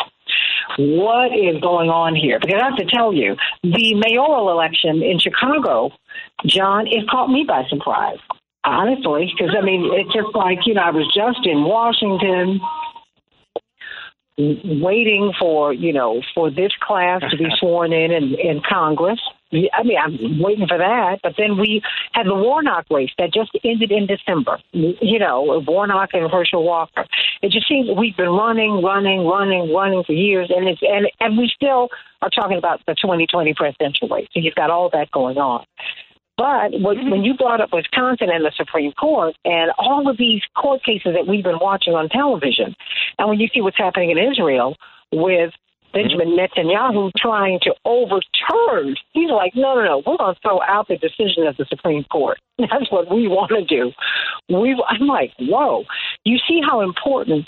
what 0.78 1.32
is 1.32 1.60
going 1.60 1.90
on 1.90 2.14
here? 2.14 2.38
Because 2.40 2.60
I 2.60 2.70
have 2.70 2.76
to 2.76 2.84
tell 2.84 3.12
you, 3.12 3.36
the 3.62 3.94
mayoral 3.94 4.50
election 4.50 5.02
in 5.02 5.18
Chicago, 5.18 5.90
John, 6.46 6.86
it 6.86 7.08
caught 7.10 7.28
me 7.28 7.44
by 7.46 7.64
surprise. 7.68 8.18
Honestly, 8.64 9.32
because 9.36 9.54
I 9.56 9.64
mean, 9.64 9.90
it's 9.92 10.12
just 10.12 10.34
like 10.34 10.58
you 10.66 10.74
know, 10.74 10.82
I 10.82 10.90
was 10.90 11.10
just 11.14 11.46
in 11.46 11.64
Washington, 11.64 12.60
waiting 14.82 15.32
for 15.38 15.72
you 15.72 15.92
know 15.92 16.22
for 16.34 16.50
this 16.50 16.72
class 16.82 17.22
to 17.30 17.36
be 17.36 17.46
sworn 17.58 17.92
in 17.92 18.10
in, 18.10 18.34
in 18.34 18.62
Congress. 18.68 19.20
I 19.52 19.82
mean, 19.82 19.98
I'm 19.98 20.40
waiting 20.40 20.66
for 20.66 20.78
that. 20.78 21.20
But 21.22 21.34
then 21.38 21.58
we 21.58 21.82
had 22.12 22.26
the 22.26 22.34
Warnock 22.34 22.86
race 22.90 23.10
that 23.18 23.32
just 23.32 23.50
ended 23.64 23.90
in 23.90 24.06
December. 24.06 24.58
You 24.72 25.18
know, 25.18 25.62
Warnock 25.66 26.10
and 26.12 26.30
Herschel 26.30 26.64
Walker. 26.64 27.06
It 27.42 27.50
just 27.52 27.68
seems 27.68 27.88
we've 27.96 28.16
been 28.16 28.30
running, 28.30 28.82
running, 28.82 29.26
running, 29.26 29.72
running 29.72 30.04
for 30.04 30.12
years, 30.12 30.50
and 30.54 30.68
it's 30.68 30.80
and 30.82 31.08
and 31.20 31.38
we 31.38 31.50
still 31.54 31.88
are 32.20 32.30
talking 32.30 32.58
about 32.58 32.80
the 32.86 32.94
2020 32.94 33.54
presidential 33.54 34.08
race. 34.08 34.28
So 34.34 34.40
you've 34.40 34.54
got 34.54 34.70
all 34.70 34.90
that 34.90 35.10
going 35.12 35.38
on. 35.38 35.64
But 36.36 36.70
when, 36.80 36.96
mm-hmm. 36.96 37.10
when 37.10 37.24
you 37.24 37.34
brought 37.34 37.60
up 37.60 37.70
Wisconsin 37.72 38.28
and 38.30 38.44
the 38.44 38.52
Supreme 38.56 38.92
Court 38.92 39.34
and 39.44 39.72
all 39.76 40.08
of 40.08 40.18
these 40.18 40.40
court 40.56 40.84
cases 40.84 41.14
that 41.14 41.26
we've 41.26 41.42
been 41.42 41.58
watching 41.60 41.94
on 41.94 42.08
television, 42.08 42.76
and 43.18 43.28
when 43.28 43.40
you 43.40 43.48
see 43.52 43.60
what's 43.60 43.76
happening 43.76 44.10
in 44.10 44.18
Israel 44.18 44.76
with 45.12 45.52
Benjamin 45.92 46.36
Netanyahu 46.36 47.10
trying 47.16 47.60
to 47.62 47.74
overturn, 47.84 48.94
he's 49.12 49.30
like, 49.30 49.52
no, 49.54 49.74
no, 49.74 49.84
no, 49.84 50.02
we're 50.06 50.16
going 50.16 50.34
to 50.34 50.40
throw 50.40 50.60
out 50.62 50.88
the 50.88 50.96
decision 50.96 51.46
of 51.46 51.56
the 51.56 51.66
Supreme 51.68 52.04
Court. 52.04 52.38
That's 52.58 52.90
what 52.90 53.10
we 53.10 53.28
want 53.28 53.50
to 53.50 53.64
do. 53.64 53.92
We, 54.48 54.82
I'm 54.88 55.06
like, 55.06 55.32
whoa. 55.38 55.84
You 56.24 56.38
see 56.46 56.60
how 56.64 56.82
important 56.82 57.46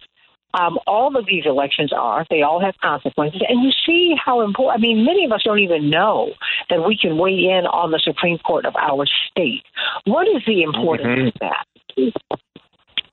um, 0.54 0.78
all 0.86 1.16
of 1.16 1.26
these 1.26 1.44
elections 1.46 1.92
are. 1.96 2.26
They 2.28 2.42
all 2.42 2.60
have 2.60 2.74
consequences. 2.82 3.42
And 3.48 3.62
you 3.62 3.70
see 3.86 4.14
how 4.22 4.42
important, 4.42 4.78
I 4.78 4.80
mean, 4.80 5.04
many 5.04 5.24
of 5.24 5.32
us 5.32 5.42
don't 5.44 5.60
even 5.60 5.90
know 5.90 6.30
that 6.68 6.84
we 6.86 6.96
can 6.96 7.18
weigh 7.18 7.44
in 7.44 7.66
on 7.66 7.90
the 7.90 8.00
Supreme 8.02 8.38
Court 8.38 8.66
of 8.66 8.74
our 8.76 9.06
state. 9.30 9.62
What 10.04 10.26
is 10.26 10.42
the 10.46 10.62
importance 10.62 11.06
mm-hmm. 11.08 11.26
of 11.26 11.34
that? 11.40 11.66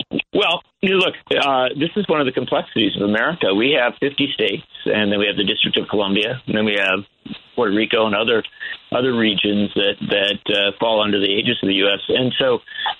Well, 0.09 0.63
look, 0.83 1.15
uh, 1.35 1.69
this 1.75 1.89
is 1.97 2.07
one 2.07 2.21
of 2.21 2.27
the 2.27 2.31
complexities 2.31 2.95
of 2.95 3.01
America. 3.03 3.53
We 3.53 3.75
have 3.79 3.93
50 3.99 4.31
states, 4.33 4.63
and 4.85 5.11
then 5.11 5.19
we 5.19 5.27
have 5.27 5.35
the 5.35 5.43
District 5.43 5.77
of 5.77 5.89
Columbia, 5.89 6.41
and 6.47 6.55
then 6.55 6.63
we 6.63 6.77
have 6.79 7.03
Puerto 7.55 7.75
Rico 7.75 8.05
and 8.05 8.15
other 8.15 8.43
other 8.91 9.17
regions 9.17 9.71
that 9.75 9.97
that 10.07 10.39
uh, 10.47 10.71
fall 10.79 11.03
under 11.03 11.19
the 11.19 11.27
aegis 11.27 11.57
of 11.61 11.67
the 11.67 11.81
U.S. 11.83 11.99
And 12.07 12.31
so, 12.39 12.59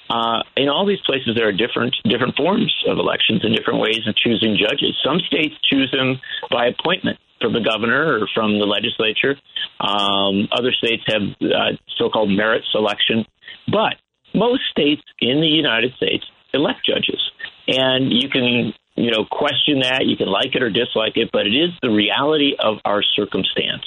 uh, 0.10 0.44
in 0.58 0.68
all 0.68 0.86
these 0.86 1.00
places, 1.06 1.36
there 1.36 1.48
are 1.48 1.54
different 1.54 1.96
different 2.04 2.36
forms 2.36 2.74
of 2.88 2.98
elections 2.98 3.46
and 3.46 3.56
different 3.56 3.80
ways 3.80 4.02
of 4.08 4.16
choosing 4.16 4.58
judges. 4.60 4.98
Some 5.06 5.20
states 5.20 5.56
choose 5.70 5.90
them 5.92 6.20
by 6.52 6.68
appointment 6.68 7.20
from 7.40 7.54
the 7.54 7.62
governor 7.62 8.20
or 8.20 8.28
from 8.34 8.60
the 8.60 8.66
legislature. 8.66 9.40
Um, 9.80 10.50
other 10.52 10.74
states 10.74 11.04
have 11.08 11.22
uh, 11.40 11.78
so-called 11.96 12.32
merit 12.32 12.64
selection, 12.72 13.26
but 13.72 13.96
most 14.34 14.64
states 14.72 15.04
in 15.22 15.40
the 15.40 15.48
United 15.48 15.94
States 15.96 16.26
elect 16.58 16.86
judges. 16.86 17.22
And 17.68 18.12
you 18.12 18.30
can, 18.30 18.74
you 18.96 19.12
know, 19.12 19.26
question 19.30 19.80
that, 19.80 20.06
you 20.06 20.18
can 20.18 20.28
like 20.28 20.56
it 20.56 20.62
or 20.62 20.70
dislike 20.70 21.16
it, 21.16 21.30
but 21.32 21.48
it 21.48 21.56
is 21.56 21.72
the 21.82 21.90
reality 21.90 22.56
of 22.60 22.78
our 22.84 23.04
circumstance. 23.16 23.86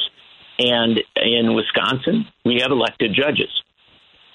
And 0.58 1.00
in 1.16 1.54
Wisconsin, 1.54 2.26
we 2.44 2.60
have 2.62 2.70
elected 2.70 3.14
judges. 3.14 3.50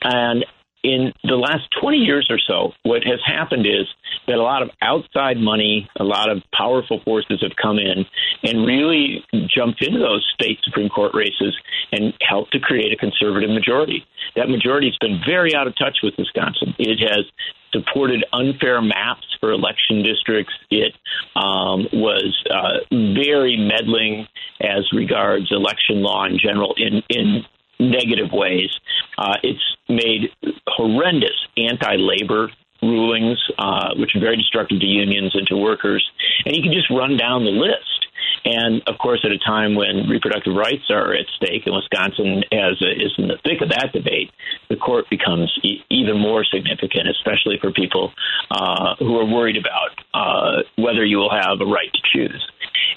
And 0.01 0.45
in 0.85 1.11
the 1.23 1.35
last 1.35 1.63
20 1.81 1.97
years 1.97 2.27
or 2.29 2.37
so, 2.37 2.73
what 2.83 3.03
has 3.03 3.19
happened 3.25 3.65
is 3.65 3.87
that 4.27 4.35
a 4.35 4.41
lot 4.41 4.61
of 4.61 4.69
outside 4.83 5.37
money, 5.37 5.89
a 5.99 6.03
lot 6.03 6.29
of 6.29 6.43
powerful 6.53 7.01
forces 7.03 7.41
have 7.41 7.55
come 7.59 7.79
in 7.79 8.05
and 8.43 8.67
really 8.67 9.25
jumped 9.47 9.83
into 9.83 9.97
those 9.97 10.23
state 10.35 10.59
Supreme 10.63 10.89
Court 10.89 11.15
races 11.15 11.57
and 11.91 12.13
helped 12.21 12.51
to 12.53 12.59
create 12.59 12.93
a 12.93 12.97
conservative 12.97 13.49
majority. 13.49 14.05
That 14.35 14.47
majority 14.47 14.87
has 14.87 14.97
been 15.01 15.19
very 15.25 15.55
out 15.55 15.65
of 15.65 15.75
touch 15.75 15.97
with 16.03 16.13
Wisconsin. 16.19 16.75
It 16.77 16.99
has 16.99 17.25
supported 17.71 18.23
unfair 18.31 18.79
maps 18.79 19.25
for 19.39 19.51
election 19.51 20.03
districts. 20.03 20.53
It 20.69 20.93
um, 21.35 21.87
was 21.93 22.31
uh, 22.51 22.85
very 22.91 23.57
meddling 23.57 24.27
as 24.61 24.85
regards 24.93 25.51
election 25.51 26.03
law 26.03 26.25
in 26.25 26.37
general 26.37 26.75
in, 26.77 27.01
in 27.09 27.43
negative 27.79 28.31
ways. 28.31 28.69
Uh, 29.17 29.35
it's 29.43 29.75
made 29.89 30.31
horrendous 30.75 31.35
anti 31.57 31.95
labor 31.95 32.49
rulings, 32.81 33.39
uh, 33.57 33.95
which 33.95 34.15
are 34.15 34.19
very 34.19 34.37
destructive 34.37 34.79
to 34.79 34.85
unions 34.85 35.33
and 35.33 35.47
to 35.47 35.55
workers. 35.57 36.05
And 36.45 36.55
you 36.55 36.61
can 36.61 36.73
just 36.73 36.89
run 36.89 37.17
down 37.17 37.45
the 37.45 37.51
list. 37.51 38.07
And 38.45 38.83
of 38.85 38.99
course, 38.99 39.21
at 39.25 39.31
a 39.31 39.39
time 39.39 39.73
when 39.73 40.07
reproductive 40.07 40.55
rights 40.55 40.85
are 40.91 41.13
at 41.13 41.25
stake, 41.35 41.65
and 41.65 41.73
Wisconsin 41.73 42.43
has 42.51 42.77
is 42.81 43.13
in 43.17 43.27
the 43.27 43.39
thick 43.43 43.61
of 43.61 43.69
that 43.69 43.89
debate, 43.91 44.29
the 44.69 44.75
court 44.75 45.09
becomes 45.09 45.51
e- 45.63 45.81
even 45.89 46.19
more 46.19 46.45
significant, 46.45 47.09
especially 47.09 47.57
for 47.59 47.71
people 47.71 48.11
uh, 48.51 48.95
who 48.99 49.17
are 49.17 49.25
worried 49.25 49.57
about 49.57 49.97
uh, 50.13 50.61
whether 50.77 51.03
you 51.03 51.17
will 51.17 51.31
have 51.31 51.59
a 51.59 51.65
right 51.65 51.91
to 51.91 52.01
choose. 52.13 52.47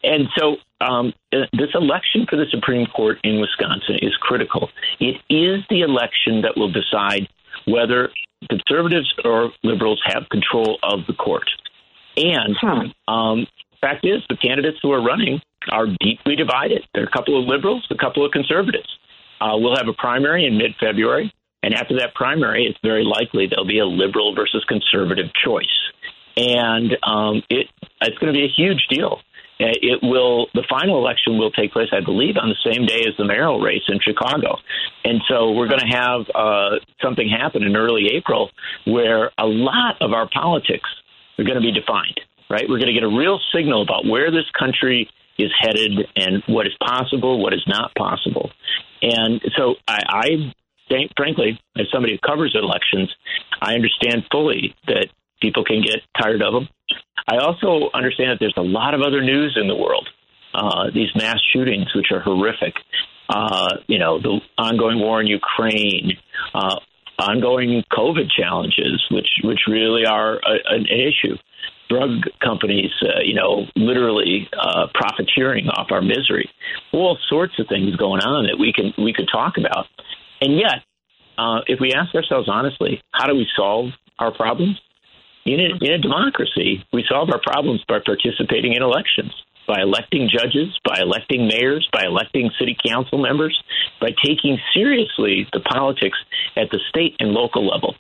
And 0.02 0.28
so, 0.36 0.56
um, 0.80 1.12
this 1.32 1.70
election 1.74 2.26
for 2.28 2.36
the 2.36 2.46
Supreme 2.50 2.86
Court 2.86 3.18
in 3.24 3.40
Wisconsin 3.40 3.98
is 4.02 4.14
critical. 4.20 4.68
It 5.00 5.16
is 5.28 5.64
the 5.70 5.80
election 5.80 6.42
that 6.42 6.56
will 6.56 6.70
decide 6.70 7.26
whether 7.70 8.10
conservatives 8.48 9.12
or 9.24 9.50
liberals 9.62 10.00
have 10.04 10.28
control 10.30 10.78
of 10.82 11.00
the 11.06 11.14
court. 11.14 11.48
And 12.16 12.56
um, 13.06 13.46
fact 13.80 14.04
is, 14.04 14.22
the 14.28 14.36
candidates 14.36 14.78
who 14.82 14.92
are 14.92 15.02
running 15.02 15.40
are 15.70 15.86
deeply 16.00 16.36
divided. 16.36 16.82
There 16.94 17.02
are 17.02 17.06
a 17.06 17.10
couple 17.10 17.40
of 17.40 17.46
liberals, 17.46 17.86
a 17.90 17.96
couple 17.96 18.24
of 18.24 18.32
conservatives. 18.32 18.88
Uh, 19.40 19.52
we'll 19.54 19.76
have 19.76 19.88
a 19.88 19.92
primary 19.92 20.46
in 20.46 20.58
mid 20.58 20.74
February. 20.80 21.32
And 21.62 21.74
after 21.74 21.98
that 21.98 22.14
primary, 22.14 22.66
it's 22.66 22.78
very 22.82 23.04
likely 23.04 23.46
there'll 23.46 23.66
be 23.66 23.80
a 23.80 23.86
liberal 23.86 24.34
versus 24.34 24.64
conservative 24.68 25.26
choice. 25.44 25.66
And 26.36 26.96
um, 27.02 27.42
it, 27.50 27.66
it's 28.00 28.18
going 28.18 28.32
to 28.32 28.38
be 28.38 28.44
a 28.44 28.48
huge 28.48 28.86
deal. 28.88 29.20
Uh, 29.60 29.74
it 29.82 30.00
will 30.02 30.46
the 30.54 30.64
final 30.68 30.98
election 30.98 31.36
will 31.38 31.50
take 31.50 31.72
place, 31.72 31.88
I 31.92 32.00
believe, 32.00 32.36
on 32.36 32.48
the 32.48 32.70
same 32.72 32.86
day 32.86 33.02
as 33.08 33.16
the 33.18 33.24
mayoral 33.24 33.60
race 33.60 33.82
in 33.88 33.98
Chicago, 34.00 34.56
and 35.04 35.20
so 35.28 35.52
we're 35.52 35.68
going 35.68 35.80
to 35.80 35.96
have 35.96 36.20
uh, 36.34 36.78
something 37.02 37.28
happen 37.28 37.62
in 37.62 37.76
early 37.76 38.10
April 38.14 38.50
where 38.86 39.32
a 39.38 39.46
lot 39.46 40.00
of 40.00 40.12
our 40.12 40.28
politics 40.28 40.88
are 41.38 41.44
going 41.44 41.56
to 41.56 41.60
be 41.60 41.72
defined 41.72 42.20
right? 42.50 42.64
We're 42.68 42.78
going 42.78 42.88
to 42.88 42.94
get 42.94 43.02
a 43.02 43.08
real 43.08 43.38
signal 43.54 43.82
about 43.82 44.06
where 44.06 44.30
this 44.30 44.48
country 44.58 45.08
is 45.38 45.50
headed 45.58 46.06
and 46.16 46.42
what 46.46 46.66
is 46.66 46.72
possible, 46.84 47.42
what 47.42 47.54
is 47.54 47.64
not 47.66 47.94
possible. 47.94 48.50
And 49.02 49.40
so 49.56 49.74
I, 49.86 50.00
I 50.08 50.28
think, 50.88 51.12
frankly, 51.16 51.60
as 51.76 51.86
somebody 51.92 52.14
who 52.14 52.28
covers 52.28 52.56
elections, 52.60 53.14
I 53.60 53.74
understand 53.74 54.24
fully 54.32 54.74
that 54.86 55.08
people 55.40 55.64
can 55.64 55.82
get 55.82 56.00
tired 56.20 56.42
of 56.42 56.52
them. 56.52 56.68
I 57.26 57.38
also 57.38 57.90
understand 57.92 58.30
that 58.30 58.38
there's 58.40 58.54
a 58.56 58.62
lot 58.62 58.94
of 58.94 59.00
other 59.02 59.22
news 59.22 59.56
in 59.60 59.68
the 59.68 59.76
world. 59.76 60.08
Uh, 60.54 60.90
these 60.94 61.08
mass 61.14 61.38
shootings, 61.52 61.94
which 61.94 62.06
are 62.10 62.20
horrific. 62.20 62.74
Uh, 63.28 63.76
you 63.86 63.98
know, 63.98 64.20
the 64.20 64.40
ongoing 64.56 64.98
war 64.98 65.20
in 65.20 65.26
Ukraine, 65.26 66.12
uh, 66.54 66.76
ongoing 67.18 67.84
COVID 67.92 68.30
challenges, 68.34 69.04
which 69.10 69.28
which 69.44 69.60
really 69.68 70.06
are 70.06 70.36
a, 70.36 70.74
an 70.74 70.86
issue 70.86 71.36
drug 71.88 72.24
companies, 72.42 72.90
uh, 73.02 73.20
you 73.24 73.34
know, 73.34 73.64
literally 73.76 74.48
uh, 74.52 74.86
profiteering 74.94 75.68
off 75.68 75.88
our 75.90 76.02
misery. 76.02 76.50
All 76.92 77.18
sorts 77.28 77.54
of 77.58 77.66
things 77.68 77.96
going 77.96 78.20
on 78.20 78.46
that 78.46 78.58
we 78.58 78.72
can 78.72 78.92
we 79.02 79.12
could 79.12 79.28
talk 79.30 79.54
about. 79.58 79.86
And 80.40 80.56
yet, 80.56 80.84
uh, 81.36 81.60
if 81.66 81.80
we 81.80 81.92
ask 81.92 82.14
ourselves 82.14 82.48
honestly, 82.50 83.00
how 83.12 83.26
do 83.26 83.34
we 83.34 83.46
solve 83.56 83.90
our 84.18 84.32
problems? 84.32 84.78
In 85.48 85.60
a, 85.60 85.82
in 85.82 85.92
a 85.92 85.98
democracy, 85.98 86.84
we 86.92 87.06
solve 87.08 87.30
our 87.32 87.40
problems 87.40 87.82
by 87.88 88.00
participating 88.04 88.74
in 88.74 88.82
elections, 88.82 89.32
by 89.66 89.80
electing 89.80 90.28
judges, 90.28 90.78
by 90.84 91.00
electing 91.00 91.48
mayors, 91.48 91.88
by 91.90 92.04
electing 92.04 92.50
city 92.58 92.76
council 92.86 93.16
members, 93.16 93.58
by 93.98 94.08
taking 94.22 94.58
seriously 94.74 95.48
the 95.54 95.60
politics 95.60 96.18
at 96.54 96.68
the 96.70 96.78
state 96.90 97.16
and 97.18 97.30
local 97.30 97.66
level. 97.66 97.94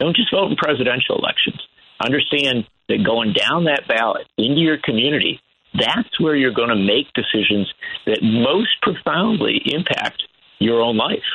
Don't 0.00 0.16
just 0.16 0.32
vote 0.32 0.50
in 0.50 0.56
presidential 0.56 1.16
elections. 1.16 1.62
Understand 2.00 2.66
that 2.88 3.04
going 3.06 3.32
down 3.32 3.66
that 3.66 3.86
ballot 3.86 4.26
into 4.36 4.60
your 4.60 4.78
community, 4.82 5.40
that's 5.74 6.18
where 6.18 6.34
you're 6.34 6.52
going 6.52 6.70
to 6.70 6.74
make 6.74 7.06
decisions 7.14 7.72
that 8.06 8.18
most 8.22 8.70
profoundly 8.82 9.62
impact 9.66 10.24
your 10.58 10.80
own 10.80 10.96
life. 10.96 11.30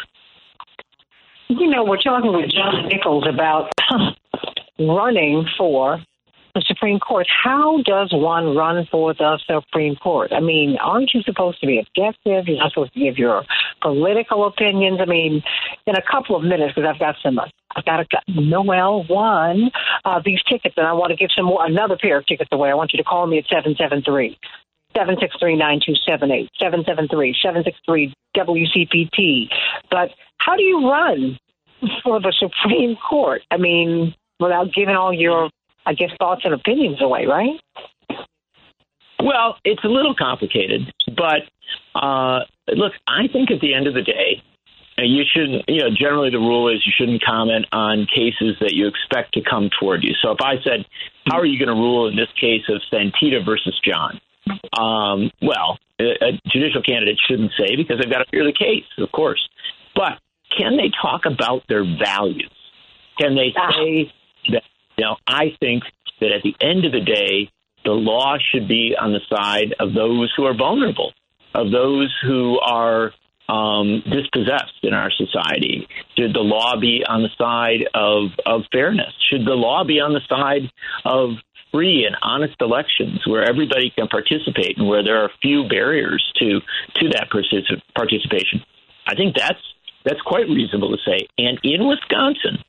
You 1.48 1.70
know, 1.70 1.86
we're 1.86 2.02
talking 2.02 2.34
with 2.34 2.52
John 2.52 2.90
Nichols 2.90 3.24
about 3.30 3.72
running 4.88 5.46
for 5.58 6.00
the 6.56 6.64
Supreme 6.68 7.00
Court. 7.00 7.26
How 7.44 7.82
does 7.84 8.10
one 8.12 8.56
run 8.56 8.88
for 8.92 9.14
the 9.14 9.40
Supreme 9.48 9.96
Court? 9.96 10.32
I 10.32 10.40
mean, 10.40 10.78
aren't 10.80 11.12
you 11.14 11.24
supposed 11.24 11.60
to 11.62 11.68
be 11.68 11.80
objective? 11.80 12.48
You're 12.48 12.58
not 12.58 12.72
supposed 12.72 12.94
to 12.94 13.00
give 13.00 13.18
your 13.18 13.44
political 13.82 14.46
opinions. 14.46 15.00
I 15.02 15.06
mean, 15.06 15.42
in 15.88 15.96
a 15.96 16.02
couple 16.02 16.36
of 16.36 16.44
minutes, 16.44 16.74
because 16.76 16.88
I've 16.94 17.00
got 17.00 17.16
some, 17.24 17.40
I've 17.76 17.86
got 17.86 18.02
a, 18.02 18.06
Noel 18.28 19.04
won 19.10 19.72
uh, 20.06 20.22
these 20.24 20.44
tickets, 20.44 20.76
and 20.78 20.86
I 20.86 20.94
want 20.94 21.10
to 21.10 21.16
give 21.16 21.30
some 21.36 21.46
more, 21.46 21.66
another 21.66 21.98
pair 22.00 22.20
of 22.20 22.28
tickets 22.28 22.50
away. 22.52 22.70
I 22.70 22.76
want 22.76 22.94
you 22.94 22.98
to 22.98 23.04
call 23.04 23.26
me 23.26 23.40
at 23.40 23.46
seven 23.48 23.76
seven 23.78 24.04
three. 24.04 24.38
763-9278, 24.96 26.50
773-763 26.62 28.14
WCPT. 28.38 29.48
But 29.90 30.12
how 30.38 30.56
do 30.56 30.62
you 30.62 30.88
run 30.88 31.40
for 32.04 32.22
the 32.22 32.32
Supreme 32.38 32.96
Court? 32.98 33.42
I 33.50 33.58
mean, 33.58 34.14
without 34.40 34.74
giving 34.74 34.96
all 34.96 35.14
your 35.14 35.50
I 35.86 35.94
guess, 35.94 36.10
thoughts 36.18 36.42
and 36.46 36.54
opinions 36.54 37.02
away, 37.02 37.26
right? 37.26 37.60
Well, 39.20 39.58
it's 39.64 39.84
a 39.84 39.88
little 39.88 40.16
complicated, 40.16 40.94
but 41.16 41.44
uh, 41.96 42.40
look, 42.68 42.94
I 43.08 43.28
think 43.32 43.52
at 43.52 43.62
the 43.62 43.74
end 43.74 43.88
of 43.88 43.94
the 43.94 44.02
day, 44.02 44.44
uh, 44.98 45.04
you 45.04 45.24
shouldn't. 45.26 45.64
You 45.68 45.84
know, 45.84 45.90
generally 45.90 46.30
the 46.30 46.40
rule 46.40 46.70
is 46.70 46.86
you 46.86 46.92
shouldn't 46.96 47.24
comment 47.24 47.66
on 47.72 48.06
cases 48.14 48.58
that 48.60 48.74
you 48.74 48.88
expect 48.88 49.34
to 49.34 49.42
come 49.42 49.70
toward 49.80 50.04
you. 50.04 50.14
So 50.22 50.32
if 50.32 50.40
I 50.42 50.56
said, 50.64 50.86
"How 51.26 51.40
are 51.40 51.46
you 51.46 51.58
going 51.58 51.74
to 51.76 51.82
rule 51.82 52.08
in 52.08 52.16
this 52.16 52.28
case 52.40 52.64
of 52.70 52.82
Santita 52.92 53.46
versus 53.46 53.80
John?" 53.84 54.20
Um, 54.78 55.32
well, 55.42 55.80
a, 56.00 56.04
a 56.04 56.32
judicial 56.48 56.84
candidate 56.84 57.18
shouldn't 57.28 57.52
say 57.58 57.76
because 57.76 58.00
they've 58.00 58.12
got 58.12 58.20
to 58.20 58.30
hear 58.32 58.44
the 58.44 58.54
case, 58.54 58.86
of 58.98 59.12
course. 59.12 59.42
But 59.96 60.20
can 60.56 60.76
they 60.76 60.92
talk 61.02 61.22
about 61.26 61.64
their 61.70 61.84
values? 61.84 62.52
Can 63.18 63.36
they 63.36 63.54
say 63.56 64.12
know, 64.98 65.18
I 65.28 65.56
think 65.60 65.84
that 66.20 66.32
at 66.32 66.44
the 66.44 66.56
end 66.62 66.86
of 66.86 66.92
the 66.92 67.02
day, 67.02 67.52
the 67.84 67.92
law 67.92 68.38
should 68.52 68.68
be 68.68 68.96
on 69.00 69.12
the 69.12 69.22
side 69.30 69.76
of 69.80 69.94
those 69.94 70.32
who 70.38 70.46
are 70.46 70.56
vulnerable, 70.56 71.14
of 71.54 71.72
those 71.72 72.14
who 72.24 72.60
are 72.60 73.12
um, 73.50 74.04
dispossessed 74.10 74.84
in 74.84 74.94
our 74.94 75.12
society? 75.12 75.88
Should 76.18 76.34
the 76.34 76.40
law 76.40 76.80
be 76.80 77.04
on 77.08 77.24
the 77.24 77.30
side 77.38 77.88
of, 77.94 78.32
of 78.46 78.62
fairness? 78.72 79.14
Should 79.30 79.46
the 79.46 79.54
law 79.54 79.84
be 79.84 80.00
on 80.00 80.14
the 80.14 80.22
side 80.30 80.72
of 81.06 81.32
free 81.72 82.06
and 82.06 82.16
honest 82.22 82.56
elections 82.62 83.22
where 83.26 83.44
everybody 83.44 83.90
can 83.90 84.08
participate 84.08 84.78
and 84.78 84.88
where 84.88 85.04
there 85.04 85.24
are 85.24 85.32
few 85.42 85.68
barriers 85.68 86.24
to 86.40 86.62
to 86.96 87.10
that 87.10 87.30
particip- 87.32 87.82
participation? 87.96 88.64
I 89.06 89.16
think 89.16 89.36
that's 89.36 89.62
that's 90.06 90.22
quite 90.22 90.48
reasonable 90.48 90.92
to 90.92 91.02
say. 91.06 91.28
And 91.38 91.60
in 91.64 91.88
Wisconsin, 91.88 92.64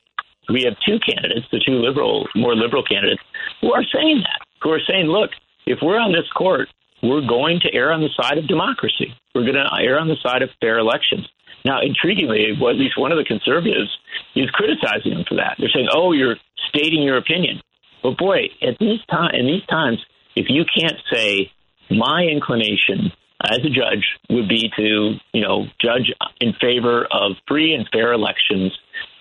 we 0.48 0.62
have 0.64 0.74
two 0.86 0.98
candidates, 1.00 1.46
the 1.50 1.60
two 1.64 1.80
liberal, 1.80 2.26
more 2.34 2.54
liberal 2.54 2.84
candidates, 2.84 3.22
who 3.60 3.72
are 3.72 3.84
saying 3.84 4.22
that, 4.22 4.46
who 4.62 4.70
are 4.70 4.80
saying, 4.88 5.06
look, 5.06 5.30
if 5.66 5.78
we're 5.82 5.98
on 5.98 6.12
this 6.12 6.28
court, 6.36 6.68
we're 7.02 7.26
going 7.26 7.60
to 7.60 7.74
err 7.74 7.92
on 7.92 8.00
the 8.00 8.12
side 8.16 8.38
of 8.38 8.48
democracy. 8.48 9.14
We're 9.34 9.42
going 9.44 9.54
to 9.54 9.68
err 9.80 9.98
on 9.98 10.08
the 10.08 10.16
side 10.22 10.42
of 10.42 10.50
fair 10.60 10.78
elections. 10.78 11.28
Now, 11.64 11.80
intriguingly, 11.80 12.60
well, 12.60 12.70
at 12.70 12.76
least 12.76 12.98
one 12.98 13.12
of 13.12 13.18
the 13.18 13.24
conservatives 13.24 13.90
is 14.36 14.50
criticizing 14.50 15.14
them 15.14 15.24
for 15.26 15.36
that. 15.36 15.56
They're 15.58 15.72
saying, 15.72 15.88
"Oh, 15.92 16.12
you're 16.12 16.36
stating 16.68 17.02
your 17.02 17.16
opinion." 17.16 17.62
But 18.02 18.18
boy, 18.18 18.50
at 18.60 18.78
these 18.78 19.00
time, 19.10 19.34
in 19.34 19.46
these 19.46 19.64
times, 19.64 19.98
if 20.36 20.46
you 20.50 20.64
can't 20.64 21.00
say 21.10 21.50
my 21.90 22.24
inclination 22.24 23.12
as 23.42 23.58
a 23.58 23.70
judge 23.70 24.04
would 24.28 24.48
be 24.48 24.70
to, 24.76 25.14
you 25.32 25.40
know, 25.40 25.66
judge 25.80 26.12
in 26.40 26.52
favor 26.60 27.06
of 27.10 27.32
free 27.48 27.74
and 27.74 27.88
fair 27.92 28.12
elections 28.12 28.72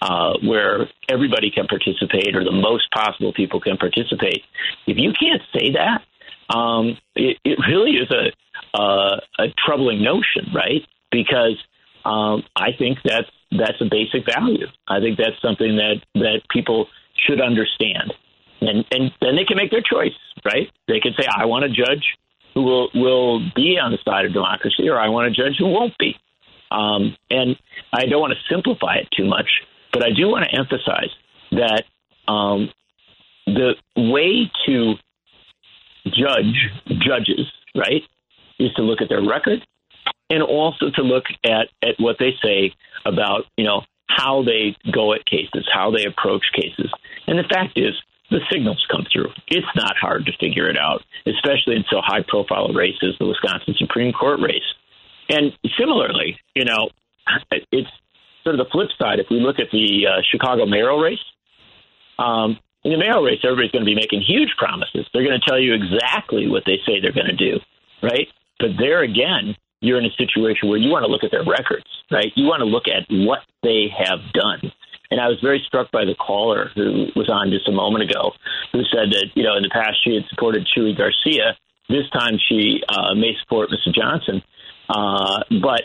uh, 0.04 0.34
where 0.44 0.90
everybody 1.08 1.50
can 1.50 1.66
participate 1.66 2.36
or 2.36 2.44
the 2.44 2.52
most 2.52 2.92
possible 2.92 3.32
people 3.32 3.62
can 3.62 3.78
participate. 3.78 4.44
If 4.86 4.98
you 4.98 5.14
can't 5.18 5.42
say 5.56 5.72
that, 5.80 6.04
um, 6.54 6.98
it, 7.16 7.38
it 7.46 7.58
really 7.70 7.92
is 7.92 8.12
a, 8.12 8.82
a 9.40 9.48
troubling 9.66 10.04
notion, 10.04 10.52
right? 10.54 10.82
Because 11.10 11.56
um, 12.04 12.44
I 12.54 12.72
think 12.78 13.00
that's 13.06 13.30
that's 13.52 13.80
a 13.80 13.86
basic 13.90 14.26
value. 14.26 14.68
I 14.90 15.00
think 15.00 15.18
that's 15.18 15.40
something 15.42 15.78
that 15.78 16.02
that 16.16 16.42
people 16.50 16.88
should 17.26 17.40
understand, 17.40 18.14
and 18.60 18.84
and 18.92 19.12
then 19.22 19.38
they 19.38 19.46
can 19.46 19.56
make 19.56 19.72
their 19.72 19.86
choice, 19.90 20.18
right? 20.44 20.68
They 20.90 21.00
can 21.00 21.14
say, 21.18 21.26
I 21.34 21.46
want 21.46 21.64
a 21.64 21.70
judge 21.70 22.04
who 22.54 22.64
will 22.64 22.90
will 22.94 23.40
be 23.56 23.80
on 23.82 23.92
the 23.92 24.00
side 24.04 24.26
of 24.26 24.34
democracy, 24.34 24.90
or 24.90 25.00
I 25.00 25.08
want 25.08 25.28
a 25.28 25.32
judge 25.32 25.56
who 25.58 25.68
won't 25.68 25.98
be. 25.98 26.18
Um, 26.72 27.16
and 27.30 27.56
I 27.94 28.08
don't 28.08 28.20
want 28.20 28.34
to 28.34 28.54
simplify 28.54 28.96
it 28.96 29.08
too 29.16 29.26
much, 29.26 29.48
but 29.94 30.04
I 30.04 30.10
do 30.10 30.28
want 30.28 30.46
to 30.50 30.58
emphasize 30.58 31.12
that 31.52 31.84
um, 32.28 32.70
the 33.46 33.76
way 33.96 34.52
to 34.66 34.96
judge 36.06 36.70
judges, 36.88 37.52
right, 37.76 38.02
is 38.60 38.74
to 38.74 38.82
look 38.82 39.02
at 39.02 39.10
their 39.10 39.22
record 39.22 39.66
and 40.30 40.42
also 40.42 40.90
to 40.96 41.02
look 41.02 41.26
at, 41.46 41.68
at 41.82 41.96
what 42.00 42.18
they 42.20 42.32
say 42.44 42.74
about, 43.06 43.46
you 43.56 43.64
know, 43.64 43.84
how 44.08 44.44
they 44.44 44.76
go 44.92 45.14
at 45.14 45.26
cases, 45.26 45.68
how 45.72 45.92
they 45.92 46.06
approach 46.06 46.44
cases. 46.54 46.92
And 47.28 47.38
the 47.38 47.44
fact 47.44 47.78
is, 47.78 47.94
the 48.30 48.40
signals 48.52 48.84
come 48.92 49.06
through. 49.12 49.30
It's 49.48 49.68
not 49.76 49.96
hard 50.00 50.26
to 50.26 50.32
figure 50.40 50.70
it 50.70 50.78
out, 50.78 51.04
especially 51.28 51.76
in 51.76 51.86
so 51.90 52.02
high 52.02 52.24
profile 52.28 52.70
races, 52.74 53.16
the 53.20 53.28
Wisconsin 53.28 53.76
Supreme 53.78 54.12
Court 54.12 54.40
race. 54.40 54.64
And 55.30 55.54
similarly, 55.78 56.40
you 56.56 56.66
know, 56.66 56.90
it's 57.72 57.90
sort 58.44 58.60
of 58.60 58.66
the 58.66 58.72
flip 58.72 58.90
side. 59.00 59.20
If 59.20 59.28
we 59.30 59.40
look 59.40 59.60
at 59.60 59.72
the 59.72 60.08
uh, 60.08 60.22
Chicago 60.30 60.66
mayoral 60.66 61.00
race, 61.00 61.24
um, 62.20 62.60
in 62.84 62.92
the 62.92 62.98
mayoral 62.98 63.24
race, 63.24 63.40
everybody's 63.44 63.72
going 63.72 63.86
to 63.86 63.90
be 63.90 63.96
making 63.96 64.22
huge 64.22 64.52
promises. 64.58 65.08
They're 65.14 65.24
going 65.24 65.40
to 65.40 65.46
tell 65.48 65.60
you 65.60 65.74
exactly 65.74 66.48
what 66.48 66.64
they 66.66 66.80
say 66.86 67.00
they're 67.00 67.16
going 67.16 67.32
to 67.32 67.40
do, 67.40 67.60
right? 68.02 68.28
But 68.60 68.76
there 68.78 69.02
again, 69.02 69.56
you're 69.80 70.00
in 70.00 70.06
a 70.06 70.16
situation 70.16 70.70
where 70.70 70.78
you 70.78 70.92
want 70.92 71.04
to 71.06 71.12
look 71.12 71.24
at 71.24 71.32
their 71.32 71.44
records, 71.44 71.88
right? 72.12 72.32
You 72.36 72.46
want 72.46 72.60
to 72.60 72.68
look 72.68 72.88
at 72.88 73.08
what 73.10 73.40
they 73.64 73.88
have 73.92 74.20
done. 74.34 74.72
And 75.12 75.22
I 75.22 75.28
was 75.28 75.38
very 75.42 75.62
struck 75.68 75.92
by 75.92 76.06
the 76.06 76.16
caller 76.16 76.72
who 76.76 77.08
was 77.16 77.30
on 77.30 77.52
just 77.52 77.68
a 77.68 77.72
moment 77.72 78.10
ago, 78.10 78.32
who 78.72 78.82
said 78.90 79.12
that 79.12 79.28
you 79.36 79.44
know 79.44 79.56
in 79.56 79.64
the 79.64 79.70
past 79.70 80.04
she 80.04 80.16
had 80.16 80.24
supported 80.30 80.68
Chuy 80.76 80.98
Garcia. 80.98 81.56
This 81.88 82.10
time 82.12 82.40
she 82.50 82.82
uh, 82.90 83.14
may 83.14 83.36
support 83.44 83.70
Mr. 83.70 83.94
Johnson, 83.94 84.42
uh, 84.90 85.44
but 85.62 85.84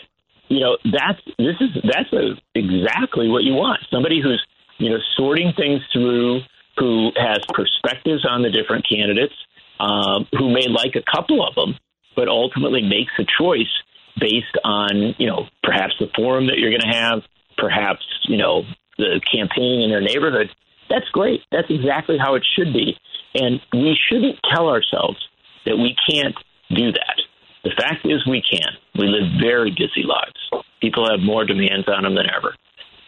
you 0.48 0.60
know 0.60 0.76
that's 0.84 1.20
this 1.38 1.56
is 1.60 1.70
that's 1.84 2.12
a, 2.12 2.34
exactly 2.54 3.28
what 3.28 3.44
you 3.44 3.54
want. 3.54 3.80
Somebody 3.90 4.20
who's 4.22 4.44
you 4.78 4.90
know 4.90 4.98
sorting 5.16 5.52
things 5.56 5.80
through, 5.92 6.40
who 6.76 7.10
has 7.16 7.38
perspectives 7.52 8.26
on 8.28 8.42
the 8.42 8.50
different 8.50 8.86
candidates, 8.88 9.34
uh, 9.78 10.24
who 10.32 10.52
may 10.52 10.68
like 10.68 10.96
a 10.96 11.04
couple 11.04 11.46
of 11.46 11.54
them, 11.54 11.76
but 12.16 12.28
ultimately 12.28 12.82
makes 12.82 13.12
a 13.18 13.24
choice 13.38 13.72
based 14.18 14.56
on 14.64 15.14
you 15.18 15.26
know 15.26 15.46
perhaps 15.62 15.94
the 16.00 16.08
forum 16.16 16.46
that 16.46 16.58
you're 16.58 16.70
going 16.70 16.88
to 16.88 16.96
have, 16.96 17.22
perhaps 17.56 18.04
you 18.24 18.38
know 18.38 18.62
the 18.96 19.20
campaigning 19.30 19.82
in 19.82 19.90
their 19.90 20.00
neighborhood. 20.00 20.48
That's 20.88 21.08
great. 21.12 21.42
That's 21.52 21.68
exactly 21.68 22.16
how 22.18 22.34
it 22.34 22.44
should 22.56 22.72
be, 22.72 22.96
and 23.34 23.60
we 23.72 23.96
shouldn't 24.08 24.38
tell 24.54 24.68
ourselves 24.68 25.18
that 25.66 25.76
we 25.76 25.94
can't 26.08 26.34
do 26.70 26.92
that. 26.92 27.20
The 27.64 27.72
fact 27.76 28.06
is, 28.06 28.26
we 28.26 28.42
can. 28.42 28.72
We 28.94 29.06
live 29.06 29.40
very 29.40 29.70
busy 29.70 30.06
lives. 30.06 30.64
People 30.80 31.08
have 31.10 31.20
more 31.20 31.44
demands 31.44 31.88
on 31.88 32.04
them 32.04 32.14
than 32.14 32.26
ever. 32.34 32.54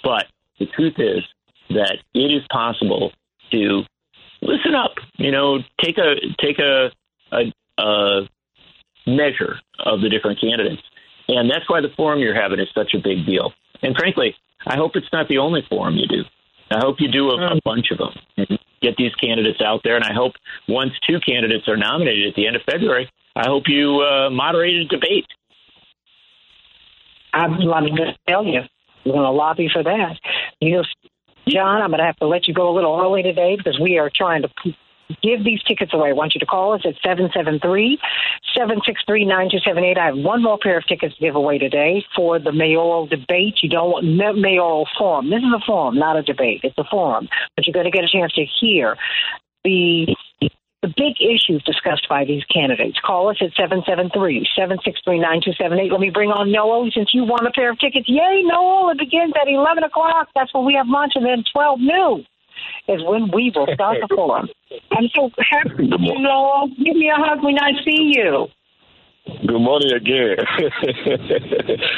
But 0.02 0.26
the 0.58 0.66
truth 0.66 0.94
is 0.98 1.22
that 1.70 1.98
it 2.14 2.32
is 2.32 2.42
possible 2.50 3.12
to 3.52 3.82
listen 4.42 4.74
up. 4.74 4.94
You 5.16 5.30
know, 5.30 5.58
take 5.80 5.98
a 5.98 6.14
take 6.40 6.58
a, 6.58 6.90
a, 7.32 7.52
a 7.78 8.28
measure 9.06 9.60
of 9.78 10.00
the 10.00 10.08
different 10.08 10.40
candidates, 10.40 10.82
and 11.28 11.50
that's 11.50 11.68
why 11.68 11.80
the 11.80 11.90
forum 11.96 12.20
you're 12.20 12.40
having 12.40 12.60
is 12.60 12.68
such 12.74 12.94
a 12.94 12.98
big 12.98 13.26
deal. 13.26 13.52
And 13.82 13.96
frankly, 13.96 14.34
I 14.66 14.76
hope 14.76 14.92
it's 14.96 15.12
not 15.12 15.28
the 15.28 15.38
only 15.38 15.62
forum 15.68 15.96
you 15.96 16.06
do. 16.06 16.22
I 16.70 16.78
hope 16.78 17.00
you 17.00 17.10
do 17.10 17.30
a, 17.30 17.34
a 17.34 17.56
mm. 17.56 17.62
bunch 17.64 17.90
of 17.90 17.98
them 17.98 18.12
and 18.36 18.58
get 18.80 18.96
these 18.96 19.14
candidates 19.14 19.60
out 19.60 19.80
there. 19.84 19.96
And 19.96 20.04
I 20.04 20.12
hope 20.12 20.34
once 20.68 20.92
two 21.06 21.18
candidates 21.20 21.68
are 21.68 21.76
nominated 21.76 22.28
at 22.28 22.34
the 22.34 22.46
end 22.46 22.56
of 22.56 22.62
February, 22.62 23.10
I 23.36 23.46
hope 23.46 23.64
you 23.66 24.00
uh, 24.00 24.30
moderate 24.30 24.74
a 24.74 24.84
debate. 24.84 25.26
I'm, 27.32 27.54
I'm 27.54 27.86
going 27.86 27.96
to 27.96 28.18
tell 28.28 28.44
you, 28.44 28.60
we're 29.04 29.12
going 29.12 29.24
to 29.24 29.30
lobby 29.30 29.68
for 29.72 29.82
that. 29.82 30.18
You 30.60 30.76
know, 30.76 30.84
John, 31.48 31.82
I'm 31.82 31.90
going 31.90 32.00
to 32.00 32.06
have 32.06 32.16
to 32.16 32.26
let 32.26 32.48
you 32.48 32.54
go 32.54 32.70
a 32.70 32.74
little 32.74 32.98
early 33.00 33.22
today 33.22 33.56
because 33.56 33.78
we 33.80 33.98
are 33.98 34.10
trying 34.14 34.42
to 34.42 34.48
give 35.22 35.44
these 35.44 35.62
tickets 35.62 35.92
away. 35.92 36.10
I 36.10 36.12
want 36.12 36.34
you 36.34 36.40
to 36.40 36.46
call 36.46 36.74
us 36.74 36.82
at 36.84 36.94
773 37.02 37.98
763 38.54 39.24
9278. 39.24 39.98
I 39.98 40.06
have 40.06 40.16
one 40.16 40.42
more 40.42 40.58
pair 40.60 40.78
of 40.78 40.86
tickets 40.86 41.14
to 41.16 41.20
give 41.20 41.34
away 41.34 41.58
today 41.58 42.04
for 42.14 42.38
the 42.38 42.52
mayoral 42.52 43.06
debate. 43.06 43.58
You 43.62 43.68
don't 43.68 43.90
want 43.90 44.38
mayoral 44.38 44.88
forum. 44.98 45.30
This 45.30 45.40
is 45.40 45.52
a 45.54 45.64
forum, 45.64 45.98
not 45.98 46.16
a 46.16 46.22
debate. 46.22 46.60
It's 46.62 46.78
a 46.78 46.84
forum. 46.90 47.28
But 47.56 47.66
you're 47.66 47.74
going 47.74 47.90
to 47.90 47.90
get 47.90 48.04
a 48.04 48.08
chance 48.08 48.32
to 48.34 48.44
hear 48.60 48.96
the 49.64 50.14
the 50.82 50.88
big 50.88 51.20
issues 51.20 51.62
discussed 51.64 52.08
by 52.08 52.24
these 52.24 52.42
candidates. 52.44 52.98
Call 53.04 53.28
us 53.28 53.36
at 53.42 53.52
773-763-9278. 53.54 55.90
Let 55.90 56.00
me 56.00 56.08
bring 56.10 56.30
on 56.30 56.50
Noel 56.50 56.88
since 56.94 57.12
you 57.12 57.24
won 57.24 57.46
a 57.46 57.50
pair 57.52 57.70
of 57.70 57.78
tickets. 57.78 58.08
Yay, 58.08 58.42
Noel. 58.44 58.88
It 58.90 58.98
begins 58.98 59.34
at 59.40 59.46
11 59.46 59.84
o'clock. 59.84 60.28
That's 60.34 60.52
when 60.54 60.64
we 60.64 60.72
have 60.74 60.88
lunch. 60.88 61.12
And 61.16 61.26
then 61.26 61.44
12 61.52 61.80
noon 61.80 62.26
is 62.88 63.02
when 63.04 63.30
we 63.32 63.52
will 63.54 63.68
start 63.74 63.98
the 64.00 64.08
forum. 64.14 64.48
I'm 64.92 65.08
so 65.14 65.30
happy, 65.38 65.86
Noel. 65.86 66.68
Give 66.68 66.96
me 66.96 67.10
a 67.10 67.16
hug 67.20 67.42
when 67.44 67.58
I 67.58 67.72
see 67.84 68.14
you. 68.16 68.46
Good 69.46 69.60
morning 69.60 69.92
again. 69.92 70.36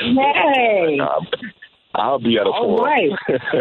Yay. 0.05 0.99
I'll 1.95 2.19
be 2.19 2.37
at 2.39 2.47
a 2.47 2.51
All 2.51 2.77
forum. 2.79 2.85
right. 2.85 3.13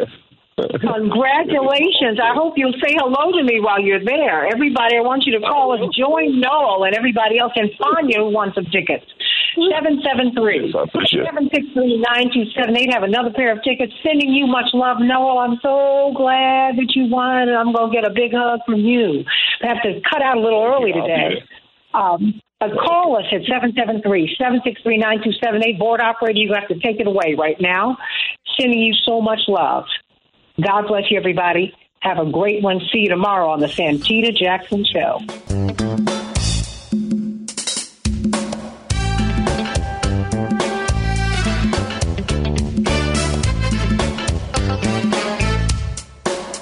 Congratulations. 0.58 2.20
I 2.22 2.34
hope 2.36 2.54
you'll 2.58 2.74
say 2.84 2.94
hello 2.94 3.32
to 3.32 3.44
me 3.44 3.60
while 3.62 3.80
you're 3.80 4.04
there. 4.04 4.46
Everybody, 4.48 4.98
I 4.98 5.02
want 5.02 5.26
you 5.26 5.40
to 5.40 5.46
call 5.46 5.72
us, 5.74 5.80
join 5.96 6.40
Noel, 6.40 6.84
and 6.84 6.94
everybody 6.96 7.40
else, 7.40 7.54
and 7.56 7.70
Sonia 7.80 8.18
who 8.20 8.30
wants 8.30 8.56
some 8.56 8.66
tickets. 8.66 9.06
773 9.56 10.72
763 10.72 11.98
9278. 12.00 12.94
Have 12.94 13.04
another 13.04 13.32
pair 13.32 13.52
of 13.52 13.62
tickets. 13.64 13.92
Sending 14.04 14.32
you 14.32 14.48
much 14.48 14.70
love, 14.74 14.98
Noel. 15.00 15.40
I'm 15.40 15.58
so 15.62 16.14
glad 16.16 16.78
that 16.78 16.92
you 16.96 17.06
won, 17.10 17.50
and 17.50 17.58
I'm 17.58 17.74
going 17.74 17.92
to 17.92 17.96
get 17.96 18.06
a 18.06 18.14
big 18.14 18.32
hug 18.34 18.62
from 18.66 18.80
you. 18.80 19.24
I 19.64 19.68
have 19.68 19.82
to 19.84 20.00
cut 20.10 20.22
out 20.22 20.38
a 20.38 20.42
little 20.42 20.64
early 20.64 20.94
today. 20.94 21.44
Um, 21.94 22.40
But 22.60 22.72
call 22.78 23.18
us 23.18 23.26
at 23.34 23.42
773-763-9278. 23.50 25.78
Board 25.80 26.00
operator, 26.00 26.40
you 26.40 26.54
have 26.54 26.68
to 26.70 26.76
take 26.80 27.00
it 27.02 27.08
away 27.08 27.36
right 27.38 27.60
now. 27.60 27.98
Sending 28.60 28.80
you 28.80 28.94
so 29.06 29.20
much 29.20 29.42
love. 29.48 29.86
God 30.62 30.88
bless 30.88 31.10
you, 31.10 31.18
everybody. 31.18 31.74
Have 32.02 32.20
a 32.20 32.26
great 32.26 32.64
one. 32.64 32.80
See 32.92 33.00
you 33.00 33.10
tomorrow 33.10 33.50
on 33.50 33.60
the 33.60 33.68
Santita 33.68 34.36
Jackson 34.36 34.86
Show. 34.86 36.21